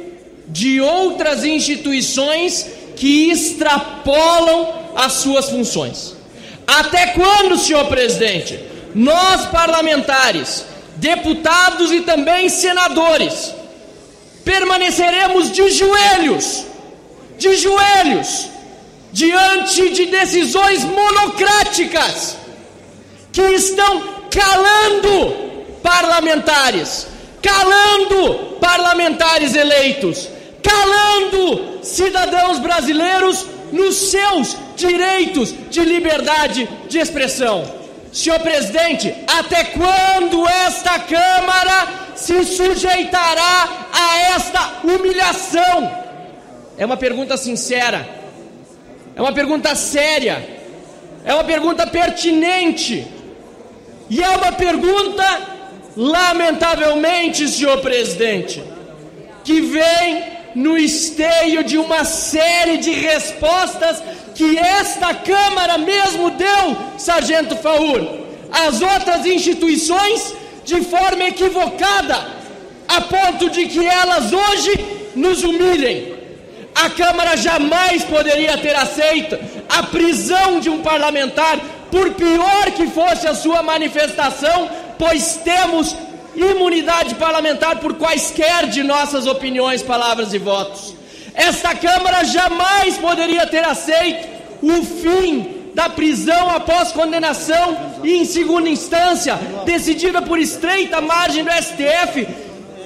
de 0.48 0.82
outras 0.82 1.46
instituições 1.46 2.68
que 2.96 3.30
extrapolam 3.32 4.74
as 4.96 5.14
suas 5.14 5.50
funções? 5.50 6.16
Até 6.68 7.08
quando, 7.08 7.58
senhor 7.58 7.86
presidente, 7.86 8.60
nós 8.94 9.46
parlamentares, 9.48 10.66
deputados 10.98 11.92
e 11.92 12.02
também 12.02 12.50
senadores, 12.50 13.54
permaneceremos 14.44 15.52
de 15.52 15.70
joelhos, 15.72 16.66
de 17.38 17.56
joelhos, 17.56 18.50
diante 19.14 19.92
de 19.92 20.08
decisões 20.08 20.84
monocráticas 20.84 22.36
que 23.32 23.42
estão 23.42 24.02
calando 24.32 25.54
parlamentares, 25.84 27.08
calando 27.42 28.58
parlamentares 28.60 29.54
eleitos, 29.54 30.28
calando 30.64 31.80
cidadãos 31.84 32.58
brasileiros 32.58 33.46
nos 33.72 33.96
seus 33.96 34.58
direitos 34.76 35.54
de 35.70 35.82
liberdade 35.82 36.68
de 36.90 36.98
expressão. 36.98 37.64
Senhor 38.12 38.40
presidente, 38.40 39.14
até 39.28 39.64
quando 39.66 40.48
esta 40.48 41.00
Câmara 41.00 41.88
se 42.16 42.44
sujeitará 42.46 43.88
a 43.92 44.20
esta 44.36 44.74
humilhação? 44.84 46.04
É 46.78 46.86
uma 46.86 46.98
pergunta 46.98 47.38
sincera. 47.38 48.23
É 49.16 49.22
uma 49.22 49.32
pergunta 49.32 49.76
séria, 49.76 50.44
é 51.24 51.34
uma 51.34 51.44
pergunta 51.44 51.86
pertinente, 51.86 53.08
e 54.10 54.22
é 54.22 54.30
uma 54.30 54.52
pergunta, 54.52 55.24
lamentavelmente, 55.96 57.48
senhor 57.48 57.80
presidente, 57.80 58.64
que 59.44 59.62
vem 59.62 60.24
no 60.56 60.78
esteio 60.78 61.64
de 61.64 61.78
uma 61.78 62.04
série 62.04 62.78
de 62.78 62.92
respostas 62.92 64.02
que 64.36 64.58
esta 64.58 65.14
Câmara 65.14 65.78
mesmo 65.78 66.32
deu, 66.32 66.78
Sargento 66.98 67.56
Faur, 67.56 68.02
às 68.52 68.82
outras 68.82 69.26
instituições 69.26 70.36
de 70.66 70.82
forma 70.82 71.26
equivocada, 71.26 72.28
a 72.88 73.02
ponto 73.02 73.50
de 73.50 73.68
que 73.68 73.86
elas 73.86 74.32
hoje 74.32 75.12
nos 75.16 75.44
humilhem. 75.44 76.13
A 76.76 76.90
Câmara 76.90 77.38
jamais 77.38 78.04
poderia 78.04 78.58
ter 78.58 78.76
aceito 78.76 79.38
a 79.70 79.84
prisão 79.84 80.60
de 80.60 80.70
um 80.70 80.82
parlamentar, 80.82 81.60
por 81.92 82.12
pior 82.12 82.72
que 82.76 82.88
fosse 82.88 83.28
a 83.28 83.36
sua 83.36 83.62
manifestação, 83.62 84.70
pois 84.98 85.38
temos 85.44 85.96
imunidade 86.36 87.16
parlamentar 87.16 87.78
por 87.78 87.94
quaisquer 87.94 88.68
de 88.68 88.82
nossas 88.82 89.28
opiniões, 89.28 89.84
palavras 89.84 90.34
e 90.34 90.40
votos. 90.40 90.96
Esta 91.34 91.76
Câmara 91.76 92.24
jamais 92.24 92.98
poderia 92.98 93.46
ter 93.46 93.64
aceito 93.64 94.28
o 94.62 94.84
fim 94.84 95.64
da 95.74 95.90
prisão 95.90 96.50
após 96.50 96.92
condenação 96.92 97.78
e 98.04 98.16
em 98.16 98.26
segunda 98.26 98.70
instância, 98.70 99.36
decidida 99.66 100.22
por 100.22 100.40
estreita 100.40 101.02
margem 101.02 101.44
do 101.44 101.52
STF, 101.52 102.28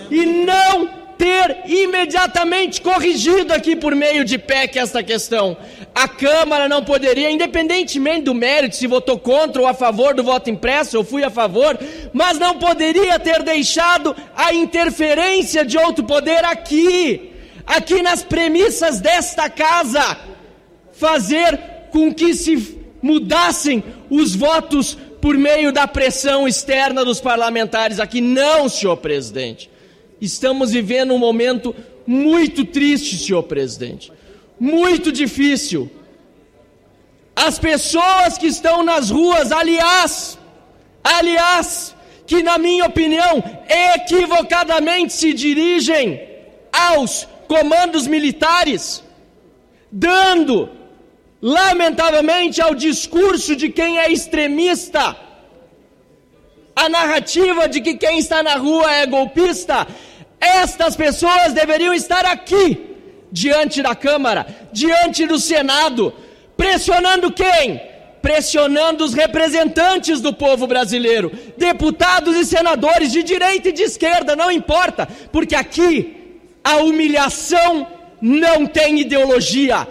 e 0.10 0.26
não 0.26 0.97
ter 1.18 1.64
imediatamente 1.66 2.82
corrigido 2.82 3.54
aqui 3.54 3.76
por 3.76 3.96
meio 3.96 4.24
de 4.24 4.38
PEC 4.38 4.78
esta 4.78 5.02
questão. 5.02 5.58
A 5.94 6.08
Câmara 6.08 6.70
não 6.70 6.84
poderia, 6.84 7.32
independentemente 7.32 8.22
do 8.22 8.36
mérito, 8.36 8.76
se 8.76 8.86
votou 8.86 9.18
contra 9.18 9.62
ou 9.62 9.68
a 9.68 9.74
favor 9.74 10.14
do 10.14 10.24
voto 10.24 10.50
impresso, 10.50 10.96
eu 10.96 11.04
fui 11.04 11.24
a 11.24 11.30
favor, 11.30 11.78
mas 12.14 12.38
não 12.38 12.60
poderia 12.60 13.18
ter 13.18 13.42
deixado 13.42 14.16
a 14.36 14.54
interferência 14.54 15.66
de 15.66 15.78
outro 15.78 16.04
poder 16.04 16.46
aqui, 16.46 17.32
aqui 17.66 18.02
nas 18.02 18.22
premissas 18.22 19.00
desta 19.02 19.50
casa, 19.50 20.18
fazer 20.92 21.60
com 21.90 22.14
que 22.14 22.34
se 22.36 22.78
mudassem 23.02 23.84
os 24.10 24.36
votos 24.36 24.96
por 25.20 25.36
meio 25.36 25.72
da 25.72 25.88
pressão 25.88 26.48
externa 26.48 27.04
dos 27.04 27.20
parlamentares 27.20 28.00
aqui. 28.00 28.22
Não, 28.22 28.70
senhor 28.70 28.98
presidente. 28.98 29.70
Estamos 30.20 30.72
vivendo 30.72 31.14
um 31.14 31.20
momento 31.20 31.76
muito 32.06 32.66
triste, 32.66 33.18
senhor 33.18 33.44
presidente. 33.44 34.12
Muito 34.60 35.12
difícil. 35.12 35.92
As 37.36 37.60
pessoas 37.60 38.38
que 38.38 38.48
estão 38.48 38.84
nas 38.84 39.12
ruas, 39.12 39.52
aliás, 39.52 40.40
aliás, 41.04 41.96
que 42.26 42.42
na 42.42 42.58
minha 42.58 42.86
opinião, 42.86 43.44
equivocadamente 43.96 45.14
se 45.14 45.34
dirigem 45.34 46.20
aos 46.72 47.28
comandos 47.48 48.08
militares, 48.08 49.04
dando, 49.92 50.70
lamentavelmente, 51.42 52.62
ao 52.62 52.74
discurso 52.74 53.56
de 53.56 53.70
quem 53.70 54.00
é 54.00 54.12
extremista, 54.12 55.16
a 56.76 56.90
narrativa 56.90 57.68
de 57.68 57.82
que 57.82 57.96
quem 57.96 58.20
está 58.20 58.44
na 58.44 58.56
rua 58.56 58.92
é 58.94 59.06
golpista, 59.06 59.88
estas 60.40 60.96
pessoas 60.96 61.54
deveriam 61.54 61.94
estar 61.94 62.26
aqui, 62.26 62.96
diante 63.32 63.82
da 63.82 63.96
Câmara, 63.96 64.48
diante 64.72 65.26
do 65.26 65.40
Senado, 65.40 66.14
pressionando 66.56 67.32
quem? 67.32 67.82
Pressionando 68.22 69.04
os 69.04 69.14
representantes 69.14 70.22
do 70.22 70.34
povo 70.34 70.68
brasileiro, 70.68 71.32
deputados 71.58 72.36
e 72.36 72.46
senadores 72.46 73.12
de 73.12 73.24
direita 73.24 73.70
e 73.70 73.74
de 73.74 73.84
esquerda, 73.84 74.36
não 74.36 74.52
importa, 74.52 75.08
porque 75.32 75.56
aqui 75.56 76.42
a 76.64 76.78
humilhação 76.78 77.88
não 78.22 78.66
tem 78.66 79.00
ideologia. 79.00 79.88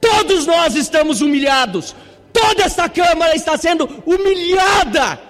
Todos 0.00 0.46
nós 0.46 0.74
estamos 0.74 1.20
humilhados. 1.20 1.94
Toda 2.32 2.64
esta 2.64 2.88
Câmara 2.88 3.34
está 3.34 3.56
sendo 3.56 4.02
humilhada 4.04 5.25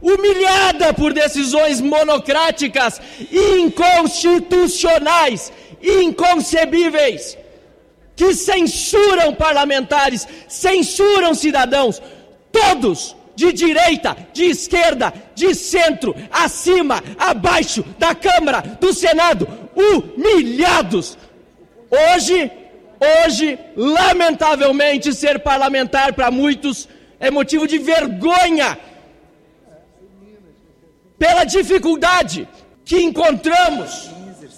humilhada 0.00 0.94
por 0.94 1.12
decisões 1.12 1.80
monocráticas, 1.80 3.00
inconstitucionais, 3.30 5.52
inconcebíveis, 5.82 7.36
que 8.16 8.34
censuram 8.34 9.34
parlamentares, 9.34 10.26
censuram 10.48 11.34
cidadãos, 11.34 12.00
todos 12.50 13.14
de 13.36 13.52
direita, 13.52 14.16
de 14.32 14.46
esquerda, 14.46 15.12
de 15.34 15.54
centro, 15.54 16.16
acima, 16.30 17.04
abaixo 17.16 17.84
da 17.96 18.12
Câmara, 18.14 18.62
do 18.80 18.92
Senado, 18.92 19.48
humilhados. 19.76 21.16
Hoje, 21.88 22.50
hoje, 23.24 23.56
lamentavelmente, 23.76 25.14
ser 25.14 25.38
parlamentar 25.38 26.12
para 26.14 26.32
muitos 26.32 26.88
é 27.20 27.30
motivo 27.30 27.66
de 27.66 27.78
vergonha 27.78 28.78
pela 31.18 31.44
dificuldade 31.44 32.48
que 32.84 33.00
encontramos 33.00 34.10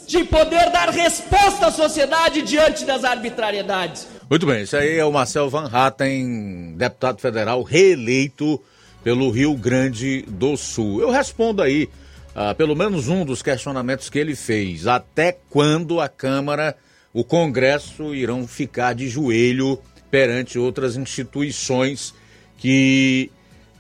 de 0.07 0.25
poder 0.25 0.71
dar 0.71 0.91
resposta 0.91 1.69
à 1.69 1.71
sociedade 1.71 2.43
diante 2.43 2.85
das 2.85 3.05
arbitrariedades. 3.05 4.09
Muito 4.29 4.47
bem, 4.47 4.63
isso 4.63 4.77
aí 4.77 4.99
é 4.99 5.05
o 5.05 5.13
Marcel 5.13 5.49
Van 5.49 5.69
Hatten, 5.73 6.75
deputado 6.77 7.21
federal 7.21 7.63
reeleito 7.63 8.61
pelo 9.03 9.31
Rio 9.31 9.55
Grande 9.55 10.23
do 10.29 10.57
Sul. 10.57 11.01
Eu 11.01 11.11
respondo 11.11 11.63
aí, 11.63 11.89
ah, 12.35 12.55
pelo 12.55 12.77
menos 12.77 13.09
um 13.09 13.25
dos 13.25 13.43
questionamentos 13.43 14.11
que 14.11 14.19
ele 14.19 14.37
fez. 14.37 14.87
Até 14.87 15.37
quando 15.49 16.01
a 16.01 16.09
Câmara, 16.09 16.77
o 17.13 17.25
Congresso 17.25 18.15
irão 18.15 18.47
ficar 18.47 18.95
de 18.95 19.09
joelho 19.09 19.81
perante 20.11 20.59
outras 20.59 20.97
instituições 20.97 22.15
que 22.59 23.31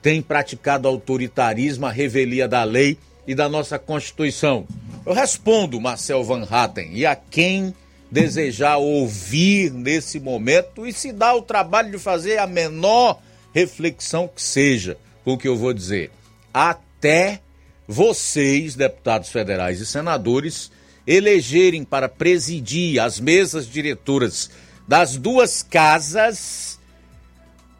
tem 0.02 0.22
praticado 0.22 0.88
autoritarismo, 0.88 1.86
a 1.86 1.90
revelia 1.90 2.48
da 2.48 2.64
lei 2.64 2.98
e 3.26 3.34
da 3.34 3.48
nossa 3.48 3.78
Constituição? 3.78 4.66
Eu 5.04 5.12
respondo, 5.12 5.80
Marcel 5.80 6.24
Van 6.24 6.46
Hatten, 6.50 6.90
e 6.92 7.06
a 7.06 7.14
quem 7.14 7.74
desejar 8.10 8.78
ouvir 8.78 9.70
nesse 9.70 10.18
momento 10.18 10.86
e 10.86 10.92
se 10.92 11.12
dá 11.12 11.34
o 11.34 11.42
trabalho 11.42 11.92
de 11.92 11.98
fazer 11.98 12.38
a 12.38 12.46
menor 12.46 13.20
reflexão 13.54 14.28
que 14.28 14.42
seja 14.42 14.96
com 15.24 15.34
o 15.34 15.38
que 15.38 15.46
eu 15.46 15.56
vou 15.56 15.72
dizer. 15.72 16.10
Até 16.52 17.40
vocês, 17.86 18.74
deputados 18.74 19.28
federais 19.28 19.80
e 19.80 19.86
senadores, 19.86 20.72
elegerem 21.06 21.84
para 21.84 22.08
presidir 22.08 23.00
as 23.00 23.20
mesas 23.20 23.66
diretoras 23.66 24.50
das 24.86 25.16
duas 25.16 25.62
casas 25.62 26.79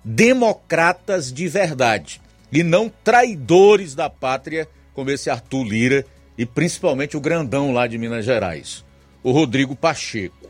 democratas 0.04 1.32
de 1.32 1.48
verdade 1.48 2.20
e 2.52 2.62
não 2.62 2.90
traidores 3.02 3.94
da 3.94 4.08
pátria 4.10 4.68
como 4.94 5.10
esse 5.10 5.30
Arthur 5.30 5.64
Lira 5.64 6.06
e 6.36 6.44
principalmente 6.46 7.16
o 7.16 7.20
grandão 7.20 7.72
lá 7.72 7.86
de 7.86 7.98
Minas 7.98 8.24
Gerais, 8.24 8.84
o 9.22 9.30
Rodrigo 9.30 9.76
Pacheco. 9.76 10.48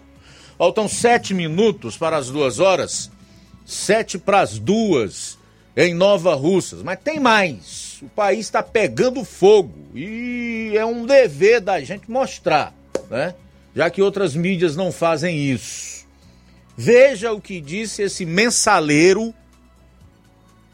Faltam 0.56 0.88
sete 0.88 1.34
minutos 1.34 1.96
para 1.96 2.16
as 2.16 2.28
duas 2.28 2.58
horas, 2.58 3.10
sete 3.64 4.18
para 4.18 4.40
as 4.40 4.58
duas 4.58 5.38
em 5.76 5.94
Nova 5.94 6.34
Russas, 6.34 6.82
mas 6.82 6.98
tem 7.02 7.18
mais. 7.18 7.98
O 8.02 8.08
país 8.08 8.40
está 8.40 8.62
pegando 8.62 9.24
fogo 9.24 9.74
e 9.94 10.72
é 10.74 10.84
um 10.84 11.06
dever 11.06 11.60
da 11.60 11.80
gente 11.80 12.10
mostrar, 12.10 12.74
né? 13.08 13.34
Já 13.74 13.88
que 13.88 14.02
outras 14.02 14.34
mídias 14.34 14.76
não 14.76 14.90
fazem 14.90 15.50
isso. 15.50 16.06
Veja 16.76 17.32
o 17.32 17.40
que 17.40 17.60
disse 17.60 18.02
esse 18.02 18.24
mensaleiro 18.24 19.34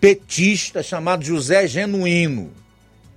petista 0.07 0.85
chamado 0.85 1.25
José 1.25 1.67
Genuíno. 1.67 2.53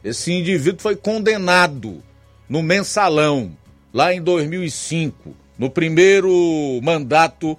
Esse 0.04 0.32
indivíduo 0.32 0.82
foi 0.82 0.96
condenado 0.96 2.02
no 2.50 2.64
mensalão, 2.64 3.56
lá 3.94 4.12
em 4.12 4.20
2005, 4.20 5.36
no 5.56 5.70
primeiro 5.70 6.32
mandato 6.82 7.56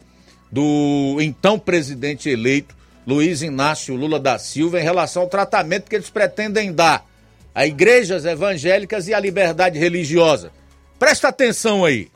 do 0.51 1.19
então 1.21 1.61
presidente 1.61 2.29
eleito 2.29 2.75
Luiz 3.07 3.41
Inácio 3.41 3.95
Lula 3.95 4.19
da 4.19 4.37
Silva 4.37 4.81
em 4.81 4.83
relação 4.83 5.23
ao 5.23 5.29
tratamento 5.29 5.89
que 5.89 5.95
eles 5.95 6.11
pretendem 6.11 6.73
dar 6.73 7.07
a 7.55 7.65
igrejas 7.65 8.25
evangélicas 8.25 9.07
e 9.07 9.15
à 9.15 9.21
liberdade 9.21 9.79
religiosa. 9.79 10.51
Presta 10.99 11.29
atenção 11.29 11.85
aí. 11.85 12.11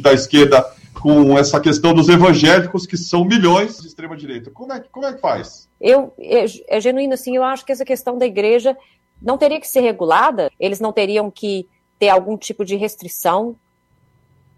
Da 0.00 0.14
esquerda 0.14 0.64
com 1.04 1.36
essa 1.36 1.60
questão 1.60 1.92
dos 1.92 2.08
evangélicos, 2.08 2.86
que 2.86 2.96
são 2.96 3.26
milhões 3.26 3.78
de 3.78 3.88
extrema-direita. 3.88 4.50
Como 4.50 4.72
é, 4.72 4.82
como 4.90 5.04
é 5.04 5.12
que 5.12 5.20
faz? 5.20 5.68
Eu, 5.78 6.14
é, 6.18 6.46
é 6.66 6.80
genuíno, 6.80 7.12
assim, 7.12 7.36
eu 7.36 7.44
acho 7.44 7.62
que 7.62 7.72
essa 7.72 7.84
questão 7.84 8.16
da 8.16 8.24
igreja 8.24 8.74
não 9.20 9.36
teria 9.36 9.60
que 9.60 9.68
ser 9.68 9.80
regulada, 9.80 10.50
eles 10.58 10.80
não 10.80 10.94
teriam 10.94 11.30
que 11.30 11.68
ter 11.98 12.08
algum 12.08 12.38
tipo 12.38 12.64
de 12.64 12.76
restrição. 12.76 13.54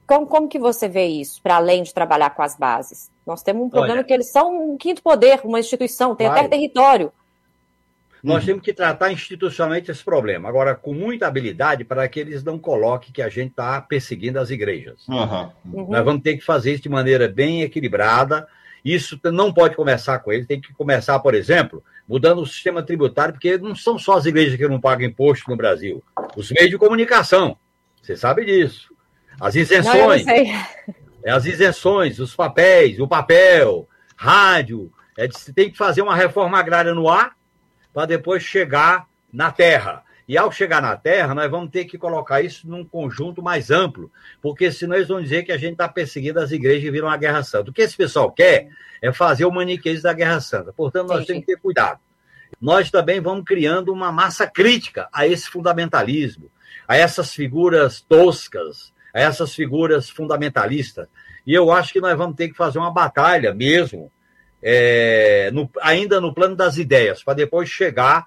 Como, 0.07 0.25
como 0.29 0.49
que 0.49 0.57
você 0.57 0.87
vê 0.87 1.07
isso, 1.07 1.43
para 1.43 1.57
além 1.57 1.83
de 1.83 1.93
trabalhar 1.93 2.31
com 2.31 2.43
as 2.43 2.57
bases? 2.57 3.11
Nós 3.27 3.43
temos 3.43 3.67
um 3.67 3.69
problema 3.69 3.97
Olha, 3.97 4.05
que 4.05 4.13
eles 4.13 4.31
são 4.31 4.71
um 4.71 4.77
quinto 4.77 5.03
poder, 5.03 5.41
uma 5.43 5.59
instituição, 5.59 6.15
tem 6.15 6.29
vai. 6.29 6.39
até 6.39 6.49
território. 6.49 7.13
Nós 8.27 8.41
uhum. 8.41 8.47
temos 8.47 8.63
que 8.65 8.73
tratar 8.73 9.13
institucionalmente 9.13 9.89
esse 9.89 10.03
problema. 10.03 10.49
Agora, 10.49 10.75
com 10.75 10.93
muita 10.93 11.29
habilidade 11.29 11.85
para 11.85 12.09
que 12.09 12.19
eles 12.19 12.43
não 12.43 12.59
coloquem 12.59 13.13
que 13.13 13.23
a 13.23 13.29
gente 13.29 13.51
está 13.51 13.81
perseguindo 13.81 14.41
as 14.41 14.51
igrejas. 14.51 15.07
Uhum. 15.07 15.53
Uhum. 15.73 15.91
Nós 15.93 16.05
vamos 16.05 16.23
ter 16.23 16.37
que 16.37 16.45
fazer 16.45 16.73
isso 16.73 16.83
de 16.83 16.89
maneira 16.89 17.29
bem 17.29 17.63
equilibrada. 17.63 18.45
Isso 18.85 19.17
não 19.33 19.53
pode 19.53 19.77
começar 19.77 20.19
com 20.19 20.33
ele, 20.33 20.45
tem 20.45 20.61
que 20.61 20.75
começar, 20.75 21.21
por 21.21 21.37
exemplo, 21.37 21.85
mudando 22.09 22.41
o 22.41 22.47
sistema 22.47 22.83
tributário, 22.83 23.33
porque 23.33 23.59
não 23.59 23.77
são 23.77 23.97
só 23.97 24.15
as 24.15 24.27
igrejas 24.27 24.57
que 24.57 24.67
não 24.67 24.81
pagam 24.81 25.07
imposto 25.07 25.49
no 25.49 25.57
Brasil. 25.57 26.03
Os 26.37 26.51
meios 26.51 26.71
de 26.71 26.79
comunicação, 26.79 27.57
você 28.03 28.17
sabe 28.17 28.45
disso. 28.45 28.93
As 29.41 29.55
isenções. 29.55 30.27
Não, 30.27 30.35
é, 31.23 31.31
as 31.31 31.45
isenções, 31.45 32.19
os 32.19 32.35
papéis, 32.35 32.99
o 32.99 33.07
papel, 33.07 33.89
rádio. 34.17 34.91
É, 35.17 35.29
tem 35.55 35.71
que 35.71 35.79
fazer 35.79 36.03
uma 36.03 36.17
reforma 36.17 36.59
agrária 36.59 36.93
no 36.93 37.09
ar 37.09 37.36
para 37.97 38.05
depois 38.05 38.43
chegar 38.43 39.09
na 39.33 39.51
Terra. 39.51 40.05
E 40.29 40.37
ao 40.37 40.53
chegar 40.53 40.83
na 40.83 40.95
Terra, 40.99 41.35
nós 41.35 41.51
vamos 41.51 41.71
ter 41.71 41.87
que 41.87 41.97
colocar 41.97 42.43
isso 42.43 42.69
num 42.69 42.85
conjunto 42.85 43.43
mais 43.43 43.71
amplo, 43.71 44.13
porque 44.43 44.71
senão 44.71 44.97
eles 44.97 45.09
vão 45.09 45.23
dizer 45.23 45.45
que 45.45 45.53
a 45.53 45.57
gente 45.57 45.73
está 45.73 45.89
perseguindo 45.89 46.39
as 46.39 46.53
igrejas 46.53 46.85
e 46.85 46.91
viram 46.91 47.09
uma 47.09 47.17
guerra 47.17 47.43
santa. 47.43 47.71
O 47.71 47.73
que 47.73 47.81
esse 47.81 47.97
pessoal 47.97 48.31
quer 48.31 48.69
é 49.01 49.11
fazer 49.15 49.47
o 49.47 49.51
maniqueísmo 49.51 50.03
da 50.03 50.13
guerra 50.13 50.43
santa. 50.43 50.75
Portanto, 50.75 51.09
nós 51.09 51.23
Entendi. 51.23 51.27
temos 51.27 51.47
que 51.47 51.55
ter 51.55 51.59
cuidado. 51.59 51.99
nós 52.61 52.91
também 52.91 53.19
vamos 53.19 53.47
criando 53.47 53.91
uma 53.95 54.13
massa 54.13 54.47
crítica 54.47 55.09
a 55.11 55.27
esse 55.27 55.49
fundamentalismo, 55.49 56.51
a 56.87 56.99
essas 56.99 57.33
figuras 57.33 58.03
toscas, 58.03 58.93
a 59.15 59.21
essas 59.23 59.55
figuras 59.55 60.11
fundamentalistas. 60.11 61.09
E 61.47 61.55
eu 61.55 61.73
acho 61.73 61.95
que 61.95 62.01
nós 62.03 62.15
vamos 62.15 62.37
ter 62.37 62.51
que 62.51 62.57
fazer 62.59 62.79
uma 62.79 62.93
batalha 62.93 63.55
mesmo, 63.55 64.13
é, 64.63 65.51
no, 65.53 65.71
ainda 65.81 66.21
no 66.21 66.35
plano 66.35 66.57
das 66.57 66.77
ideias, 66.77 67.23
para 67.23 67.35
depois 67.35 67.69
chegar 67.69 68.27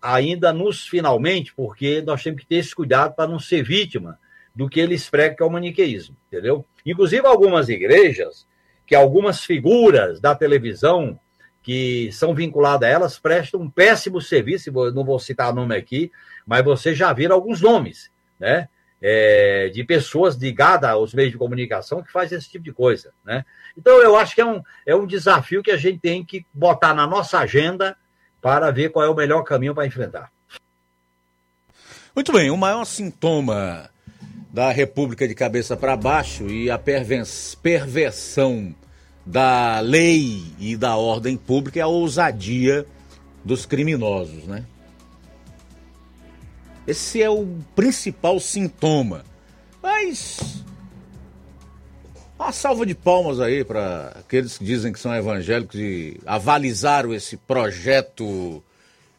ainda 0.00 0.52
nos 0.52 0.86
finalmente, 0.86 1.54
porque 1.54 2.02
nós 2.02 2.22
temos 2.22 2.40
que 2.40 2.46
ter 2.46 2.56
esse 2.56 2.74
cuidado 2.74 3.14
para 3.14 3.28
não 3.28 3.38
ser 3.38 3.62
vítima 3.62 4.18
do 4.54 4.68
que 4.68 4.78
eles 4.78 5.08
pregam 5.08 5.36
que 5.36 5.42
é 5.42 5.46
o 5.46 5.50
maniqueísmo, 5.50 6.16
entendeu? 6.28 6.64
Inclusive 6.84 7.26
algumas 7.26 7.68
igrejas, 7.68 8.46
que 8.86 8.94
algumas 8.94 9.42
figuras 9.42 10.20
da 10.20 10.34
televisão 10.34 11.18
que 11.62 12.12
são 12.12 12.34
vinculadas 12.34 12.86
a 12.86 12.92
elas 12.92 13.18
prestam 13.18 13.62
um 13.62 13.70
péssimo 13.70 14.20
serviço, 14.20 14.70
não 14.92 15.02
vou 15.02 15.18
citar 15.18 15.54
nome 15.54 15.74
aqui, 15.74 16.12
mas 16.46 16.62
você 16.62 16.94
já 16.94 17.10
viram 17.12 17.34
alguns 17.34 17.62
nomes, 17.62 18.10
né? 18.38 18.68
É, 19.02 19.70
de 19.74 19.84
pessoas 19.84 20.34
ligadas 20.36 20.88
aos 20.88 21.12
meios 21.12 21.32
de 21.32 21.36
comunicação 21.36 22.02
que 22.02 22.10
fazem 22.10 22.38
esse 22.38 22.48
tipo 22.48 22.64
de 22.64 22.72
coisa, 22.72 23.12
né? 23.22 23.44
Então 23.76 24.00
eu 24.00 24.16
acho 24.16 24.34
que 24.34 24.40
é 24.40 24.46
um, 24.46 24.62
é 24.86 24.94
um 24.94 25.06
desafio 25.06 25.62
que 25.62 25.70
a 25.70 25.76
gente 25.76 25.98
tem 25.98 26.24
que 26.24 26.46
botar 26.54 26.94
na 26.94 27.06
nossa 27.06 27.38
agenda 27.38 27.96
para 28.40 28.70
ver 28.70 28.90
qual 28.90 29.04
é 29.04 29.08
o 29.08 29.14
melhor 29.14 29.42
caminho 29.42 29.74
para 29.74 29.86
enfrentar. 29.86 30.30
Muito 32.14 32.32
bem, 32.32 32.50
o 32.50 32.56
maior 32.56 32.84
sintoma 32.84 33.90
da 34.52 34.70
República 34.70 35.26
de 35.26 35.34
cabeça 35.34 35.76
para 35.76 35.96
baixo 35.96 36.48
e 36.48 36.70
a 36.70 36.78
perversão 36.78 38.74
da 39.26 39.80
lei 39.80 40.44
e 40.60 40.76
da 40.76 40.96
ordem 40.96 41.36
pública 41.36 41.80
é 41.80 41.82
a 41.82 41.88
ousadia 41.88 42.86
dos 43.44 43.66
criminosos, 43.66 44.44
né? 44.44 44.64
Esse 46.86 47.22
é 47.22 47.30
o 47.30 47.46
principal 47.74 48.38
sintoma. 48.38 49.24
Mas 49.82 50.64
uma 52.38 52.52
salva 52.52 52.84
de 52.84 52.94
palmas 52.94 53.40
aí 53.40 53.64
para 53.64 54.08
aqueles 54.18 54.58
que 54.58 54.64
dizem 54.64 54.92
que 54.92 54.98
são 54.98 55.14
evangélicos 55.14 55.78
e 55.80 56.20
avalizaram 56.26 57.14
esse 57.14 57.36
projeto 57.36 58.62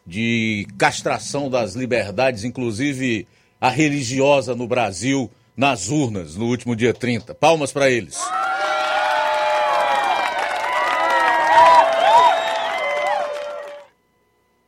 de 0.06 0.66
castração 0.78 1.50
das 1.50 1.74
liberdades, 1.74 2.44
inclusive 2.44 3.26
a 3.60 3.68
religiosa 3.68 4.54
no 4.54 4.68
Brasil, 4.68 5.28
nas 5.56 5.88
urnas 5.88 6.36
no 6.36 6.46
último 6.46 6.76
dia 6.76 6.94
30. 6.94 7.34
Palmas 7.34 7.72
para 7.72 7.90
eles. 7.90 8.16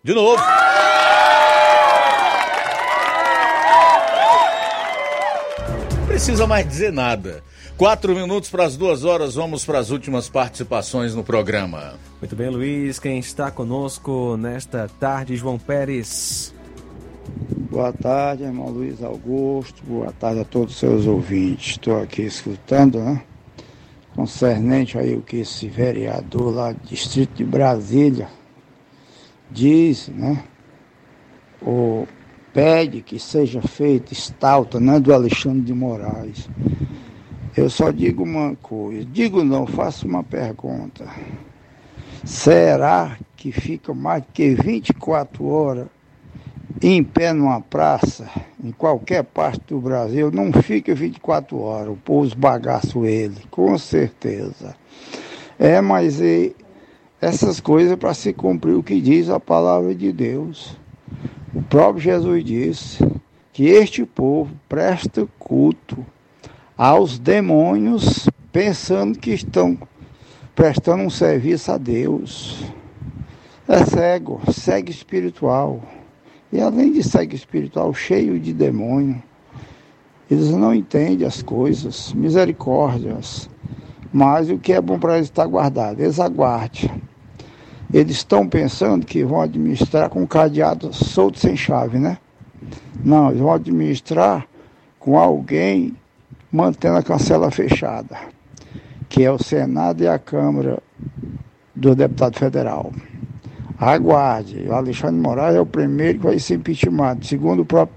De 0.02 0.14
novo. 0.14 0.42
Precisa 6.19 6.49
mais 6.49 6.66
dizer 6.66 6.93
nada. 6.93 7.45
Quatro 7.77 8.12
minutos 8.12 8.51
para 8.51 8.65
as 8.65 8.77
duas 8.77 9.05
horas, 9.05 9.36
vamos 9.36 9.65
para 9.65 9.78
as 9.78 9.90
últimas 9.90 10.28
participações 10.28 11.15
no 11.15 11.23
programa. 11.23 11.95
Muito 12.20 12.35
bem, 12.35 12.51
Luiz. 12.51 12.99
Quem 12.99 13.20
está 13.20 13.53
conosco 13.53 14.36
nesta 14.36 14.90
tarde, 14.99 15.36
João 15.36 15.61
Pérez. 15.61 16.53
Boa 17.70 17.93
tarde, 17.93 18.43
irmão 18.43 18.69
Luiz 18.69 19.01
Augusto. 19.01 19.81
Boa 19.86 20.11
tarde 20.11 20.40
a 20.40 20.45
todos 20.45 20.74
os 20.74 20.81
seus 20.81 21.07
ouvintes. 21.07 21.77
Estou 21.77 22.03
aqui 22.03 22.23
escutando, 22.23 22.99
né? 22.99 23.23
Concernente 24.16 24.99
aí 24.99 25.15
o 25.15 25.23
que 25.23 25.36
esse 25.36 25.69
vereador 25.69 26.53
lá 26.53 26.73
do 26.73 26.81
Distrito 26.85 27.36
de 27.36 27.45
Brasília 27.45 28.28
diz, 29.53 30.09
né? 30.09 30.43
O 31.62 32.09
pede 32.52 33.02
que 33.02 33.18
seja 33.18 33.60
feita 33.60 34.12
estalta, 34.12 34.80
né, 34.80 34.98
do 34.98 35.12
Alexandre 35.12 35.62
de 35.62 35.74
Moraes. 35.74 36.48
Eu 37.56 37.68
só 37.68 37.90
digo 37.90 38.22
uma 38.22 38.54
coisa, 38.56 39.04
digo 39.04 39.42
não, 39.42 39.66
faço 39.66 40.06
uma 40.06 40.22
pergunta. 40.22 41.06
Será 42.24 43.16
que 43.36 43.52
fica 43.52 43.94
mais 43.94 44.22
que 44.32 44.54
24 44.54 45.46
horas 45.46 45.86
em 46.82 47.02
pé 47.02 47.32
numa 47.32 47.60
praça, 47.60 48.28
em 48.62 48.70
qualquer 48.70 49.24
parte 49.24 49.60
do 49.68 49.80
Brasil, 49.80 50.30
não 50.30 50.52
fica 50.52 50.94
24 50.94 51.58
horas, 51.58 51.92
o 51.92 51.96
povo 51.96 52.26
esbagaça 52.26 52.98
ele, 53.00 53.38
com 53.50 53.76
certeza. 53.78 54.76
É, 55.58 55.80
mas 55.80 56.20
e, 56.20 56.54
essas 57.20 57.58
coisas 57.58 57.96
para 57.96 58.14
se 58.14 58.32
cumprir 58.32 58.74
o 58.74 58.82
que 58.82 59.00
diz 59.00 59.28
a 59.28 59.40
palavra 59.40 59.94
de 59.94 60.12
Deus. 60.12 60.76
O 61.54 61.62
próprio 61.62 62.02
Jesus 62.02 62.44
disse 62.44 63.06
que 63.52 63.66
este 63.68 64.04
povo 64.04 64.54
presta 64.68 65.26
culto 65.38 66.04
aos 66.76 67.18
demônios, 67.18 68.28
pensando 68.52 69.18
que 69.18 69.30
estão 69.30 69.78
prestando 70.54 71.02
um 71.02 71.10
serviço 71.10 71.72
a 71.72 71.78
Deus. 71.78 72.62
É 73.66 73.84
cego, 73.84 74.40
cego 74.52 74.90
espiritual. 74.90 75.82
E 76.52 76.60
além 76.60 76.92
de 76.92 77.02
cego 77.02 77.34
espiritual, 77.34 77.94
cheio 77.94 78.38
de 78.38 78.52
demônio. 78.52 79.22
Eles 80.30 80.50
não 80.50 80.74
entendem 80.74 81.26
as 81.26 81.42
coisas, 81.42 82.12
misericórdias. 82.12 83.48
Mas 84.12 84.50
o 84.50 84.58
que 84.58 84.74
é 84.74 84.80
bom 84.80 84.98
para 84.98 85.16
eles 85.16 85.28
está 85.28 85.46
guardado. 85.46 86.00
Eles 86.00 86.20
aguardem. 86.20 86.90
Eles 87.93 88.16
estão 88.16 88.47
pensando 88.47 89.06
que 89.06 89.24
vão 89.24 89.40
administrar 89.40 90.10
com 90.10 90.27
cadeado 90.27 90.93
solto 90.93 91.39
sem 91.39 91.56
chave, 91.56 91.98
né? 91.98 92.19
Não, 93.02 93.28
eles 93.28 93.40
vão 93.40 93.52
administrar 93.52 94.47
com 94.98 95.19
alguém 95.19 95.97
mantendo 96.52 96.97
a 96.97 97.02
cancela 97.02 97.51
fechada, 97.51 98.16
que 99.09 99.24
é 99.24 99.31
o 99.31 99.43
Senado 99.43 100.02
e 100.02 100.09
a 100.09 100.19
Câmara 100.19 100.82
do 101.74 101.94
Deputado 101.94 102.39
Federal. 102.39 102.93
Aguarde, 103.78 104.66
o 104.69 104.74
Alexandre 104.74 105.20
Moraes 105.20 105.55
é 105.55 105.60
o 105.60 105.66
primeiro 105.66 106.19
que 106.19 106.24
vai 106.24 106.39
ser 106.39 106.56
impeachmentado, 106.56 107.24
segundo 107.24 107.62
o 107.62 107.65
próprio 107.65 107.97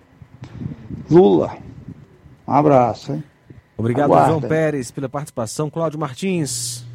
Lula. 1.10 1.58
Um 2.48 2.54
abraço, 2.54 3.14
hein? 3.14 3.24
Obrigado, 3.78 4.12
Aguarda. 4.12 4.30
João 4.30 4.42
Pérez, 4.42 4.92
pela 4.92 5.10
participação. 5.10 5.70
Cláudio 5.70 6.00
Martins. 6.00 6.86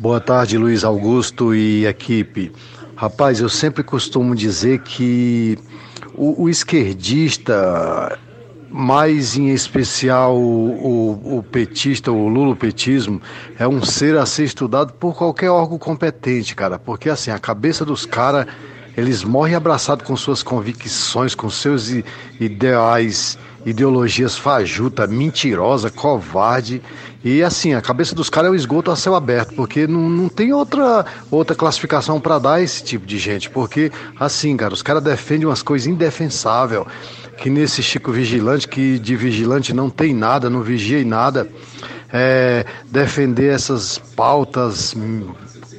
Boa 0.00 0.20
tarde, 0.20 0.56
Luiz 0.56 0.84
Augusto 0.84 1.52
e 1.52 1.84
equipe. 1.84 2.52
Rapaz, 2.94 3.40
eu 3.40 3.48
sempre 3.48 3.82
costumo 3.82 4.32
dizer 4.32 4.78
que 4.82 5.58
o, 6.14 6.44
o 6.44 6.48
esquerdista 6.48 8.16
mais 8.70 9.36
em 9.36 9.48
especial 9.48 10.36
o, 10.36 11.16
o, 11.26 11.38
o, 11.38 11.42
petista, 11.42 12.12
o 12.12 12.28
lulopetismo, 12.28 13.20
é 13.58 13.66
um 13.66 13.82
ser 13.82 14.16
a 14.16 14.24
ser 14.24 14.44
estudado 14.44 14.92
por 14.92 15.16
qualquer 15.16 15.50
órgão 15.50 15.78
competente, 15.78 16.54
cara. 16.54 16.78
Porque 16.78 17.10
assim, 17.10 17.32
a 17.32 17.38
cabeça 17.40 17.84
dos 17.84 18.06
caras, 18.06 18.46
eles 18.96 19.24
morrem 19.24 19.56
abraçados 19.56 20.06
com 20.06 20.16
suas 20.16 20.44
convicções, 20.44 21.34
com 21.34 21.50
seus 21.50 21.92
ideais, 22.38 23.36
ideologias 23.66 24.36
fajuta, 24.36 25.08
mentirosa, 25.08 25.90
covarde. 25.90 26.80
E 27.24 27.42
assim, 27.42 27.74
a 27.74 27.80
cabeça 27.80 28.14
dos 28.14 28.30
caras 28.30 28.48
é 28.48 28.52
o 28.52 28.54
esgoto 28.54 28.90
a 28.90 28.96
céu 28.96 29.14
aberto, 29.14 29.54
porque 29.54 29.86
não, 29.86 30.08
não 30.08 30.28
tem 30.28 30.52
outra, 30.52 31.04
outra 31.30 31.56
classificação 31.56 32.20
para 32.20 32.38
dar 32.38 32.62
esse 32.62 32.82
tipo 32.84 33.04
de 33.04 33.18
gente. 33.18 33.50
Porque, 33.50 33.90
assim, 34.18 34.56
cara, 34.56 34.72
os 34.72 34.82
caras 34.82 35.02
defendem 35.02 35.46
umas 35.46 35.62
coisas 35.62 35.88
indefensáveis 35.88 36.84
que 37.36 37.50
nesse 37.50 37.82
Chico 37.82 38.12
Vigilante, 38.12 38.66
que 38.66 38.98
de 38.98 39.14
vigilante 39.14 39.72
não 39.72 39.88
tem 39.88 40.12
nada, 40.12 40.50
não 40.50 40.60
vigia 40.60 41.00
em 41.00 41.04
nada, 41.04 41.48
é, 42.12 42.64
defender 42.90 43.54
essas 43.54 43.98
pautas 44.16 44.94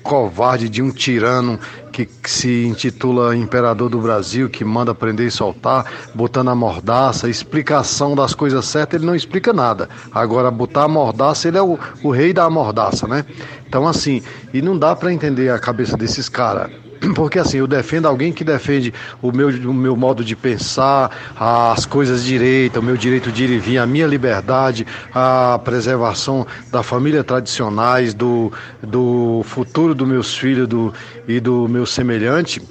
covarde 0.01 0.69
de 0.69 0.81
um 0.81 0.89
tirano 0.89 1.59
que, 2.05 2.29
se 2.29 2.65
intitula 2.65 3.35
Imperador 3.35 3.89
do 3.89 3.99
Brasil, 3.99 4.49
que 4.49 4.63
manda 4.63 4.93
prender 4.93 5.27
e 5.27 5.31
soltar, 5.31 5.85
botando 6.13 6.49
a 6.49 6.55
mordaça, 6.55 7.29
explicação 7.29 8.15
das 8.15 8.33
coisas 8.33 8.65
certas, 8.65 8.99
ele 8.99 9.07
não 9.07 9.15
explica 9.15 9.53
nada. 9.53 9.89
Agora, 10.11 10.51
botar 10.51 10.83
a 10.83 10.87
mordaça, 10.87 11.47
ele 11.47 11.57
é 11.57 11.61
o, 11.61 11.77
o 12.03 12.11
rei 12.11 12.33
da 12.33 12.49
mordaça, 12.49 13.07
né? 13.07 13.25
Então, 13.67 13.87
assim, 13.87 14.21
e 14.53 14.61
não 14.61 14.77
dá 14.77 14.95
para 14.95 15.13
entender 15.13 15.49
a 15.49 15.59
cabeça 15.59 15.95
desses 15.95 16.27
caras. 16.27 16.71
Porque 17.15 17.39
assim, 17.39 17.57
eu 17.57 17.67
defendo 17.67 18.07
alguém 18.07 18.31
que 18.31 18.43
defende 18.43 18.93
o 19.21 19.31
meu, 19.31 19.49
o 19.49 19.73
meu 19.73 19.95
modo 19.95 20.23
de 20.23 20.35
pensar, 20.35 21.11
as 21.35 21.85
coisas 21.85 22.23
direitas, 22.23 22.81
o 22.81 22.85
meu 22.85 22.97
direito 22.97 23.31
de 23.31 23.45
ir 23.45 23.49
e 23.51 23.59
vir, 23.59 23.77
a 23.77 23.85
minha 23.85 24.07
liberdade, 24.07 24.85
a 25.13 25.59
preservação 25.63 26.45
da 26.71 26.83
família 26.83 27.23
tradicionais, 27.23 28.13
do, 28.13 28.51
do 28.81 29.41
futuro 29.45 29.95
dos 29.95 30.07
meus 30.07 30.35
filhos 30.35 30.67
do, 30.67 30.93
e 31.27 31.39
do 31.39 31.67
meu 31.67 31.85
semelhante. 31.85 32.61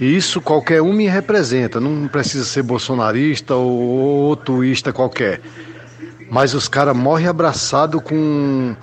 E 0.00 0.16
isso 0.16 0.40
qualquer 0.40 0.80
um 0.80 0.92
me 0.92 1.06
representa, 1.06 1.78
não 1.78 2.08
precisa 2.08 2.44
ser 2.44 2.62
bolsonarista 2.62 3.54
ou, 3.54 3.78
ou 3.78 4.36
tuísta 4.36 4.92
qualquer. 4.92 5.40
Mas 6.30 6.54
os 6.54 6.68
caras 6.68 6.96
morrem 6.96 7.26
abraçados 7.26 8.00
com 8.02 8.74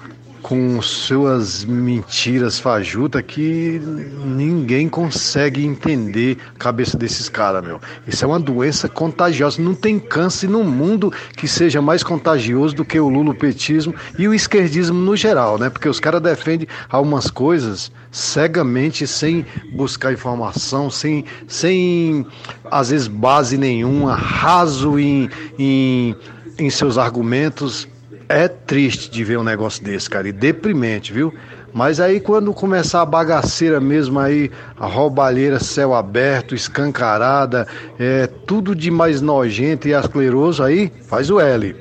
com 0.42 0.82
suas 0.82 1.66
mentiras 1.66 2.60
fajutas 2.60 3.22
que 3.22 3.82
ninguém 4.26 4.88
consegue 4.88 5.66
entender 5.66 6.38
a 6.56 6.58
cabeça 6.58 6.98
desses 6.98 7.28
caras, 7.30 7.64
meu. 7.64 7.80
Isso 8.08 8.24
é 8.24 8.28
uma 8.28 8.40
doença 8.40 8.88
contagiosa. 8.88 9.62
Não 9.62 9.74
tem 9.74 10.00
câncer 10.00 10.48
no 10.50 10.64
mundo 10.64 11.12
que 11.36 11.48
seja 11.48 11.82
mais 11.82 12.04
contagioso 12.04 12.76
do 12.76 12.86
que 12.86 13.00
o 13.00 13.10
lulopetismo 13.10 13.94
e 14.18 14.28
o 14.28 14.34
esquerdismo 14.34 15.00
no 15.00 15.16
geral, 15.16 15.58
né? 15.58 15.70
Porque 15.70 15.90
os 15.90 16.00
caras 16.00 16.22
defendem 16.22 16.68
algumas 16.90 17.30
coisas 17.30 17.92
cegamente, 18.12 19.06
sem 19.06 19.46
buscar 19.74 20.14
informação, 20.14 20.90
sem, 20.90 21.26
sem 21.48 22.26
às 22.72 22.90
vezes 22.90 23.08
base 23.08 23.58
nenhuma, 23.58 24.16
raso 24.16 24.98
em, 24.98 25.30
em, 25.60 26.16
em 26.58 26.70
seus 26.70 26.98
argumentos 26.98 27.88
é 28.30 28.48
triste 28.48 29.10
de 29.10 29.24
ver 29.24 29.38
um 29.38 29.44
negócio 29.44 29.84
desse, 29.84 30.10
cara, 30.10 30.28
e 30.28 30.32
deprimente, 30.32 31.14
viu? 31.14 31.34
Mas 31.74 32.00
aí 32.00 32.20
quando 32.20 32.54
começar 32.54 33.02
a 33.02 33.06
bagaceira 33.06 33.80
mesmo 33.80 34.20
aí, 34.20 34.50
a 34.80 34.88
roubalheira 34.88 35.60
céu 35.60 35.94
aberto, 35.94 36.56
escancarada, 36.56 37.68
é 38.00 38.28
tudo 38.28 38.76
de 38.76 38.90
mais 38.90 39.22
nojento 39.22 39.88
e 39.88 39.94
ascleroso 39.94 40.64
aí, 40.64 40.92
faz 41.08 41.30
o 41.30 41.40
L. 41.40 41.76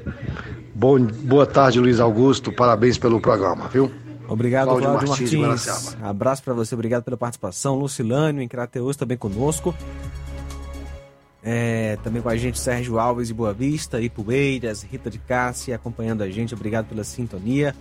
Bom, 0.74 1.00
boa 1.00 1.46
tarde, 1.46 1.80
Luiz 1.80 2.00
Augusto, 2.00 2.52
parabéns 2.52 2.98
pelo 2.98 3.20
programa, 3.20 3.68
viu? 3.68 3.90
Obrigado, 4.28 4.66
Cláudio, 4.66 4.88
Cláudio 4.88 5.08
Martins. 5.08 5.34
Martins. 5.34 5.96
Abraço 6.02 6.42
para 6.42 6.52
você, 6.52 6.74
obrigado 6.74 7.04
pela 7.04 7.16
participação. 7.16 7.76
Lucilânio, 7.78 8.42
em 8.42 8.48
Crateus, 8.48 8.96
também 8.96 9.16
conosco. 9.16 9.74
É, 11.48 11.96
também 12.02 12.20
com 12.20 12.28
a 12.28 12.36
gente 12.36 12.58
Sérgio 12.58 12.98
Alves 12.98 13.28
de 13.28 13.34
Boa 13.34 13.54
Vista, 13.54 14.00
Ipueiras, 14.00 14.82
Rita 14.82 15.08
de 15.08 15.20
Cássia 15.20 15.76
acompanhando 15.76 16.22
a 16.22 16.28
gente, 16.28 16.52
obrigado 16.52 16.88
pela 16.88 17.04
sintonia. 17.04 17.72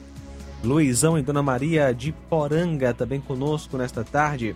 Luizão 0.64 1.18
e 1.18 1.24
Dona 1.24 1.42
Maria 1.42 1.92
de 1.92 2.12
Poranga 2.12 2.94
também 2.94 3.20
conosco 3.20 3.76
nesta 3.76 4.04
tarde. 4.04 4.56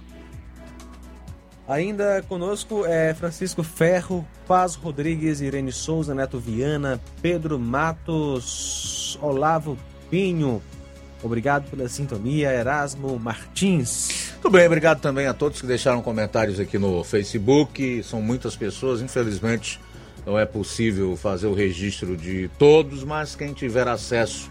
Ainda 1.68 2.24
conosco 2.30 2.86
é 2.86 3.12
Francisco 3.16 3.64
Ferro, 3.64 4.28
Paz 4.48 4.76
Rodrigues, 4.76 5.42
Irene 5.42 5.72
Souza, 5.72 6.14
Neto 6.14 6.40
Viana, 6.40 7.02
Pedro 7.20 7.58
Matos, 7.58 9.18
Olavo 9.24 9.76
Pinho. 10.12 10.62
Obrigado 11.24 11.68
pela 11.68 11.90
sintonia, 11.90 12.54
Erasmo 12.54 13.20
Martins. 13.20 14.29
Muito 14.42 14.52
bem, 14.52 14.66
obrigado 14.66 15.02
também 15.02 15.28
a 15.28 15.34
todos 15.34 15.60
que 15.60 15.68
deixaram 15.68 16.02
comentários 16.02 16.62
aqui 16.62 16.80
no 16.80 17.04
Facebook. 17.04 18.02
São 18.04 18.22
muitas 18.22 18.56
pessoas, 18.56 19.02
infelizmente 19.02 19.80
não 20.26 20.40
é 20.40 20.46
possível 20.46 21.18
fazer 21.18 21.48
o 21.48 21.54
registro 21.54 22.16
de 22.16 22.50
todos, 22.58 23.04
mas 23.04 23.36
quem 23.36 23.52
tiver 23.52 23.88
acesso 23.88 24.50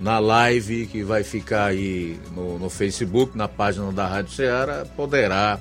na 0.00 0.18
live 0.18 0.86
que 0.86 1.02
vai 1.04 1.22
ficar 1.22 1.66
aí 1.66 2.18
no, 2.34 2.58
no 2.58 2.68
Facebook, 2.68 3.38
na 3.38 3.46
página 3.46 3.92
da 3.92 4.06
Rádio 4.06 4.32
Ceará, 4.32 4.84
poderá, 4.96 5.60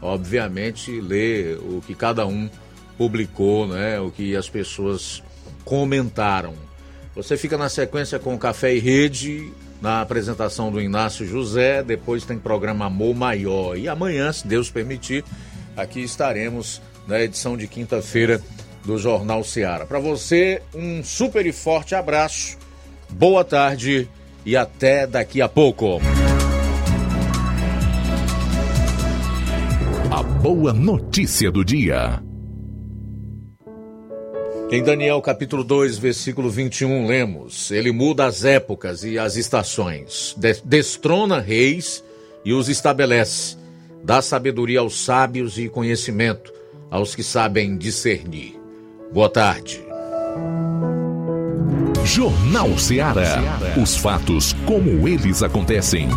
obviamente, 0.00 0.98
ler 1.00 1.58
o 1.58 1.82
que 1.86 1.94
cada 1.94 2.26
um 2.26 2.48
publicou, 2.96 3.66
né? 3.66 4.00
O 4.00 4.10
que 4.10 4.36
as 4.36 4.48
pessoas 4.48 5.22
comentaram. 5.64 6.54
Você 7.14 7.36
fica 7.36 7.58
na 7.58 7.68
sequência 7.68 8.18
com 8.18 8.38
Café 8.38 8.74
e 8.74 8.78
Rede 8.78 9.52
na 9.80 10.00
apresentação 10.00 10.70
do 10.70 10.80
Inácio 10.80 11.26
José. 11.26 11.82
Depois 11.82 12.24
tem 12.24 12.38
programa 12.38 12.86
Amor 12.86 13.14
Maior. 13.14 13.76
E 13.76 13.88
amanhã, 13.88 14.32
se 14.32 14.46
Deus 14.46 14.70
permitir, 14.70 15.24
aqui 15.76 16.00
estaremos 16.00 16.80
na 17.06 17.20
edição 17.20 17.56
de 17.56 17.66
quinta-feira 17.66 18.40
do 18.84 18.98
Jornal 18.98 19.42
Seara. 19.44 19.86
Para 19.86 19.98
você, 19.98 20.62
um 20.74 21.02
super 21.02 21.46
e 21.46 21.52
forte 21.52 21.94
abraço, 21.94 22.56
boa 23.10 23.44
tarde 23.44 24.08
e 24.44 24.56
até 24.56 25.06
daqui 25.06 25.42
a 25.42 25.48
pouco. 25.48 26.00
A 30.10 30.22
boa 30.22 30.72
notícia 30.72 31.50
do 31.50 31.64
dia. 31.64 32.27
Em 34.70 34.82
Daniel 34.82 35.22
capítulo 35.22 35.64
2, 35.64 35.96
versículo 35.96 36.50
21, 36.50 37.06
lemos: 37.06 37.70
Ele 37.70 37.90
muda 37.90 38.26
as 38.26 38.44
épocas 38.44 39.02
e 39.02 39.18
as 39.18 39.36
estações, 39.36 40.36
destrona 40.62 41.40
reis 41.40 42.04
e 42.44 42.52
os 42.52 42.68
estabelece, 42.68 43.56
dá 44.04 44.20
sabedoria 44.20 44.80
aos 44.80 45.02
sábios 45.02 45.58
e 45.58 45.70
conhecimento 45.70 46.52
aos 46.90 47.14
que 47.14 47.22
sabem 47.22 47.78
discernir. 47.78 48.60
Boa 49.10 49.30
tarde. 49.30 49.82
Jornal 52.04 52.76
Ceará. 52.78 53.38
Os 53.82 53.96
fatos 53.96 54.54
como 54.66 55.08
eles 55.08 55.42
acontecem. 55.42 56.08